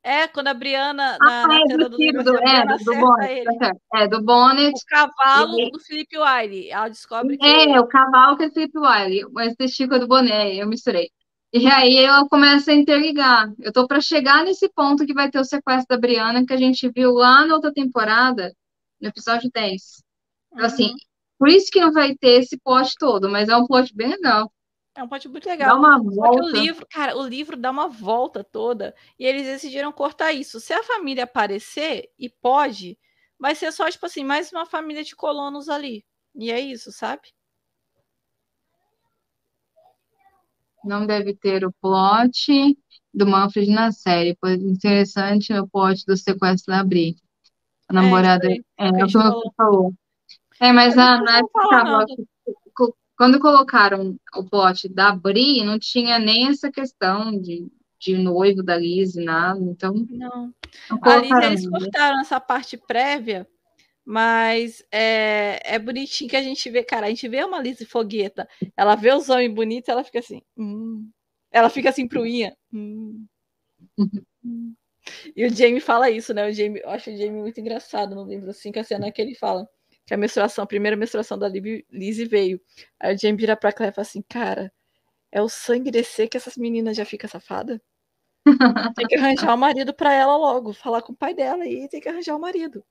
É, 0.02 0.28
quando 0.28 0.48
a 0.48 0.54
Briana. 0.54 1.18
Ah, 1.22 1.48
na, 1.48 1.56
é, 1.56 1.78
do, 1.78 1.90
do, 1.90 1.98
do, 2.24 2.38
é, 2.38 2.78
do 2.78 2.96
Bonnet. 2.96 3.44
Tá 3.60 3.72
é, 3.96 4.08
do 4.08 4.24
Bonnet. 4.24 4.74
O 4.74 4.86
cavalo 4.88 5.60
e... 5.60 5.72
do 5.72 5.80
Felipe 5.80 6.18
Wiley. 6.18 6.70
Ela 6.70 6.88
descobre 6.88 7.38
que. 7.38 7.46
É, 7.46 7.80
o 7.80 7.88
cavalo 7.88 8.38
que 8.38 8.46
é 8.46 8.50
Felipe 8.50 8.80
Wiley, 8.80 9.26
mas 9.32 9.56
testículo 9.56 9.98
é 9.98 10.00
do 10.00 10.08
Bonnet, 10.08 10.58
eu 10.58 10.68
misturei. 10.68 11.10
E 11.52 11.68
aí 11.68 11.98
ela 11.98 12.28
começa 12.30 12.72
a 12.72 12.76
interligar. 12.76 13.52
Eu 13.60 13.74
tô 13.74 13.88
para 13.88 14.00
chegar 14.00 14.44
nesse 14.44 14.70
ponto 14.70 15.06
que 15.06 15.14
vai 15.14 15.30
ter 15.30 15.40
o 15.40 15.44
sequestro 15.44 15.96
da 15.96 16.00
Briana, 16.00 16.46
que 16.46 16.54
a 16.54 16.58
gente 16.58 16.90
viu 16.90 17.12
lá 17.12 17.46
na 17.46 17.56
outra 17.56 17.74
temporada, 17.74 18.54
no 19.02 19.08
episódio 19.08 19.50
10. 19.54 20.04
Então, 20.52 20.66
assim, 20.66 20.90
uhum. 20.90 20.98
por 21.38 21.48
isso 21.48 21.72
que 21.72 21.80
não 21.80 21.92
vai 21.92 22.16
ter 22.16 22.42
esse 22.42 22.58
plot 22.58 22.94
todo, 22.98 23.30
mas 23.30 23.50
é 23.50 23.56
um 23.56 23.66
plot 23.66 23.94
bem 23.96 24.10
legal. 24.10 24.52
É 24.96 25.04
um 25.04 25.08
plot 25.08 25.30
muito 25.30 25.48
legal. 25.48 25.70
Dá 25.70 25.76
uma 25.76 26.04
volta. 26.04 26.44
o 26.44 26.50
livro, 26.50 26.86
cara, 26.90 27.18
o 27.18 27.26
livro 27.26 27.56
dá 27.56 27.72
uma 27.72 27.88
volta 27.88 28.44
toda 28.44 28.94
e 29.18 29.26
eles 29.26 29.46
decidiram 29.46 29.92
cortar 29.92 30.34
isso. 30.34 30.60
Se 30.60 30.74
a 30.74 30.84
família 30.84 31.24
aparecer, 31.24 32.10
e 32.18 32.28
pode, 32.30 32.98
vai 33.40 33.56
ser 33.56 33.72
só, 33.72 33.90
tipo 33.90 34.06
assim, 34.06 34.24
mais 34.24 34.52
uma 34.52 34.66
família 34.66 35.04
de 35.04 35.16
colonos 35.16 35.70
ali. 35.70 36.06
E 36.36 36.52
é 36.52 36.60
isso, 36.60 36.92
sabe? 36.92 37.30
Não 40.84 41.06
deve 41.06 41.36
ter 41.36 41.66
o 41.66 41.74
plot 41.82 42.78
do 43.14 43.28
Manfred 43.28 43.72
na 43.72 43.92
série, 43.92 44.38
pois 44.40 44.62
interessante 44.62 45.54
o 45.54 45.68
plot 45.68 46.06
do 46.06 46.16
sequestro 46.16 46.74
da 46.74 46.84
Bri. 46.84 47.16
A 47.90 47.94
namorada. 47.94 48.48
É, 48.48 48.56
é, 48.78 48.88
é 48.88 49.04
o 49.04 49.08
que 49.08 49.14
você 49.14 49.50
falou. 49.58 49.94
É, 50.62 50.72
mas 50.72 50.98
a 50.98 51.22
Nath 51.22 51.46
quando 53.20 53.38
colocaram 53.38 54.16
o 54.34 54.46
plot 54.46 54.88
da 54.88 55.12
Bri, 55.12 55.62
não 55.62 55.78
tinha 55.78 56.18
nem 56.18 56.48
essa 56.48 56.72
questão 56.72 57.38
de, 57.38 57.68
de 58.00 58.18
noivo 58.18 58.64
da 58.64 58.78
Liz, 58.78 59.14
nada. 59.16 59.60
Então. 59.60 59.94
Não. 60.10 60.54
não 60.90 61.00
Ali 61.02 61.30
eles 61.46 61.68
cortaram 61.68 62.22
essa 62.22 62.40
parte 62.40 62.78
prévia, 62.78 63.46
mas 64.06 64.82
é, 64.90 65.60
é 65.66 65.78
bonitinho 65.78 66.30
que 66.30 66.38
a 66.38 66.42
gente 66.42 66.70
vê, 66.70 66.82
cara. 66.82 67.08
A 67.08 67.10
gente 67.10 67.28
vê 67.28 67.44
uma 67.44 67.62
Liz 67.62 67.84
fogueta. 67.90 68.48
Ela 68.78 68.96
vê 68.96 69.14
os 69.14 69.28
homens 69.28 69.54
bonitos 69.54 69.90
ela 69.90 70.04
fica 70.06 70.20
assim. 70.20 70.42
Hum. 70.58 71.10
Ela 71.52 71.70
fica 71.70 71.90
assim 71.90 72.08
pro 72.08 72.26
Ian. 72.26 72.54
Hum. 72.74 73.26
Hum. 74.46 74.74
E 75.36 75.46
o 75.46 75.50
Jamie 75.50 75.80
fala 75.80 76.10
isso, 76.10 76.34
né? 76.34 76.48
O 76.48 76.54
Jamie, 76.54 76.82
eu 76.82 76.90
acho 76.90 77.10
o 77.10 77.16
Jamie 77.16 77.42
muito 77.42 77.60
engraçado 77.60 78.16
no 78.16 78.26
livro, 78.26 78.50
assim, 78.50 78.72
que 78.72 78.80
a 78.80 78.84
cena 78.84 79.12
que 79.12 79.22
ele 79.22 79.36
fala 79.36 79.68
que 80.10 80.14
a 80.16 80.18
menstruação, 80.18 80.64
a 80.64 80.68
primeira 80.68 80.98
menstruação 80.98 81.38
da 81.38 81.48
Lizzie 81.48 82.26
veio. 82.26 82.60
Aí 83.00 83.14
o 83.14 83.18
Jamie 83.18 83.38
vira 83.38 83.56
pra 83.56 83.72
Claire 83.72 83.94
e 83.94 83.96
fala 83.96 84.08
assim, 84.08 84.24
cara, 84.28 84.74
é 85.32 85.40
o 85.40 85.48
sangue 85.48 85.92
descer 85.92 86.28
que 86.28 86.36
essas 86.36 86.58
meninas 86.58 86.98
já 86.98 87.06
ficam 87.06 87.30
safadas? 87.30 87.80
tem 88.96 89.06
que 89.06 89.16
arranjar 89.16 89.52
o 89.52 89.54
um 89.54 89.58
marido 89.58 89.94
pra 89.94 90.12
ela 90.12 90.36
logo, 90.36 90.74
falar 90.74 91.04
com 91.04 91.14
o 91.14 91.16
pai 91.16 91.36
dela 91.36 91.64
e 91.68 91.88
tem 91.88 92.02
que 92.02 92.10
arranjar 92.10 92.34
o 92.34 92.38
um 92.38 92.42
marido. 92.42 92.84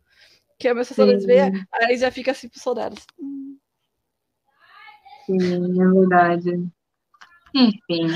Que 0.60 0.68
a 0.68 0.74
menstruação 0.74 1.12
Lizzie 1.12 1.26
veio, 1.26 1.66
aí 1.72 1.96
já 1.96 2.12
fica 2.12 2.30
assim 2.30 2.48
pros 2.48 2.62
soldados. 2.62 3.04
Hum. 3.18 3.58
Sim, 5.26 5.82
é 5.82 5.86
verdade. 5.92 6.68
Enfim. 7.52 8.10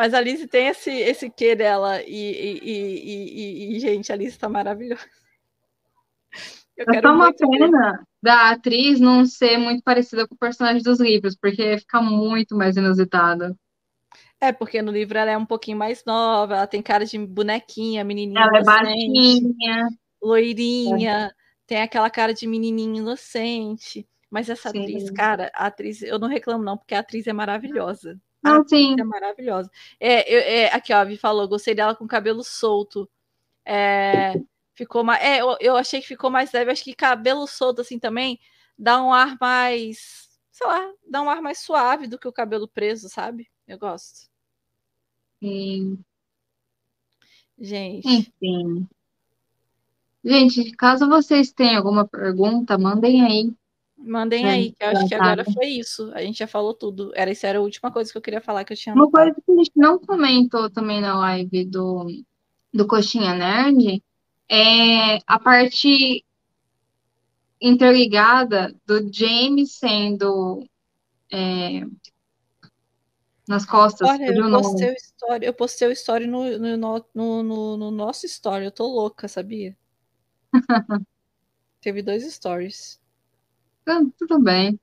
Mas 0.00 0.14
a 0.14 0.20
Lizzie 0.22 0.46
tem 0.46 0.68
esse, 0.68 0.90
esse 0.90 1.28
quê 1.28 1.54
dela 1.54 2.02
e, 2.04 2.08
e, 2.08 2.60
e, 2.62 3.76
e, 3.76 3.80
gente, 3.80 4.10
a 4.10 4.16
Lizzie 4.16 4.38
tá 4.38 4.48
maravilhosa. 4.48 5.04
Eu 6.74 6.86
é 6.88 7.02
só 7.02 7.12
uma 7.12 7.30
pena 7.34 7.92
ver. 7.92 8.00
da 8.22 8.50
atriz 8.50 8.98
não 8.98 9.26
ser 9.26 9.58
muito 9.58 9.82
parecida 9.82 10.26
com 10.26 10.34
o 10.34 10.38
personagem 10.38 10.82
dos 10.82 10.98
livros, 11.00 11.36
porque 11.36 11.76
fica 11.76 12.00
muito 12.00 12.56
mais 12.56 12.78
inusitada. 12.78 13.54
É, 14.40 14.50
porque 14.50 14.80
no 14.80 14.90
livro 14.90 15.18
ela 15.18 15.32
é 15.32 15.36
um 15.36 15.44
pouquinho 15.44 15.76
mais 15.76 16.02
nova, 16.06 16.56
ela 16.56 16.66
tem 16.66 16.80
cara 16.80 17.04
de 17.04 17.18
bonequinha, 17.18 18.02
menininha 18.02 18.40
Ela 18.40 18.56
é 18.56 18.64
baixinha. 18.64 19.86
Loirinha, 20.22 21.26
é. 21.26 21.30
tem 21.66 21.82
aquela 21.82 22.08
cara 22.08 22.32
de 22.32 22.46
menininha 22.46 23.00
inocente. 23.00 24.08
Mas 24.30 24.48
essa 24.48 24.70
sim. 24.70 24.80
atriz, 24.80 25.10
cara, 25.10 25.52
a 25.54 25.66
atriz, 25.66 26.00
eu 26.00 26.18
não 26.18 26.26
reclamo 26.26 26.64
não, 26.64 26.78
porque 26.78 26.94
a 26.94 27.00
atriz 27.00 27.26
é 27.26 27.34
maravilhosa. 27.34 28.18
A 28.42 28.54
não, 28.54 28.66
sim. 28.66 28.96
é 28.98 29.04
maravilhosa. 29.04 29.70
É, 29.98 30.34
eu, 30.34 30.40
é, 30.40 30.74
aqui, 30.74 30.92
ó, 30.92 30.98
a 30.98 31.04
Vi 31.04 31.16
falou, 31.16 31.46
gostei 31.48 31.74
dela 31.74 31.94
com 31.94 32.06
cabelo 32.06 32.42
solto. 32.42 33.08
É, 33.64 34.34
Ficou 34.80 35.04
mais. 35.04 35.22
É, 35.22 35.42
eu, 35.42 35.58
eu 35.60 35.76
achei 35.76 36.00
que 36.00 36.08
ficou 36.08 36.30
mais 36.30 36.50
leve. 36.52 36.70
Acho 36.70 36.82
que 36.82 36.94
cabelo 36.94 37.46
solto 37.46 37.82
assim 37.82 37.98
também 37.98 38.40
dá 38.78 39.02
um 39.02 39.12
ar 39.12 39.36
mais. 39.38 40.26
Sei 40.50 40.66
lá, 40.66 40.90
dá 41.06 41.20
um 41.20 41.28
ar 41.28 41.42
mais 41.42 41.58
suave 41.58 42.06
do 42.06 42.18
que 42.18 42.26
o 42.26 42.32
cabelo 42.32 42.66
preso, 42.66 43.06
sabe? 43.10 43.46
Eu 43.68 43.78
gosto. 43.78 44.30
Sim. 45.42 46.02
Gente. 47.58 48.08
Enfim. 48.08 48.88
Gente, 50.24 50.72
caso 50.76 51.06
vocês 51.08 51.52
tenham 51.52 51.76
alguma 51.76 52.08
pergunta, 52.08 52.78
mandem 52.78 53.22
aí. 53.22 53.54
Mandem 54.02 54.46
é, 54.46 54.50
aí, 54.50 54.72
que 54.72 54.82
eu 54.82 54.88
acho 54.88 55.08
que 55.08 55.14
agora 55.14 55.44
foi 55.44 55.66
isso. 55.66 56.10
A 56.14 56.22
gente 56.22 56.38
já 56.38 56.46
falou 56.46 56.72
tudo. 56.72 57.12
Era, 57.14 57.30
isso 57.30 57.46
era 57.46 57.58
a 57.58 57.62
última 57.62 57.92
coisa 57.92 58.10
que 58.10 58.16
eu 58.16 58.22
queria 58.22 58.40
falar 58.40 58.64
que 58.64 58.72
eu 58.72 58.76
tinha. 58.76 58.94
Uma 58.94 59.10
coisa 59.10 59.34
que 59.34 59.52
a 59.52 59.56
gente 59.56 59.72
não 59.76 59.98
comentou 59.98 60.70
também 60.70 61.00
na 61.00 61.18
live 61.18 61.66
do, 61.66 62.06
do 62.72 62.86
Coxinha 62.86 63.34
Nerd 63.34 64.02
é 64.48 65.18
a 65.26 65.38
parte 65.38 66.24
interligada 67.60 68.74
do 68.86 69.12
James 69.12 69.72
sendo 69.72 70.66
é, 71.30 71.82
nas 73.46 73.66
costas. 73.66 74.08
Olha, 74.08 74.34
eu 74.34 74.50
postei, 74.50 74.90
o 74.90 74.94
story, 74.94 75.46
eu 75.46 75.54
postei 75.54 75.88
o 75.88 75.92
story 75.92 76.26
no, 76.26 76.58
no, 76.58 77.06
no, 77.14 77.42
no, 77.42 77.76
no 77.76 77.90
nosso 77.90 78.24
story. 78.24 78.64
Eu 78.64 78.72
tô 78.72 78.86
louca, 78.86 79.28
sabia? 79.28 79.76
Teve 81.80 82.02
dois 82.02 82.24
stories. 82.32 82.99
Tudo 84.18 84.38
bem. 84.38 84.78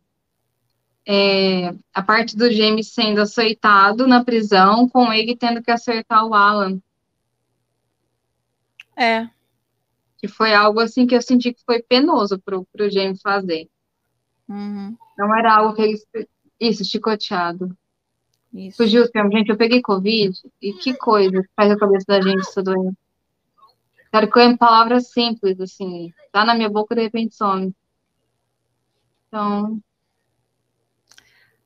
É, 1.05 1.73
a 1.93 2.03
parte 2.03 2.35
do 2.35 2.51
James 2.51 2.93
sendo 2.93 3.21
açoitado 3.21 4.07
na 4.07 4.23
prisão, 4.23 4.89
com 4.89 5.11
ele 5.13 5.37
tendo 5.37 5.61
que 5.63 5.71
acertar 5.71 6.25
o 6.25 6.33
Alan. 6.33 6.79
É 8.95 9.29
que 10.17 10.27
foi 10.27 10.53
algo 10.53 10.79
assim 10.79 11.05
que 11.05 11.15
eu 11.15 11.21
senti 11.21 11.53
que 11.53 11.63
foi 11.63 11.81
penoso 11.81 12.39
pro, 12.39 12.65
pro 12.65 12.89
James 12.89 13.21
fazer. 13.21 13.69
Uhum. 14.49 14.97
Não 15.17 15.35
era 15.35 15.55
algo 15.55 15.75
que 15.75 15.81
ele. 15.81 16.27
Isso, 16.59 16.83
chicoteado. 16.83 17.77
Isso. 18.53 18.77
Fugiu 18.77 19.09
tempo. 19.11 19.31
Gente, 19.31 19.49
eu 19.49 19.57
peguei 19.57 19.81
Covid 19.81 20.33
e 20.61 20.73
que 20.73 20.95
coisa 20.95 21.43
faz 21.55 21.71
a 21.71 21.77
cabeça 21.77 22.05
da 22.07 22.21
gente 22.21 22.41
isso 22.41 22.63
doendo. 22.63 22.97
Quero 24.11 24.31
que 24.31 24.39
eu 24.39 24.57
palavras 24.57 25.11
simples, 25.11 25.59
assim. 25.59 26.11
Tá 26.31 26.43
na 26.43 26.55
minha 26.55 26.69
boca 26.69 26.95
de 26.95 27.01
repente 27.01 27.35
some. 27.35 27.73
Então. 29.27 29.81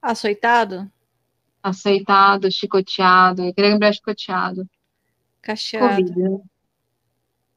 Açoitado? 0.01 0.91
Aceitado, 1.61 2.51
chicoteado. 2.51 3.43
Eu 3.43 3.53
queria 3.53 3.71
lembrar 3.71 3.93
chicoteado. 3.93 4.67
Cacheado. 5.41 5.95
Covid. 5.95 6.19
Né? 6.19 6.41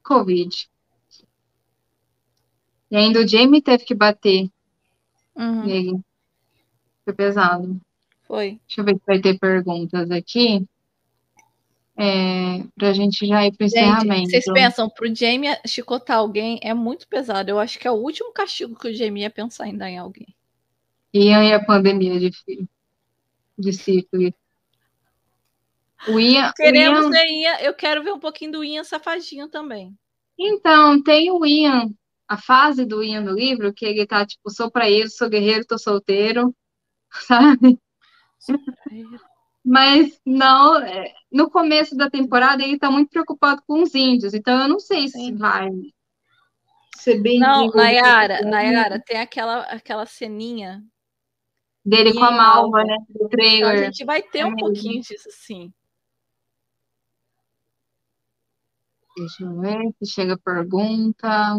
Covid. 0.02 0.70
E 2.90 2.96
ainda 2.96 3.20
o 3.20 3.26
Jamie 3.26 3.62
teve 3.62 3.84
que 3.84 3.94
bater 3.94 4.48
uhum. 5.34 5.64
nele. 5.64 6.00
Foi 7.04 7.14
pesado. 7.14 7.80
Foi. 8.22 8.60
Deixa 8.66 8.80
eu 8.80 8.84
ver 8.84 8.94
se 8.94 9.02
vai 9.06 9.20
ter 9.20 9.38
perguntas 9.38 10.10
aqui. 10.10 10.66
É, 11.96 12.64
para 12.76 12.88
a 12.88 12.92
gente 12.92 13.24
já 13.24 13.46
ir 13.46 13.56
para 13.56 13.64
o 13.64 13.66
encerramento. 13.66 14.30
Vocês 14.30 14.44
pensam, 14.52 14.90
para 14.90 15.08
o 15.08 15.14
Jamie 15.14 15.56
chicotar 15.66 16.18
alguém 16.18 16.58
é 16.62 16.74
muito 16.74 17.06
pesado. 17.06 17.50
Eu 17.50 17.58
acho 17.58 17.78
que 17.78 17.86
é 17.86 17.90
o 17.90 17.94
último 17.94 18.32
castigo 18.32 18.76
que 18.76 18.88
o 18.88 18.94
Jamie 18.94 19.22
ia 19.22 19.30
pensar 19.30 19.68
em 19.68 19.76
dar 19.76 19.88
em 19.88 19.98
alguém. 19.98 20.34
Ian 21.12 21.44
e 21.44 21.52
a 21.52 21.64
pandemia 21.64 22.18
de, 22.18 22.32
de 23.56 23.72
sífilis. 23.72 24.32
O 26.08 26.18
Ian, 26.18 26.52
Queremos 26.56 27.06
o 27.06 27.14
Ian... 27.14 27.24
Ian. 27.24 27.56
Eu 27.60 27.74
quero 27.74 28.02
ver 28.02 28.12
um 28.12 28.18
pouquinho 28.18 28.52
do 28.52 28.64
Ian 28.64 28.82
safadinho 28.82 29.48
também. 29.48 29.96
Então, 30.36 31.00
tem 31.00 31.30
o 31.30 31.46
Ian, 31.46 31.90
a 32.26 32.36
fase 32.36 32.84
do 32.84 33.02
Ian 33.02 33.20
no 33.20 33.32
livro, 33.32 33.72
que 33.72 33.86
ele 33.86 34.04
tá 34.04 34.26
tipo, 34.26 34.50
sou 34.50 34.68
pra 34.70 34.90
ele, 34.90 35.08
sou 35.08 35.28
guerreiro, 35.28 35.64
tô 35.64 35.78
solteiro, 35.78 36.54
sabe? 37.10 37.78
Mas 39.64 40.20
não, 40.26 40.78
é, 40.78 41.14
no 41.32 41.50
começo 41.50 41.96
da 41.96 42.10
temporada 42.10 42.62
ele 42.62 42.78
tá 42.78 42.90
muito 42.90 43.08
preocupado 43.08 43.62
com 43.66 43.82
os 43.82 43.94
índios, 43.94 44.34
então 44.34 44.60
eu 44.60 44.68
não 44.68 44.78
sei 44.78 45.08
Sim. 45.08 45.26
se 45.26 45.32
vai 45.32 45.70
ser 46.96 47.20
bem. 47.20 47.38
Não, 47.38 47.68
Nayara, 47.68 48.42
Nayara, 48.42 49.00
tem 49.00 49.18
aquela, 49.18 49.60
aquela 49.62 50.04
ceninha 50.04 50.82
dele 51.84 52.12
com 52.12 52.24
a 52.24 52.30
Malva, 52.30 52.84
né? 52.84 52.96
Do 53.08 53.28
trailer. 53.28 53.56
Então, 53.56 53.70
a 53.70 53.84
gente 53.84 54.04
vai 54.04 54.22
ter 54.22 54.40
é 54.40 54.46
um 54.46 54.50
mesmo. 54.50 54.60
pouquinho 54.60 55.00
disso, 55.00 55.28
sim. 55.30 55.72
Deixa 59.16 59.44
eu 59.44 59.60
ver 59.60 59.94
se 59.98 60.12
chega 60.12 60.36
pergunta. 60.36 61.56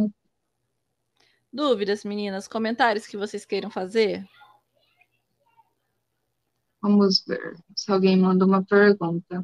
Dúvidas, 1.51 2.03
meninas? 2.03 2.47
Comentários 2.47 3.07
que 3.07 3.15
vocês 3.15 3.45
queiram 3.45 3.69
fazer? 3.69 4.27
Vamos 6.85 7.23
ver 7.25 7.57
se 7.75 7.91
alguém 7.91 8.15
manda 8.15 8.45
uma 8.45 8.63
pergunta. 8.63 9.43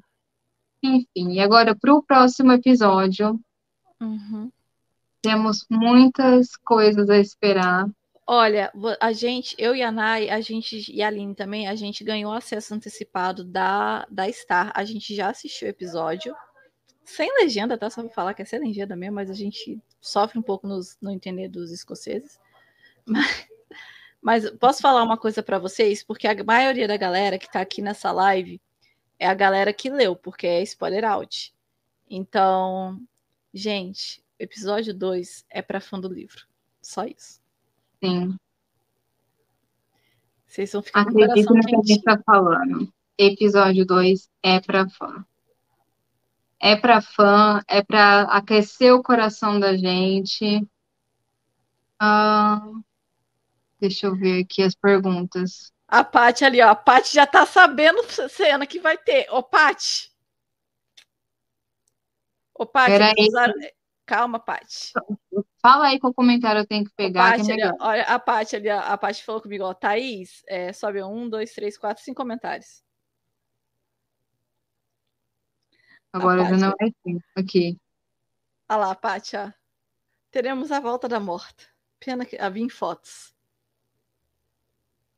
Enfim, 0.83 1.31
e 1.31 1.39
agora 1.39 1.75
para 1.75 1.91
o 1.91 2.03
próximo 2.03 2.51
episódio. 2.51 3.39
Uhum. 3.99 4.51
Temos 5.23 5.65
muitas 5.67 6.55
coisas 6.55 7.09
a 7.09 7.17
esperar. 7.17 7.89
Olha, 8.27 8.71
a 8.99 9.11
gente, 9.11 9.55
eu 9.57 9.75
e 9.75 9.81
a 9.81 9.91
Nai, 9.91 10.29
a 10.29 10.39
gente 10.39 10.85
e 10.93 11.01
a 11.01 11.07
Aline 11.07 11.33
também, 11.33 11.67
a 11.67 11.73
gente 11.73 12.03
ganhou 12.03 12.31
acesso 12.31 12.75
antecipado 12.75 13.43
da, 13.43 14.05
da 14.07 14.31
Star. 14.31 14.71
A 14.75 14.85
gente 14.85 15.15
já 15.15 15.31
assistiu 15.31 15.67
o 15.67 15.71
episódio 15.71 16.35
sem 17.03 17.27
legenda, 17.39 17.75
tá? 17.75 17.89
Só 17.89 18.03
pra 18.03 18.13
falar 18.13 18.35
que 18.35 18.43
é 18.43 18.45
sem 18.45 18.59
legenda 18.59 18.95
mesmo, 18.95 19.15
mas 19.15 19.31
a 19.31 19.35
gente 19.35 19.81
sofre 19.99 20.37
um 20.37 20.43
pouco 20.43 20.67
nos, 20.67 20.95
no 21.01 21.09
entender 21.09 21.47
dos 21.47 21.71
escoceses. 21.71 22.39
Mas, 23.03 23.47
mas 24.21 24.49
posso 24.51 24.81
falar 24.81 25.03
uma 25.03 25.17
coisa 25.17 25.41
para 25.41 25.59
vocês? 25.59 26.03
Porque 26.03 26.27
a 26.27 26.43
maioria 26.43 26.87
da 26.87 26.97
galera 26.97 27.37
que 27.37 27.51
tá 27.51 27.61
aqui 27.61 27.81
nessa 27.81 28.11
live 28.11 28.61
é 29.19 29.27
a 29.27 29.33
galera 29.33 29.73
que 29.73 29.89
leu, 29.89 30.15
porque 30.15 30.47
é 30.47 30.61
spoiler 30.63 31.03
out. 31.03 31.53
Então, 32.09 32.99
gente, 33.53 34.23
episódio 34.37 34.93
2 34.93 35.45
é 35.49 35.61
para 35.61 35.81
fã 35.81 35.99
do 35.99 36.07
livro. 36.07 36.45
Só 36.81 37.05
isso. 37.05 37.41
Sim. 38.03 38.37
Vocês 40.45 40.71
vão 40.71 40.81
ficar 40.81 41.01
Acredito 41.01 41.47
com 41.47 41.53
o 41.53 41.55
coração 41.55 41.55
no 41.55 41.61
que 41.61 41.75
a 41.75 41.93
gente 41.93 42.03
tá 42.03 42.21
falando. 42.25 42.93
Episódio 43.17 43.85
2 43.85 44.29
é 44.43 44.59
para 44.59 44.89
fã 44.89 45.25
é 46.61 46.75
para 46.75 47.01
fã, 47.01 47.59
é 47.67 47.81
para 47.81 48.21
aquecer 48.23 48.93
o 48.93 49.01
coração 49.01 49.59
da 49.59 49.75
gente. 49.75 50.63
Ah, 51.99 52.61
deixa 53.81 54.07
eu 54.07 54.15
ver 54.15 54.43
aqui 54.43 54.61
as 54.63 54.75
perguntas. 54.75 55.73
A 55.87 56.03
Paty 56.03 56.45
ali, 56.45 56.61
ó. 56.61 56.69
A 56.69 56.75
Paty 56.75 57.13
já 57.13 57.27
tá 57.27 57.45
sabendo 57.45 58.01
cena 58.29 58.65
que 58.65 58.79
vai 58.79 58.97
ter. 58.97 59.27
Ô, 59.29 59.43
Paty. 59.43 60.09
Ô, 62.53 62.65
Paty. 62.65 62.93
Usar... 63.27 63.51
Calma, 64.05 64.39
Paty. 64.39 64.93
Fala 65.61 65.87
aí 65.87 65.99
qual 65.99 66.13
comentário 66.13 66.61
eu 66.61 66.67
tenho 66.67 66.85
que 66.85 66.91
pegar. 66.95 67.31
Paty, 67.31 67.45
que 67.45 67.51
é 67.51 67.65
ali, 67.65 67.77
olha, 67.81 68.03
a 68.03 68.19
Paty 68.19 68.55
ali, 68.55 68.69
a 68.69 68.97
Paty 68.97 69.23
falou 69.23 69.41
comigo, 69.41 69.65
ó. 69.65 69.73
Thaís, 69.73 70.43
é, 70.47 70.71
sobe 70.71 71.03
um, 71.03 71.27
dois, 71.27 71.53
três, 71.53 71.77
quatro, 71.77 72.03
cinco 72.03 72.21
comentários. 72.21 72.81
Agora 76.13 76.43
já 76.43 76.57
não 76.57 76.73
é 76.79 76.85
assim. 76.85 77.19
Aqui. 77.35 77.77
Olha 78.69 78.77
lá, 78.77 78.95
Pátia. 78.95 79.53
Teremos 80.29 80.71
a 80.71 80.79
volta 80.79 81.07
da 81.07 81.19
morta. 81.19 81.65
Pena 81.99 82.25
que 82.25 82.37
havia 82.37 82.63
em 82.63 82.69
fotos. 82.69 83.30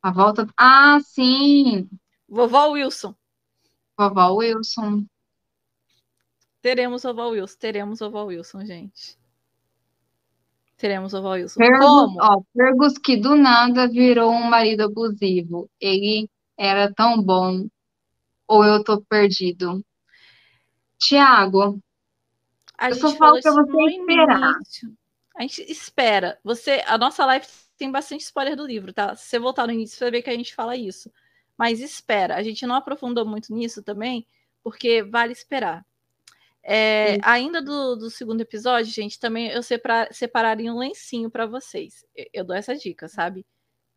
A 0.03 0.11
volta. 0.11 0.45
Ah, 0.57 0.99
sim! 0.99 1.89
Vovó 2.27 2.71
Wilson. 2.71 3.15
Vovó 3.97 4.33
Wilson. 4.35 5.05
Teremos 6.61 7.03
vovó 7.03 7.29
Wilson. 7.29 7.57
Teremos 7.57 7.99
vovó 7.99 8.25
Wilson, 8.25 8.65
gente. 8.65 9.17
Teremos 10.75 11.13
vovó 11.13 11.31
Wilson. 11.31 11.57
Fergus, 11.57 11.79
Como? 11.79 12.17
Ó, 12.21 12.43
Fergus 12.53 12.97
que 12.97 13.15
do 13.15 13.35
nada 13.35 13.87
virou 13.87 14.29
um 14.29 14.49
marido 14.49 14.83
abusivo. 14.83 15.69
Ele 15.79 16.29
era 16.57 16.93
tão 16.93 17.21
bom. 17.21 17.65
Ou 18.45 18.65
eu 18.65 18.83
tô 18.83 19.01
perdido? 19.01 19.81
Tiago, 20.97 21.81
eu 22.81 22.95
só 22.95 23.15
falo 23.15 23.39
para 23.41 23.51
você 23.51 23.83
esperar. 23.83 24.55
Início. 24.55 24.93
A 25.35 25.41
gente 25.41 25.71
espera. 25.71 26.37
Você, 26.43 26.83
a 26.85 26.97
nossa 26.97 27.25
live 27.25 27.45
tem 27.83 27.91
bastante 27.91 28.21
spoiler 28.21 28.55
do 28.55 28.65
livro, 28.65 28.93
tá? 28.93 29.13
Se 29.13 29.25
você 29.25 29.37
voltar 29.37 29.67
no 29.67 29.73
início, 29.73 29.97
você 29.97 30.05
vai 30.05 30.11
ver 30.11 30.21
que 30.21 30.29
a 30.29 30.37
gente 30.37 30.55
fala 30.55 30.77
isso. 30.77 31.11
Mas 31.57 31.81
espera. 31.81 32.37
A 32.37 32.41
gente 32.41 32.65
não 32.65 32.75
aprofundou 32.75 33.25
muito 33.25 33.53
nisso 33.53 33.83
também, 33.83 34.25
porque 34.63 35.03
vale 35.03 35.33
esperar. 35.33 35.85
É, 36.63 37.17
ainda 37.23 37.61
do, 37.61 37.97
do, 37.97 38.09
segundo 38.09 38.39
episódio, 38.39 38.89
gente, 38.89 39.19
também 39.19 39.49
eu 39.49 39.61
separa, 39.61 40.07
separaria 40.13 40.73
um 40.73 40.77
lencinho 40.77 41.29
para 41.29 41.45
vocês. 41.45 42.05
Eu, 42.15 42.25
eu, 42.35 42.45
dou 42.45 42.55
essa 42.55 42.73
dica, 42.73 43.09
sabe? 43.09 43.45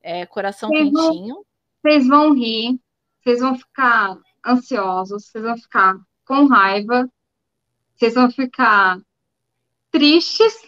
É, 0.03 0.27
coração 0.27 0.69
vocês 0.69 0.91
quentinho. 0.91 1.35
Vão, 1.37 1.45
vocês 1.81 2.09
vão 2.09 2.35
rir, 2.35 2.81
vocês 3.23 3.39
vão 3.39 3.57
ficar 3.57 4.19
ansiosos, 4.45 5.27
vocês 5.27 5.45
vão 5.45 5.57
ficar 5.57 5.97
com 6.25 6.47
raiva, 6.47 7.09
vocês 7.95 8.15
vão 8.15 8.29
ficar 8.33 9.01
tristes 9.93 10.61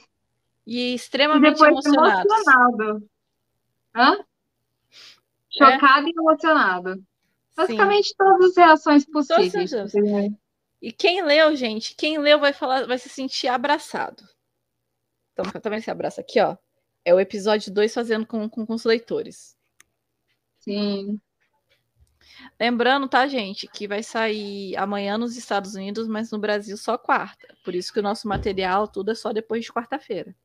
e 0.69 0.95
extremamente 0.95 1.62
e 1.62 1.66
emocionados. 1.66 2.31
Emocionado. 2.31 3.11
Hã? 3.97 4.25
Chocado 5.49 6.07
é. 6.07 6.11
e 6.11 6.12
emocionado. 6.14 7.03
Basicamente 7.57 8.09
Sim. 8.09 8.14
todas 8.19 8.51
as 8.51 8.57
reações 8.57 9.05
possíveis. 9.07 9.73
E 10.81 10.93
quem 10.93 11.25
leu, 11.25 11.57
gente, 11.57 11.97
quem 11.97 12.19
leu 12.19 12.39
vai 12.39 12.53
falar, 12.53 12.87
vai 12.87 12.99
se 12.99 13.09
sentir 13.09 13.49
abraçado. 13.49 14.23
Então, 15.33 15.51
também 15.61 15.81
se 15.81 15.91
abraça 15.91 16.21
aqui, 16.21 16.39
ó. 16.39 16.57
É 17.03 17.14
o 17.14 17.19
episódio 17.19 17.73
2 17.73 17.95
fazendo 17.95 18.27
com, 18.27 18.47
com, 18.49 18.66
com 18.66 18.75
os 18.75 18.85
leitores. 18.85 19.57
Sim. 20.59 21.19
Lembrando, 22.61 23.09
tá, 23.09 23.27
gente, 23.27 23.66
que 23.66 23.89
vai 23.89 24.03
sair 24.03 24.77
amanhã 24.77 25.16
nos 25.16 25.35
Estados 25.35 25.74
Unidos, 25.74 26.07
mas 26.07 26.31
no 26.31 26.39
Brasil 26.39 26.77
só 26.77 26.99
quarta. 26.99 27.57
Por 27.65 27.74
isso 27.74 27.90
que 27.90 28.01
o 28.01 28.03
nosso 28.03 28.28
material 28.28 28.86
tudo 28.86 29.12
é 29.12 29.15
só 29.15 29.32
depois 29.32 29.65
de 29.65 29.73
quarta-feira. 29.73 30.36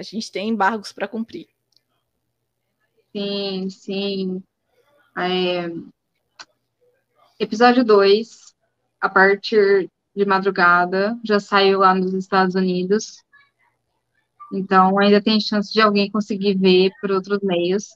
A 0.00 0.02
gente 0.02 0.32
tem 0.32 0.48
embargos 0.48 0.92
para 0.92 1.06
cumprir. 1.06 1.46
Sim, 3.14 3.68
sim. 3.68 4.42
É... 5.14 5.70
Episódio 7.38 7.84
2, 7.84 8.54
a 8.98 9.10
partir 9.10 9.90
de 10.16 10.24
madrugada, 10.24 11.18
já 11.22 11.38
saiu 11.38 11.80
lá 11.80 11.94
nos 11.94 12.14
Estados 12.14 12.54
Unidos. 12.54 13.22
Então, 14.50 14.98
ainda 14.98 15.20
tem 15.20 15.38
chance 15.38 15.70
de 15.70 15.82
alguém 15.82 16.10
conseguir 16.10 16.56
ver 16.56 16.92
por 16.98 17.10
outros 17.10 17.40
meios. 17.42 17.90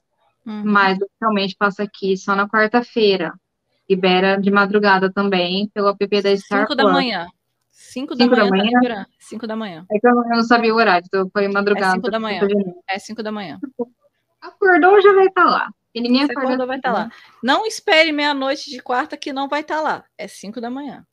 Uhum. 0.45 0.61
Mas 0.63 0.99
oficialmente 1.01 1.55
passa 1.57 1.81
aqui 1.81 2.15
só 2.15 2.35
na 2.35 2.47
quarta-feira. 2.47 3.33
Libera 3.89 4.39
de 4.39 4.51
madrugada 4.51 5.11
também 5.11 5.69
pelo 5.73 5.89
app 5.89 6.21
da 6.21 6.37
Star 6.37 6.59
Cinco 6.59 6.75
da 6.75 6.83
manhã. 6.83 7.27
Cinco 7.77 8.15
da, 8.15 8.25
manhã, 8.25 8.45
da 8.45 8.49
manhã. 8.49 9.03
Tá 9.03 9.07
cinco 9.19 9.45
da 9.45 9.55
manhã. 9.57 9.85
É 9.91 9.99
que 9.99 10.07
eu 10.07 10.15
não 10.15 10.43
sabia 10.43 10.73
o 10.73 10.77
horário, 10.77 11.05
então 11.05 11.29
foi 11.29 11.45
madrugada. 11.49 11.87
É 11.87 11.91
cinco 11.95 12.09
da 12.09 12.19
manhã. 12.19 12.47
É 12.89 12.99
cinco 12.99 13.21
da 13.21 13.31
manhã. 13.33 13.59
Acordou, 14.41 15.01
já 15.01 15.13
vai 15.13 15.25
estar 15.25 15.43
tá 15.43 15.49
lá. 15.49 15.69
E 15.93 15.99
ninguém 15.99 16.23
acordou, 16.23 16.65
vai 16.65 16.77
estar 16.77 16.93
tá 16.93 16.99
lá. 16.99 17.11
Não 17.43 17.65
espere 17.65 18.13
meia-noite 18.13 18.71
de 18.71 18.81
quarta 18.81 19.17
que 19.17 19.33
não 19.33 19.49
vai 19.49 19.59
estar 19.59 19.75
tá 19.75 19.81
lá. 19.81 20.05
É 20.17 20.25
cinco 20.25 20.61
da 20.61 20.69
manhã. 20.69 21.05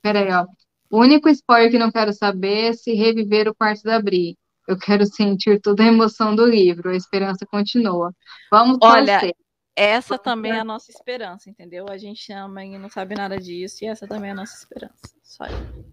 Peraí, 0.00 0.30
ó. 0.30 0.46
O 0.88 1.00
único 1.00 1.28
spoiler 1.28 1.68
que 1.68 1.78
não 1.80 1.90
quero 1.90 2.12
saber 2.12 2.70
é 2.70 2.72
se 2.74 2.94
reviver 2.94 3.48
o 3.48 3.54
quarto 3.54 3.82
da 3.82 4.00
Bri. 4.00 4.38
Eu 4.68 4.78
quero 4.78 5.04
sentir 5.04 5.60
toda 5.60 5.82
a 5.82 5.86
emoção 5.86 6.36
do 6.36 6.46
livro. 6.46 6.90
A 6.90 6.96
esperança 6.96 7.44
continua. 7.44 8.14
Vamos 8.52 8.78
Olha, 8.80 9.18
torcer. 9.18 9.34
Essa 9.76 10.16
também 10.16 10.52
é 10.52 10.60
a 10.60 10.64
nossa 10.64 10.90
esperança, 10.90 11.50
entendeu? 11.50 11.86
A 11.88 11.98
gente 11.98 12.32
ama 12.32 12.64
e 12.64 12.78
não 12.78 12.88
sabe 12.88 13.14
nada 13.14 13.38
disso, 13.38 13.84
e 13.84 13.88
essa 13.88 14.06
também 14.06 14.30
é 14.30 14.32
a 14.32 14.36
nossa 14.36 14.56
esperança. 14.56 15.14
Só 15.22 15.44
isso. 15.46 15.84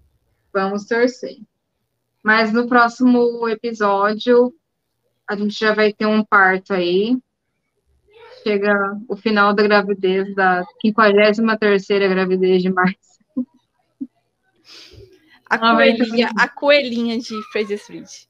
Vamos 0.53 0.85
torcer. 0.85 1.37
Mas 2.23 2.53
no 2.53 2.67
próximo 2.67 3.47
episódio, 3.47 4.53
a 5.27 5.35
gente 5.35 5.59
já 5.59 5.73
vai 5.73 5.91
ter 5.91 6.05
um 6.05 6.23
parto 6.23 6.73
aí. 6.73 7.17
Chega 8.43 8.73
o 9.07 9.15
final 9.15 9.53
da 9.53 9.63
gravidez, 9.63 10.33
da 10.35 10.63
53ª 10.83 12.09
gravidez 12.09 12.61
de 12.61 12.69
Márcia. 12.71 12.99
A 15.49 15.57
coelhinha, 15.57 16.29
a 16.37 16.47
coelhinha 16.47 17.19
de 17.19 17.41
Fraser 17.51 17.77
Street. 17.77 18.25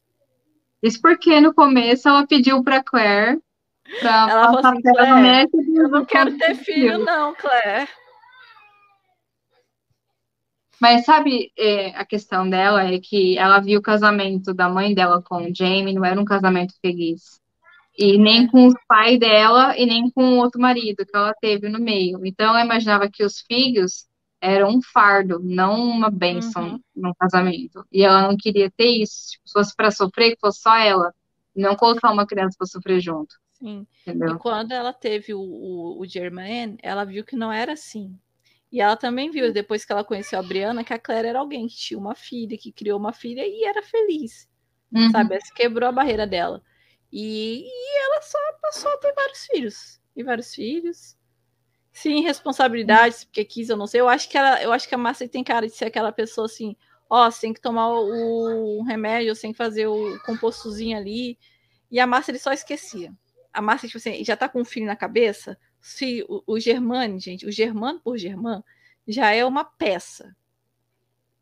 Isso 0.81 0.99
porque 1.01 1.39
no 1.39 1.53
começo 1.53 2.09
ela 2.09 2.25
pediu 2.25 2.63
para 2.63 2.83
Claire 2.83 3.39
para 3.99 4.27
passar 4.27 4.72
assim, 4.72 4.81
Claire, 4.81 5.49
no. 5.51 5.81
Eu 5.81 5.89
não 5.89 6.05
quero 6.05 6.38
ter 6.38 6.55
filho, 6.55 6.97
não, 6.99 7.34
Claire. 7.35 7.88
Mas 10.81 11.05
sabe, 11.05 11.51
é, 11.55 11.89
a 11.95 12.03
questão 12.03 12.49
dela 12.49 12.84
é 12.84 12.99
que 12.99 13.38
ela 13.38 13.59
viu 13.59 13.80
o 13.80 13.84
casamento 13.84 14.51
da 14.51 14.68
mãe 14.68 14.95
dela 14.95 15.22
com 15.22 15.43
o 15.43 15.55
Jamie, 15.55 15.93
não 15.93 16.03
era 16.03 16.19
um 16.19 16.26
casamento 16.26 16.73
feliz. 16.81 17.39
E 17.95 18.18
nem 18.18 18.45
é. 18.45 18.47
com 18.47 18.68
o 18.68 18.73
pai 18.88 19.15
dela 19.18 19.77
e 19.77 19.85
nem 19.85 20.09
com 20.09 20.23
o 20.23 20.38
outro 20.38 20.59
marido 20.59 21.05
que 21.05 21.15
ela 21.15 21.35
teve 21.39 21.69
no 21.69 21.80
meio. 21.80 22.26
Então 22.26 22.49
ela 22.49 22.65
imaginava 22.65 23.07
que 23.07 23.23
os 23.23 23.41
filhos 23.41 24.07
eram 24.41 24.69
um 24.69 24.81
fardo, 24.81 25.39
não 25.43 25.80
uma 25.84 26.09
bênção 26.09 26.72
uhum. 26.72 26.80
no 26.95 27.13
casamento. 27.13 27.85
E 27.91 28.03
ela 28.03 28.23
não 28.23 28.35
queria 28.35 28.72
ter 28.72 28.89
isso. 29.03 29.34
Tipo, 29.34 29.47
se 29.47 29.53
fosse 29.53 29.76
para 29.76 29.91
sofrer, 29.91 30.31
que 30.31 30.41
fosse 30.41 30.61
só 30.61 30.76
ela. 30.76 31.13
Não 31.55 31.76
colocar 31.76 32.11
uma 32.11 32.26
criança 32.26 32.55
para 32.57 32.65
sofrer 32.65 32.99
junto. 32.99 33.35
Sim. 33.61 33.85
Entendeu? 34.01 34.35
E 34.35 34.39
quando 34.39 34.71
ela 34.71 34.91
teve 34.91 35.33
o, 35.33 35.39
o, 35.39 36.01
o 36.01 36.05
Germain, 36.05 36.77
ela 36.81 37.05
viu 37.05 37.23
que 37.23 37.35
não 37.35 37.51
era 37.51 37.73
assim. 37.73 38.17
E 38.71 38.81
ela 38.81 38.97
também 38.97 39.29
viu, 39.29 39.53
depois 39.53 39.85
que 39.85 39.91
ela 39.91 40.03
conheceu 40.03 40.39
a 40.39 40.43
Briana, 40.43 40.83
que 40.83 40.93
a 40.93 40.99
Claire 40.99 41.27
era 41.27 41.39
alguém 41.39 41.67
que 41.67 41.75
tinha 41.75 41.99
uma 41.99 42.15
filha, 42.15 42.57
que 42.57 42.71
criou 42.71 42.97
uma 42.97 43.13
filha 43.13 43.45
e 43.45 43.63
era 43.63 43.83
feliz. 43.83 44.49
Uhum. 44.91 45.11
Sabe? 45.11 45.35
Ela 45.35 45.43
quebrou 45.55 45.88
a 45.88 45.91
barreira 45.91 46.25
dela. 46.25 46.63
E, 47.11 47.65
e, 47.65 48.05
ela 48.05 48.21
só 48.21 48.39
passou 48.61 48.91
a 48.91 48.97
ter 48.97 49.13
vários 49.13 49.45
filhos. 49.45 50.01
E 50.15 50.23
vários 50.23 50.55
filhos. 50.55 51.17
Sim, 51.91 52.21
responsabilidades, 52.21 53.25
porque 53.25 53.43
quis, 53.43 53.69
eu 53.69 53.77
não 53.77 53.85
sei. 53.85 53.99
Eu 53.99 54.07
acho 54.07 54.29
que 54.29 54.38
ela, 54.38 54.61
eu 54.63 54.71
acho 54.71 54.88
que 54.88 54.95
a 54.95 54.97
Márcia 54.97 55.27
tem 55.27 55.43
cara 55.43 55.67
de 55.67 55.75
ser 55.75 55.85
aquela 55.85 56.11
pessoa 56.11 56.45
assim, 56.45 56.75
ó, 57.09 57.27
oh, 57.27 57.31
você 57.31 57.41
tem 57.41 57.53
que 57.53 57.61
tomar 57.61 57.89
o, 57.89 58.79
o 58.79 58.83
remédio, 58.83 59.35
você 59.35 59.41
tem 59.41 59.51
que 59.51 59.57
fazer 59.57 59.88
o 59.88 60.17
compostozinho 60.25 60.97
ali. 60.97 61.38
E 61.91 61.99
a 61.99 62.07
Márcia 62.07 62.31
ele 62.31 62.39
só 62.39 62.53
esquecia. 62.53 63.13
A 63.53 63.61
Márcia, 63.61 63.87
tipo 63.87 63.97
assim, 63.97 64.23
já 64.23 64.37
tá 64.37 64.47
com 64.47 64.61
um 64.61 64.65
filho 64.65 64.85
na 64.85 64.95
cabeça, 64.95 65.57
se 65.79 66.25
o, 66.29 66.43
o 66.45 66.59
Germano, 66.59 67.19
gente, 67.19 67.45
o 67.45 67.51
Germano 67.51 67.99
por 67.99 68.17
Germano 68.17 68.63
já 69.07 69.31
é 69.31 69.43
uma 69.43 69.63
peça. 69.63 70.35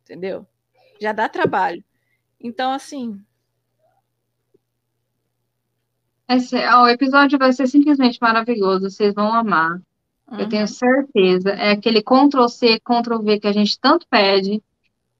Entendeu? 0.03 0.48
Já 0.99 1.11
dá 1.14 1.30
trabalho. 1.30 1.84
Então, 2.40 2.72
assim. 2.72 3.22
Esse, 6.27 6.56
ó, 6.56 6.84
o 6.84 6.88
episódio 6.88 7.38
vai 7.38 7.53
ser 7.53 7.68
simplesmente 7.68 8.18
maravilhoso. 8.22 8.90
Vocês 8.90 9.14
vão 9.14 9.34
amar. 9.34 9.80
Uhum. 10.27 10.40
Eu 10.40 10.49
tenho 10.49 10.61
uhum. 10.61 10.68
certeza. 10.68 11.49
É 11.52 11.72
aquele 11.72 12.02
Ctrl 12.02 12.48
C, 12.48 12.80
Ctrl 12.80 13.22
V 13.22 13.40
que 13.40 13.48
a 13.48 13.52
gente 13.52 13.80
tanto 13.80 14.07
pede. 14.07 14.64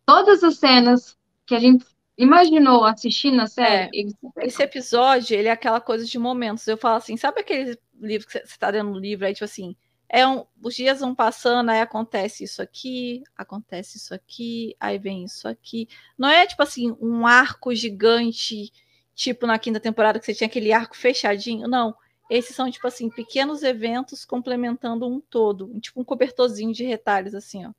Todas 0.06 0.44
as 0.44 0.58
cenas 0.58 1.18
que 1.46 1.56
a 1.56 1.60
gente 1.60 1.86
imaginou 2.20 2.84
assistindo 2.84 3.42
a 3.42 3.48
série. 3.48 3.90
É, 4.38 4.46
esse 4.46 4.62
episódio, 4.62 5.38
ele 5.38 5.48
é 5.48 5.52
aquela 5.52 5.80
coisa 5.80 6.06
de 6.06 6.20
momentos. 6.20 6.68
Eu 6.68 6.78
falo 6.78 6.98
assim, 6.98 7.16
sabe 7.16 7.40
aquele 7.40 7.80
livro 8.00 8.28
que 8.28 8.34
você 8.34 8.40
está 8.40 8.70
lendo 8.70 8.90
no 8.90 9.00
livro, 9.00 9.26
aí 9.26 9.34
tipo 9.34 9.46
assim, 9.46 9.76
é 10.10 10.28
um, 10.28 10.46
os 10.62 10.76
dias 10.76 11.00
vão 11.00 11.16
passando, 11.16 11.70
aí 11.70 11.80
acontece 11.80 12.44
isso 12.44 12.62
aqui, 12.62 13.24
acontece 13.38 13.98
isso 13.98 14.14
aqui, 14.14 14.76
aí 14.80 15.00
vem 15.00 15.24
isso 15.24 15.48
aqui. 15.48 15.88
Não 16.18 16.28
é 16.28 16.46
tipo 16.46 16.62
assim, 16.62 16.96
um 17.00 17.26
arco 17.26 17.74
gigante, 17.74 18.72
tipo 19.16 19.48
na 19.48 19.58
quinta 19.58 19.80
temporada 19.80 20.20
que 20.20 20.26
você 20.26 20.36
tinha 20.36 20.48
aquele 20.48 20.74
arco 20.74 20.98
fechadinho, 20.98 21.68
não. 21.70 21.96
Esses 22.30 22.56
são, 22.56 22.70
tipo 22.70 22.86
assim, 22.86 23.10
pequenos 23.10 23.64
eventos 23.64 24.24
complementando 24.24 25.08
um 25.08 25.20
todo. 25.20 25.80
Tipo 25.80 26.02
um 26.02 26.04
cobertorzinho 26.04 26.72
de 26.72 26.84
retalhos, 26.84 27.34
assim, 27.34 27.66
ó. 27.66 27.72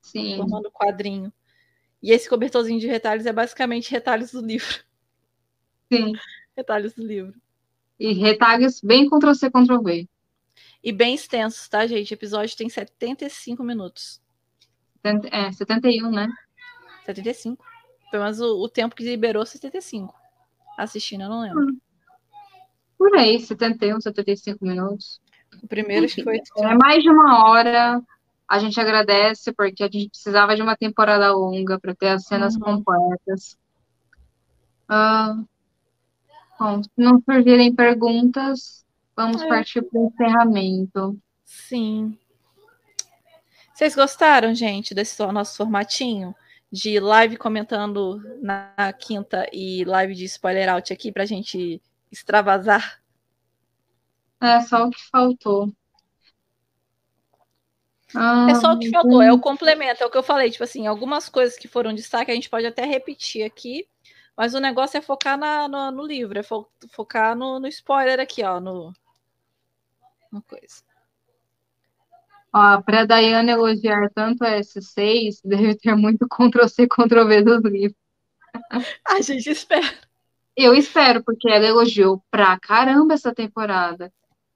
Sim. 0.00 0.38
Formando 0.38 0.70
quadrinho. 0.70 1.30
E 2.02 2.12
esse 2.12 2.28
cobertorzinho 2.28 2.78
de 2.78 2.86
retalhos 2.86 3.26
é 3.26 3.32
basicamente 3.32 3.90
retalhos 3.90 4.32
do 4.32 4.40
livro. 4.40 4.82
Sim. 5.92 6.12
retalhos 6.56 6.94
do 6.94 7.04
livro. 7.04 7.34
E 7.98 8.12
retalhos 8.12 8.80
bem 8.80 9.08
Ctrl-C, 9.08 9.50
Ctrl-V. 9.50 10.08
E 10.82 10.92
bem 10.92 11.14
extensos, 11.14 11.68
tá, 11.68 11.86
gente? 11.86 12.12
O 12.12 12.14
episódio 12.14 12.56
tem 12.56 12.68
75 12.68 13.64
minutos. 13.64 14.22
É, 15.02 15.50
71, 15.50 16.10
né? 16.10 16.28
75. 17.04 17.64
Pelo 18.10 18.22
menos 18.22 18.40
o, 18.40 18.62
o 18.62 18.68
tempo 18.68 18.94
que 18.94 19.02
liberou 19.02 19.44
75. 19.44 20.14
Assistindo, 20.76 21.22
eu 21.22 21.28
não 21.28 21.40
lembro. 21.40 21.64
Hum. 21.64 21.78
Por 22.96 23.16
aí, 23.16 23.40
71, 23.40 24.00
75 24.00 24.64
minutos. 24.64 25.20
O 25.62 25.66
primeiro 25.66 26.06
Enfim, 26.06 26.16
que 26.16 26.24
foi. 26.24 26.40
É 26.58 26.74
mais 26.74 27.02
de 27.02 27.08
uma 27.08 27.48
hora. 27.48 28.02
A 28.48 28.58
gente 28.58 28.80
agradece 28.80 29.52
porque 29.52 29.82
a 29.82 29.90
gente 29.90 30.08
precisava 30.08 30.56
de 30.56 30.62
uma 30.62 30.76
temporada 30.76 31.30
longa 31.32 31.78
para 31.78 31.94
ter 31.94 32.08
as 32.08 32.24
cenas 32.24 32.54
uhum. 32.54 32.60
completas. 32.82 33.58
Uh, 34.88 35.46
bom, 36.58 36.82
se 36.82 36.90
não 36.96 37.22
surgirem 37.22 37.74
perguntas, 37.74 38.86
vamos 39.14 39.42
é. 39.42 39.48
partir 39.48 39.82
para 39.82 40.00
o 40.00 40.06
encerramento. 40.06 41.18
Sim. 41.44 42.16
Vocês 43.74 43.94
gostaram, 43.94 44.54
gente, 44.54 44.94
desse 44.94 45.24
nosso 45.26 45.56
formatinho? 45.56 46.34
De 46.70 46.98
live 46.98 47.36
comentando 47.36 48.20
na 48.42 48.92
quinta 48.92 49.46
e 49.52 49.84
live 49.84 50.14
de 50.14 50.24
spoiler 50.24 50.68
out 50.68 50.92
aqui 50.92 51.12
para 51.12 51.22
a 51.22 51.26
gente 51.26 51.80
extravasar? 52.10 53.00
É 54.40 54.60
só 54.62 54.86
o 54.86 54.90
que 54.90 55.00
faltou. 55.10 55.72
Ah, 58.14 58.46
é 58.50 58.54
só 58.54 58.72
o 58.72 58.78
que 58.78 58.90
faltou, 58.90 59.22
é 59.22 59.32
o 59.32 59.38
complemento, 59.38 60.02
é 60.02 60.06
o 60.06 60.10
que 60.10 60.16
eu 60.16 60.22
falei, 60.22 60.50
tipo 60.50 60.64
assim, 60.64 60.86
algumas 60.86 61.28
coisas 61.28 61.58
que 61.58 61.68
foram 61.68 61.94
destaque 61.94 62.30
a 62.30 62.34
gente 62.34 62.48
pode 62.48 62.66
até 62.66 62.84
repetir 62.86 63.44
aqui, 63.44 63.86
mas 64.36 64.54
o 64.54 64.60
negócio 64.60 64.96
é 64.96 65.02
focar 65.02 65.36
na, 65.36 65.68
no, 65.68 65.90
no 65.90 66.06
livro, 66.06 66.38
é 66.38 66.42
fo 66.42 66.66
focar 66.90 67.36
no, 67.36 67.60
no, 67.60 67.68
spoiler 67.68 68.18
aqui, 68.18 68.42
ó, 68.42 68.60
no, 68.60 68.92
no 70.32 70.40
coisa. 70.42 70.82
Ó, 72.52 72.80
para 72.80 73.04
Dayana 73.04 73.52
elogiar 73.52 74.08
tanto 74.14 74.42
a 74.42 74.58
S6, 74.58 75.40
deve 75.44 75.76
ter 75.76 75.94
muito 75.94 76.26
Ctrl-C, 76.26 76.86
Ctrl-V 76.86 77.42
dos 77.42 77.62
livros. 77.64 77.98
A 79.06 79.20
gente 79.20 79.50
espera. 79.50 79.86
Eu 80.56 80.74
espero, 80.74 81.22
porque 81.22 81.48
ela 81.48 81.66
elogiou 81.66 82.22
pra 82.30 82.58
caramba 82.58 83.14
essa 83.14 83.34
temporada. 83.34 84.12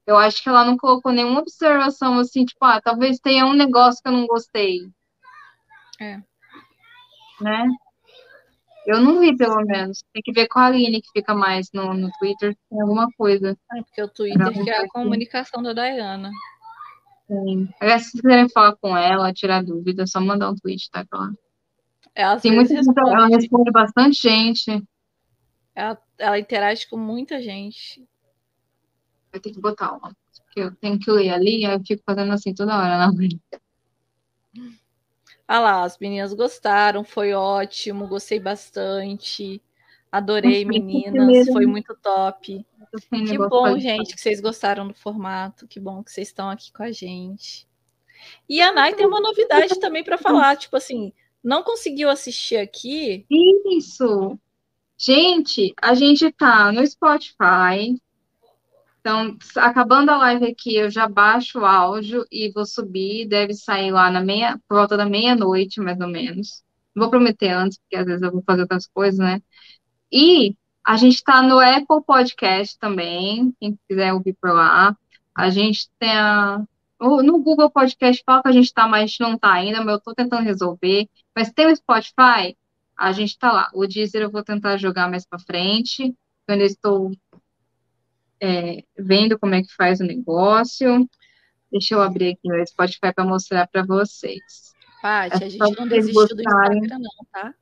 Eu 0.06 0.16
acho 0.16 0.42
que 0.42 0.48
ela 0.48 0.64
não 0.64 0.76
colocou 0.76 1.12
nenhuma 1.12 1.40
observação 1.40 2.18
assim, 2.18 2.44
tipo, 2.44 2.64
ah, 2.64 2.80
talvez 2.80 3.18
tenha 3.18 3.46
um 3.46 3.52
negócio 3.52 4.02
que 4.02 4.08
eu 4.08 4.12
não 4.12 4.26
gostei. 4.26 4.80
É. 6.00 6.20
Né? 7.40 7.66
Eu 8.84 9.00
não 9.00 9.20
vi, 9.20 9.36
pelo 9.36 9.64
menos. 9.64 10.02
Tem 10.12 10.22
que 10.22 10.32
ver 10.32 10.48
com 10.48 10.58
a 10.58 10.66
Aline, 10.66 11.00
que 11.00 11.10
fica 11.12 11.34
mais 11.34 11.68
no, 11.72 11.94
no 11.94 12.10
Twitter, 12.18 12.56
tem 12.68 12.80
alguma 12.80 13.08
coisa. 13.16 13.56
É, 13.72 13.82
porque 13.82 14.02
o 14.02 14.08
Twitter 14.08 14.68
é 14.68 14.78
a 14.78 14.88
comunicação 14.88 15.62
da 15.62 15.72
Diana. 15.72 16.30
Sim. 17.28 17.68
Aliás, 17.80 18.06
se 18.06 18.12
quiserem 18.20 18.48
falar 18.48 18.74
com 18.76 18.96
ela, 18.96 19.32
tirar 19.32 19.62
dúvida, 19.62 20.02
é 20.02 20.06
só 20.06 20.20
mandar 20.20 20.50
um 20.50 20.56
tweet, 20.56 20.90
tá? 20.90 21.06
Ela, 21.12 21.30
ela, 22.14 22.40
tem 22.40 22.52
muita 22.52 22.74
responde. 22.74 23.10
ela 23.10 23.26
responde 23.28 23.70
bastante 23.70 24.20
gente. 24.20 24.82
Ela, 25.74 25.98
ela 26.18 26.38
interage 26.38 26.88
com 26.88 26.96
muita 26.96 27.40
gente 27.40 28.04
vai 29.32 29.40
ter 29.40 29.50
que 29.50 29.60
botar 29.60 29.92
uma. 29.92 30.14
Porque 30.44 30.60
eu 30.60 30.74
tenho 30.76 30.98
que 30.98 31.10
ler 31.10 31.30
ali, 31.30 31.64
aí 31.64 31.74
eu 31.74 31.80
fico 31.84 32.02
fazendo 32.04 32.32
assim 32.32 32.54
toda 32.54 32.76
hora 32.76 32.98
na 32.98 33.12
frente. 33.12 33.40
Ah 35.48 35.58
lá, 35.58 35.82
as 35.82 35.98
meninas 35.98 36.32
gostaram, 36.34 37.02
foi 37.02 37.32
ótimo, 37.32 38.06
gostei 38.06 38.38
bastante. 38.38 39.60
Adorei, 40.10 40.64
meninas, 40.64 41.48
foi 41.48 41.64
muito 41.64 41.96
top. 42.02 42.64
Que 43.10 43.38
bom, 43.38 43.78
gente, 43.78 44.14
que 44.14 44.20
vocês 44.20 44.40
gostaram 44.40 44.86
do 44.86 44.94
formato. 44.94 45.66
Que 45.66 45.80
bom 45.80 46.04
que 46.04 46.12
vocês 46.12 46.28
estão 46.28 46.50
aqui 46.50 46.70
com 46.70 46.82
a 46.82 46.92
gente. 46.92 47.66
E 48.46 48.60
a 48.60 48.72
Nai 48.72 48.94
tem 48.94 49.06
uma 49.06 49.20
novidade 49.20 49.80
também 49.80 50.04
para 50.04 50.18
falar, 50.18 50.56
tipo 50.56 50.76
assim, 50.76 51.12
não 51.42 51.62
conseguiu 51.62 52.10
assistir 52.10 52.56
aqui? 52.56 53.26
Isso. 53.74 54.38
Gente, 54.98 55.74
a 55.80 55.94
gente 55.94 56.30
tá 56.32 56.70
no 56.70 56.86
Spotify, 56.86 57.98
então, 59.02 59.36
acabando 59.56 60.10
a 60.12 60.16
live 60.16 60.46
aqui, 60.46 60.76
eu 60.76 60.88
já 60.88 61.08
baixo 61.08 61.58
o 61.58 61.66
áudio 61.66 62.24
e 62.30 62.52
vou 62.52 62.64
subir. 62.64 63.26
Deve 63.26 63.52
sair 63.52 63.90
lá 63.90 64.08
na 64.12 64.20
meia, 64.20 64.60
por 64.68 64.76
volta 64.76 64.96
da 64.96 65.04
meia-noite, 65.04 65.80
mais 65.80 66.00
ou 66.00 66.06
menos. 66.06 66.62
Vou 66.94 67.10
prometer 67.10 67.48
antes, 67.48 67.78
porque 67.78 67.96
às 67.96 68.06
vezes 68.06 68.22
eu 68.22 68.30
vou 68.30 68.44
fazer 68.46 68.62
outras 68.62 68.86
coisas, 68.86 69.18
né? 69.18 69.42
E 70.12 70.56
a 70.84 70.96
gente 70.96 71.16
está 71.16 71.42
no 71.42 71.58
Apple 71.58 72.04
Podcast 72.06 72.78
também, 72.78 73.52
quem 73.60 73.76
quiser 73.88 74.12
ouvir 74.12 74.34
por 74.40 74.52
lá. 74.52 74.96
A 75.34 75.50
gente 75.50 75.90
tem 75.98 76.12
a. 76.12 76.62
No 77.00 77.40
Google 77.42 77.70
Podcast 77.70 78.22
fala 78.24 78.42
que 78.42 78.48
a 78.48 78.52
gente 78.52 78.66
está, 78.66 78.86
mas 78.86 79.16
não 79.18 79.34
está 79.34 79.52
ainda, 79.52 79.78
mas 79.80 79.88
eu 79.88 79.96
estou 79.96 80.14
tentando 80.14 80.44
resolver. 80.44 81.08
Mas 81.34 81.50
tem 81.50 81.66
o 81.66 81.74
Spotify, 81.74 82.56
a 82.96 83.10
gente 83.10 83.30
está 83.30 83.50
lá. 83.50 83.68
O 83.74 83.84
Deezer 83.84 84.22
eu 84.22 84.30
vou 84.30 84.44
tentar 84.44 84.76
jogar 84.76 85.10
mais 85.10 85.26
para 85.26 85.40
frente. 85.40 86.14
Eu 86.46 86.56
estou 86.60 87.10
é, 88.42 88.82
vendo 88.98 89.38
como 89.38 89.54
é 89.54 89.62
que 89.62 89.72
faz 89.72 90.00
o 90.00 90.04
negócio. 90.04 91.08
Deixa 91.70 91.94
eu 91.94 92.02
abrir 92.02 92.32
aqui 92.32 92.52
o 92.52 92.66
Spotify 92.66 93.14
para 93.14 93.24
mostrar 93.24 93.68
para 93.68 93.84
vocês. 93.86 94.72
Paty, 95.00 95.42
é 95.42 95.46
a 95.46 95.48
gente 95.48 95.78
não 95.78 95.86
desistiu 95.86 96.26
do 96.26 96.42
Instagram, 96.42 96.98
não, 96.98 97.26
tá? 97.32 97.54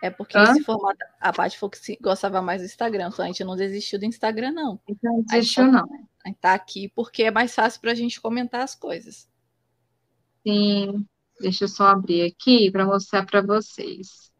É 0.00 0.10
porque 0.10 0.38
Hã? 0.38 0.44
esse 0.44 0.62
formato. 0.62 1.04
A 1.20 1.32
Paty 1.32 1.58
falou 1.58 1.70
que 1.70 1.98
gostava 2.00 2.40
mais 2.40 2.62
do 2.62 2.66
Instagram, 2.66 3.10
então 3.12 3.24
a 3.24 3.28
gente 3.28 3.42
não 3.42 3.56
desistiu 3.56 3.98
do 3.98 4.04
Instagram, 4.04 4.52
não. 4.52 4.80
Então 4.88 5.16
não 5.16 5.22
desistiu, 5.24 5.66
não. 5.66 5.88
A 6.24 6.28
gente 6.28 6.38
tá 6.40 6.54
aqui 6.54 6.88
porque 6.94 7.24
é 7.24 7.30
mais 7.32 7.52
fácil 7.52 7.80
para 7.80 7.90
a 7.90 7.96
gente 7.96 8.20
comentar 8.20 8.62
as 8.62 8.76
coisas. 8.76 9.28
Sim. 10.46 11.04
Deixa 11.40 11.64
eu 11.64 11.68
só 11.68 11.88
abrir 11.88 12.22
aqui 12.22 12.70
para 12.70 12.86
mostrar 12.86 13.26
para 13.26 13.42
vocês. 13.42 14.32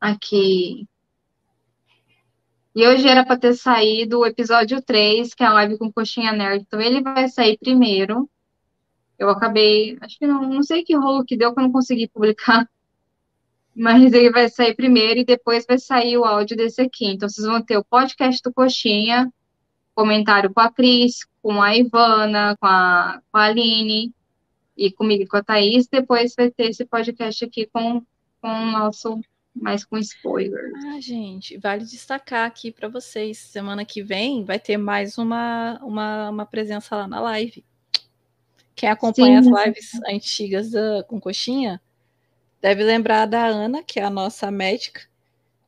Aqui. 0.00 0.88
E 2.74 2.88
hoje 2.88 3.06
era 3.08 3.24
para 3.24 3.38
ter 3.38 3.54
saído 3.54 4.18
o 4.18 4.26
episódio 4.26 4.82
3, 4.82 5.32
que 5.32 5.44
é 5.44 5.46
a 5.46 5.52
live 5.52 5.78
com 5.78 5.92
Coxinha 5.92 6.32
Nerd. 6.32 6.64
Então 6.66 6.80
ele 6.80 7.00
vai 7.00 7.28
sair 7.28 7.56
primeiro. 7.56 8.28
Eu 9.16 9.30
acabei, 9.30 9.96
acho 10.00 10.18
que 10.18 10.26
não, 10.26 10.42
não 10.42 10.62
sei 10.62 10.82
que 10.82 10.96
rolo 10.96 11.24
que 11.24 11.36
deu 11.36 11.54
que 11.54 11.60
eu 11.60 11.64
não 11.64 11.72
consegui 11.72 12.08
publicar. 12.08 12.68
Mas 13.76 14.12
ele 14.12 14.30
vai 14.30 14.48
sair 14.48 14.74
primeiro 14.74 15.20
e 15.20 15.24
depois 15.24 15.64
vai 15.66 15.78
sair 15.78 16.18
o 16.18 16.24
áudio 16.24 16.56
desse 16.56 16.80
aqui. 16.80 17.06
Então 17.06 17.28
vocês 17.28 17.46
vão 17.46 17.62
ter 17.62 17.76
o 17.78 17.84
podcast 17.84 18.42
do 18.42 18.52
Coxinha, 18.52 19.32
comentário 19.94 20.52
com 20.52 20.60
a 20.60 20.70
Cris, 20.70 21.24
com 21.40 21.62
a 21.62 21.76
Ivana, 21.76 22.56
com 22.60 22.66
a, 22.66 23.20
com 23.30 23.38
a 23.38 23.44
Aline 23.44 24.12
e 24.76 24.90
comigo 24.90 25.22
e 25.22 25.26
com 25.28 25.36
a 25.36 25.44
Thaís. 25.44 25.86
Depois 25.86 26.34
vai 26.36 26.50
ter 26.50 26.70
esse 26.70 26.84
podcast 26.84 27.44
aqui 27.44 27.66
com, 27.66 28.02
com 28.40 28.48
o 28.48 28.70
nosso 28.72 29.20
mais 29.54 29.84
com 29.84 29.96
spoilers. 29.98 30.72
Ah, 30.86 31.00
gente, 31.00 31.56
vale 31.58 31.84
destacar 31.84 32.46
aqui 32.46 32.72
para 32.72 32.88
vocês, 32.88 33.38
semana 33.38 33.84
que 33.84 34.02
vem 34.02 34.44
vai 34.44 34.58
ter 34.58 34.76
mais 34.76 35.16
uma, 35.16 35.78
uma, 35.82 36.30
uma 36.30 36.46
presença 36.46 36.96
lá 36.96 37.06
na 37.06 37.20
live. 37.20 37.64
Quem 38.74 38.88
acompanha 38.88 39.42
Sim. 39.42 39.52
as 39.52 39.64
lives 39.64 39.90
antigas 40.08 40.70
da, 40.70 41.04
com 41.04 41.20
coxinha 41.20 41.80
deve 42.60 42.82
lembrar 42.82 43.26
da 43.26 43.46
Ana, 43.46 43.82
que 43.82 44.00
é 44.00 44.04
a 44.04 44.10
nossa 44.10 44.50
médica. 44.50 45.02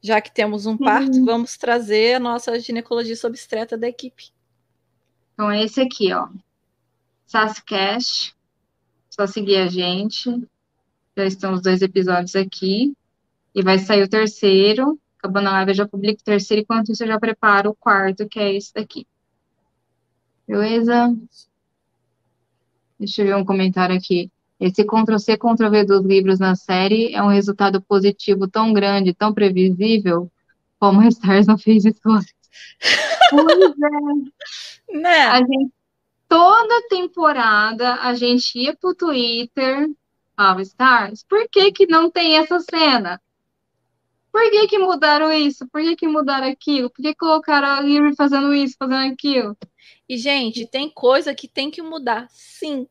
Já 0.03 0.21
que 0.21 0.33
temos 0.33 0.67
um 0.67 0.77
parto, 0.77 1.15
Sim. 1.15 1.25
vamos 1.25 1.57
trazer 1.57 2.15
a 2.15 2.21
nossa 2.21 2.59
ginecologista 2.59 3.29
obstetra 3.29 3.79
da 3.79 3.89
equipe. 3.89 4.31
Então, 5.35 5.51
é 5.51 5.63
esse 5.63 5.81
aqui, 5.81 6.13
ó. 6.13 6.29
Sascast. 7.27 8.35
Só 9.11 9.27
seguir 9.27 9.57
a 9.57 9.67
gente. 9.67 10.31
Já 11.17 11.25
estão 11.25 11.55
os 11.55 11.63
dois 11.63 11.83
episódios 11.83 12.35
aqui. 12.35 12.95
E 13.57 13.63
vai 13.63 13.79
sair 13.79 14.03
o 14.03 14.09
terceiro. 14.09 15.01
Acabando 15.19 15.49
a 15.49 15.53
live, 15.53 15.71
eu 15.71 15.77
já 15.77 15.89
publico 15.89 16.21
o 16.21 16.25
terceiro. 16.25 16.63
Enquanto 16.63 16.93
isso, 16.93 17.03
eu 17.03 17.09
já 17.09 17.19
preparo 17.19 17.71
o 17.71 17.75
quarto, 17.75 18.29
que 18.29 18.39
é 18.39 18.55
esse 18.55 18.75
daqui. 18.75 19.07
Beleza? 20.47 21.17
Deixa 22.99 23.23
eu 23.23 23.27
ver 23.29 23.37
um 23.37 23.47
comentário 23.47 23.97
aqui. 23.97 24.31
Esse 24.61 24.85
Ctrl-C, 24.85 25.39
Ctrl-V 25.39 25.85
dos 25.85 26.05
livros 26.05 26.39
na 26.39 26.55
série 26.55 27.15
é 27.15 27.23
um 27.23 27.29
resultado 27.29 27.81
positivo 27.81 28.47
tão 28.47 28.75
grande, 28.75 29.15
tão 29.15 29.33
previsível, 29.33 30.31
como 30.79 31.01
a 31.01 31.09
Stars 31.09 31.47
não 31.47 31.57
fez 31.57 31.87
isso 31.87 32.01
antes. 32.07 32.35
pois 33.31 33.73
é. 34.91 34.99
Né? 34.99 35.23
A 35.29 35.39
gente, 35.39 35.73
toda 36.29 36.89
temporada, 36.91 37.95
a 37.97 38.15
gente 38.15 38.59
ia 38.59 38.77
pro 38.77 38.95
Twitter, 38.95 39.89
falava, 40.37 40.61
Stars, 40.61 41.25
por 41.27 41.49
que 41.51 41.73
que 41.73 41.87
não 41.87 42.11
tem 42.11 42.37
essa 42.37 42.61
cena? 42.61 43.19
Por 44.37 44.51
que 44.51 44.69
que 44.69 44.79
mudaram 44.79 45.33
isso? 45.33 45.67
Por 45.69 45.81
que 45.81 45.97
que 45.97 46.07
mudaram 46.07 46.47
aquilo? 46.47 46.91
Por 46.91 47.01
que 47.01 47.15
colocaram 47.15 47.69
a 47.69 47.81
Lyri 47.81 48.15
fazendo 48.15 48.55
isso, 48.55 48.77
fazendo 48.79 49.11
aquilo? 49.11 49.57
E, 50.07 50.19
gente, 50.19 50.67
tem 50.67 50.91
coisa 50.91 51.35
que 51.35 51.49
tem 51.49 51.71
que 51.71 51.81
mudar, 51.81 52.29
sim. 52.29 52.87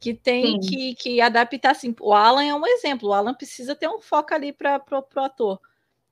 Que 0.00 0.12
tem 0.12 0.58
que, 0.58 0.96
que 0.96 1.20
adaptar, 1.20 1.74
sim. 1.76 1.94
O 2.00 2.12
Alan 2.12 2.42
é 2.42 2.52
um 2.52 2.66
exemplo. 2.66 3.10
O 3.10 3.12
Alan 3.12 3.32
precisa 3.32 3.76
ter 3.76 3.86
um 3.86 4.00
foco 4.00 4.34
ali 4.34 4.52
para 4.52 4.82
o 4.90 5.20
ator, 5.20 5.60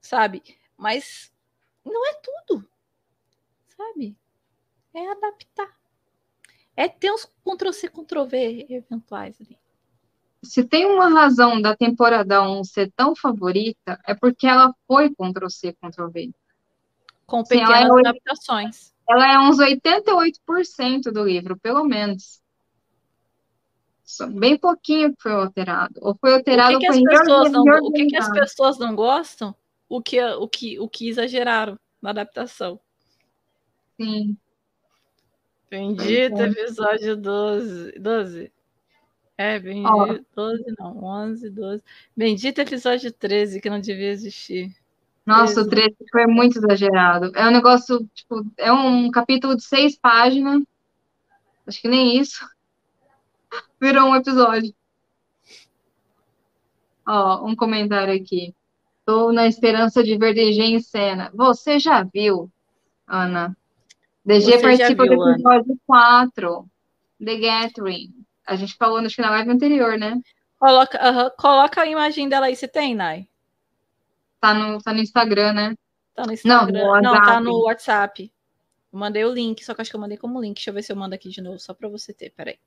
sabe? 0.01 0.41
Mas 0.77 1.33
não 1.85 2.07
é 2.07 2.15
tudo, 2.15 2.65
sabe? 3.77 4.17
É 4.95 5.11
adaptar. 5.11 5.77
É 6.77 6.87
ter 6.87 7.11
uns 7.11 7.29
Ctrl-C, 7.45 7.89
Ctrl-V 7.89 8.67
eventuais 8.71 9.37
ali 9.41 9.59
se 10.47 10.65
tem 10.65 10.87
uma 10.87 11.09
razão 11.09 11.61
da 11.61 11.77
temporada 11.77 12.43
1 12.43 12.65
ser 12.65 12.91
tão 12.97 13.15
favorita, 13.15 14.01
é 14.07 14.15
porque 14.15 14.47
ela 14.47 14.75
foi 14.87 15.11
Ctrl-C, 15.11 15.75
Ctrl-V. 15.75 16.33
Com 17.27 17.43
pequenas 17.43 17.79
Sim, 17.79 17.85
ela 17.85 17.99
é, 17.99 18.09
adaptações. 18.09 18.95
Ela 19.09 19.33
é 19.33 19.39
uns 19.39 19.59
88% 19.59 21.13
do 21.13 21.25
livro, 21.25 21.59
pelo 21.59 21.85
menos. 21.85 22.41
Bem 24.35 24.57
pouquinho 24.57 25.15
que 25.15 25.23
foi 25.23 25.33
alterado. 25.33 25.95
Ou 26.01 26.15
foi 26.15 26.35
alterado 26.35 26.77
o 26.77 26.79
que, 26.79 26.87
que 26.87 26.93
as 26.93 27.03
pessoas 27.03 27.53
não, 27.53 27.63
O 27.63 27.93
que, 27.93 28.07
que 28.07 28.17
as 28.17 28.31
pessoas 28.31 28.79
não 28.79 28.95
gostam? 28.95 29.55
O 29.89 30.01
que, 30.01 30.23
o, 30.23 30.49
que, 30.49 30.79
o 30.79 30.89
que 30.89 31.09
exageraram 31.09 31.79
na 32.01 32.11
adaptação. 32.11 32.79
Sim. 34.01 34.37
Bendito 35.69 36.41
é. 36.41 36.47
episódio 36.47 37.17
12. 37.17 37.99
12. 37.99 38.53
É, 39.39 39.59
bendito. 39.59 39.89
Oh. 39.93 40.25
12 40.35 40.65
não, 40.79 41.05
11, 41.05 41.51
12. 41.51 41.83
Bendito 42.17 42.61
episódio 42.61 43.13
13, 43.13 43.61
que 43.61 43.69
não 43.69 43.81
devia 43.81 44.11
existir. 44.11 44.75
Nossa, 45.27 45.67
13. 45.67 45.67
o 45.67 45.71
13 45.71 45.97
foi 46.11 46.27
muito 46.27 46.59
exagerado. 46.59 47.33
É 47.35 47.47
um 47.47 47.51
negócio, 47.51 48.09
tipo, 48.15 48.47
é 48.57 48.73
um 48.73 49.11
capítulo 49.11 49.57
de 49.57 49.65
seis 49.65 49.97
páginas. 49.99 50.63
Acho 51.67 51.81
que 51.81 51.89
nem 51.89 52.19
isso. 52.19 52.47
Virou 53.81 54.11
um 54.11 54.17
episódio. 54.17 54.73
Ó, 57.07 57.47
um 57.47 57.55
comentário 57.55 58.15
aqui. 58.15 58.55
Estou 59.01 59.33
na 59.33 59.47
esperança 59.47 60.03
de 60.03 60.17
ver 60.17 60.35
DG 60.35 60.63
em 60.63 60.81
cena. 60.81 61.31
Você 61.35 61.79
já 61.79 62.03
viu, 62.03 62.51
Ana? 63.07 63.57
DG 64.25 64.53
Você 64.53 64.59
participa 64.61 65.05
viu, 65.05 65.17
do 65.17 65.31
episódio 65.31 65.73
Ana. 65.73 65.81
4, 65.87 66.71
The 67.25 67.37
Gathering. 67.37 68.26
A 68.47 68.57
gente 68.57 68.77
falou 68.77 69.03
no 69.03 69.09
na 69.19 69.31
live 69.31 69.51
anterior, 69.51 69.99
né? 69.99 70.21
Coloca, 70.59 70.99
uh 70.99 71.15
-huh, 71.15 71.31
coloca 71.37 71.83
a 71.83 71.87
imagem 71.87 72.29
dela 72.29 72.47
aí, 72.47 72.57
você 72.57 72.69
tem, 72.69 72.95
Nai? 72.95 73.29
Tá 74.41 74.55
no, 74.55 74.81
tá 74.81 74.93
no 74.93 75.01
Instagram, 75.01 75.53
né? 75.53 75.75
Tá 76.15 76.25
no 76.25 76.33
Instagram. 76.33 76.83
Não, 76.83 76.95
no 76.97 77.03
Não, 77.03 77.13
tá 77.15 77.41
no 77.41 77.65
WhatsApp. 77.65 78.33
Eu 78.93 78.99
mandei 78.99 79.25
o 79.25 79.33
link, 79.33 79.65
só 79.65 79.75
que 79.75 79.83
acho 79.83 79.91
que 79.91 79.97
eu 79.97 80.01
mandei 80.01 80.17
como 80.17 80.41
link. 80.41 80.57
Deixa 80.57 80.71
eu 80.71 80.75
ver 80.75 80.83
se 80.83 80.93
eu 80.93 80.97
mando 80.97 81.15
aqui 81.15 81.29
de 81.29 81.43
novo, 81.43 81.59
só 81.59 81.75
pra 81.75 81.89
você 81.89 82.13
ter. 82.13 82.31
Peraí. 82.31 82.59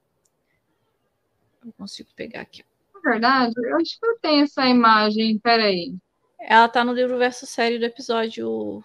Eu 1.65 1.73
consigo 1.73 2.09
pegar 2.15 2.41
aqui. 2.41 2.63
É 2.95 3.09
verdade, 3.09 3.53
eu 3.57 3.77
acho 3.77 3.99
que 3.99 4.05
eu 4.05 4.19
tenho 4.19 4.43
essa 4.43 4.67
imagem. 4.67 5.39
Peraí. 5.39 5.95
Ela 6.39 6.69
tá 6.69 6.83
no 6.83 6.93
livro 6.93 7.17
verso 7.17 7.45
sério 7.45 7.79
do 7.79 7.85
episódio 7.85 8.83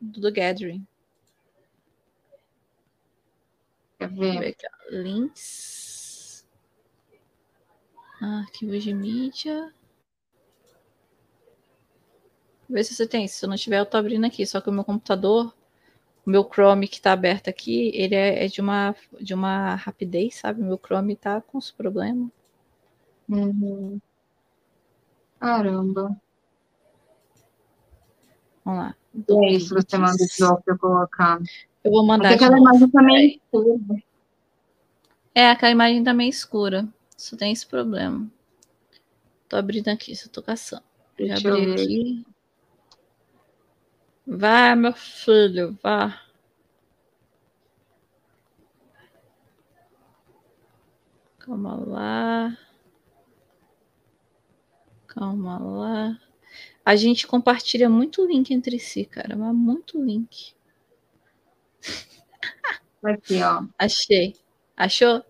do 0.00 0.20
The 0.20 0.30
Gathering. 0.30 0.86
Quer 3.98 4.08
ver? 4.10 4.56
Links. 4.90 5.77
Arquivos 8.20 8.82
de 8.82 8.92
mídia. 8.92 9.72
Vê 12.68 12.84
se 12.84 12.94
você 12.94 13.06
tem. 13.06 13.26
Se 13.26 13.46
não 13.46 13.56
tiver, 13.56 13.78
eu 13.78 13.86
tô 13.86 13.96
abrindo 13.96 14.26
aqui. 14.26 14.44
Só 14.44 14.60
que 14.60 14.68
o 14.68 14.72
meu 14.72 14.84
computador, 14.84 15.54
o 16.26 16.30
meu 16.30 16.44
Chrome 16.44 16.88
que 16.88 17.00
tá 17.00 17.12
aberto 17.12 17.48
aqui, 17.48 17.90
ele 17.94 18.14
é, 18.14 18.44
é 18.44 18.48
de, 18.48 18.60
uma, 18.60 18.94
de 19.20 19.32
uma 19.32 19.74
rapidez, 19.76 20.36
sabe? 20.36 20.60
O 20.60 20.64
meu 20.64 20.78
Chrome 20.78 21.16
tá 21.16 21.40
com 21.40 21.56
os 21.58 21.70
problemas. 21.70 22.28
Uhum. 23.28 24.00
Caramba. 25.38 26.20
Vamos 28.64 28.80
lá. 28.80 28.96
É 29.30 29.52
isso, 29.52 29.74
você 29.74 29.96
manda 29.96 30.12
o 30.14 30.62
pra 30.62 30.74
eu 30.74 30.78
colocar. 30.78 31.40
Eu 31.82 31.90
vou 31.90 32.06
mandar. 32.06 32.34
aquela 32.34 32.58
imagem 32.58 32.90
também 32.90 33.16
é 33.16 33.26
escura. 33.26 34.02
É, 35.34 35.50
aquela 35.50 35.72
imagem 35.72 36.04
também 36.04 36.26
é 36.26 36.30
escura. 36.30 36.88
Só 37.18 37.36
tem 37.36 37.52
esse 37.52 37.66
problema. 37.66 38.30
Tô 39.48 39.56
abrindo 39.56 39.88
aqui, 39.88 40.14
só 40.14 40.28
tô 40.30 40.40
caçando. 40.40 40.84
Já 41.18 41.36
abri 41.36 41.72
aqui. 41.72 42.26
Vai, 44.24 44.76
meu 44.76 44.92
filho, 44.92 45.76
vá. 45.82 46.22
Calma 51.40 51.74
lá. 51.74 52.56
Calma 55.08 55.58
lá. 55.58 56.20
A 56.84 56.94
gente 56.94 57.26
compartilha 57.26 57.88
muito 57.88 58.24
link 58.24 58.52
entre 58.52 58.78
si, 58.78 59.04
cara. 59.04 59.34
Mas 59.34 59.54
muito 59.54 60.00
link. 60.00 60.54
Aqui, 63.02 63.42
ó. 63.42 63.64
Achei. 63.76 64.36
Achou? 64.76 65.24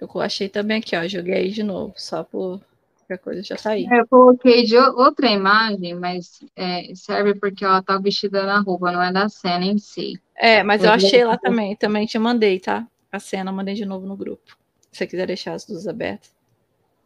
Eu 0.00 0.20
achei 0.20 0.48
também 0.48 0.78
aqui, 0.78 0.96
ó. 0.96 1.06
Joguei 1.06 1.50
de 1.50 1.62
novo, 1.62 1.92
só 1.96 2.22
por. 2.24 2.60
Qualquer 3.06 3.18
coisa 3.24 3.42
já 3.42 3.56
tá 3.56 3.70
aí. 3.70 3.86
Eu 3.90 4.06
coloquei 4.06 4.62
de 4.64 4.76
outra 4.78 5.28
imagem, 5.28 5.94
mas 5.96 6.44
é, 6.54 6.94
serve 6.94 7.34
porque 7.34 7.64
ela 7.64 7.82
tá 7.82 7.98
vestida 7.98 8.44
na 8.46 8.60
roupa, 8.60 8.92
não 8.92 9.02
é 9.02 9.12
da 9.12 9.28
cena 9.28 9.64
em 9.64 9.78
si. 9.78 10.12
É, 10.36 10.62
mas 10.62 10.82
eu 10.84 10.90
Eu 10.90 10.94
achei 10.94 11.24
lá 11.24 11.32
vou- 11.32 11.40
também. 11.40 11.74
Também 11.74 12.06
te 12.06 12.16
mandei, 12.20 12.60
tá? 12.60 12.86
A 13.10 13.18
cena, 13.18 13.50
eu 13.50 13.54
mandei 13.54 13.74
de 13.74 13.84
novo 13.84 14.06
no 14.06 14.16
grupo. 14.16 14.56
Se 14.92 14.98
você 14.98 15.06
quiser 15.08 15.26
deixar 15.26 15.54
as 15.54 15.64
duas 15.64 15.88
abertas. 15.88 16.32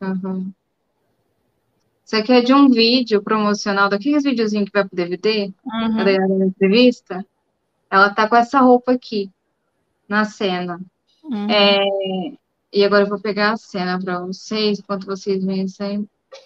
Uhum. 0.01 0.53
Isso 2.05 2.17
aqui 2.17 2.33
é 2.33 2.43
de 2.43 2.53
um 2.53 2.69
vídeo 2.69 3.23
promocional, 3.23 3.89
daqueles 3.89 4.25
videozinhos 4.25 4.67
que 4.67 4.73
vai 4.79 4.87
pro 4.87 4.95
DVD, 4.95 5.51
Uhum. 5.65 5.97
da 5.97 6.05
da 6.05 6.45
entrevista. 6.47 7.25
Ela 7.91 8.11
tá 8.11 8.29
com 8.29 8.37
essa 8.37 8.61
roupa 8.61 8.93
aqui, 8.93 9.31
na 10.07 10.27
cena. 10.27 10.79
Uhum. 11.23 11.49
É, 11.51 12.33
e 12.75 12.85
agora 12.85 13.05
eu 13.05 13.09
vou 13.09 13.21
pegar 13.21 13.53
a 13.53 13.57
cena 13.57 14.01
para 14.01 14.21
vocês, 14.21 14.81
enquanto 14.81 15.07
vocês 15.07 15.45
veem 15.45 15.63
essa 15.63 15.85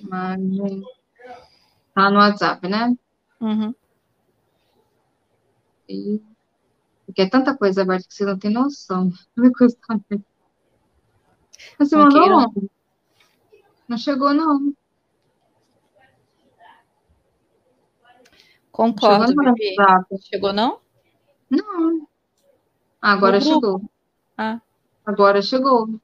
imagem. 0.01 0.83
Tá 1.95 2.11
no 2.11 2.19
WhatsApp, 2.19 2.69
né? 2.69 2.95
Uhum. 3.41 3.75
E... 5.89 6.23
Porque 7.07 7.23
é 7.23 7.31
tanta 7.31 7.57
coisa 7.57 7.81
aberta 7.81 8.07
que 8.07 8.15
vocês 8.15 8.29
não 8.29 8.39
têm 8.39 8.51
noção. 8.51 9.11
Você 11.79 11.97
mandou 11.97 12.29
não. 12.29 12.53
Não 13.89 13.97
chegou, 13.97 14.35
não. 14.35 14.75
Concordo, 18.71 19.29
Chegou. 19.29 19.45
WhatsApp. 19.47 20.17
Chegou, 20.21 20.53
não? 20.53 20.79
Não. 21.51 22.07
Agora 23.01 23.41
chegou. 23.41 23.81
Ah, 24.37 24.61
Agora 25.07 25.41
chegou. 25.41 25.99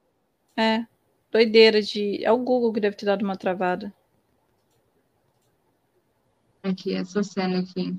É. 0.57 0.85
Doideira 1.31 1.81
de. 1.81 2.23
É 2.23 2.31
o 2.31 2.37
Google 2.37 2.71
que 2.71 2.79
deve 2.79 2.95
ter 2.95 3.05
dado 3.05 3.23
uma 3.23 3.35
travada. 3.35 3.93
Aqui, 6.63 6.95
essa 6.95 7.21
cena 7.23 7.59
aqui. 7.59 7.95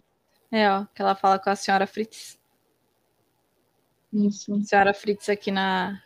É, 0.50 0.70
ó, 0.70 0.86
que 0.86 1.02
ela 1.02 1.14
fala 1.14 1.38
com 1.38 1.50
a 1.50 1.56
senhora 1.56 1.86
Fritz. 1.86 2.38
Isso. 4.12 4.60
Senhora 4.62 4.94
Fritz 4.94 5.28
aqui 5.28 5.50
na, 5.50 6.02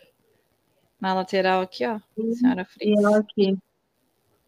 na 1.01 1.15
lateral 1.15 1.61
aqui, 1.63 1.87
ó. 1.87 2.01
Senhora 2.35 2.63
E 2.63 2.65
Fritz. 2.65 3.03
ela 3.03 3.19
aqui. 3.19 3.59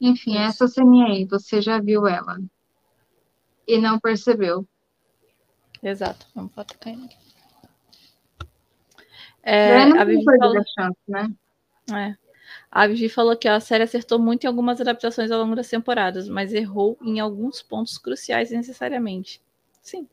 Enfim, 0.01 0.33
Isso. 0.33 0.41
essa 0.41 0.69
ceninha 0.69 1.07
aí, 1.07 1.25
você 1.25 1.61
já 1.61 1.81
viu 1.81 2.07
ela. 2.09 2.39
E 3.67 3.79
não 3.79 4.01
percebeu. 4.01 4.67
Exato. 5.83 6.27
Vamos 6.35 6.53
botar 6.53 6.75
aqui. 6.75 7.17
É, 9.43 9.83
a 9.83 10.05
Vivi 10.05 10.25
falou, 10.25 10.63
chance, 10.79 10.99
né? 11.09 11.29
É. 11.97 12.17
A 12.71 12.87
Vivi 12.87 13.09
falou 13.09 13.37
que 13.37 13.49
ó, 13.49 13.55
a 13.55 13.61
série 13.61 13.85
acertou 13.85 14.19
muito 14.19 14.45
em 14.45 14.47
algumas 14.47 14.81
adaptações 14.81 15.31
ao 15.31 15.41
longo 15.41 15.55
das 15.55 15.69
temporadas, 15.69 16.29
mas 16.29 16.53
errou 16.53 16.99
em 17.03 17.21
alguns 17.21 17.63
pontos 17.63 17.99
cruciais 17.99 18.51
necessariamente. 18.51 19.41
Sim. 19.83 20.09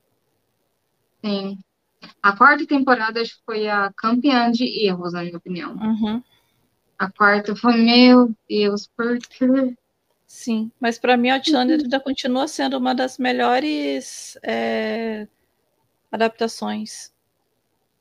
Sim. 1.24 1.58
A 2.22 2.36
quarta 2.36 2.66
temporada 2.66 3.22
foi 3.46 3.68
a 3.68 3.92
campeã 3.96 4.52
de 4.52 4.66
erros, 4.86 5.14
na 5.14 5.24
minha 5.24 5.38
opinião. 5.38 5.74
Uhum. 5.74 6.24
A 6.98 7.12
quarta 7.12 7.56
foi, 7.56 7.78
meu 7.78 8.34
Deus, 8.48 8.88
por 8.96 9.18
quê? 9.20 9.76
Sim, 10.26 10.72
mas 10.80 11.00
para 11.00 11.18
mim 11.18 11.30
Outlander 11.30 11.80
ainda 11.80 12.00
continua 12.00 12.48
sendo 12.48 12.78
uma 12.78 12.94
das 12.94 13.18
melhores 13.18 14.38
é, 14.44 15.28
adaptações 16.12 17.12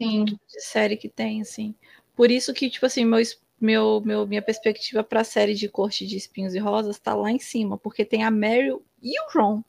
Sim, 0.01 0.25
de 0.25 0.61
série 0.61 0.97
que 0.97 1.09
tem, 1.09 1.41
assim. 1.41 1.75
Por 2.15 2.31
isso 2.31 2.53
que, 2.53 2.69
tipo 2.69 2.85
assim, 2.87 3.05
meu, 3.05 3.21
meu, 3.61 4.01
meu, 4.03 4.27
minha 4.27 4.43
perspectiva 4.43 5.03
para 5.05 5.21
a 5.21 5.25
série 5.25 5.55
de 5.55 5.69
Corte 5.69 6.07
de 6.07 6.17
Espinhos 6.17 6.55
e 6.55 6.59
Rosas 6.59 6.99
tá 6.99 7.15
lá 7.15 7.31
em 7.31 7.39
cima, 7.39 7.79
porque 7.79 8.05
tem 8.05 8.25
a 8.25 8.31
Meryl 8.31 8.83
e 9.03 9.21
o 9.21 9.25
Ron. 9.33 9.63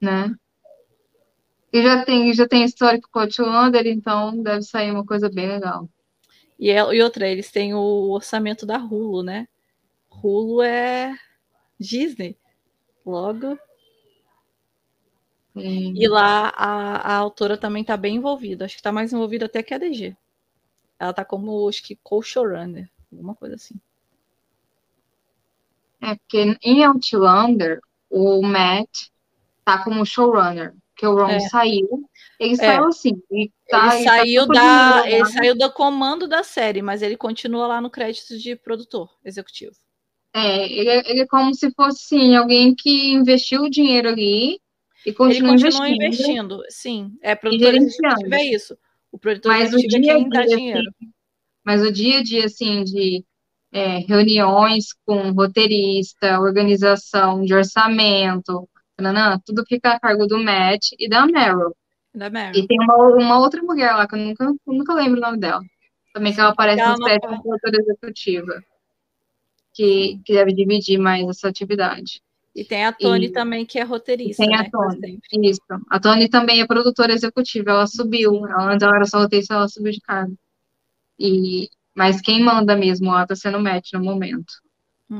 né? 0.00 0.34
E 1.72 1.82
já 1.82 2.04
tem, 2.04 2.32
já 2.32 2.46
tem 2.48 2.64
histórico 2.64 3.08
com 3.10 3.18
o 3.18 3.22
Outlander, 3.22 3.86
então 3.86 4.40
deve 4.42 4.62
sair 4.62 4.90
uma 4.90 5.04
coisa 5.04 5.28
bem 5.28 5.48
legal. 5.48 5.88
E, 6.58 6.70
e 6.72 7.02
outra, 7.02 7.28
eles 7.28 7.50
têm 7.52 7.74
o 7.74 8.10
orçamento 8.12 8.66
da 8.66 8.78
Hulu, 8.78 9.22
né? 9.22 9.48
Hulu 10.10 10.62
é 10.62 11.14
Disney. 11.80 12.36
Logo. 13.06 13.58
Sim. 15.56 15.94
E 15.96 16.06
lá 16.08 16.48
a, 16.54 16.96
a 17.12 17.16
autora 17.16 17.56
também 17.58 17.82
tá 17.84 17.96
bem 17.96 18.16
envolvida. 18.16 18.64
Acho 18.66 18.76
que 18.76 18.82
tá 18.82 18.92
mais 18.92 19.12
envolvida 19.12 19.46
até 19.46 19.62
que 19.62 19.74
a 19.74 19.78
DG. 19.78 20.16
Ela 20.98 21.12
tá 21.12 21.24
como, 21.24 21.68
acho 21.68 21.82
que, 21.82 21.96
co-showrunner. 22.02 22.88
Alguma 23.12 23.34
coisa 23.34 23.54
assim. 23.56 23.74
É 26.00 26.14
porque 26.16 26.56
em 26.62 26.84
Outlander, 26.84 27.80
o 28.10 28.42
Matt 28.42 29.08
tá 29.64 29.82
como 29.82 30.04
showrunner, 30.04 30.74
porque 30.94 31.06
o 31.06 31.14
Ron 31.14 31.30
É. 31.30 31.40
saiu. 31.48 32.08
Ele 32.38 32.52
É. 32.52 32.56
saiu 32.56 32.84
assim. 32.86 33.22
Ele, 33.30 33.52
tá, 33.68 33.94
ele 33.96 34.04
tá 34.04 34.10
saiu 34.10 34.42
super 34.42 34.54
da. 34.54 35.02
Ele 35.06 35.18
lá. 35.20 35.24
saiu 35.26 35.56
do 35.56 35.72
comando 35.72 36.28
da 36.28 36.42
série, 36.42 36.82
mas 36.82 37.00
ele 37.02 37.16
continua 37.16 37.66
lá 37.66 37.80
no 37.80 37.90
crédito 37.90 38.38
de 38.38 38.54
produtor 38.54 39.08
executivo. 39.24 39.74
É, 40.34 40.64
ele, 40.70 40.88
é- 40.88 41.10
ele 41.10 41.20
é 41.20 41.26
como 41.26 41.54
se 41.54 41.70
fosse 41.74 42.16
assim, 42.16 42.36
alguém 42.36 42.74
que 42.74 43.12
investiu 43.12 43.62
o 43.62 43.70
dinheiro 43.70 44.08
ali 44.08 44.54
e 44.54 44.60
Ele 45.06 45.14
continua 45.16 45.52
continua 45.52 45.88
investindo. 45.88 46.04
investindo, 46.04 46.62
sim. 46.68 47.16
É 47.22 47.34
produtor 47.34 47.74
executivo, 47.74 48.34
é 48.34 48.44
isso. 48.44 48.76
O 49.14 49.18
produtor 49.18 49.52
Mas 49.52 49.72
o 49.72 49.76
é 49.76 49.86
dia 49.86 50.12
a 50.12 50.16
quem 50.16 50.28
dá 50.28 50.44
dia, 50.44 50.56
dinheiro. 50.56 50.90
Mas 51.64 51.82
o 51.82 51.92
dia 51.92 52.18
a 52.18 52.22
dia, 52.24 52.46
assim, 52.46 52.82
de 52.82 53.24
é, 53.70 53.98
reuniões 53.98 54.86
com 55.06 55.30
roteirista, 55.30 56.40
organização 56.40 57.44
de 57.44 57.54
orçamento, 57.54 58.68
nanã, 58.98 59.40
tudo 59.46 59.62
fica 59.68 59.92
a 59.92 60.00
cargo 60.00 60.26
do 60.26 60.42
Matt 60.42 60.88
e 60.98 61.08
da 61.08 61.24
Meryl. 61.26 61.76
Da 62.12 62.28
Meryl. 62.28 62.64
E 62.64 62.66
tem 62.66 62.76
uma, 62.80 62.96
uma 63.14 63.38
outra 63.38 63.62
mulher 63.62 63.92
lá, 63.94 64.08
que 64.08 64.16
eu 64.16 64.18
nunca, 64.18 64.44
eu 64.46 64.74
nunca 64.74 64.92
lembro 64.94 65.18
o 65.18 65.22
nome 65.22 65.38
dela. 65.38 65.62
Também 66.12 66.34
que 66.34 66.40
ela 66.40 66.50
aparece 66.50 66.82
Ela 66.82 66.96
créditos 66.96 67.28
fala. 67.28 67.40
como 67.40 67.60
produtora 67.60 67.82
executiva. 67.82 68.64
Que, 69.72 70.18
que 70.24 70.32
deve 70.32 70.52
dividir 70.52 70.98
mais 70.98 71.24
essa 71.28 71.48
atividade. 71.48 72.20
E 72.54 72.64
tem 72.64 72.84
a 72.84 72.92
Tony 72.92 73.26
E- 73.26 73.32
também, 73.32 73.66
que 73.66 73.78
é 73.78 73.82
E 73.82 73.84
roteirista, 73.84 74.44
tem 74.44 74.54
a 74.54 74.62
né? 74.62 74.68
Tony. 74.70 74.94
Sempre. 75.00 75.50
Isso. 75.50 75.60
A 75.90 75.98
Tony 75.98 76.28
também 76.28 76.60
é 76.60 76.66
produtora 76.66 77.12
executiva. 77.12 77.70
Ela 77.70 77.86
subiu. 77.86 78.46
Ela, 78.46 78.72
antes 78.72 78.82
ela 78.86 78.96
era 78.96 79.04
só 79.06 79.18
roteirista, 79.18 79.54
ela 79.54 79.68
subiu 79.68 79.90
de 79.92 80.00
cargo. 80.00 80.36
E, 81.18 81.68
mas 81.94 82.20
quem 82.20 82.42
manda 82.42 82.76
mesmo 82.76 83.10
lá 83.10 83.26
tá 83.26 83.34
sendo 83.34 83.58
o 83.58 83.62
Matt 83.62 83.92
no 83.94 84.02
momento. 84.04 84.52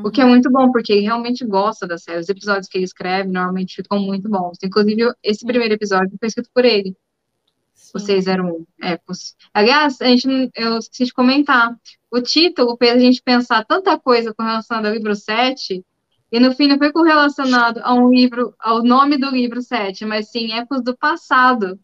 O 0.03 0.11
que 0.11 0.21
é 0.21 0.25
muito 0.25 0.51
bom, 0.51 0.73
porque 0.73 0.93
ele 0.93 1.03
realmente 1.03 1.45
gosta 1.45 1.87
da 1.87 1.99
série. 1.99 2.19
Os 2.19 2.29
episódios 2.29 2.67
que 2.67 2.79
ele 2.79 2.85
escreve 2.85 3.29
normalmente 3.31 3.77
ficam 3.77 3.99
muito 4.01 4.29
bons. 4.29 4.59
Inclusive, 4.65 5.13
esse 5.23 5.41
Sim. 5.41 5.47
primeiro 5.47 5.75
episódio 5.75 6.11
foi 6.19 6.27
escrito 6.27 6.51
por 6.53 6.65
ele, 6.65 6.97
o 7.95 7.99
Sim. 8.01 8.07
601 8.07 8.67
Epos. 8.83 9.37
Aliás, 9.53 10.01
a 10.01 10.07
gente, 10.07 10.51
eu 10.57 10.79
esqueci 10.79 11.05
de 11.05 11.13
comentar. 11.13 11.77
O 12.11 12.21
título 12.21 12.77
fez 12.77 12.93
a 12.95 12.99
gente 12.99 13.23
pensar 13.23 13.65
tanta 13.67 13.97
coisa 13.99 14.33
com 14.35 14.43
relação 14.43 14.79
ao 14.79 14.85
livro 14.85 15.15
7, 15.15 15.85
e 16.35 16.41
no 16.41 16.53
fim 16.55 16.67
não 16.67 16.79
foi 16.79 16.93
correlacionado 16.93 17.81
a 17.85 17.95
um 17.95 18.11
livro, 18.11 18.55
ao 18.59 18.83
nome 18.83 19.17
do 19.17 19.31
livro 19.31 19.63
7, 19.63 20.05
mas 20.05 20.31
sim 20.31 20.53
Ecos 20.53 20.83
do 20.83 20.97
passado. 20.97 21.79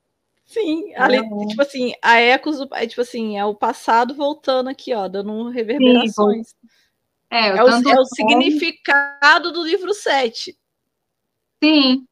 Sim, 0.44 0.93
É. 0.94 1.47
tipo 1.47 1.62
assim, 1.62 1.93
a 2.02 2.18
Ecos, 2.18 2.59
do- 2.59 2.68
é 2.74 2.86
tipo 2.86 3.01
assim, 3.01 3.39
é 3.39 3.44
o 3.44 3.55
passado 3.55 4.14
voltando 4.14 4.68
aqui, 4.68 4.93
ó, 4.93 5.06
dando 5.06 5.48
reverberações. 5.51 6.48
É, 7.31 7.47
É 7.51 7.55
o, 7.55 7.56
é 7.59 7.74
o 7.77 7.81
nome- 7.81 8.06
significado 8.06 9.52
do 9.52 9.62
livro 9.62 9.94
7. 9.94 10.59
Sim, 11.62 12.05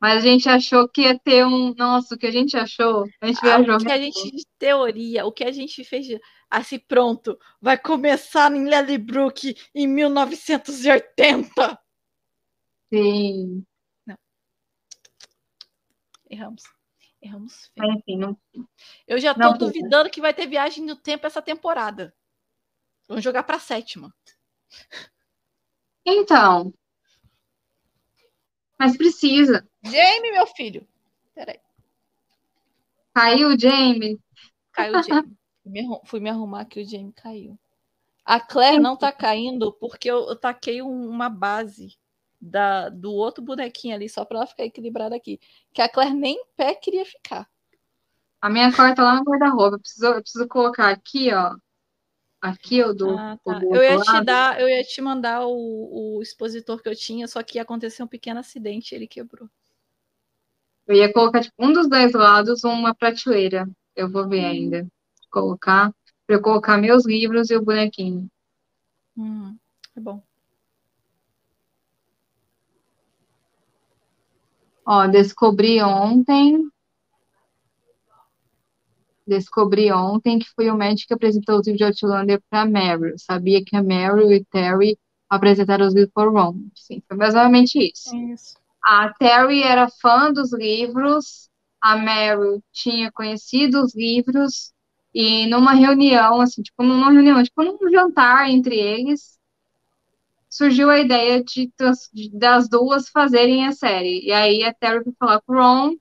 mas 0.00 0.18
a 0.18 0.20
gente 0.20 0.48
achou 0.48 0.88
que 0.88 1.02
ia 1.02 1.18
ter 1.18 1.44
um. 1.44 1.74
Nossa, 1.76 2.14
o 2.14 2.18
que 2.18 2.26
a 2.26 2.30
gente 2.30 2.56
achou? 2.56 3.04
A 3.20 3.26
gente 3.26 3.38
Ah, 3.42 3.58
viajou. 3.58 3.74
o 3.76 3.78
que 3.78 3.92
a 3.92 3.98
gente, 3.98 4.30
de 4.34 4.44
teoria, 4.58 5.26
o 5.26 5.32
que 5.32 5.44
a 5.44 5.52
gente 5.52 5.84
fez, 5.84 6.06
de- 6.06 6.20
assim, 6.48 6.78
pronto, 6.78 7.38
vai 7.60 7.76
começar 7.76 8.50
em 8.54 8.64
Lellybrook 8.64 9.54
em 9.74 9.86
1980. 9.86 11.78
Sim, 12.92 13.64
Erramos. 16.28 16.62
Erramos 17.20 17.66
feio. 17.74 17.88
mas 17.88 17.98
enfim, 17.98 18.16
não 18.16 18.36
Eu 19.06 19.18
já 19.18 19.34
Não, 19.36 19.52
tudo. 19.52 19.66
duvidando 19.66 20.10
que 20.10 20.20
vai 20.20 20.32
ter 20.34 20.46
viagem 20.46 20.84
no 20.84 20.96
tempo 20.96 21.26
essa 21.26 21.40
temporada. 21.42 22.14
Vamos 23.06 23.22
jogar 23.22 23.42
pra 23.44 23.58
sétima. 23.58 24.14
Então. 26.04 26.72
Mas 28.78 28.96
precisa. 28.96 29.68
Jamie, 29.84 30.32
meu 30.32 30.46
filho. 30.46 30.86
Peraí. 31.34 31.60
Caiu 33.14 33.48
o 33.48 33.58
Jamie. 33.58 34.18
Caiu 34.72 34.98
o 34.98 35.02
Jamie. 35.02 35.36
Fui 35.62 35.70
me 35.70 35.80
arru- 35.80 36.02
Fui 36.06 36.20
me 36.20 36.30
arrumar 36.30 36.64
que 36.64 36.80
o 36.80 36.84
Jamie 36.88 37.12
caiu. 37.12 37.58
A 38.24 38.40
Claire 38.40 38.80
não 38.80 38.96
tá 38.96 39.12
caindo 39.12 39.72
porque 39.74 40.10
eu, 40.10 40.28
eu 40.28 40.36
taquei 40.36 40.80
um- 40.82 41.08
uma 41.08 41.28
base 41.28 41.96
da, 42.42 42.88
do 42.88 43.12
outro 43.12 43.42
bonequinho 43.42 43.94
ali, 43.94 44.08
só 44.08 44.24
pra 44.24 44.38
ela 44.38 44.46
ficar 44.46 44.64
equilibrada 44.64 45.14
aqui. 45.14 45.40
Que 45.72 45.80
a 45.80 45.88
Claire 45.88 46.14
nem 46.14 46.34
em 46.36 46.44
pé 46.56 46.74
queria 46.74 47.04
ficar. 47.06 47.48
A 48.42 48.50
minha 48.50 48.72
cor 48.74 48.92
tá 48.94 49.04
lá 49.04 49.14
no 49.14 49.22
guarda-roupa. 49.22 49.76
Eu 49.76 49.80
preciso, 49.80 50.06
eu 50.06 50.20
preciso 50.22 50.48
colocar 50.48 50.90
aqui, 50.90 51.32
ó. 51.32 51.54
aqui 52.42 52.82
ou 52.82 52.94
do, 52.94 53.06
Ah, 53.16 53.38
tá. 53.44 53.60
Eu 53.70 53.82
ia 53.82 53.96
te 53.96 54.04
lado? 54.06 54.26
dar, 54.26 54.60
eu 54.60 54.68
ia 54.68 54.82
te 54.82 55.00
mandar 55.00 55.46
o, 55.46 56.16
o 56.18 56.22
expositor 56.22 56.82
que 56.82 56.88
eu 56.88 56.96
tinha, 56.96 57.28
só 57.28 57.42
que 57.42 57.58
aconteceu 57.58 58.04
um 58.04 58.08
pequeno 58.08 58.40
acidente 58.40 58.92
e 58.92 58.96
ele 58.96 59.06
quebrou. 59.06 59.48
Eu 60.86 60.96
ia 60.96 61.12
colocar 61.12 61.40
tipo, 61.40 61.54
um 61.58 61.72
dos 61.72 61.88
dois 61.88 62.12
lados 62.12 62.64
uma 62.64 62.94
prateleira. 62.94 63.68
Eu 63.96 64.08
vou 64.10 64.28
ver 64.28 64.44
ainda. 64.44 64.86
Colocar, 65.30 65.92
para 66.26 66.36
eu 66.36 66.42
colocar 66.42 66.76
meus 66.78 67.04
livros 67.06 67.50
e 67.50 67.56
o 67.56 67.62
bonequinho. 67.64 68.28
Hum, 69.16 69.58
é 69.96 70.00
bom. 70.00 70.22
Ó, 74.84 75.06
descobri 75.06 75.80
ontem. 75.82 76.68
Descobri 79.26 79.92
ontem 79.92 80.38
que 80.38 80.50
foi 80.56 80.68
o 80.70 80.76
médico 80.76 81.08
que 81.08 81.14
apresentou 81.14 81.60
os 81.60 81.66
livros 81.66 81.96
de 81.96 82.04
Outlander 82.04 82.42
para 82.50 82.66
Meryl. 82.66 83.14
Sabia 83.16 83.64
que 83.64 83.76
a 83.76 83.82
Meryl 83.82 84.32
e 84.32 84.44
Terry 84.44 84.98
apresentaram 85.30 85.86
os 85.86 85.94
livros 85.94 86.12
o 86.16 86.30
Ron. 86.30 86.56
Sim, 86.74 87.02
foi 87.08 87.16
basicamente 87.16 87.78
isso. 87.78 88.14
Isso. 88.32 88.56
A 88.84 89.12
Terry 89.14 89.62
era 89.62 89.88
fã 89.88 90.32
dos 90.32 90.52
livros, 90.52 91.48
a 91.80 91.96
Meryl 91.96 92.60
tinha 92.72 93.12
conhecido 93.12 93.80
os 93.80 93.94
livros, 93.94 94.72
e 95.14 95.46
numa 95.46 95.72
reunião, 95.72 96.40
assim, 96.40 96.62
tipo, 96.62 96.82
numa 96.82 97.12
reunião, 97.12 97.42
tipo, 97.42 97.62
num 97.62 97.78
jantar 97.90 98.50
entre 98.50 98.76
eles, 98.76 99.38
surgiu 100.52 100.90
a 100.90 100.98
ideia 101.00 101.42
de, 101.44 101.72
de- 102.12 102.30
das 102.38 102.68
duas 102.68 103.08
fazerem 103.08 103.66
a 103.66 103.72
série. 103.72 104.24
E 104.26 104.32
aí 104.32 104.64
a 104.64 104.74
Terry 104.74 105.02
foi 105.04 105.14
falar 105.18 105.40
com 105.42 105.54
o 105.54 105.56
Ron, 105.56 105.94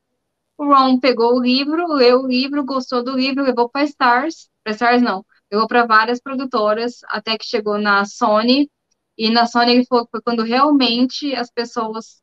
o 0.58 0.66
Ron 0.66 1.00
pegou 1.00 1.36
o 1.38 1.42
livro, 1.44 1.88
leu 1.94 2.22
o 2.22 2.28
livro, 2.28 2.66
gostou 2.66 3.04
do 3.04 3.18
livro, 3.18 3.44
levou 3.44 3.70
para 3.70 3.84
Stars, 3.86 4.50
para 4.64 4.74
Stars 4.74 5.02
não, 5.02 5.26
levou 5.52 5.68
para 5.68 5.86
várias 5.86 6.22
produtoras, 6.22 7.00
até 7.10 7.38
que 7.38 7.46
chegou 7.46 7.78
na 7.80 8.06
Sony, 8.06 8.70
e 9.18 9.30
na 9.30 9.48
Sony 9.48 9.74
ele 9.74 9.86
falou 9.86 10.06
que 10.06 10.12
foi 10.12 10.22
quando 10.22 10.44
realmente 10.44 11.36
as 11.36 11.52
pessoas 11.52 12.22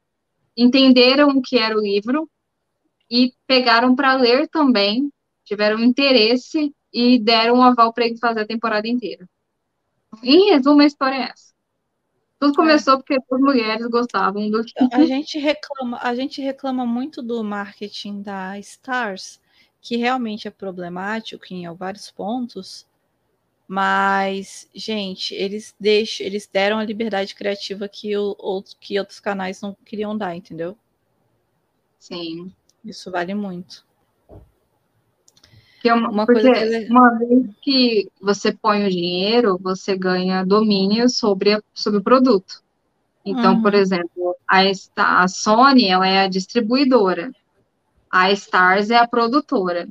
entenderam 0.56 1.30
o 1.30 1.42
que 1.42 1.59
era 1.59 1.76
o 1.76 1.80
livro 1.82 2.28
e 3.10 3.32
pegaram 3.46 3.94
para 3.96 4.14
ler 4.14 4.48
também, 4.48 5.10
tiveram 5.44 5.80
interesse 5.80 6.74
e 6.92 7.18
deram 7.18 7.56
um 7.56 7.62
aval 7.62 7.92
para 7.92 8.06
ele 8.06 8.18
fazer 8.18 8.40
a 8.42 8.46
temporada 8.46 8.88
inteira. 8.88 9.28
Em 10.22 10.50
resumo, 10.50 10.82
a 10.82 10.86
história 10.86 11.16
é 11.16 11.22
essa. 11.32 11.48
Tudo 12.40 12.55
começou 12.55 12.97
porque 12.98 13.15
as 13.15 13.40
mulheres 13.40 13.86
gostavam 13.89 14.51
do 14.51 14.60
Então, 14.60 14.89
a 14.93 15.05
gente 15.06 15.39
reclama, 15.39 15.98
a 16.02 16.15
gente 16.15 16.40
reclama 16.40 16.85
muito 16.86 17.23
do 17.23 17.43
marketing 17.44 18.23
da 18.23 18.59
Stars, 18.59 19.40
que 19.81 19.97
realmente 19.97 20.48
é 20.48 20.51
problemático 20.51 21.44
em 21.52 21.73
vários 21.74 22.10
pontos, 22.10 22.86
mas, 23.69 24.69
gente, 24.74 25.35
eles 25.35 25.74
deixam, 25.81 26.27
eles 26.27 26.47
deram 26.52 26.78
a 26.78 26.85
liberdade 26.85 27.35
criativa 27.35 27.89
que, 27.89 28.16
o, 28.16 28.36
outro- 28.39 28.77
que 28.81 28.98
outros 28.98 29.20
canais 29.20 29.60
não 29.62 29.74
queriam 29.85 30.16
dar, 30.19 30.36
entendeu? 30.36 30.77
Sim. 32.01 32.52
Isso 32.85 33.09
vale 33.12 33.35
muito. 33.36 33.86
Que 35.80 35.88
é 35.88 35.94
uma, 35.94 36.10
Uma 36.10 36.26
porque 36.26 36.42
coisa 36.42 36.86
uma 36.90 37.18
vez 37.18 37.46
que 37.62 38.09
você 38.20 38.52
põe 38.52 38.84
o 38.84 38.90
dinheiro, 38.90 39.59
você 39.62 39.96
ganha 39.96 40.44
domínio 40.44 41.09
sobre, 41.09 41.55
a- 41.55 41.62
sobre 41.72 42.00
o 42.00 42.02
produto. 42.02 42.60
Então, 43.24 43.55
Uhum. 43.55 43.62
por 43.62 43.74
exemplo, 43.74 44.34
a, 44.48 44.60
a 45.22 45.28
Sony 45.28 45.86
ela 45.88 46.06
é 46.06 46.20
a 46.24 46.28
distribuidora, 46.28 47.30
a 48.10 48.30
Stars 48.32 48.90
é 48.90 48.96
a 48.96 49.06
produtora. 49.06 49.88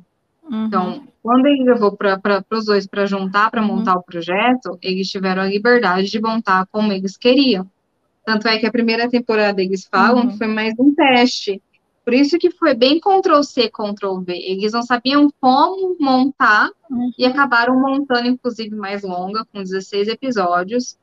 Uhum. 0.49 0.65
Então, 0.65 1.07
quando 1.21 1.45
ele 1.45 1.63
levou 1.63 1.95
para 1.95 2.43
os 2.51 2.65
dois 2.65 2.87
para 2.87 3.05
juntar, 3.05 3.51
para 3.51 3.61
Uhum. 3.61 3.67
montar 3.67 3.95
o 3.95 4.03
projeto, 4.03 4.77
eles 4.81 5.07
tiveram 5.09 5.41
a 5.43 5.47
liberdade 5.47 6.09
de 6.09 6.21
montar 6.21 6.65
como 6.71 6.91
eles 6.91 7.15
queriam. 7.17 7.69
Tanto 8.25 8.47
é 8.47 8.57
que 8.57 8.65
a 8.65 8.71
primeira 8.71 9.09
temporada 9.09 9.61
eles 9.61 9.87
falam 9.89 10.23
Uhum. 10.23 10.29
que 10.31 10.37
foi 10.37 10.47
mais 10.47 10.73
um 10.79 10.93
teste. 10.93 11.61
Por 12.07 12.13
isso 12.13 12.39
que 12.39 12.49
foi 12.49 12.73
bem 12.73 13.01
Ctrl-C, 13.01 13.69
Ctrl-V. 13.69 14.31
Eles 14.31 14.71
não 14.71 14.81
sabiam 14.81 15.27
como 15.41 15.97
montar 15.99 16.69
Uhum. 16.89 17.11
e 17.17 17.25
acabaram 17.25 17.77
montando, 17.77 18.29
inclusive, 18.29 18.73
mais 18.73 19.03
longa, 19.03 19.43
com 19.51 19.61
16 19.61 20.07
episódios, 20.07 20.97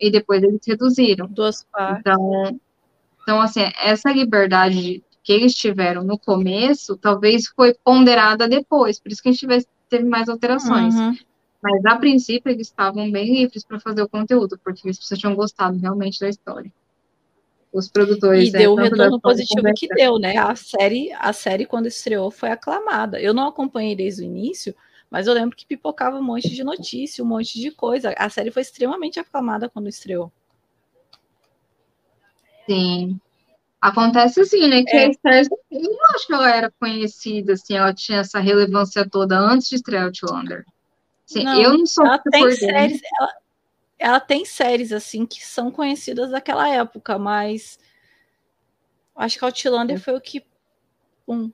e 0.00 0.12
depois 0.12 0.44
eles 0.44 0.60
reduziram. 0.64 1.26
Duas 1.26 1.64
partes. 1.64 1.98
Então, 2.06 2.60
então 3.22 3.40
assim, 3.40 3.62
essa 3.82 4.12
liberdade 4.12 5.02
que 5.24 5.32
eles 5.32 5.54
tiveram 5.56 6.04
no 6.04 6.16
começo, 6.16 6.96
talvez 6.98 7.48
foi 7.48 7.74
ponderada 7.82 8.46
depois, 8.46 9.00
por 9.00 9.10
isso 9.10 9.20
que 9.20 9.30
a 9.30 9.32
gente 9.32 9.40
tivesse- 9.40 9.66
teve 9.88 10.04
mais 10.04 10.28
alterações. 10.28 10.94
Uhum. 10.94 11.16
Mas, 11.60 11.84
a 11.84 11.96
princípio, 11.96 12.52
eles 12.52 12.68
estavam 12.68 13.10
bem 13.10 13.40
livres 13.40 13.64
para 13.64 13.80
fazer 13.80 14.02
o 14.02 14.08
conteúdo, 14.08 14.56
porque 14.62 14.88
as 14.88 14.98
pessoas 14.98 15.18
tinham 15.18 15.34
gostado 15.34 15.76
realmente 15.78 16.20
da 16.20 16.28
história. 16.28 16.70
Os 17.74 17.88
produtores, 17.88 18.50
E 18.50 18.52
né, 18.52 18.60
deu 18.60 18.72
o 18.72 18.76
retorno 18.76 19.20
positivo 19.20 19.66
que 19.74 19.88
deu, 19.88 20.16
né? 20.16 20.36
A 20.36 20.54
série, 20.54 21.12
a 21.12 21.32
série, 21.32 21.66
quando 21.66 21.88
estreou, 21.88 22.30
foi 22.30 22.50
aclamada. 22.50 23.20
Eu 23.20 23.34
não 23.34 23.48
acompanhei 23.48 23.96
desde 23.96 24.22
o 24.22 24.24
início, 24.24 24.72
mas 25.10 25.26
eu 25.26 25.34
lembro 25.34 25.56
que 25.56 25.66
pipocava 25.66 26.16
um 26.16 26.22
monte 26.22 26.50
de 26.50 26.62
notícia, 26.62 27.24
um 27.24 27.26
monte 27.26 27.58
de 27.58 27.72
coisa. 27.72 28.14
A 28.16 28.30
série 28.30 28.52
foi 28.52 28.62
extremamente 28.62 29.18
aclamada 29.18 29.68
quando 29.68 29.88
estreou. 29.88 30.30
Sim. 32.64 33.18
Acontece 33.80 34.40
assim, 34.40 34.68
né? 34.68 34.84
Que 34.84 34.96
É. 34.96 35.06
a 35.06 35.10
Stars, 35.10 35.48
eu 35.72 35.82
não 35.82 35.98
acho 36.14 36.28
que 36.28 36.32
ela 36.32 36.56
era 36.56 36.72
conhecida, 36.78 37.54
assim, 37.54 37.74
ela 37.76 37.92
tinha 37.92 38.20
essa 38.20 38.38
relevância 38.38 39.04
toda 39.10 39.36
antes 39.36 39.68
de 39.68 39.74
estrear 39.74 40.04
Outlander. 40.04 40.64
Assim, 41.28 41.42
Não, 41.42 41.60
eu 41.60 41.76
não 41.76 41.86
sou 41.86 42.06
Ela 42.06 42.18
tem 42.18 42.50
séries, 42.52 43.00
ela, 43.18 43.32
ela 44.04 44.20
tem 44.20 44.44
séries 44.44 44.92
assim 44.92 45.24
que 45.24 45.44
são 45.44 45.70
conhecidas 45.70 46.30
daquela 46.30 46.68
época, 46.68 47.18
mas 47.18 47.78
acho 49.16 49.38
que 49.38 49.44
Outlander 49.44 49.98
foi 49.98 50.14
o 50.14 50.20
que 50.20 50.44
um, 51.26 51.50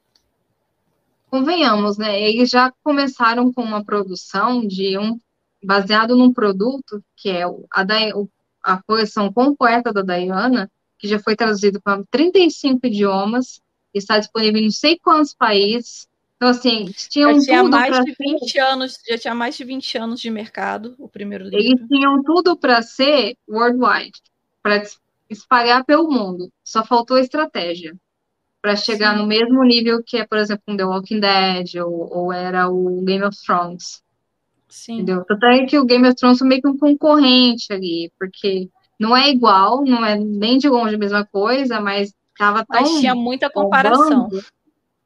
Convenhamos, 1.30 1.96
né? 1.96 2.20
Eles 2.20 2.50
já 2.50 2.72
começaram 2.82 3.52
com 3.52 3.62
uma 3.62 3.84
produção 3.84 4.66
de 4.66 4.98
um 4.98 5.16
baseado 5.62 6.16
num 6.16 6.32
produto 6.32 7.00
que 7.16 7.30
é 7.30 7.42
a, 7.42 7.48
o- 7.48 8.28
a 8.64 8.82
coleção 8.82 9.32
completa 9.32 9.92
da 9.92 10.02
Diana, 10.02 10.68
que 10.98 11.06
já 11.06 11.20
foi 11.20 11.36
traduzido 11.36 11.80
para 11.80 12.02
35 12.10 12.84
idiomas, 12.84 13.60
está 13.94 14.18
disponível 14.18 14.60
em 14.60 14.64
não 14.64 14.70
sei 14.72 14.98
quantos 14.98 15.32
países. 15.32 16.08
Então, 16.40 16.48
assim, 16.48 16.90
tinham 17.10 17.34
já 17.34 17.40
tinha 17.44 17.58
tudo 17.58 17.70
mais 17.70 18.02
de 18.02 18.14
20 18.18 18.58
anos, 18.58 18.94
já 19.06 19.18
tinha 19.18 19.34
mais 19.34 19.54
de 19.58 19.62
20 19.62 19.98
anos 19.98 20.18
de 20.18 20.30
mercado, 20.30 20.94
o 20.98 21.06
primeiro 21.06 21.44
Eles 21.52 21.64
livro. 21.66 21.86
tinham 21.86 22.22
tudo 22.22 22.56
para 22.56 22.80
ser 22.80 23.36
worldwide, 23.46 24.18
para 24.62 24.82
espalhar 25.28 25.84
pelo 25.84 26.10
mundo. 26.10 26.50
Só 26.64 26.82
faltou 26.82 27.18
estratégia 27.18 27.94
para 28.62 28.74
chegar 28.74 29.14
Sim. 29.14 29.20
no 29.20 29.26
mesmo 29.26 29.62
nível 29.64 30.02
que 30.02 30.16
é, 30.16 30.26
por 30.26 30.38
exemplo, 30.38 30.62
um 30.68 30.76
The 30.78 30.84
Walking 30.86 31.20
Dead 31.20 31.74
ou, 31.84 32.08
ou 32.10 32.32
era 32.32 32.70
o 32.70 33.02
Game 33.02 33.22
of 33.22 33.36
Thrones, 33.44 34.02
Sim. 34.66 34.94
entendeu? 34.94 35.22
Tanto 35.26 35.44
é 35.44 35.66
que 35.66 35.78
o 35.78 35.84
Game 35.84 36.08
of 36.08 36.16
Thrones 36.16 36.38
foi 36.38 36.48
meio 36.48 36.62
que 36.62 36.68
um 36.68 36.78
concorrente 36.78 37.70
ali, 37.70 38.10
porque 38.18 38.70
não 38.98 39.14
é 39.14 39.28
igual, 39.28 39.84
não 39.84 40.02
é 40.06 40.16
nem 40.16 40.56
de 40.56 40.70
longe 40.70 40.94
a 40.94 40.98
mesma 40.98 41.26
coisa, 41.26 41.80
mas 41.80 42.14
estava 42.32 42.64
tão 42.64 42.80
Mas 42.80 43.00
tinha 43.00 43.14
muita 43.14 43.50
comparação. 43.50 44.22
bombando, 44.24 44.42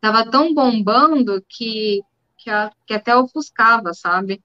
tava 0.05 0.31
tão 0.31 0.53
bombando 0.53 1.43
que, 1.49 2.03
que, 2.37 2.51
a- 2.51 2.71
que 2.87 2.93
até 2.93 3.17
ofuscava, 3.17 3.95
sabe? 3.95 4.43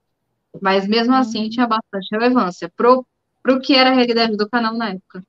Mas 0.62 0.88
mesmo 0.88 1.14
assim 1.14 1.44
Uhum. 1.44 1.50
tinha 1.50 1.68
bastante 1.68 2.08
relevância 2.12 2.72
pro, 2.78 3.06
pro 3.44 3.60
que 3.60 3.76
era 3.76 3.90
a 3.90 3.94
realidade 3.94 4.38
do 4.38 4.50
canal 4.50 4.74
na 4.74 4.92
época. 4.92 5.22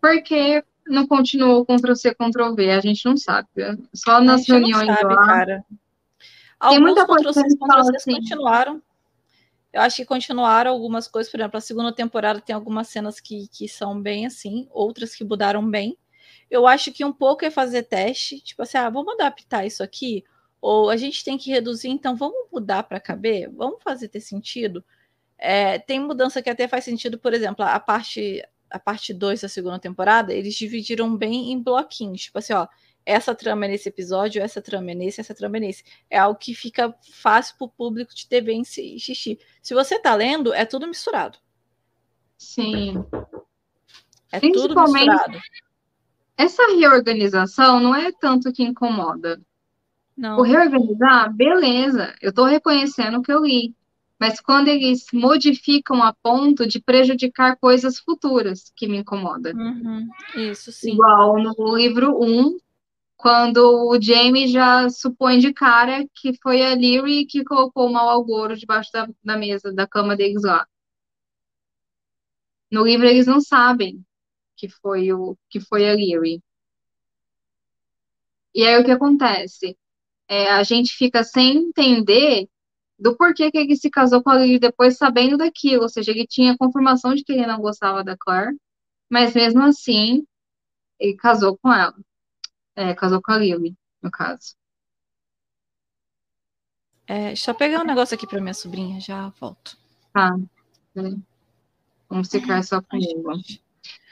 Porque 0.00 0.64
não 0.86 1.06
continuou 1.06 1.66
Ctrl-C, 1.66 2.14
Ctrl-V, 2.14 2.70
a 2.70 2.80
gente 2.80 3.04
não 3.06 3.16
sabe. 3.16 3.48
né? 3.56 3.76
Só 3.94 4.16
A 4.16 4.20
nas 4.20 4.40
gente 4.40 4.52
não 4.52 4.58
reuniões 4.60 4.86
sabe, 4.86 5.14
lá. 5.14 5.26
cara. 5.26 5.64
Tem 5.68 5.78
Alguns 6.60 6.80
muita 6.80 7.06
coisa 7.06 7.32
que 7.90 7.96
assim. 7.96 8.14
continuaram. 8.14 8.82
Eu 9.76 9.82
acho 9.82 9.96
que 9.96 10.06
continuaram 10.06 10.70
algumas 10.70 11.06
coisas, 11.06 11.30
por 11.30 11.38
exemplo, 11.38 11.58
a 11.58 11.60
segunda 11.60 11.92
temporada 11.92 12.40
tem 12.40 12.56
algumas 12.56 12.88
cenas 12.88 13.20
que, 13.20 13.46
que 13.48 13.68
são 13.68 14.00
bem 14.00 14.24
assim, 14.24 14.66
outras 14.70 15.14
que 15.14 15.22
mudaram 15.22 15.70
bem. 15.70 15.98
Eu 16.50 16.66
acho 16.66 16.90
que 16.90 17.04
um 17.04 17.12
pouco 17.12 17.44
é 17.44 17.50
fazer 17.50 17.82
teste, 17.82 18.40
tipo 18.40 18.62
assim, 18.62 18.78
ah, 18.78 18.88
vamos 18.88 19.12
adaptar 19.12 19.66
isso 19.66 19.82
aqui, 19.82 20.24
ou 20.62 20.88
a 20.88 20.96
gente 20.96 21.22
tem 21.22 21.36
que 21.36 21.50
reduzir, 21.50 21.90
então 21.90 22.16
vamos 22.16 22.48
mudar 22.50 22.84
para 22.84 22.98
caber, 22.98 23.50
vamos 23.52 23.82
fazer 23.82 24.08
ter 24.08 24.22
sentido. 24.22 24.82
É, 25.36 25.78
tem 25.78 26.00
mudança 26.00 26.40
que 26.40 26.48
até 26.48 26.66
faz 26.66 26.82
sentido, 26.82 27.18
por 27.18 27.34
exemplo, 27.34 27.62
a 27.62 27.78
parte 27.78 28.42
a 28.70 28.78
parte 28.78 29.12
2 29.12 29.42
da 29.42 29.48
segunda 29.48 29.78
temporada, 29.78 30.32
eles 30.32 30.54
dividiram 30.54 31.14
bem 31.14 31.52
em 31.52 31.62
bloquinhos, 31.62 32.22
tipo 32.22 32.38
assim, 32.38 32.54
ó, 32.54 32.66
essa 33.06 33.36
trama 33.36 33.66
é 33.66 33.68
nesse 33.68 33.88
episódio, 33.88 34.42
essa 34.42 34.60
trama 34.60 34.90
é 34.90 34.94
nesse, 34.94 35.20
essa 35.20 35.32
trama 35.32 35.58
é 35.58 35.60
nesse. 35.60 35.84
É 36.10 36.18
algo 36.18 36.36
que 36.38 36.52
fica 36.52 36.92
fácil 37.12 37.56
para 37.56 37.66
o 37.66 37.70
público 37.70 38.12
de 38.12 38.28
TV 38.28 38.60
assistir. 38.60 39.38
Se 39.62 39.72
você 39.72 40.00
tá 40.00 40.12
lendo, 40.16 40.52
é 40.52 40.64
tudo 40.64 40.88
misturado. 40.88 41.38
Sim. 42.36 43.04
É 44.32 44.40
tudo 44.40 44.74
misturado. 44.92 45.38
essa 46.36 46.66
reorganização 46.66 47.78
não 47.78 47.94
é 47.94 48.10
tanto 48.10 48.52
que 48.52 48.64
incomoda. 48.64 49.40
Não. 50.16 50.38
O 50.38 50.42
reorganizar, 50.42 51.32
beleza, 51.32 52.12
eu 52.20 52.30
estou 52.30 52.46
reconhecendo 52.46 53.18
o 53.18 53.22
que 53.22 53.32
eu 53.32 53.44
li. 53.44 53.72
Mas 54.18 54.40
quando 54.40 54.68
eles 54.68 55.06
modificam 55.12 56.02
a 56.02 56.12
ponto 56.12 56.66
de 56.66 56.80
prejudicar 56.80 57.56
coisas 57.56 58.00
futuras, 58.00 58.72
que 58.74 58.88
me 58.88 58.96
incomoda. 58.96 59.52
Uhum, 59.54 60.08
Isso, 60.34 60.72
sim. 60.72 60.94
Igual 60.94 61.36
no 61.38 61.76
livro 61.76 62.18
1, 62.18 62.56
quando 63.16 63.58
o 63.88 64.00
Jamie 64.00 64.48
já 64.48 64.88
supõe 64.90 65.38
de 65.38 65.52
cara 65.52 66.06
que 66.14 66.36
foi 66.42 66.62
a 66.62 66.74
Lyrie 66.74 67.26
que 67.26 67.44
colocou 67.44 67.88
o 67.88 67.92
mal 67.92 68.08
ao 68.08 68.24
Goro 68.24 68.56
debaixo 68.56 68.90
da, 68.92 69.08
da 69.24 69.36
mesa, 69.36 69.72
da 69.72 69.86
cama 69.86 70.16
deles 70.16 70.42
lá. 70.42 70.66
No 72.70 72.84
livro 72.84 73.06
eles 73.06 73.26
não 73.26 73.40
sabem 73.40 74.04
que 74.56 74.68
foi 74.68 75.12
o 75.12 75.36
que 75.50 75.60
foi 75.60 75.88
a 75.88 75.94
Lyrie. 75.94 76.42
E 78.54 78.66
aí 78.66 78.80
o 78.80 78.84
que 78.84 78.90
acontece? 78.90 79.76
É, 80.28 80.50
a 80.50 80.62
gente 80.62 80.94
fica 80.94 81.22
sem 81.24 81.58
entender 81.58 82.48
do 82.98 83.16
porquê 83.16 83.50
que 83.50 83.58
ele 83.58 83.76
se 83.76 83.90
casou 83.90 84.22
com 84.22 84.30
a 84.30 84.36
Lyrie 84.36 84.58
depois 84.58 84.96
sabendo 84.96 85.36
daquilo, 85.36 85.82
ou 85.82 85.88
seja, 85.88 86.10
ele 86.12 86.26
tinha 86.26 86.56
confirmação 86.56 87.14
de 87.14 87.22
que 87.24 87.32
ele 87.32 87.46
não 87.46 87.60
gostava 87.60 88.02
da 88.02 88.16
Claire, 88.16 88.56
mas 89.10 89.34
mesmo 89.34 89.62
assim 89.62 90.26
ele 90.98 91.16
casou 91.16 91.58
com 91.58 91.72
ela. 91.72 91.94
É, 92.76 92.94
casou 92.94 93.22
com 93.22 93.32
a 93.32 93.38
Lyrie, 93.38 93.74
no 94.02 94.10
caso. 94.10 94.54
É, 97.06 97.28
deixa 97.28 97.52
eu 97.52 97.54
pegar 97.54 97.80
um 97.80 97.86
negócio 97.86 98.14
aqui 98.14 98.26
para 98.26 98.40
minha 98.40 98.52
sobrinha, 98.52 99.00
já 99.00 99.28
volto. 99.40 99.78
Tá. 100.12 100.36
Vamos 102.08 102.28
ficar 102.28 102.62
só 102.62 102.82
comigo. 102.82 103.32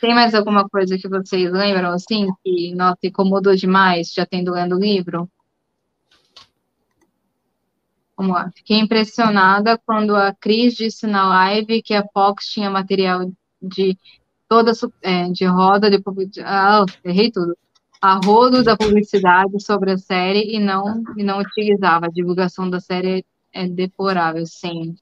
Tem 0.01 0.15
mais 0.15 0.35
alguma 0.35 0.69
coisa 0.69 0.97
que 0.97 1.09
vocês 1.09 1.53
lembram, 1.53 1.91
assim, 1.91 2.29
que, 2.43 2.75
nossa, 2.75 2.99
incomodou 3.05 3.55
demais, 3.55 4.13
já 4.13 4.25
tendo 4.25 4.53
lendo 4.53 4.77
o 4.77 4.81
livro? 4.81 5.31
Vamos 8.17 8.35
lá. 8.35 8.51
Fiquei 8.55 8.79
impressionada 8.79 9.77
quando 9.79 10.15
a 10.15 10.33
Cris 10.33 10.75
disse 10.75 11.07
na 11.07 11.29
live 11.29 11.83
que 11.83 11.95
a 11.95 12.07
Fox 12.13 12.47
tinha 12.47 12.71
material 12.71 13.31
de 13.61 13.99
toda 14.49 14.73
é, 15.03 15.29
de 15.31 15.45
roda 15.47 15.91
de 15.91 16.01
ah, 16.45 16.85
errei 17.05 17.31
tudo. 17.31 17.57
A 18.07 18.21
rodo 18.23 18.63
da 18.63 18.77
publicidade 18.77 19.59
sobre 19.63 19.93
a 19.93 19.97
série 19.97 20.55
e 20.55 20.61
não 20.61 21.03
e 21.17 21.23
não 21.25 21.39
utilizava. 21.39 22.05
A 22.05 22.11
divulgação 22.11 22.69
da 22.69 22.79
série 22.79 23.25
é 23.51 23.67
deplorável, 23.67 24.45
sim. 24.45 24.95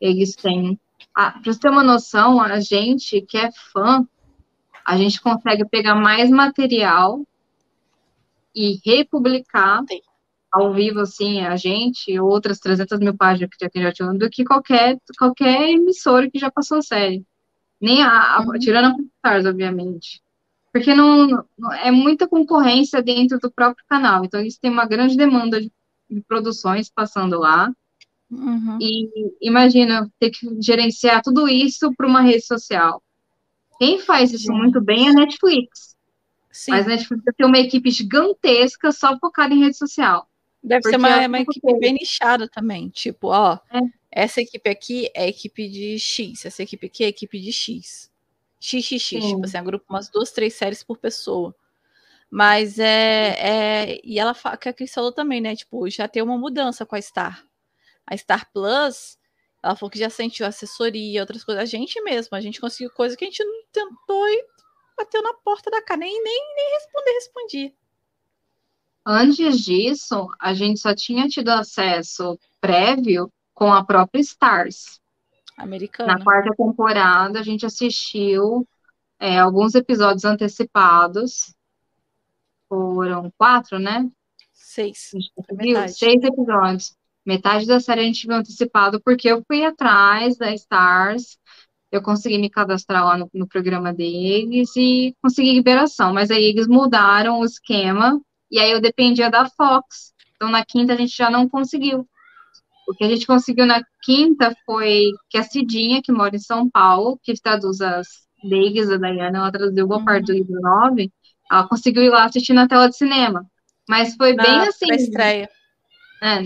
Eles 0.00 0.34
têm. 0.34 0.76
Ah, 1.14 1.30
Para 1.30 1.52
você 1.52 1.60
ter 1.60 1.70
uma 1.70 1.84
noção, 1.84 2.40
a 2.40 2.58
gente 2.58 3.20
que 3.22 3.38
é 3.38 3.52
fã, 3.72 4.04
a 4.84 4.96
gente 4.96 5.20
consegue 5.20 5.64
pegar 5.64 5.94
mais 5.94 6.28
material 6.28 7.24
e 8.52 8.80
republicar 8.84 9.84
Sim 9.88 10.00
ao 10.50 10.72
vivo, 10.72 10.98
assim, 10.98 11.42
a 11.42 11.54
gente, 11.54 12.18
outras 12.18 12.58
300 12.58 12.98
mil 12.98 13.16
páginas 13.16 13.50
que 13.50 13.64
já, 13.64 13.70
já 13.80 13.92
tinham, 13.92 14.18
do 14.18 14.28
que 14.28 14.44
qualquer, 14.44 14.98
qualquer 15.16 15.70
emissora 15.70 16.28
que 16.28 16.40
já 16.40 16.50
passou 16.50 16.78
a 16.78 16.82
série. 16.82 17.24
Nem 17.80 18.02
a, 18.02 18.40
uhum. 18.40 18.56
a 18.56 18.58
tirando 18.58 18.86
a 18.86 19.02
Stars, 19.18 19.46
obviamente. 19.46 20.20
Porque 20.78 20.94
não, 20.94 21.44
é 21.82 21.90
muita 21.90 22.28
concorrência 22.28 23.02
dentro 23.02 23.38
do 23.38 23.50
próprio 23.50 23.84
canal. 23.88 24.24
Então, 24.24 24.40
eles 24.40 24.58
têm 24.58 24.70
uma 24.70 24.86
grande 24.86 25.16
demanda 25.16 25.60
de, 25.60 25.70
de 26.10 26.20
produções 26.22 26.90
passando 26.90 27.38
lá. 27.38 27.72
Uhum. 28.30 28.78
E 28.80 29.08
imagina 29.40 30.10
ter 30.18 30.30
que 30.30 30.46
gerenciar 30.60 31.22
tudo 31.22 31.48
isso 31.48 31.92
para 31.96 32.06
uma 32.06 32.20
rede 32.20 32.44
social. 32.44 33.02
Quem 33.78 34.00
faz 34.00 34.32
isso 34.32 34.46
Gente. 34.46 34.56
muito 34.56 34.80
bem 34.80 35.06
é 35.06 35.10
a 35.10 35.14
Netflix. 35.14 35.96
Sim. 36.50 36.72
Mas 36.72 36.86
a 36.86 36.90
Netflix 36.90 37.22
tem 37.36 37.46
uma 37.46 37.58
equipe 37.58 37.90
gigantesca 37.90 38.90
só 38.90 39.16
focada 39.18 39.54
em 39.54 39.60
rede 39.60 39.76
social. 39.76 40.28
Deve 40.62 40.82
ser 40.82 40.96
uma, 40.96 41.26
uma 41.26 41.40
equipe 41.40 41.78
bem 41.78 41.94
nichada 41.94 42.48
também. 42.48 42.88
Tipo, 42.88 43.28
ó, 43.28 43.58
é. 43.72 43.80
essa 44.10 44.40
equipe 44.40 44.68
aqui 44.68 45.08
é 45.14 45.28
equipe 45.28 45.68
de 45.68 45.98
X, 45.98 46.44
essa 46.44 46.62
equipe 46.62 46.86
aqui 46.86 47.04
é 47.04 47.08
equipe 47.08 47.40
de 47.40 47.52
X. 47.52 48.10
XXX, 48.60 49.02
Sim. 49.02 49.20
tipo 49.20 49.44
assim, 49.44 49.56
agrupa 49.58 49.84
umas 49.88 50.08
duas, 50.08 50.30
três 50.32 50.54
séries 50.54 50.82
por 50.82 50.98
pessoa. 50.98 51.54
Mas 52.30 52.78
é. 52.78 53.36
é 53.38 54.00
e 54.04 54.18
ela 54.18 54.34
que 54.56 54.68
a 54.68 54.72
Cris 54.72 54.92
falou 54.92 55.12
também, 55.12 55.40
né? 55.40 55.56
Tipo, 55.56 55.88
já 55.88 56.06
tem 56.06 56.22
uma 56.22 56.36
mudança 56.36 56.84
com 56.84 56.94
a 56.94 57.00
Star. 57.00 57.44
A 58.06 58.16
Star 58.16 58.50
Plus, 58.52 59.18
ela 59.62 59.76
falou 59.76 59.90
que 59.90 59.98
já 59.98 60.10
sentiu 60.10 60.46
assessoria, 60.46 61.20
outras 61.20 61.44
coisas. 61.44 61.62
A 61.62 61.66
gente 61.66 62.00
mesmo, 62.02 62.36
a 62.36 62.40
gente 62.40 62.60
conseguiu 62.60 62.90
coisa 62.90 63.16
que 63.16 63.24
a 63.24 63.28
gente 63.28 63.42
não 63.42 63.62
tentou 63.72 64.28
e 64.28 64.44
bateu 64.96 65.22
na 65.22 65.34
porta 65.34 65.70
da 65.70 65.82
cara. 65.82 66.00
Nem, 66.00 66.22
nem, 66.22 66.54
nem 66.54 66.74
responder, 66.74 67.12
respondi. 67.12 67.74
Antes 69.06 69.60
disso, 69.60 70.28
a 70.38 70.52
gente 70.52 70.80
só 70.80 70.94
tinha 70.94 71.26
tido 71.28 71.48
acesso 71.48 72.38
prévio 72.60 73.32
com 73.54 73.72
a 73.72 73.82
própria 73.82 74.20
Stars. 74.20 75.00
Americana. 75.58 76.14
Na 76.14 76.24
quarta 76.24 76.54
temporada, 76.56 77.40
a 77.40 77.42
gente 77.42 77.66
assistiu 77.66 78.66
é, 79.18 79.38
alguns 79.38 79.74
episódios 79.74 80.24
antecipados. 80.24 81.54
Foram 82.68 83.32
quatro, 83.36 83.78
né? 83.78 84.08
Seis. 84.52 85.10
Viu? 85.52 85.88
Seis 85.88 86.22
episódios. 86.22 86.96
Metade 87.26 87.66
da 87.66 87.80
série 87.80 88.00
a 88.00 88.04
gente 88.04 88.26
viu 88.26 88.36
antecipado 88.36 89.00
porque 89.02 89.28
eu 89.28 89.42
fui 89.46 89.64
atrás 89.64 90.36
da 90.38 90.54
Stars, 90.54 91.38
eu 91.90 92.00
consegui 92.00 92.38
me 92.38 92.48
cadastrar 92.48 93.04
lá 93.04 93.18
no, 93.18 93.28
no 93.34 93.46
programa 93.46 93.92
deles 93.92 94.70
e 94.76 95.14
consegui 95.20 95.52
liberação. 95.52 96.12
Mas 96.14 96.30
aí 96.30 96.44
eles 96.44 96.66
mudaram 96.66 97.40
o 97.40 97.44
esquema 97.44 98.20
e 98.50 98.58
aí 98.58 98.70
eu 98.70 98.80
dependia 98.80 99.30
da 99.30 99.46
Fox. 99.46 100.14
Então 100.36 100.50
na 100.50 100.64
quinta 100.64 100.92
a 100.92 100.96
gente 100.96 101.14
já 101.16 101.30
não 101.30 101.48
conseguiu. 101.48 102.08
O 102.88 102.94
que 102.94 103.04
a 103.04 103.08
gente 103.08 103.26
conseguiu 103.26 103.66
na 103.66 103.82
quinta 104.02 104.56
foi 104.64 105.10
que 105.28 105.36
a 105.36 105.42
Cidinha, 105.42 106.00
que 106.02 106.10
mora 106.10 106.34
em 106.34 106.38
São 106.38 106.70
Paulo, 106.70 107.20
que 107.22 107.34
traduz 107.34 107.82
as 107.82 108.08
leis 108.42 108.88
da 108.88 108.96
Dayana, 108.96 109.40
ela 109.40 109.52
traduziu 109.52 109.86
boa 109.86 109.98
uhum. 109.98 110.06
parte 110.06 110.26
do 110.28 110.32
livro 110.32 110.58
9, 110.58 111.12
ela 111.52 111.68
conseguiu 111.68 112.02
ir 112.02 112.08
lá 112.08 112.24
assistir 112.24 112.54
na 112.54 112.66
tela 112.66 112.88
de 112.88 112.96
cinema. 112.96 113.44
Mas 113.86 114.14
foi 114.16 114.32
na, 114.32 114.42
bem 114.42 114.60
assim. 114.60 114.90
estreia. 114.94 115.50
É, 116.22 116.40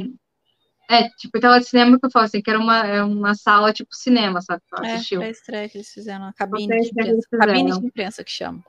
é, 0.91 1.09
tipo, 1.11 1.39
tela 1.39 1.61
de 1.61 1.67
cinema 1.67 1.97
que 1.97 2.07
eu 2.07 2.11
falo 2.11 2.25
assim, 2.25 2.43
que 2.43 2.51
era 2.51 2.59
uma, 2.59 2.87
é 2.87 3.05
uma 3.05 3.37
sala 3.37 3.73
tipo 3.73 3.95
cinema, 3.95 4.43
sabe? 4.43 4.61
Que 4.69 4.77
ela 4.77 4.95
assistiu. 4.95 5.23
É, 5.23 5.31
estreia 5.31 5.69
que 5.69 5.79
eles 5.79 5.91
fizeram, 5.91 6.25
a 6.25 6.33
cabine 6.33 6.81
de 6.81 6.89
imprensa. 6.89 7.29
Cabine 7.39 7.73
de 7.73 7.87
imprensa 7.87 8.25
que 8.25 8.33
chama. 8.33 8.65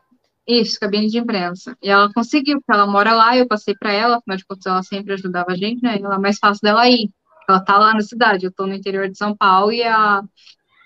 Isso, 0.48 0.80
cabine 0.80 1.08
de 1.08 1.18
imprensa. 1.18 1.76
E 1.82 1.90
ela 1.90 2.12
conseguiu, 2.14 2.60
porque 2.60 2.72
ela 2.72 2.86
mora 2.86 3.14
lá, 3.16 3.36
eu 3.36 3.48
passei 3.48 3.74
para 3.76 3.92
ela, 3.92 4.18
afinal 4.18 4.38
de 4.38 4.46
contas 4.46 4.66
ela 4.68 4.84
sempre 4.84 5.14
ajudava 5.14 5.54
a 5.54 5.56
gente, 5.56 5.82
né? 5.82 5.98
Ela 5.98 6.16
é 6.16 6.20
mais 6.20 6.38
fácil 6.38 6.62
dela 6.62 6.88
ir. 6.88 7.10
Ela 7.48 7.60
tá 7.60 7.78
lá 7.78 7.94
na 7.94 8.02
cidade, 8.02 8.46
eu 8.46 8.52
tô 8.52 8.66
no 8.66 8.74
interior 8.74 9.10
de 9.10 9.18
São 9.18 9.36
Paulo 9.36 9.72
e 9.72 9.84
a, 9.84 10.24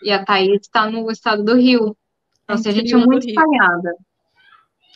e 0.04 0.12
a 0.12 0.24
Thaís 0.24 0.62
está 0.62 0.90
no 0.90 1.10
estado 1.12 1.44
do 1.44 1.56
Rio. 1.56 1.96
Então, 2.44 2.56
assim, 2.56 2.70
a 2.70 2.72
gente 2.72 2.94
é 2.94 2.98
muito 2.98 3.28
espalhada. 3.28 3.94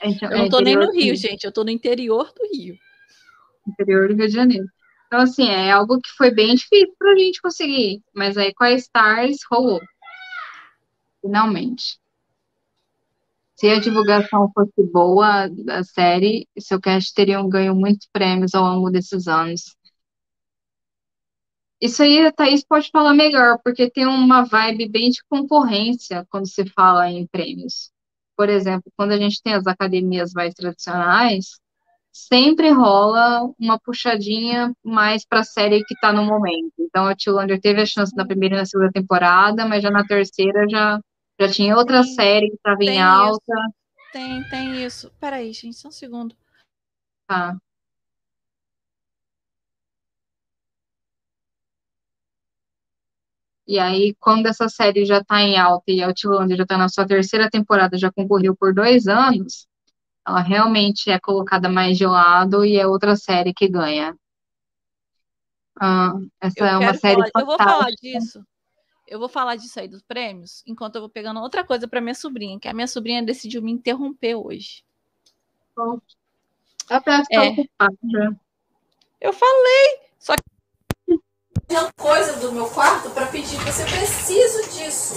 Gente, 0.04 0.24
eu 0.24 0.38
não 0.38 0.50
tô 0.50 0.60
nem 0.60 0.76
no 0.76 0.92
Rio, 0.92 1.16
gente, 1.16 1.44
eu 1.44 1.52
tô 1.52 1.64
no 1.64 1.70
interior 1.70 2.32
do 2.34 2.58
Rio. 2.58 2.76
Interior 3.68 4.08
do 4.08 4.16
Rio 4.16 4.28
de 4.28 4.34
Janeiro. 4.34 4.66
Então, 5.08 5.20
assim, 5.20 5.50
é 5.50 5.72
algo 5.72 6.00
que 6.00 6.10
foi 6.18 6.32
bem 6.32 6.56
difícil 6.56 6.96
pra 6.98 7.16
gente 7.18 7.42
conseguir. 7.42 8.02
Mas 8.16 8.38
aí 8.38 8.54
com 8.54 8.64
a 8.64 8.72
Stars 8.72 9.40
rolou. 9.52 9.82
Finalmente. 11.20 12.00
Se 13.56 13.70
a 13.70 13.80
divulgação 13.80 14.50
fosse 14.56 14.82
boa 14.92 15.48
da 15.50 15.84
série, 15.84 16.48
seu 16.58 16.80
cast 16.80 17.14
teria 17.14 17.42
um 17.42 17.50
ganho 17.50 17.76
muitos 17.76 18.08
prêmios 18.12 18.56
ao 18.56 18.64
longo 18.64 18.90
desses 18.90 19.28
anos. 19.28 19.76
Isso 21.82 22.04
aí 22.04 22.26
a 22.26 22.32
Thaís 22.32 22.64
pode 22.64 22.90
falar 22.92 23.14
melhor, 23.14 23.58
porque 23.64 23.90
tem 23.90 24.06
uma 24.06 24.44
vibe 24.46 24.88
bem 24.88 25.10
de 25.10 25.24
concorrência 25.28 26.28
quando 26.30 26.48
se 26.48 26.64
fala 26.70 27.10
em 27.10 27.26
prêmios. 27.26 27.92
Por 28.38 28.50
exemplo, 28.50 28.92
quando 28.96 29.12
a 29.14 29.18
gente 29.18 29.42
tem 29.42 29.54
as 29.54 29.66
academias 29.66 30.32
mais 30.34 30.54
tradicionais, 30.54 31.60
sempre 32.12 32.70
rola 32.70 33.50
uma 33.60 33.80
puxadinha 33.80 34.74
mais 34.84 35.26
para 35.26 35.40
a 35.40 35.44
série 35.44 35.84
que 35.84 35.96
está 35.96 36.14
no 36.14 36.24
momento. 36.24 36.74
Então, 36.80 37.08
a 37.08 37.16
Tillander 37.16 37.60
teve 37.60 37.82
a 37.82 37.86
chance 37.86 38.16
na 38.16 38.26
primeira 38.26 38.56
e 38.56 38.58
na 38.60 38.66
segunda 38.66 38.92
temporada, 38.92 39.66
mas 39.66 39.82
já 39.82 39.90
na 39.90 40.06
terceira 40.06 40.68
já 40.70 41.00
já 41.40 41.50
tinha 41.50 41.76
outra 41.76 42.04
tem, 42.04 42.14
série 42.14 42.50
que 42.50 42.56
estava 42.56 42.84
em 42.84 43.02
alta. 43.02 43.54
Isso. 43.54 44.12
Tem, 44.12 44.44
tem 44.50 44.86
isso. 44.86 45.12
Peraí, 45.20 45.52
gente, 45.54 45.76
só 45.76 45.88
um 45.88 45.92
segundo. 45.92 46.36
Tá. 47.28 47.58
E 53.72 53.80
aí, 53.80 54.14
quando 54.20 54.48
essa 54.48 54.68
série 54.68 55.06
já 55.06 55.20
está 55.20 55.42
em 55.42 55.58
alta 55.58 55.94
e 55.94 56.04
a 56.04 56.08
Outlander 56.08 56.58
já 56.58 56.64
está 56.64 56.78
na 56.78 56.90
sua 56.90 57.08
terceira 57.08 57.50
temporada, 57.50 57.98
já 57.98 58.12
concorreu 58.12 58.54
por 58.54 58.74
dois 58.74 59.08
anos, 59.08 59.66
ela 60.28 60.42
realmente 60.42 61.10
é 61.10 61.18
colocada 61.18 61.70
mais 61.70 61.98
de 61.98 62.06
lado 62.06 62.66
e 62.66 62.78
é 62.78 62.86
outra 62.86 63.16
série 63.16 63.54
que 63.54 63.70
ganha. 63.70 64.14
Ah, 65.80 66.12
essa 66.42 66.60
eu 66.60 66.66
é 66.66 66.78
uma 66.80 66.94
série 66.96 67.16
falar, 67.16 67.32
Eu 67.40 67.46
vou 67.46 67.58
falar 67.58 67.92
disso 67.92 68.46
eu 69.08 69.20
vou 69.20 69.30
falar 69.30 69.56
disso 69.56 69.80
aí 69.80 69.88
dos 69.88 70.02
prêmios, 70.02 70.64
enquanto 70.68 70.96
eu 70.96 71.02
vou 71.02 71.10
pegando 71.10 71.40
outra 71.40 71.66
coisa 71.66 71.88
para 71.88 72.02
minha 72.02 72.16
sobrinha, 72.16 72.60
que 72.60 72.68
a 72.68 72.74
minha 72.74 72.88
sobrinha 72.88 73.24
decidiu 73.24 73.62
me 73.62 73.72
interromper 73.72 74.36
hoje. 74.36 74.84
A 76.90 77.00
Beth 77.00 77.24
tá 77.24 77.26
é. 77.32 77.50
ocupada. 77.50 78.40
Eu 79.20 79.34
falei, 79.34 80.00
só 80.20 80.36
que 80.36 80.44
coisa 81.98 82.34
do 82.34 82.52
meu 82.52 82.70
quarto 82.70 83.10
para 83.12 83.28
pedir 83.28 83.58
você 83.64 83.84
preciso 83.84 84.70
disso. 84.70 85.16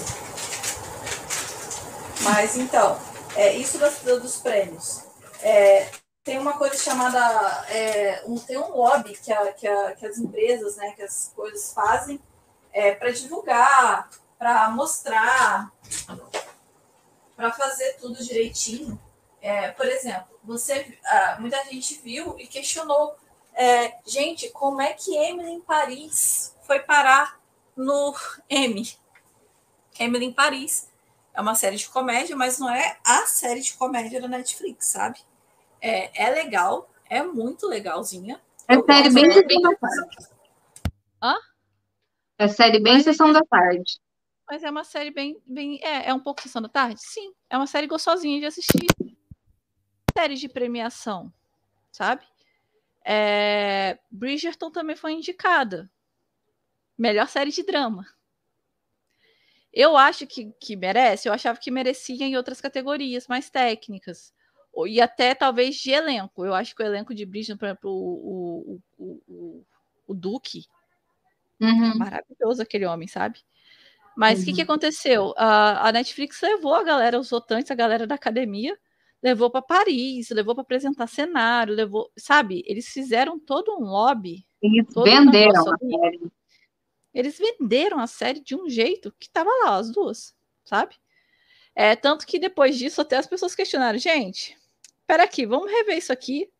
Mas 2.22 2.56
então, 2.56 2.98
é 3.36 3.54
isso 3.54 3.78
das, 3.78 3.98
dos 4.00 4.36
prêmios. 4.36 5.04
É, 5.42 5.90
tem 6.22 6.38
uma 6.38 6.54
coisa 6.54 6.76
chamada 6.76 7.18
é, 7.68 8.22
um, 8.26 8.38
tem 8.38 8.56
um 8.56 8.74
lobby 8.74 9.14
que, 9.16 9.32
a, 9.32 9.52
que, 9.52 9.66
a, 9.66 9.92
que 9.92 10.06
as 10.06 10.18
empresas, 10.18 10.76
né, 10.76 10.92
que 10.92 11.02
as 11.02 11.32
coisas 11.34 11.72
fazem 11.72 12.20
é, 12.72 12.94
para 12.94 13.10
divulgar, 13.10 14.08
para 14.38 14.70
mostrar, 14.70 15.70
para 17.36 17.52
fazer 17.52 17.94
tudo 18.00 18.22
direitinho. 18.22 18.98
É, 19.40 19.70
por 19.72 19.86
exemplo, 19.86 20.38
você, 20.42 20.98
ah, 21.04 21.36
muita 21.38 21.62
gente 21.64 22.00
viu 22.02 22.36
e 22.38 22.46
questionou, 22.46 23.14
é, 23.54 23.98
gente, 24.06 24.50
como 24.50 24.80
é 24.80 24.92
que 24.92 25.16
Emily 25.16 25.52
em 25.52 25.60
Paris 25.60 26.56
foi 26.62 26.80
parar 26.80 27.40
no 27.76 28.14
M? 28.48 28.86
Emily 29.98 30.26
em 30.26 30.32
Paris 30.32 30.90
é 31.32 31.40
uma 31.40 31.54
série 31.54 31.76
de 31.76 31.88
comédia, 31.88 32.36
mas 32.36 32.58
não 32.58 32.70
é 32.70 32.98
a 33.04 33.26
série 33.26 33.60
de 33.60 33.74
comédia 33.74 34.20
da 34.20 34.28
Netflix, 34.28 34.86
sabe? 34.86 35.18
É, 35.80 36.26
é 36.26 36.30
legal, 36.30 36.90
é 37.08 37.22
muito 37.22 37.66
legalzinha. 37.66 38.40
É 38.66 38.80
série 38.80 39.10
bem 39.10 39.30
sessão 39.32 39.60
da 39.62 39.76
tarde. 39.76 40.16
Hã? 41.22 41.34
É 42.38 42.48
série 42.48 42.80
bem 42.80 42.94
mas, 42.94 43.04
sessão 43.04 43.32
da 43.32 43.42
tarde. 43.42 44.00
Mas 44.48 44.62
é 44.62 44.70
uma 44.70 44.84
série 44.84 45.10
bem. 45.10 45.40
bem 45.46 45.78
é, 45.82 46.10
é 46.10 46.14
um 46.14 46.20
pouco 46.20 46.42
sessão 46.42 46.62
da 46.62 46.68
tarde? 46.68 47.00
Sim. 47.00 47.32
É 47.48 47.56
uma 47.56 47.66
série 47.66 47.86
gostosinha 47.86 48.40
de 48.40 48.46
assistir. 48.46 48.86
Série 50.16 50.34
de 50.36 50.48
premiação, 50.48 51.32
sabe? 51.90 52.24
É, 53.04 53.98
Bridgerton 54.10 54.70
também 54.70 54.96
foi 54.96 55.12
indicada. 55.12 55.90
Melhor 56.96 57.28
série 57.28 57.50
de 57.50 57.62
drama. 57.62 58.06
Eu 59.72 59.96
acho 59.96 60.26
que, 60.26 60.52
que 60.60 60.76
merece, 60.76 61.28
eu 61.28 61.32
achava 61.32 61.58
que 61.58 61.70
merecia 61.70 62.24
em 62.24 62.36
outras 62.36 62.60
categorias 62.60 63.26
mais 63.26 63.50
técnicas. 63.50 64.32
E 64.86 65.00
até 65.00 65.34
talvez 65.34 65.76
de 65.76 65.90
elenco. 65.90 66.44
Eu 66.44 66.54
acho 66.54 66.74
que 66.74 66.82
o 66.82 66.86
elenco 66.86 67.14
de 67.14 67.26
Bridgerton, 67.26 67.58
por 67.58 67.66
exemplo, 67.66 67.90
o, 67.90 68.80
o, 68.98 69.22
o, 69.28 69.64
o 70.06 70.14
Duque, 70.14 70.66
uhum. 71.60 71.98
maravilhoso 71.98 72.62
aquele 72.62 72.86
homem, 72.86 73.08
sabe? 73.08 73.40
Mas 74.16 74.38
o 74.38 74.40
uhum. 74.40 74.44
que, 74.46 74.52
que 74.52 74.60
uhum. 74.60 74.64
aconteceu? 74.64 75.34
A, 75.36 75.88
a 75.88 75.92
Netflix 75.92 76.40
levou 76.40 76.74
a 76.74 76.84
galera, 76.84 77.18
os 77.18 77.30
votantes, 77.30 77.70
a 77.70 77.74
galera 77.74 78.06
da 78.06 78.14
academia, 78.14 78.78
levou 79.24 79.50
para 79.50 79.62
Paris, 79.62 80.28
levou 80.28 80.54
para 80.54 80.60
apresentar 80.60 81.06
cenário, 81.06 81.74
levou, 81.74 82.12
sabe? 82.14 82.62
Eles 82.66 82.86
fizeram 82.88 83.40
todo 83.40 83.72
um 83.72 83.80
lobby. 83.80 84.46
Eles 84.62 84.86
venderam 84.94 85.62
a 85.62 85.78
série. 85.78 86.32
Eles 87.14 87.38
venderam 87.38 87.98
a 88.00 88.06
série 88.06 88.40
de 88.40 88.54
um 88.54 88.68
jeito 88.68 89.10
que 89.18 89.30
tava 89.30 89.48
lá, 89.64 89.76
as 89.76 89.90
duas, 89.90 90.36
sabe? 90.62 90.96
É, 91.74 91.96
tanto 91.96 92.26
que 92.26 92.38
depois 92.38 92.76
disso, 92.76 93.00
até 93.00 93.16
as 93.16 93.26
pessoas 93.26 93.54
questionaram, 93.54 93.98
gente, 93.98 94.58
pera 95.06 95.22
aqui, 95.22 95.46
vamos 95.46 95.70
rever 95.70 95.96
isso 95.96 96.12
aqui. 96.12 96.50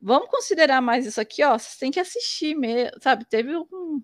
Vamos 0.00 0.28
considerar 0.28 0.80
mais 0.80 1.06
isso 1.06 1.20
aqui, 1.20 1.44
ó. 1.44 1.56
Vocês 1.56 1.76
têm 1.76 1.92
que 1.92 2.00
assistir 2.00 2.56
mesmo, 2.56 2.90
sabe? 3.00 3.24
Teve 3.24 3.56
um. 3.56 4.02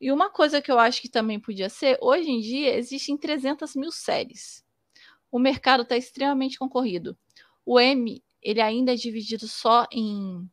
E 0.00 0.10
uma 0.10 0.30
coisa 0.30 0.62
que 0.62 0.72
eu 0.72 0.78
acho 0.78 1.02
que 1.02 1.08
também 1.08 1.38
podia 1.38 1.68
ser, 1.68 1.98
hoje 2.00 2.30
em 2.30 2.40
dia 2.40 2.74
existem 2.76 3.16
300 3.16 3.76
mil 3.76 3.92
séries. 3.92 4.64
O 5.32 5.38
mercado 5.38 5.82
está 5.82 5.96
extremamente 5.96 6.58
concorrido. 6.58 7.18
O 7.66 7.80
M, 7.80 8.22
ele 8.40 8.60
ainda 8.60 8.92
é 8.92 8.96
dividido 8.96 9.48
só 9.48 9.86
em 9.90 10.48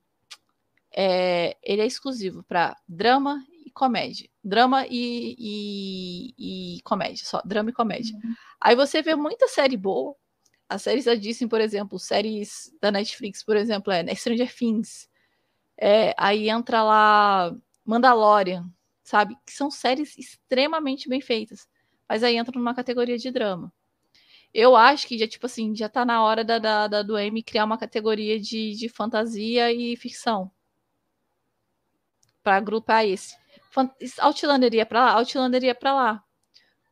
é, 0.95 1.55
ele 1.61 1.81
é 1.81 1.85
exclusivo 1.85 2.43
para 2.43 2.75
drama 2.87 3.45
e 3.65 3.69
comédia. 3.71 4.29
Drama 4.43 4.87
e, 4.87 5.35
e, 5.37 6.77
e, 6.77 6.81
comédia, 6.81 7.25
só. 7.25 7.41
Drama 7.45 7.69
e 7.69 7.73
comédia. 7.73 8.15
Uhum. 8.15 8.33
Aí 8.59 8.75
você 8.75 9.01
vê 9.01 9.15
muita 9.15 9.47
série 9.47 9.77
boa. 9.77 10.15
As 10.67 10.83
séries 10.83 11.05
da 11.05 11.15
Disney, 11.15 11.47
por 11.47 11.61
exemplo, 11.61 11.97
séries 11.99 12.71
da 12.81 12.91
Netflix, 12.91 13.43
por 13.43 13.55
exemplo, 13.55 13.91
é 13.91 14.13
Stranger 14.15 14.53
Things. 14.55 15.09
É, 15.77 16.13
aí 16.17 16.49
entra 16.49 16.83
lá 16.83 17.55
Mandalorian, 17.83 18.69
sabe? 19.03 19.35
Que 19.45 19.51
são 19.51 19.71
séries 19.71 20.17
extremamente 20.17 21.09
bem 21.09 21.21
feitas. 21.21 21.67
Mas 22.07 22.23
aí 22.23 22.37
entra 22.37 22.57
numa 22.57 22.75
categoria 22.75 23.17
de 23.17 23.31
drama. 23.31 23.71
Eu 24.53 24.75
acho 24.75 25.07
que 25.07 25.17
já, 25.17 25.27
tipo 25.27 25.45
assim, 25.45 25.75
já 25.75 25.87
tá 25.87 26.03
na 26.03 26.23
hora 26.23 26.43
da, 26.43 26.57
da, 26.57 26.87
da 26.87 27.01
do 27.03 27.17
M 27.17 27.43
criar 27.43 27.65
uma 27.65 27.77
categoria 27.77 28.39
de, 28.39 28.73
de 28.73 28.89
fantasia 28.89 29.71
e 29.71 29.95
ficção 29.95 30.51
para 32.43 32.57
agrupar 32.57 33.05
esse. 33.05 33.35
Outlander 34.19 34.73
ia 34.73 34.85
para 34.85 35.05
lá, 35.05 35.11
Outlander 35.13 35.63
ia 35.63 35.75
para 35.75 35.93
lá. 35.93 36.23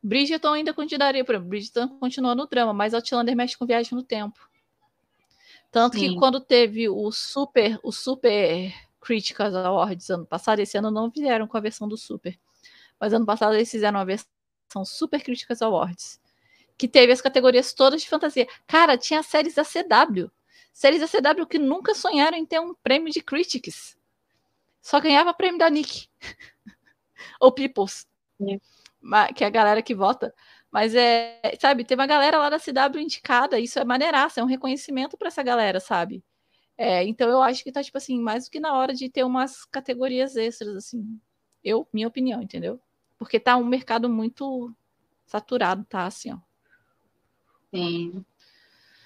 Bridgerton 0.00 0.52
ainda 0.52 0.72
continuaria, 0.72 1.24
por 1.24 1.34
exemplo, 1.34 1.48
Bridgerton 1.48 1.88
continua 1.98 2.34
no 2.34 2.46
drama, 2.46 2.72
mas 2.72 2.94
Outlander 2.94 3.34
mexe 3.34 3.58
com 3.58 3.66
viagem 3.66 3.94
no 3.94 4.04
tempo. 4.04 4.48
Tanto 5.70 5.98
Sim. 5.98 6.10
que 6.10 6.16
quando 6.16 6.40
teve 6.40 6.88
o 6.88 7.10
Super, 7.10 7.78
o 7.82 7.92
Super 7.92 8.72
Critics 9.00 9.54
Awards 9.54 10.08
ano 10.08 10.24
passado, 10.24 10.60
esse 10.60 10.78
ano 10.78 10.90
não 10.90 11.10
vieram 11.10 11.46
com 11.46 11.56
a 11.56 11.60
versão 11.60 11.88
do 11.88 11.96
Super. 11.96 12.38
Mas 12.98 13.12
ano 13.12 13.26
passado 13.26 13.54
eles 13.54 13.70
fizeram 13.70 13.98
uma 13.98 14.04
versão 14.04 14.28
Super 14.84 15.22
Critics 15.22 15.60
Awards, 15.60 16.20
que 16.78 16.88
teve 16.88 17.12
as 17.12 17.20
categorias 17.20 17.72
todas 17.74 18.00
de 18.00 18.08
fantasia. 18.08 18.46
Cara, 18.66 18.96
tinha 18.96 19.22
séries 19.22 19.54
da 19.54 19.64
CW. 19.64 20.30
Séries 20.72 21.00
da 21.00 21.08
CW 21.08 21.46
que 21.46 21.58
nunca 21.58 21.94
sonharam 21.94 22.38
em 22.38 22.46
ter 22.46 22.60
um 22.60 22.74
prêmio 22.74 23.12
de 23.12 23.20
Critics 23.20 23.98
só 24.88 25.00
ganhava 25.00 25.34
prêmio 25.34 25.58
da 25.58 25.68
Nick. 25.68 26.08
Ou 27.40 27.52
Peoples. 27.52 28.06
É. 28.40 29.32
Que 29.34 29.44
é 29.44 29.46
a 29.46 29.50
galera 29.50 29.82
que 29.82 29.94
vota. 29.94 30.34
Mas 30.70 30.94
é, 30.94 31.40
sabe, 31.60 31.84
tem 31.84 31.94
uma 31.94 32.06
galera 32.06 32.38
lá 32.38 32.50
da 32.50 32.58
CW 32.58 33.00
indicada, 33.00 33.58
isso 33.60 33.78
é 33.78 33.84
maneiraça, 33.84 34.40
é 34.40 34.42
um 34.42 34.46
reconhecimento 34.46 35.16
para 35.16 35.28
essa 35.28 35.42
galera, 35.42 35.80
sabe? 35.80 36.22
É, 36.76 37.04
então 37.04 37.28
eu 37.28 37.42
acho 37.42 37.64
que 37.64 37.72
tá, 37.72 37.82
tipo 37.82 37.98
assim, 37.98 38.20
mais 38.20 38.44
do 38.46 38.50
que 38.50 38.60
na 38.60 38.74
hora 38.74 38.94
de 38.94 39.10
ter 39.10 39.24
umas 39.24 39.64
categorias 39.66 40.36
extras, 40.36 40.76
assim. 40.76 41.20
Eu, 41.62 41.88
minha 41.92 42.08
opinião, 42.08 42.42
entendeu? 42.42 42.80
Porque 43.18 43.40
tá 43.40 43.56
um 43.56 43.64
mercado 43.64 44.08
muito 44.08 44.74
saturado, 45.26 45.84
tá, 45.84 46.06
assim, 46.06 46.32
ó. 46.32 46.38
Sim. 47.74 48.24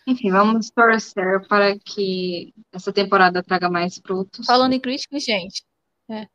Enfim, 0.06 0.30
vamos 0.30 0.70
torcer 0.70 1.46
para 1.46 1.78
que 1.78 2.52
essa 2.72 2.92
temporada 2.92 3.42
traga 3.42 3.70
mais 3.70 3.98
frutos. 3.98 4.46
Falando 4.46 4.72
em 4.72 4.80
Critics, 4.80 5.24
gente. 5.24 5.64
É. 6.08 6.26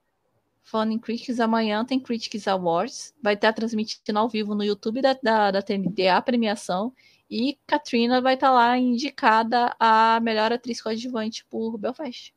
Falando 0.64 0.94
em 0.94 1.00
Critics, 1.00 1.40
amanhã 1.40 1.84
tem 1.84 2.00
Critics 2.00 2.48
Awards. 2.48 3.14
Vai 3.22 3.34
estar 3.34 3.54
transmitindo 3.54 4.20
ao 4.20 4.30
vivo 4.30 4.56
no 4.56 4.64
YouTube 4.64 5.02
da, 5.02 5.18
da, 5.22 5.52
da 5.52 5.62
TNT 5.62 6.08
a 6.08 6.22
premiação. 6.22 6.94
E 7.30 7.58
Katrina 7.68 8.22
vai 8.22 8.36
estar 8.36 8.52
lá 8.52 8.78
indicada 8.78 9.76
a 9.80 10.20
melhor 10.22 10.52
atriz 10.54 10.82
coadjuvante 10.82 11.46
por 11.46 11.78
Belfast. 11.78 12.34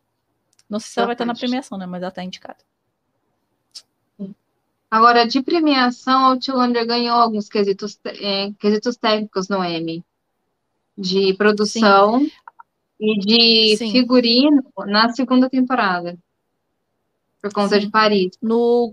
Não 0.68 0.80
sei 0.80 0.90
se 0.92 0.98
ela 0.98 1.06
vai 1.06 1.14
estar 1.14 1.24
na 1.24 1.34
premiação, 1.34 1.78
né? 1.78 1.86
Mas 1.86 2.02
ela 2.02 2.08
está 2.08 2.24
indicada. 2.24 2.58
Agora, 4.90 5.26
de 5.26 5.40
premiação, 5.42 6.24
a 6.24 6.28
Outlander 6.30 6.84
ganhou 6.84 7.16
alguns 7.16 7.48
quesitos, 7.48 7.98
é, 8.04 8.52
quesitos 8.58 8.96
técnicos 8.96 9.48
no 9.48 9.64
Emmy 9.64 10.04
de 10.98 11.32
produção 11.34 12.20
Sim. 12.20 12.30
e 12.98 13.18
de 13.20 13.76
Sim. 13.76 13.92
figurino 13.92 14.62
na 14.86 15.10
segunda 15.10 15.48
temporada, 15.48 16.18
por 17.40 17.52
conta 17.52 17.76
Sim. 17.76 17.86
de 17.86 17.90
Paris. 17.90 18.32
No 18.42 18.92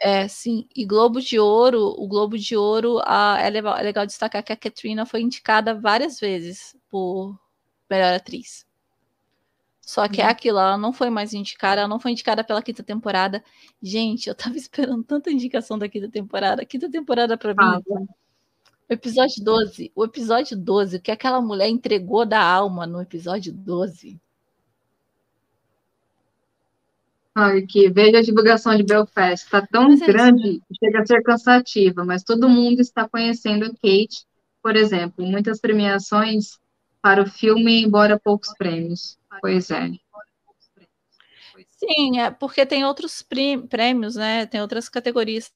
é, 0.00 0.28
sim, 0.28 0.66
e 0.74 0.84
Globo 0.86 1.20
de 1.20 1.38
Ouro, 1.38 1.94
o 1.98 2.06
Globo 2.06 2.38
de 2.38 2.56
Ouro, 2.56 3.00
a, 3.04 3.38
é, 3.40 3.50
legal, 3.50 3.76
é 3.76 3.82
legal 3.82 4.06
destacar 4.06 4.42
que 4.44 4.52
a 4.52 4.56
Katrina 4.56 5.04
foi 5.04 5.20
indicada 5.22 5.74
várias 5.74 6.20
vezes 6.20 6.76
por 6.88 7.36
melhor 7.90 8.14
atriz. 8.14 8.67
Só 9.88 10.06
que 10.06 10.20
é 10.20 10.26
aquilo, 10.26 10.58
ela 10.58 10.76
não 10.76 10.92
foi 10.92 11.08
mais 11.08 11.32
indicada, 11.32 11.80
ela 11.80 11.88
não 11.88 11.98
foi 11.98 12.10
indicada 12.10 12.44
pela 12.44 12.60
quinta 12.60 12.82
temporada. 12.82 13.42
Gente, 13.82 14.28
eu 14.28 14.34
tava 14.34 14.54
esperando 14.60 15.02
tanta 15.02 15.30
indicação 15.30 15.78
da 15.78 15.88
quinta 15.88 16.10
temporada. 16.10 16.60
A 16.60 16.66
quinta 16.66 16.90
temporada, 16.90 17.38
para 17.38 17.54
mim, 17.54 17.82
o 17.88 18.06
episódio 18.90 19.42
12. 19.42 19.90
O 19.96 20.04
episódio 20.04 20.58
12, 20.58 20.98
o 20.98 21.00
que 21.00 21.10
aquela 21.10 21.40
mulher 21.40 21.70
entregou 21.70 22.26
da 22.26 22.38
alma 22.38 22.86
no 22.86 23.00
episódio 23.00 23.50
12. 23.50 24.20
Ai, 27.34 27.62
que 27.62 27.88
veja 27.88 28.18
a 28.18 28.22
divulgação 28.22 28.76
de 28.76 28.82
Belfast. 28.82 29.46
Está 29.46 29.66
tão 29.66 29.90
é 29.90 29.96
grande 29.96 30.48
isso, 30.50 30.60
que 30.68 30.84
chega 30.84 31.00
a 31.00 31.06
ser 31.06 31.22
cansativa, 31.22 32.04
mas 32.04 32.22
todo 32.22 32.46
mundo 32.46 32.80
está 32.80 33.08
conhecendo 33.08 33.64
a 33.64 33.68
Kate, 33.68 34.26
por 34.62 34.76
exemplo, 34.76 35.24
muitas 35.24 35.58
premiações 35.58 36.58
para 37.02 37.22
o 37.22 37.30
filme, 37.30 37.82
embora 37.82 38.18
poucos 38.18 38.52
prêmios. 38.56 39.18
Pois 39.40 39.70
é. 39.70 39.90
Sim, 41.70 42.18
é 42.18 42.30
porque 42.30 42.66
tem 42.66 42.84
outros 42.84 43.24
prêmios, 43.68 44.16
né? 44.16 44.46
Tem 44.46 44.60
outras 44.60 44.88
categorias. 44.88 45.52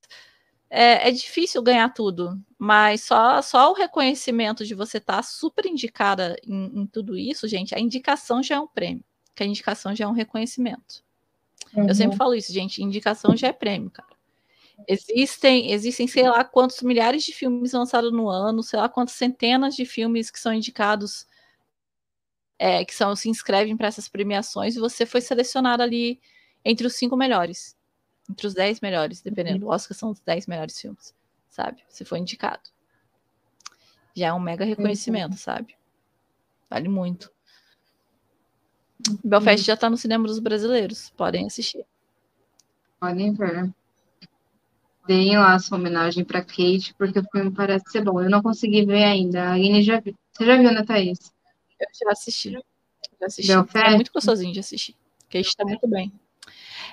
é, 0.71 1.09
é, 1.09 1.11
difícil 1.11 1.61
ganhar 1.63 1.91
tudo, 1.91 2.41
mas 2.59 3.03
só, 3.03 3.43
só 3.43 3.71
o 3.71 3.75
reconhecimento 3.75 4.65
de 4.65 4.75
você 4.75 4.99
estar 4.99 5.17
tá 5.17 5.23
super 5.23 5.67
indicada 5.67 6.37
em, 6.47 6.81
em, 6.81 6.87
tudo 6.87 7.17
isso, 7.17 7.47
gente, 7.47 7.75
a 7.75 7.81
indicação 7.81 8.43
já 8.43 8.55
é 8.55 8.61
um 8.61 8.67
prêmio, 8.67 9.05
que 9.35 9.43
a 9.43 9.47
indicação 9.47 9.95
já 9.95 10.07
é 10.07 10.09
um 10.09 10.13
reconhecimento. 10.13 11.05
Uhum. 11.75 11.89
Eu 11.89 11.95
sempre 11.95 12.17
falo 12.17 12.35
isso, 12.35 12.53
gente, 12.53 12.83
indicação 12.83 13.37
já 13.37 13.49
é 13.49 13.53
prêmio, 13.53 13.91
cara. 13.91 14.09
Existem, 14.89 15.71
existem, 15.73 16.07
sei 16.09 16.29
lá, 16.29 16.43
quantos 16.43 16.81
milhares 16.83 17.23
de 17.23 17.33
filmes 17.33 17.73
lançados 17.73 18.11
no 18.13 18.29
ano, 18.29 18.63
sei 18.63 18.79
lá 18.79 18.89
quantas 18.89 19.15
centenas 19.15 19.77
de 19.77 19.85
filmes 19.85 20.31
que 20.31 20.41
são 20.41 20.53
indicados, 20.53 21.27
é, 22.63 22.85
que 22.85 22.95
são 22.95 23.17
se 23.17 23.29
inscrevem 23.29 23.77
para 23.77 23.89
essas 23.89 24.07
premiações, 24.07 24.77
e 24.77 24.79
você 24.79 25.05
foi 25.05 25.21
selecionado 25.21 25.83
ali 25.83 26.21
entre 26.65 26.87
os 26.87 26.95
cinco 26.95 27.17
melhores, 27.17 27.77
entre 28.31 28.47
os 28.47 28.55
dez 28.55 28.81
melhores, 28.81 29.21
dependendo. 29.21 29.67
O 29.67 29.71
Oscar 29.71 29.97
são 29.97 30.13
os 30.13 30.21
dez 30.21 30.47
melhores 30.47 30.81
filmes, 30.81 31.13
sabe? 31.49 31.83
Você 31.89 32.05
foi 32.05 32.21
indicado. 32.21 32.63
Já 34.15 34.29
é 34.29 34.33
um 34.33 34.39
mega 34.39 34.65
reconhecimento, 34.65 35.35
sabe? 35.37 35.77
Vale 36.71 36.89
muito. 36.89 37.33
Belfast 39.25 39.67
já 39.67 39.75
está 39.75 39.91
no 39.91 39.97
cinema 39.97 40.29
dos 40.29 40.39
brasileiros, 40.39 41.11
podem 41.17 41.49
assistir. 41.49 41.85
Podem 43.01 43.35
ver 43.35 43.73
deem 45.05 45.37
lá 45.37 45.59
sua 45.59 45.79
homenagem 45.79 46.25
para 46.25 46.45
Kate, 46.45 46.95
porque 46.97 47.19
o 47.19 47.25
filme 47.33 47.51
parece 47.51 47.91
ser 47.91 48.05
bom. 48.05 48.21
Eu 48.21 48.31
não 48.31 48.41
consegui 48.41 48.87
ver 48.87 49.03
ainda. 49.03 49.51
A 49.51 49.59
Ine 49.59 49.83
já 49.83 49.99
viu. 49.99 50.15
Você 50.31 50.47
já 50.47 50.57
viu, 50.57 50.73
né, 50.73 50.85
Thaís? 50.85 51.19
Eu 51.83 51.89
já 52.07 52.13
assisti. 52.13 52.53
Já 53.21 53.27
assisti. 53.27 53.53
É 53.53 53.91
muito 53.91 54.13
gostosinho 54.13 54.53
de 54.53 54.61
assistir. 54.61 54.97
Kate 55.29 55.49
está 55.49 55.65
muito 55.65 55.89
bem. 55.89 56.13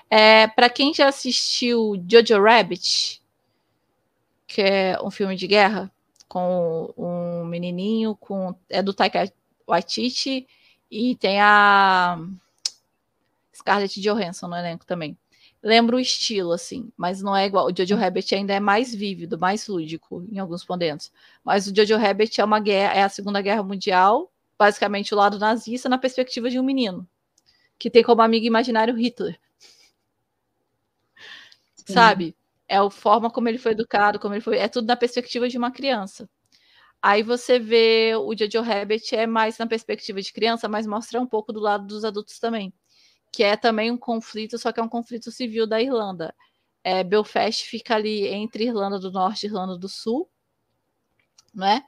É, 0.10 0.48
para 0.48 0.70
quem 0.70 0.94
já 0.94 1.08
assistiu 1.08 2.04
Jojo 2.08 2.42
Rabbit, 2.42 3.22
que 4.48 4.62
é 4.62 4.98
um 5.02 5.12
filme 5.12 5.36
de 5.36 5.48
guerra, 5.48 5.92
com 6.28 6.94
um 6.98 7.46
menininho, 7.46 8.16
com 8.16 8.56
é 8.70 8.82
do 8.82 8.94
Taika 8.94 9.32
Waititi, 9.68 10.48
e 10.90 11.16
tem 11.16 11.40
a 11.40 12.20
Scarlett 13.54 14.02
Johansson 14.02 14.48
no 14.48 14.56
elenco 14.56 14.86
também 14.86 15.18
lembra 15.62 15.96
o 15.96 16.00
estilo, 16.00 16.54
assim, 16.54 16.92
mas 16.98 17.22
não 17.22 17.36
é 17.36 17.46
igual. 17.46 17.68
O 17.68 17.76
Jojo 17.76 17.96
Rabbit 17.96 18.34
ainda 18.34 18.54
é 18.54 18.60
mais 18.60 18.94
vívido, 18.96 19.38
mais 19.38 19.68
lúdico 19.68 20.26
em 20.32 20.40
alguns 20.40 20.64
pontos. 20.64 21.12
Mas 21.44 21.68
o 21.68 21.76
Jojo 21.76 21.98
Rabbit 21.98 22.40
é 22.40 22.46
uma 22.46 22.60
guerra, 22.60 22.94
é 22.94 23.04
a 23.04 23.10
Segunda 23.10 23.42
Guerra 23.42 23.64
Mundial, 23.64 24.32
basicamente 24.60 25.14
o 25.14 25.18
lado 25.18 25.40
nazista 25.40 25.90
na 25.90 25.98
perspectiva 25.98 26.50
de 26.50 26.60
um 26.60 26.64
menino 26.64 27.08
que 27.80 27.90
tem 27.90 28.04
como 28.04 28.22
amigo 28.22 28.46
imaginário 28.46 28.94
Hitler. 28.94 29.40
Sim. 31.78 31.94
Sabe? 31.94 32.36
É 32.68 32.78
a 32.78 32.90
forma 32.90 33.32
como 33.32 33.48
ele 33.48 33.58
foi 33.58 33.72
educado, 33.72 34.20
como 34.20 34.36
ele 34.36 34.42
foi, 34.42 34.58
é 34.58 34.68
tudo 34.68 34.86
na 34.86 34.98
perspectiva 34.98 35.48
de 35.48 35.58
uma 35.58 35.72
criança. 35.72 36.30
Aí 37.02 37.24
você 37.24 37.58
vê 37.58 38.14
o 38.16 38.36
Jojo 38.38 38.62
Rabbit 38.62 39.16
é 39.16 39.26
mais 39.26 39.58
na 39.58 39.66
perspectiva 39.66 40.22
de 40.22 40.34
criança, 40.34 40.68
mas 40.68 40.86
mostra 40.86 41.22
um 41.22 41.26
pouco 41.26 41.54
do 41.54 41.62
lado 41.62 41.88
dos 41.88 42.04
adultos 42.04 42.38
também 42.38 42.74
que 43.32 43.44
é 43.44 43.56
também 43.56 43.92
um 43.92 43.98
conflito, 43.98 44.58
só 44.58 44.72
que 44.72 44.80
é 44.80 44.84
um 44.84 44.90
conflito 44.90 45.32
civil 45.32 45.68
da 45.68 45.82
Irlanda. 45.82 46.36
É, 46.84 47.04
Belfast 47.04 47.66
fica 47.66 47.96
ali 47.96 48.28
entre 48.28 48.66
Irlanda 48.66 49.00
do 49.00 49.12
Norte 49.12 49.44
e 49.44 49.48
Irlanda 49.48 49.78
do 49.78 49.90
Sul, 49.90 50.30
né? 51.54 51.84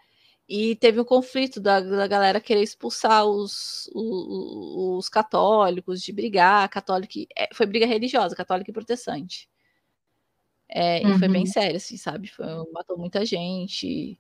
E 0.48 0.76
teve 0.76 1.00
um 1.00 1.06
conflito 1.06 1.60
da, 1.60 1.80
da 1.80 2.08
galera 2.08 2.42
querer 2.42 2.62
expulsar 2.62 3.26
os, 3.26 3.90
os, 3.94 4.98
os, 4.98 5.10
católicos, 5.10 6.02
de 6.02 6.12
brigar, 6.12 6.68
católico, 6.70 7.14
é, 7.38 7.48
foi 7.54 7.66
briga 7.66 7.86
religiosa, 7.86 8.36
católica 8.36 8.70
e 8.70 8.74
protestante. 8.74 9.50
É, 10.68 11.02
uhum. 11.06 11.16
E 11.16 11.20
foi 11.20 11.28
bem 11.28 11.42
uhum. 11.42 11.48
sério, 11.48 11.78
assim, 11.78 11.98
sabe? 11.98 12.28
Foi, 12.28 12.46
matou 12.74 12.98
muita 12.98 13.26
gente. 13.26 14.20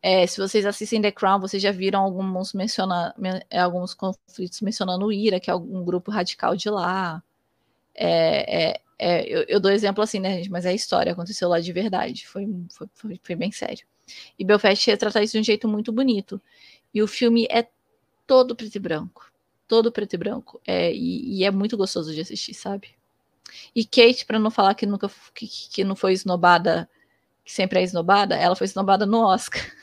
É, 0.00 0.26
se 0.26 0.40
vocês 0.40 0.64
assistem 0.64 1.02
The 1.02 1.10
Crown, 1.10 1.40
vocês 1.40 1.62
já 1.62 1.72
viram 1.72 2.00
alguns, 2.02 2.52
menciona, 2.52 3.14
é, 3.50 3.58
alguns 3.58 3.94
conflitos 3.94 4.60
mencionando 4.60 5.06
o 5.06 5.12
IRA, 5.12 5.40
que 5.40 5.50
é 5.50 5.52
algum 5.52 5.84
grupo 5.84 6.10
radical 6.10 6.54
de 6.54 6.70
lá. 6.70 7.22
É, 7.94 8.80
é, 8.98 9.24
eu, 9.28 9.44
eu, 9.48 9.60
dou 9.60 9.70
exemplo 9.70 10.02
assim, 10.02 10.18
né, 10.18 10.36
gente? 10.38 10.50
Mas 10.50 10.66
é 10.66 10.74
história, 10.74 11.12
aconteceu 11.12 11.48
lá 11.48 11.60
de 11.60 11.72
verdade. 11.72 12.26
Foi, 12.26 12.46
foi, 12.70 12.88
foi, 12.94 13.20
foi 13.22 13.36
bem 13.36 13.52
sério. 13.52 13.86
E 14.38 14.44
Belfast 14.44 14.86
retrata 14.90 15.22
isso 15.22 15.34
de 15.34 15.40
um 15.40 15.44
jeito 15.44 15.68
muito 15.68 15.92
bonito. 15.92 16.40
E 16.92 17.02
o 17.02 17.06
filme 17.06 17.46
é 17.50 17.68
todo 18.26 18.56
preto 18.56 18.76
e 18.76 18.78
branco. 18.80 19.30
Todo 19.68 19.92
preto 19.92 20.14
e 20.14 20.16
branco. 20.16 20.60
É, 20.66 20.92
e, 20.92 21.38
e 21.38 21.44
é 21.44 21.50
muito 21.50 21.76
gostoso 21.76 22.12
de 22.12 22.20
assistir, 22.20 22.54
sabe? 22.54 22.96
E 23.74 23.84
Kate, 23.84 24.26
para 24.26 24.38
não 24.38 24.50
falar 24.50 24.74
que 24.74 24.86
nunca 24.86 25.10
que, 25.34 25.46
que 25.46 25.84
não 25.84 25.94
foi 25.96 26.12
esnobada, 26.12 26.88
que 27.44 27.52
sempre 27.52 27.80
é 27.80 27.82
esnobada, 27.82 28.36
ela 28.36 28.56
foi 28.56 28.66
esnobada 28.66 29.06
no 29.06 29.20
Oscar. 29.20 29.62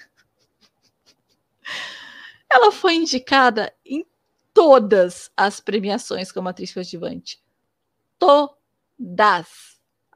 Ela 2.48 2.72
foi 2.72 2.94
indicada 2.94 3.74
em 3.84 4.06
todas 4.54 5.30
as 5.36 5.60
premiações 5.60 6.32
como 6.32 6.48
atriz 6.48 6.74
coadjuvante. 6.74 7.42
Todas. 8.18 8.55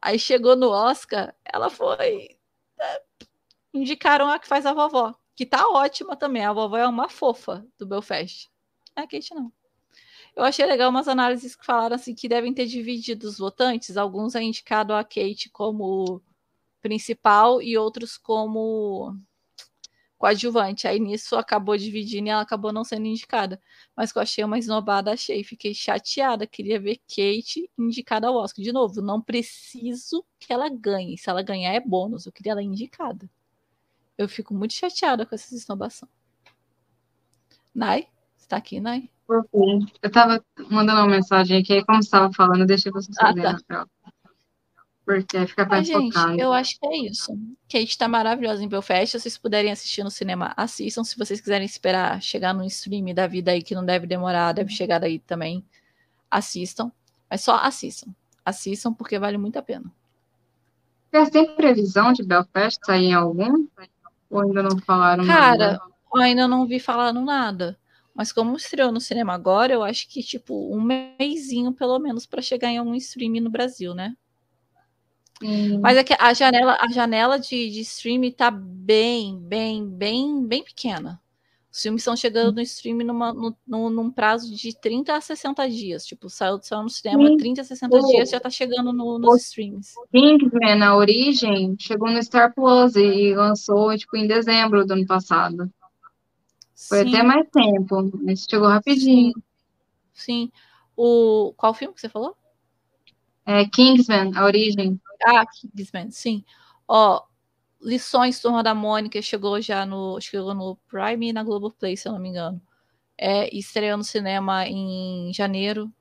Aí 0.01 0.17
chegou 0.17 0.55
no 0.55 0.69
Oscar, 0.69 1.35
ela 1.43 1.69
foi. 1.69 2.37
É, 2.79 3.01
indicaram 3.73 4.29
a 4.29 4.39
que 4.39 4.47
faz 4.47 4.65
a 4.65 4.73
vovó, 4.73 5.13
que 5.35 5.45
tá 5.45 5.67
ótima 5.69 6.15
também. 6.15 6.45
A 6.45 6.53
vovó 6.53 6.77
é 6.77 6.87
uma 6.87 7.09
fofa 7.09 7.65
do 7.77 7.85
Belfast. 7.85 8.49
É 8.95 9.01
a 9.01 9.07
Kate 9.07 9.33
não. 9.33 9.51
Eu 10.35 10.43
achei 10.43 10.65
legal 10.65 10.89
umas 10.89 11.07
análises 11.07 11.55
que 11.55 11.65
falaram 11.65 11.95
assim 11.95 12.15
que 12.15 12.29
devem 12.29 12.53
ter 12.53 12.65
dividido 12.65 13.27
os 13.27 13.37
votantes. 13.37 13.97
Alguns 13.97 14.35
é 14.35 14.41
indicado 14.41 14.93
a 14.93 15.03
Kate 15.03 15.49
como 15.51 16.21
principal 16.81 17.61
e 17.61 17.77
outros 17.77 18.17
como 18.17 19.17
coadjuvante. 20.19 20.87
Aí 20.87 20.99
nisso 20.99 21.35
acabou 21.37 21.75
dividindo 21.77 22.27
e 22.27 22.29
ela 22.29 22.41
acabou 22.41 22.71
não 22.71 22.83
sendo 22.83 23.07
indicada. 23.07 23.59
Mas 23.95 24.11
que 24.11 24.19
eu 24.19 24.21
achei 24.21 24.43
uma 24.43 24.59
esnobada, 24.59 25.13
achei. 25.13 25.43
Fiquei 25.43 25.73
chateada. 25.73 26.45
Queria 26.45 26.79
ver 26.79 26.97
Kate 27.07 27.67
indicada 27.77 28.27
ao 28.27 28.35
Oscar. 28.35 28.63
De 28.63 28.71
novo, 28.71 29.01
não 29.01 29.21
preciso 29.21 30.23
que 30.37 30.53
ela 30.53 30.69
ganhe. 30.69 31.17
Se 31.17 31.29
ela 31.29 31.41
ganhar, 31.41 31.73
é 31.73 31.79
bônus. 31.79 32.25
Eu 32.25 32.31
queria 32.31 32.51
ela 32.51 32.61
indicada. 32.61 33.27
Eu 34.17 34.27
fico 34.27 34.53
muito 34.53 34.73
chateada 34.73 35.25
com 35.25 35.33
essa 35.33 35.55
esnobação. 35.55 36.07
Nai? 37.73 38.07
Você 38.35 38.47
tá 38.47 38.57
aqui, 38.57 38.79
Nai? 38.79 39.09
Eu 40.01 40.11
tava 40.11 40.43
mandando 40.69 41.01
uma 41.01 41.07
mensagem 41.07 41.59
aqui, 41.59 41.85
como 41.85 42.01
você 42.01 42.07
estava 42.07 42.33
falando, 42.33 42.65
deixa 42.65 42.91
você 42.91 43.13
saber. 43.13 43.45
Ah, 43.45 43.59
tá 43.67 43.87
porque 45.09 45.47
fica 45.47 45.65
mais 45.65 45.87
gente, 45.87 46.15
Eu 46.37 46.53
acho 46.53 46.79
que 46.79 46.85
é 46.85 46.97
isso. 47.07 47.35
Kate 47.67 47.97
tá 47.97 48.07
maravilhosa 48.07 48.63
em 48.63 48.67
Belfast. 48.67 49.13
Se 49.13 49.19
vocês 49.19 49.39
puderem 49.39 49.71
assistir 49.71 50.03
no 50.03 50.11
cinema, 50.11 50.53
assistam. 50.55 51.03
Se 51.03 51.17
vocês 51.17 51.41
quiserem 51.41 51.65
esperar 51.65 52.21
chegar 52.21 52.53
no 52.53 52.63
stream 52.65 53.11
da 53.15 53.25
vida 53.25 53.49
aí, 53.49 53.63
que 53.63 53.73
não 53.73 53.83
deve 53.83 54.05
demorar, 54.05 54.53
deve 54.53 54.71
chegar 54.71 54.99
daí 54.99 55.17
também, 55.17 55.65
assistam. 56.29 56.91
Mas 57.27 57.41
só 57.41 57.55
assistam. 57.55 58.13
Assistam 58.45 58.93
porque 58.93 59.17
vale 59.17 59.39
muito 59.39 59.57
a 59.57 59.63
pena. 59.63 59.91
Tem 61.31 61.55
previsão 61.55 62.13
de 62.13 62.21
Belfast 62.21 62.79
sair 62.85 63.05
em 63.05 63.13
algum? 63.13 63.67
Ou 64.29 64.41
ainda 64.41 64.61
não 64.61 64.77
falaram 64.77 65.25
Cara, 65.25 65.71
nada? 65.71 65.81
ainda 66.17 66.47
não 66.47 66.67
vi 66.67 66.79
falando 66.79 67.19
nada. 67.21 67.79
Mas 68.13 68.31
como 68.31 68.55
estreou 68.55 68.91
no 68.91 69.01
cinema 69.01 69.33
agora, 69.33 69.73
eu 69.73 69.81
acho 69.81 70.07
que, 70.07 70.21
tipo, 70.21 70.71
um 70.71 70.79
mêsinho 70.79 71.73
pelo 71.73 71.97
menos 71.97 72.27
para 72.27 72.43
chegar 72.43 72.69
em 72.69 72.77
algum 72.77 72.93
stream 72.93 73.41
no 73.41 73.49
Brasil, 73.49 73.95
né? 73.95 74.15
Mas 75.81 75.97
é 75.97 76.03
que 76.03 76.15
a 76.17 76.33
janela, 76.33 76.77
a 76.79 76.91
janela 76.91 77.39
de, 77.39 77.69
de 77.69 77.81
streaming 77.81 78.31
tá 78.31 78.51
bem, 78.51 79.39
bem, 79.39 79.87
bem, 79.87 80.45
bem 80.45 80.63
pequena. 80.63 81.21
Os 81.71 81.83
filmes 81.83 82.01
estão 82.01 82.15
chegando 82.15 82.55
no 82.55 82.61
streaming 82.61 83.05
numa, 83.05 83.31
no, 83.31 83.55
no, 83.65 83.89
num 83.89 84.11
prazo 84.11 84.53
de 84.53 84.75
30 84.75 85.15
a 85.15 85.21
60 85.21 85.69
dias. 85.69 86.05
Tipo, 86.05 86.27
saiu, 86.27 86.59
saiu 86.61 86.83
no 86.83 86.89
cinema, 86.89 87.27
Sim. 87.27 87.37
30 87.37 87.61
a 87.61 87.63
60 87.63 87.95
o, 87.95 88.07
dias 88.07 88.29
já 88.31 88.39
tá 88.39 88.49
chegando 88.49 88.91
no, 88.91 89.19
nos 89.19 89.43
streams. 89.43 89.93
Kingsman, 90.11 90.75
na 90.75 90.95
origem, 90.95 91.75
chegou 91.79 92.09
no 92.09 92.21
Star 92.23 92.53
Plus 92.53 92.95
e 92.95 93.35
lançou, 93.35 93.95
tipo, 93.95 94.17
em 94.17 94.27
dezembro 94.27 94.85
do 94.85 94.93
ano 94.93 95.05
passado. 95.05 95.71
Foi 96.75 97.03
Sim. 97.03 97.13
até 97.13 97.23
mais 97.23 97.47
tempo, 97.49 98.11
mas 98.23 98.45
chegou 98.49 98.67
rapidinho. 98.67 99.33
Sim. 99.33 99.43
Sim. 100.13 100.51
O, 100.97 101.53
qual 101.55 101.73
filme 101.73 101.93
que 101.93 102.01
você 102.01 102.09
falou? 102.09 102.35
É 103.45 103.65
Kingsman, 103.65 104.31
a 104.35 104.43
origem. 104.43 104.99
Ah, 105.23 105.45
Kingsman, 105.45 106.11
sim. 106.11 106.43
Ó, 106.87 107.23
Lições 107.81 108.39
Turma 108.41 108.61
da 108.61 108.73
Mônica 108.73 109.21
chegou 109.21 109.61
já 109.61 109.85
no. 109.85 110.19
Chegou 110.19 110.53
no 110.53 110.75
Prime 110.87 111.29
e 111.29 111.33
na 111.33 111.43
Globoplay, 111.43 111.95
se 111.95 112.07
eu 112.07 112.13
não 112.13 112.19
me 112.19 112.29
engano. 112.29 112.61
É, 113.17 113.53
estreou 113.55 113.97
no 113.97 114.03
cinema 114.03 114.67
em 114.67 115.31
janeiro. 115.33 115.91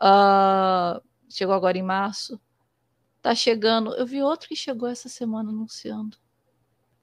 Uh, 0.00 1.00
chegou 1.28 1.54
agora 1.54 1.78
em 1.78 1.82
março. 1.82 2.40
Tá 3.20 3.34
chegando. 3.34 3.94
Eu 3.94 4.06
vi 4.06 4.22
outro 4.22 4.48
que 4.48 4.56
chegou 4.56 4.88
essa 4.88 5.08
semana 5.08 5.50
anunciando. 5.50 6.16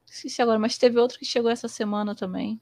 Esqueci 0.06 0.42
agora, 0.42 0.60
mas 0.60 0.78
teve 0.78 1.00
outro 1.00 1.18
que 1.18 1.26
chegou 1.26 1.50
essa 1.50 1.68
semana 1.68 2.14
também. 2.14 2.60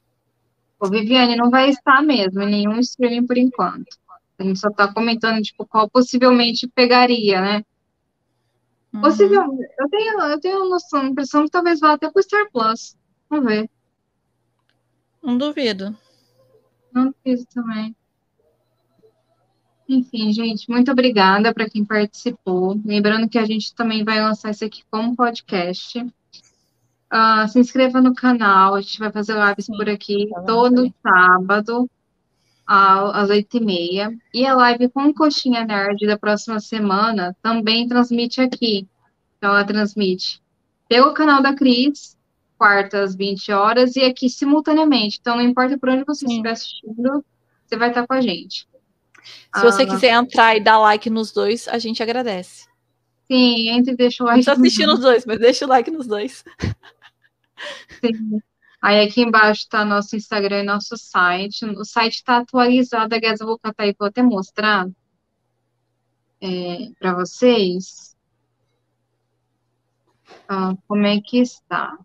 O 0.80 0.88
Viviane 0.88 1.35
não 1.35 1.49
vai 1.49 1.69
estar 1.69 2.01
mesmo 2.01 2.41
em 2.43 2.49
nenhum 2.49 2.80
streaming 2.80 3.26
por 3.26 3.38
enquanto. 3.38 3.97
A 4.38 4.43
gente 4.43 4.60
só 4.60 4.72
tá 4.72 4.93
comentando, 4.93 5.41
tipo, 5.41 5.65
qual 5.65 5.89
possivelmente 5.89 6.68
pegaria, 6.68 7.41
né? 7.41 7.65
Uhum. 8.94 9.02
Possivelmente, 9.02 9.74
eu 9.80 9.90
tenho, 9.90 10.20
eu 10.22 10.40
tenho 10.40 10.70
noção, 10.70 11.07
impressão 11.07 11.45
que 11.45 11.52
talvez 11.52 11.80
vá 11.80 11.94
até 11.94 12.10
pro 12.10 12.24
Star 12.24 12.49
Plus. 12.52 12.98
Vamos 13.30 13.45
ver. 13.45 13.70
Não 15.22 15.38
duvido. 15.38 15.95
Não 16.91 17.14
fiz 17.24 17.45
também. 17.45 17.95
Enfim, 19.88 20.32
gente, 20.32 20.70
muito 20.70 20.91
obrigada 20.91 21.53
para 21.53 21.70
quem 21.70 21.84
participou. 21.84 22.80
Lembrando 22.86 23.28
que 23.28 23.40
a 23.40 23.45
gente 23.45 23.74
também 23.74 24.03
vai 24.03 24.22
lançar 24.22 24.52
isso 24.52 24.66
aqui 24.66 24.84
como 24.90 25.16
podcast. 25.16 25.99
Uh, 25.99 27.48
se 27.48 27.60
inscreva 27.60 27.99
no 27.99 28.14
canal, 28.14 28.76
a 28.76 28.82
gente 28.82 28.99
vai 28.99 29.11
fazer 29.11 29.34
lives 29.34 29.66
Sim, 29.66 29.76
por 29.76 29.90
aqui 29.90 30.30
tá 30.30 30.41
todo 30.44 30.94
sábado 31.02 31.90
às 32.72 33.30
oito 33.30 33.58
e 33.58 33.60
meia. 33.60 34.16
E 34.34 34.46
a 34.46 34.54
live 34.56 34.90
com 34.90 35.12
Coxinha 35.14 35.66
Nerd 35.66 36.06
da 36.06 36.18
próxima 36.18 36.60
semana 36.60 37.36
também 37.41 37.88
transmite 37.88 38.40
aqui. 38.41 38.88
Então, 39.38 39.50
ela 39.52 39.64
transmite 39.66 40.41
pelo 40.88 41.14
canal 41.14 41.41
da 41.41 41.56
Cris, 41.56 42.16
quarta 42.58 43.02
às 43.02 43.16
20 43.16 43.52
horas, 43.52 43.96
e 43.96 44.04
aqui 44.04 44.30
simultaneamente. 44.30 45.18
Então, 45.20 45.36
não 45.36 45.44
importa 45.44 45.78
por 45.78 45.90
onde 45.90 46.04
você 46.04 46.26
Sim. 46.28 46.32
estiver 46.34 46.52
assistindo, 46.52 47.26
você 47.66 47.78
vai 47.78 47.90
estar 47.90 48.06
com 48.06 48.14
a 48.14 48.22
gente. 48.22 48.68
Se 49.56 49.62
você 49.64 49.84
Ah, 49.84 49.88
quiser 49.88 50.14
entrar 50.14 50.56
e 50.56 50.60
dar 50.64 50.78
like 50.80 51.10
nos 51.10 51.32
dois, 51.32 51.68
a 51.68 51.80
gente 51.80 52.04
agradece. 52.04 52.68
Sim, 53.32 53.70
entre 53.70 53.94
e 53.94 53.96
deixa 53.96 54.24
o 54.24 54.28
Não 54.28 54.34
like. 54.34 54.44
precisa 54.46 54.62
assistir 54.62 54.86
nos 54.88 55.00
dois, 55.00 55.26
mas 55.26 55.40
deixa 55.40 55.66
o 55.66 55.70
like 55.70 55.90
nos 55.91 56.08
dois. 56.08 56.44
Sim. 58.04 58.41
Aí 58.81 59.06
aqui 59.06 59.22
embaixo 59.22 59.61
está 59.61 59.84
nosso 59.84 60.15
Instagram 60.15 60.61
e 60.61 60.64
nosso 60.64 60.95
site. 60.97 61.65
O 61.65 61.84
site 61.84 62.15
está 62.15 62.38
atualizado, 62.38 63.14
aliás, 63.14 63.39
eu 63.41 63.47
vou 63.47 63.60
aí, 63.77 63.95
vou 63.97 64.07
até 64.07 64.23
mostrar 64.23 64.88
para 66.99 67.14
vocês 67.15 68.15
como 70.88 71.06
é 71.06 71.19
que 71.22 71.39
está. 71.39 71.97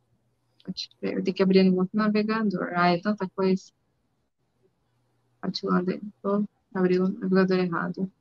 Eu 1.00 1.22
tenho 1.22 1.36
que 1.36 1.42
abrir 1.42 1.62
no 1.62 1.78
outro 1.78 1.96
navegador. 1.96 2.72
Ah, 2.74 2.88
é 2.88 3.00
tanta 3.00 3.28
coisa. 3.30 3.72
Ativando 5.42 5.90
aí. 5.90 6.00
O 6.22 6.44
navegador 6.72 7.58
errado. 7.58 8.12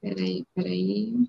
Peraí, 0.00 0.44
peraí. 0.54 1.28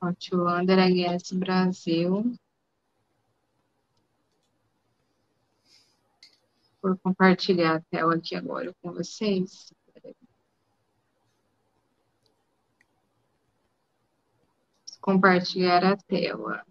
Outlander 0.00 0.78
HS 0.78 1.32
Brasil. 1.32 2.34
Vou 6.82 6.96
compartilhar 6.98 7.76
a 7.76 7.80
tela 7.80 8.14
aqui 8.14 8.34
agora 8.34 8.74
com 8.80 8.92
vocês. 8.92 9.70
Compartilhar 15.00 15.84
a 15.84 15.96
tela. 15.96 16.64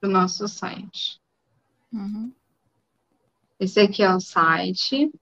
Do 0.00 0.08
nosso 0.08 0.46
site. 0.46 1.20
Uhum. 1.92 2.32
Esse 3.58 3.80
aqui 3.80 4.04
é 4.04 4.14
o 4.14 4.20
site. 4.20 5.12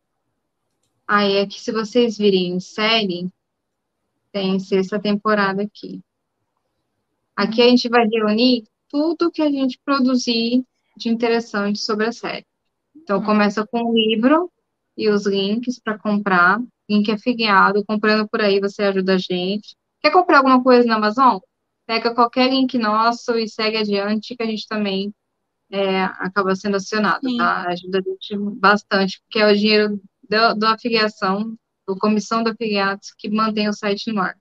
Aí 1.09 1.41
aqui, 1.41 1.59
se 1.59 1.73
vocês 1.73 2.19
virem 2.19 2.49
em 2.49 2.61
série, 2.61 3.33
tem 4.37 4.59
sexta 4.61 5.01
temporada 5.01 5.63
aqui. 5.63 6.03
Aqui 7.35 7.63
a 7.63 7.69
gente 7.69 7.89
vai 7.89 8.07
reunir 8.07 8.65
tudo 8.87 9.31
que 9.31 9.41
a 9.41 9.51
gente 9.51 9.81
produzir 9.83 10.63
de 10.95 11.09
interessante 11.09 11.79
sobre 11.79 12.05
a 12.05 12.13
série. 12.13 12.45
Então, 12.95 13.23
começa 13.23 13.67
com 13.67 13.83
o 13.83 13.95
livro 13.95 14.53
e 14.95 15.09
os 15.09 15.25
links 15.25 15.81
para 15.83 15.99
comprar. 15.99 16.61
Link 16.87 17.11
afiliado, 17.11 17.83
comprando 17.87 18.29
por 18.29 18.43
aí 18.43 18.61
você 18.61 18.83
ajuda 18.83 19.15
a 19.15 19.19
gente. 19.19 19.75
Quer 20.03 20.11
comprar 20.11 20.39
alguma 20.39 20.63
coisa 20.63 20.87
na 20.87 20.97
Amazon? 20.97 21.39
Pega 21.87 22.15
qualquer 22.15 22.51
link 22.51 22.77
nosso 22.77 23.39
e 23.39 23.49
segue 23.49 23.79
adiante, 23.79 24.37
que 24.37 24.43
a 24.43 24.47
gente 24.47 24.69
também 24.69 25.15
é, 25.71 26.05
acaba 26.05 26.55
sendo 26.55 26.77
acionado, 26.77 27.27
Sim. 27.27 27.39
tá? 27.39 27.69
Ajuda 27.69 28.01
a 28.01 28.03
gente 28.03 28.37
bastante, 28.59 29.19
porque 29.23 29.39
é 29.39 29.51
o 29.51 29.57
dinheiro 29.57 29.99
da, 30.29 30.53
da 30.53 30.75
afiliação, 30.75 31.57
do 31.87 31.97
comissão 31.97 32.43
de 32.43 32.51
afiliados, 32.51 33.13
que 33.17 33.31
mantém 33.31 33.69
o 33.69 33.73
site 33.73 34.13
no 34.13 34.21
ar. 34.21 34.37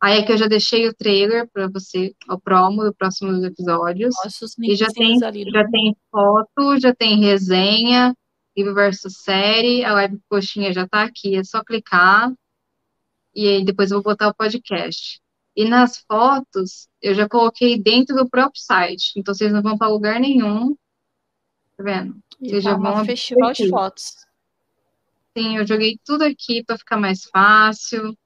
Aí 0.00 0.18
aqui 0.18 0.32
eu 0.32 0.38
já 0.38 0.46
deixei 0.46 0.86
o 0.86 0.94
trailer 0.94 1.48
para 1.50 1.68
você, 1.68 2.14
o 2.28 2.38
promo 2.38 2.82
dos 2.82 2.94
próximos 2.96 3.42
episódios. 3.42 4.14
Nossos 4.22 4.54
E 4.58 4.76
já 4.76 4.88
tem, 4.88 5.22
ali. 5.24 5.44
já 5.50 5.66
tem 5.68 5.96
foto, 6.10 6.78
já 6.78 6.94
tem 6.94 7.18
resenha, 7.18 8.14
livro 8.56 8.74
versus 8.74 9.22
série, 9.22 9.84
a 9.84 9.92
live 9.94 10.20
coxinha 10.28 10.72
já 10.72 10.86
tá 10.86 11.02
aqui, 11.02 11.36
é 11.36 11.42
só 11.44 11.64
clicar. 11.64 12.32
E 13.34 13.48
aí 13.48 13.64
depois 13.64 13.90
eu 13.90 14.02
vou 14.02 14.12
botar 14.12 14.28
o 14.28 14.34
podcast. 14.34 15.20
E 15.56 15.64
nas 15.64 15.98
fotos, 16.06 16.88
eu 17.00 17.14
já 17.14 17.26
coloquei 17.26 17.80
dentro 17.80 18.14
do 18.14 18.28
próprio 18.28 18.60
site, 18.60 19.12
então 19.16 19.34
vocês 19.34 19.50
não 19.50 19.62
vão 19.62 19.78
para 19.78 19.88
lugar 19.88 20.20
nenhum. 20.20 20.76
Tá 21.76 21.82
vendo? 21.82 22.16
E 22.40 22.50
Vocês 22.50 22.64
tá 22.64 22.70
já 22.70 22.76
uma 22.76 22.92
vão 22.92 23.04
festival 23.04 23.52
de 23.52 23.68
fotos. 23.70 24.25
Sim, 25.36 25.58
eu 25.58 25.66
joguei 25.66 25.98
tudo 26.04 26.22
aqui 26.22 26.64
para 26.64 26.78
ficar 26.78 26.96
mais 26.96 27.24
fácil. 27.24 28.16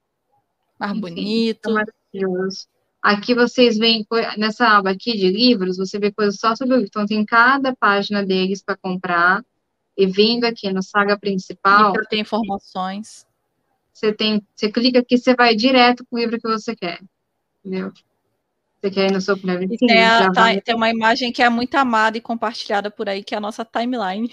Mais 0.79 0.93
Enfim, 0.93 1.01
bonito. 1.01 1.71
Maravilhoso. 1.73 2.69
Aqui 3.03 3.35
vocês 3.35 3.79
veem, 3.79 4.07
nessa 4.37 4.69
aba 4.69 4.91
aqui 4.91 5.17
de 5.17 5.29
livros, 5.29 5.77
você 5.79 5.99
vê 5.99 6.13
coisas 6.13 6.39
só 6.39 6.55
sobre 6.55 6.75
o 6.75 6.77
livro. 6.77 6.89
Então, 6.89 7.07
tem 7.07 7.25
cada 7.25 7.75
página 7.75 8.25
deles 8.25 8.63
para 8.63 8.77
comprar. 8.77 9.45
E 9.97 10.07
vindo 10.07 10.45
aqui 10.45 10.71
no 10.73 10.83
Saga 10.83 11.19
Principal, 11.19 11.91
E 11.91 11.93
pra 11.95 12.05
ter 12.05 12.19
informações. 12.19 13.27
você 13.93 14.13
tem, 14.13 14.41
você 14.55 14.71
clica 14.71 15.01
aqui, 15.01 15.19
você 15.19 15.35
vai 15.35 15.55
direto 15.55 16.05
pro 16.09 16.19
livro 16.19 16.39
que 16.41 16.49
você 16.49 16.77
quer. 16.77 17.01
Entendeu? 17.65 17.93
Você 18.81 18.91
quer 18.91 19.11
ir 19.11 19.13
no 19.13 19.21
seu 19.21 19.37
primeiro 19.37 19.67
tem, 19.77 20.03
a- 20.05 20.19
já 20.21 20.33
tá- 20.33 20.43
vai. 20.43 20.61
tem 20.61 20.75
uma 20.75 20.89
imagem 20.89 21.33
que 21.33 21.43
é 21.43 21.49
muito 21.51 21.75
amada 21.75 22.17
e 22.17 22.21
compartilhada 22.21 22.91
por 22.91 23.09
aí, 23.09 23.23
que 23.23 23.35
é 23.35 23.39
a 23.39 23.41
nossa 23.41 23.65
timeline. 23.65 24.33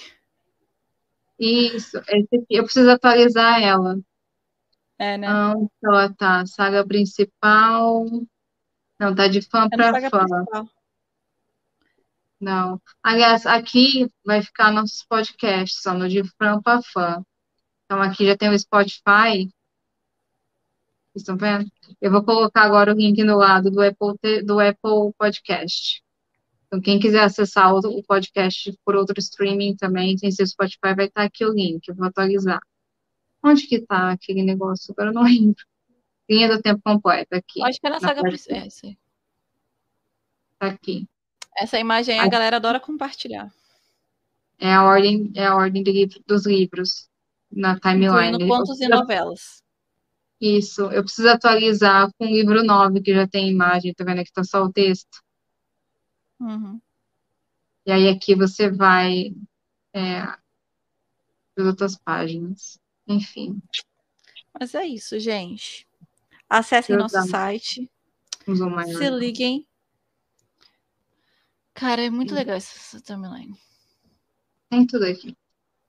Isso, 1.40 2.02
eu 2.50 2.64
preciso 2.64 2.90
atualizar 2.90 3.62
ela. 3.62 4.00
É, 5.00 5.18
né? 5.18 5.28
Onde 5.32 5.70
ela 5.84 6.14
tá? 6.14 6.46
Saga 6.46 6.86
Principal. 6.86 8.06
Não, 9.00 9.14
tá 9.14 9.28
de 9.28 9.42
fã 9.42 9.68
é 9.72 9.76
para 9.76 10.10
fã. 10.10 10.26
principal. 10.26 10.70
Não. 12.40 12.82
Aliás, 13.04 13.46
aqui 13.46 14.12
vai 14.26 14.42
ficar 14.42 14.72
nossos 14.72 15.04
podcasts, 15.04 15.82
só 15.82 15.94
no 15.94 16.10
de 16.10 16.24
fã 16.38 16.60
para 16.62 16.82
fã. 16.82 17.24
Então, 17.86 18.02
aqui 18.02 18.26
já 18.26 18.36
tem 18.36 18.50
o 18.50 18.60
Spotify. 18.60 19.50
Vocês 21.14 21.24
estão 21.24 21.38
vendo? 21.38 21.70
Eu 22.02 22.12
vou 22.12 22.24
colocar 22.24 22.64
agora 22.64 22.92
o 22.92 22.96
link 22.96 23.24
no 23.24 23.38
lado 23.38 23.72
do 23.72 23.82
Apple, 23.82 24.44
do 24.44 24.60
Apple 24.60 25.14
Podcast. 25.18 26.04
Então, 26.68 26.82
quem 26.82 27.00
quiser 27.00 27.24
acessar 27.24 27.74
o, 27.74 28.04
podcast 28.04 28.78
por 28.84 28.96
outro 28.96 29.18
streaming 29.20 29.76
também, 29.78 30.18
sem 30.18 30.30
ser 30.32 30.46
Spotify, 30.48 30.94
vai 30.96 31.06
estar 31.06 31.24
aqui 31.24 31.46
o 31.46 31.54
link. 31.54 31.88
Eu 31.88 31.96
vou 31.96 32.06
atualizar. 32.06 32.60
Onde 33.44 33.66
que 33.68 33.80
tá 33.80 34.12
aquele 34.12 34.44
negócio? 34.44 34.92
Agora 34.92 35.10
eu 35.10 35.14
não 35.14 35.24
lembro. 35.26 35.64
Linha 36.30 36.50
do 36.50 36.62
tempo 36.62 36.82
completo, 36.84 37.34
aqui. 37.34 37.64
Acho 37.64 37.80
que 37.80 37.88
é 37.88 37.90
na 37.90 38.00
Na 38.02 38.08
saga 38.08 38.22
principal. 38.22 38.58
É, 38.60 38.68
isso 38.68 38.86
aí. 38.86 38.98
Tá 40.60 40.68
aqui. 40.68 41.08
Essa 41.58 41.80
imagem 41.80 42.16
aí 42.16 42.20
a 42.20 42.24
Aqui. 42.24 42.32
galera 42.32 42.58
adora 42.58 42.80
compartilhar. 42.80 43.50
É 44.60 44.74
a 44.74 44.84
ordem, 44.84 45.32
é 45.36 45.46
a 45.46 45.56
ordem 45.56 45.84
de 45.84 45.92
livro- 45.92 46.22
dos 46.28 46.46
livros 46.46 47.08
na 47.50 47.80
timeline. 47.80 48.34
Incluindo 48.36 48.48
contos 48.48 48.82
e 48.82 48.88
novelas. 48.88 49.64
Isso, 50.42 50.82
eu 50.92 51.04
preciso 51.04 51.30
atualizar 51.30 52.12
com 52.18 52.26
o 52.26 52.30
livro 52.30 52.64
9, 52.64 53.02
que 53.02 53.14
já 53.14 53.28
tem 53.28 53.50
imagem, 53.50 53.94
tá 53.94 54.04
vendo? 54.04 54.20
Aqui 54.22 54.32
tá 54.34 54.44
só 54.44 54.64
o 54.64 54.72
texto. 54.72 55.24
Uhum. 56.40 56.80
E 57.86 57.92
aí 57.92 58.10
aqui 58.10 58.36
você 58.36 58.70
vai 58.70 59.34
é, 59.94 60.22
para 61.56 61.66
outras 61.66 61.98
páginas. 61.98 62.80
Enfim, 63.08 63.62
Mas 64.60 64.76
é 64.76 64.86
isso, 64.86 65.18
gente. 65.20 65.88
Acessem 66.50 66.96
Eu 66.96 67.00
nosso 67.00 67.22
site. 67.28 67.90
Se 68.46 69.10
liguem. 69.10 69.66
Cara, 71.74 72.04
é 72.04 72.10
muito 72.10 72.30
Sim. 72.30 72.36
legal 72.36 72.56
essa 72.56 73.00
timeline. 73.00 73.58
Tem 74.70 74.86
tudo 74.86 75.06
aqui. 75.06 75.36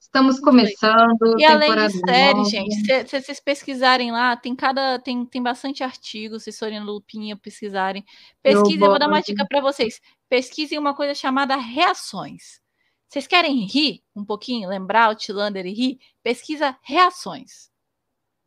Estamos 0.08 0.40
começando, 0.40 1.38
E 1.38 1.44
além 1.44 1.70
de 1.76 1.98
série, 2.00 2.38
nova. 2.38 2.48
gente, 2.48 2.74
se, 2.76 3.06
se 3.06 3.20
vocês 3.20 3.40
pesquisarem 3.40 4.10
lá, 4.10 4.34
tem 4.36 4.56
cada 4.56 4.98
tem, 4.98 5.24
tem 5.26 5.42
bastante 5.42 5.84
artigo, 5.84 6.40
se 6.40 6.50
forem 6.50 6.80
no 6.80 6.86
Lupinha 6.86 7.36
pesquisarem. 7.36 8.02
Pesquisem, 8.42 8.80
eu 8.82 8.88
vou 8.88 8.98
dar 8.98 9.06
uma 9.06 9.20
dica 9.20 9.46
para 9.46 9.60
vocês. 9.60 10.00
Pesquisem 10.26 10.78
uma 10.78 10.94
coisa 10.94 11.14
chamada 11.14 11.56
reações. 11.56 12.58
Vocês 13.06 13.26
querem 13.26 13.66
rir 13.66 14.02
um 14.16 14.24
pouquinho, 14.24 14.68
lembrar 14.68 15.10
o 15.10 15.14
Tilander 15.14 15.66
e 15.66 15.74
rir? 15.74 15.98
Pesquisa 16.22 16.76
reações. 16.82 17.70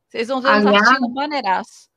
Vocês 0.09 0.27
vão 0.29 0.41
ver 0.41 0.49
uns 0.49 0.65
artigos 0.65 1.13
maneiraços. 1.13 1.89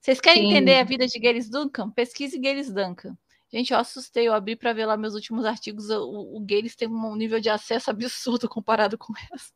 Vocês 0.00 0.20
querem 0.20 0.42
Sim. 0.44 0.50
entender 0.50 0.78
a 0.78 0.84
vida 0.84 1.06
de 1.06 1.18
Gales 1.18 1.50
Duncan? 1.50 1.90
Pesquise 1.90 2.38
Gales 2.38 2.72
Duncan. 2.72 3.16
Gente, 3.52 3.72
eu 3.72 3.78
assustei, 3.78 4.26
eu 4.26 4.32
abri 4.32 4.56
para 4.56 4.72
ver 4.72 4.86
lá 4.86 4.96
meus 4.96 5.14
últimos 5.14 5.44
artigos. 5.44 5.90
O, 5.90 6.36
o 6.36 6.40
Gales 6.40 6.74
tem 6.74 6.88
um 6.88 7.14
nível 7.14 7.38
de 7.38 7.50
acesso 7.50 7.90
absurdo 7.90 8.48
comparado 8.48 8.96
com 8.96 9.12
essa. 9.32 9.52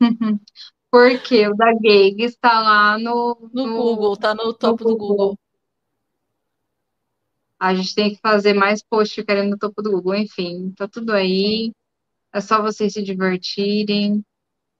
Porque 0.90 1.48
o 1.48 1.56
da 1.56 1.72
Gag 1.72 2.22
está 2.22 2.60
lá 2.60 2.96
no, 2.96 3.50
no, 3.52 3.66
no 3.66 3.76
Google, 3.76 4.16
tá 4.16 4.32
no 4.32 4.54
topo 4.54 4.84
no 4.84 4.90
do 4.90 4.96
Google. 4.96 5.38
A 7.58 7.74
gente 7.74 7.94
tem 7.96 8.14
que 8.14 8.20
fazer 8.20 8.54
mais 8.54 8.80
posts 8.80 9.14
ficarem 9.14 9.50
no 9.50 9.58
topo 9.58 9.82
do 9.82 9.90
Google, 9.90 10.14
enfim, 10.14 10.70
tá 10.76 10.86
tudo 10.86 11.12
aí. 11.12 11.72
É 12.32 12.40
só 12.40 12.62
vocês 12.62 12.92
se 12.92 13.02
divertirem. 13.02 14.24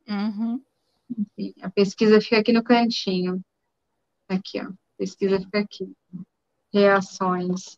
Uhum. 0.06 0.62
Enfim, 1.10 1.54
a 1.62 1.70
pesquisa 1.70 2.20
fica 2.20 2.38
aqui 2.38 2.52
no 2.52 2.62
cantinho. 2.62 3.42
Aqui, 4.28 4.60
ó. 4.60 4.68
A 4.68 4.74
pesquisa 4.96 5.40
fica 5.40 5.58
aqui. 5.58 5.92
Reações. 6.72 7.76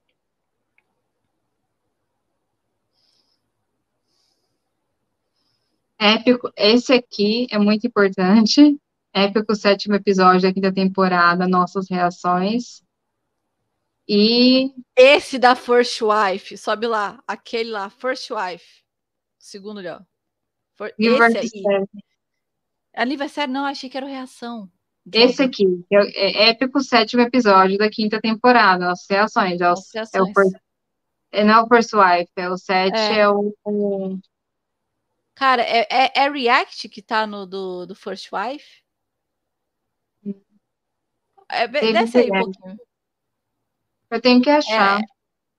Épico, 5.99 6.51
esse 6.57 6.93
aqui 6.93 7.47
é 7.51 7.59
muito 7.59 7.87
importante. 7.87 8.79
Épico, 9.13 9.55
sétimo 9.55 9.95
episódio 9.95 10.43
da 10.43 10.53
quinta 10.53 10.73
temporada, 10.73 11.49
nossas 11.49 11.89
reações. 11.89 12.83
E. 14.09 14.73
Esse 14.95 15.39
da 15.39 15.55
First 15.55 16.01
Wife, 16.03 16.57
sobe 16.57 16.87
lá, 16.87 17.23
aquele 17.27 17.71
lá, 17.71 17.89
First 17.89 18.31
Wife. 18.31 18.83
Segundo 19.39 19.79
ali, 19.79 19.89
ó. 19.89 20.01
For... 20.75 20.93
Esse 20.99 21.59
aí. 21.59 21.87
Aniversário, 22.95 23.53
não, 23.53 23.65
achei 23.65 23.89
que 23.89 23.97
era 23.97 24.07
reação. 24.07 24.71
Esse 25.13 25.43
aqui, 25.43 25.65
é, 25.91 26.47
é 26.47 26.49
épico 26.51 26.81
sétimo 26.81 27.23
episódio 27.23 27.79
da 27.79 27.89
quinta 27.89 28.21
temporada, 28.21 28.87
nossas 28.87 29.07
reações. 29.09 29.61
É 29.61 29.67
o, 29.67 29.69
nossas 29.71 29.91
reações. 29.93 30.37
É 30.37 30.41
o 30.41 30.67
é, 31.33 31.45
não 31.45 31.55
é 31.55 31.63
o 31.63 31.69
First 31.69 31.93
Wife, 31.93 32.31
é 32.37 32.49
o 32.49 32.57
7, 32.57 32.97
é, 32.97 33.19
é 33.19 33.29
o, 33.29 33.55
o, 33.65 34.19
Cara, 35.37 35.63
é, 35.63 35.87
é, 35.91 36.13
é, 36.17 36.31
React 36.31 36.89
que 36.89 37.03
tá 37.03 37.27
no 37.27 37.47
do, 37.47 37.85
do 37.85 37.95
First 37.95 38.31
Wife? 38.33 38.83
É, 41.47 41.69
desce 41.69 42.19
aí 42.19 42.31
um 42.31 42.41
pouquinho. 42.41 42.77
Eu 44.11 44.21
tenho 44.21 44.41
que 44.41 44.49
achar. 44.49 44.99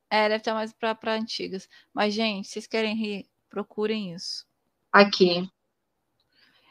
É, 0.10 0.26
é 0.26 0.30
deve 0.30 0.38
estar 0.38 0.56
mais 0.56 0.74
para 0.74 1.14
antigas. 1.14 1.70
Mas, 1.94 2.16
gente, 2.16 2.48
vocês 2.48 2.66
querem 2.66 2.96
rir? 2.96 3.30
Procurem 3.50 4.16
isso. 4.16 4.48
Aqui. 4.92 5.48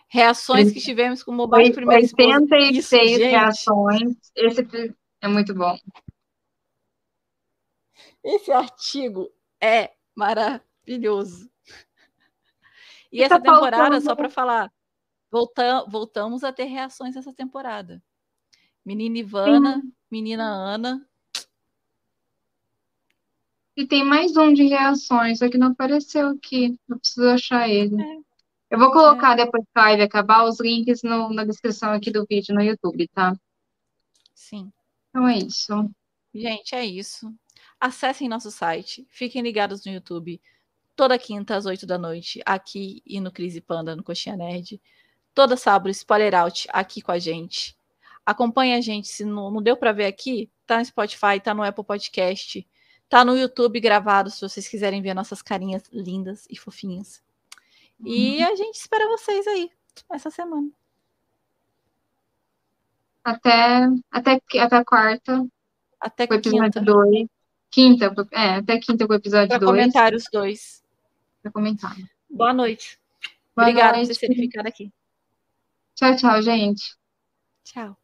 Reações 0.08 0.72
que 0.72 0.80
tivemos 0.80 1.22
com 1.22 1.30
o 1.30 1.34
mobile 1.34 1.72
primeiro 1.72 2.02
86 2.02 3.10
isso, 3.12 3.20
reações. 3.20 4.16
Esse 4.34 4.94
é 5.20 5.28
muito 5.28 5.54
bom. 5.54 5.78
Esse 8.22 8.50
artigo 8.50 9.32
é 9.60 9.92
maravilhoso. 10.12 11.48
E, 13.12 13.18
e 13.18 13.22
essa 13.22 13.40
tá 13.40 13.52
temporada, 13.52 13.76
faltando... 13.76 14.04
só 14.04 14.14
para 14.14 14.28
falar, 14.28 14.72
volta, 15.30 15.84
voltamos 15.88 16.44
a 16.44 16.52
ter 16.52 16.64
reações 16.64 17.16
essa 17.16 17.32
temporada. 17.32 18.02
Menina 18.84 19.18
Ivana, 19.18 19.80
Sim. 19.80 19.92
menina 20.10 20.44
Ana. 20.44 21.06
E 23.76 23.86
tem 23.86 24.04
mais 24.04 24.36
um 24.36 24.52
de 24.54 24.64
reações, 24.64 25.38
só 25.38 25.50
que 25.50 25.58
não 25.58 25.72
apareceu 25.72 26.28
aqui. 26.28 26.78
Eu 26.88 26.98
preciso 26.98 27.28
achar 27.28 27.68
ele. 27.68 28.00
É. 28.00 28.18
Eu 28.70 28.78
vou 28.78 28.90
colocar 28.90 29.32
é. 29.32 29.44
depois 29.44 29.64
que 29.64 29.78
a 29.78 29.82
live 29.82 30.02
acabar 30.02 30.44
os 30.44 30.58
links 30.60 31.02
no, 31.02 31.32
na 31.32 31.44
descrição 31.44 31.92
aqui 31.92 32.10
do 32.10 32.24
vídeo 32.24 32.54
no 32.54 32.62
YouTube, 32.62 33.06
tá? 33.08 33.36
Sim. 34.34 34.72
Então 35.10 35.28
é 35.28 35.38
isso. 35.38 35.90
Gente, 36.34 36.74
é 36.74 36.84
isso. 36.84 37.32
Acessem 37.78 38.28
nosso 38.28 38.50
site, 38.50 39.06
fiquem 39.10 39.42
ligados 39.42 39.84
no 39.84 39.92
YouTube 39.92 40.40
toda 40.96 41.18
quinta 41.18 41.54
às 41.54 41.66
8 41.66 41.86
da 41.86 41.98
noite, 41.98 42.40
aqui 42.44 43.02
e 43.06 43.20
no 43.20 43.30
Crise 43.30 43.60
Panda, 43.60 43.94
no 43.94 44.02
Coxinha 44.02 44.34
Nerd. 44.34 44.80
Toda 45.34 45.56
sábado, 45.56 45.90
Spoiler 45.90 46.34
Out, 46.34 46.66
aqui 46.72 47.02
com 47.02 47.12
a 47.12 47.18
gente. 47.18 47.76
Acompanhe 48.24 48.74
a 48.74 48.80
gente, 48.80 49.06
se 49.06 49.24
não, 49.24 49.50
não 49.50 49.62
deu 49.62 49.76
para 49.76 49.92
ver 49.92 50.06
aqui, 50.06 50.50
tá 50.66 50.78
no 50.78 50.84
Spotify, 50.84 51.38
tá 51.40 51.52
no 51.52 51.62
Apple 51.62 51.84
Podcast, 51.84 52.66
tá 53.08 53.24
no 53.24 53.36
YouTube 53.36 53.78
gravado, 53.78 54.30
se 54.30 54.40
vocês 54.40 54.66
quiserem 54.66 55.02
ver 55.02 55.14
nossas 55.14 55.42
carinhas 55.42 55.84
lindas 55.92 56.46
e 56.50 56.56
fofinhas. 56.56 57.22
E 58.04 58.38
uhum. 58.38 58.52
a 58.52 58.56
gente 58.56 58.76
espera 58.76 59.06
vocês 59.08 59.46
aí, 59.46 59.70
essa 60.10 60.30
semana. 60.30 60.70
Até, 63.22 63.88
até, 64.10 64.40
até 64.58 64.84
quarta. 64.84 65.46
Até 66.00 66.26
quinta. 66.26 66.80
Dois. 66.80 67.26
Quinta, 67.70 68.14
é, 68.32 68.54
até 68.54 68.78
quinta 68.78 69.06
com 69.06 69.12
o 69.12 69.16
episódio 69.16 69.58
2. 69.58 69.64
Comentários 69.64 70.24
2 70.32 70.85
para 71.46 71.52
comentar. 71.52 71.96
Boa 72.28 72.52
noite. 72.52 72.98
Boa 73.54 73.68
Obrigada 73.68 73.96
noite. 73.96 74.08
por 74.08 74.14
vocês 74.14 74.18
terem 74.18 74.36
ficado 74.36 74.66
aqui. 74.66 74.92
Tchau, 75.94 76.16
tchau, 76.16 76.42
gente. 76.42 76.96
Tchau. 77.64 77.96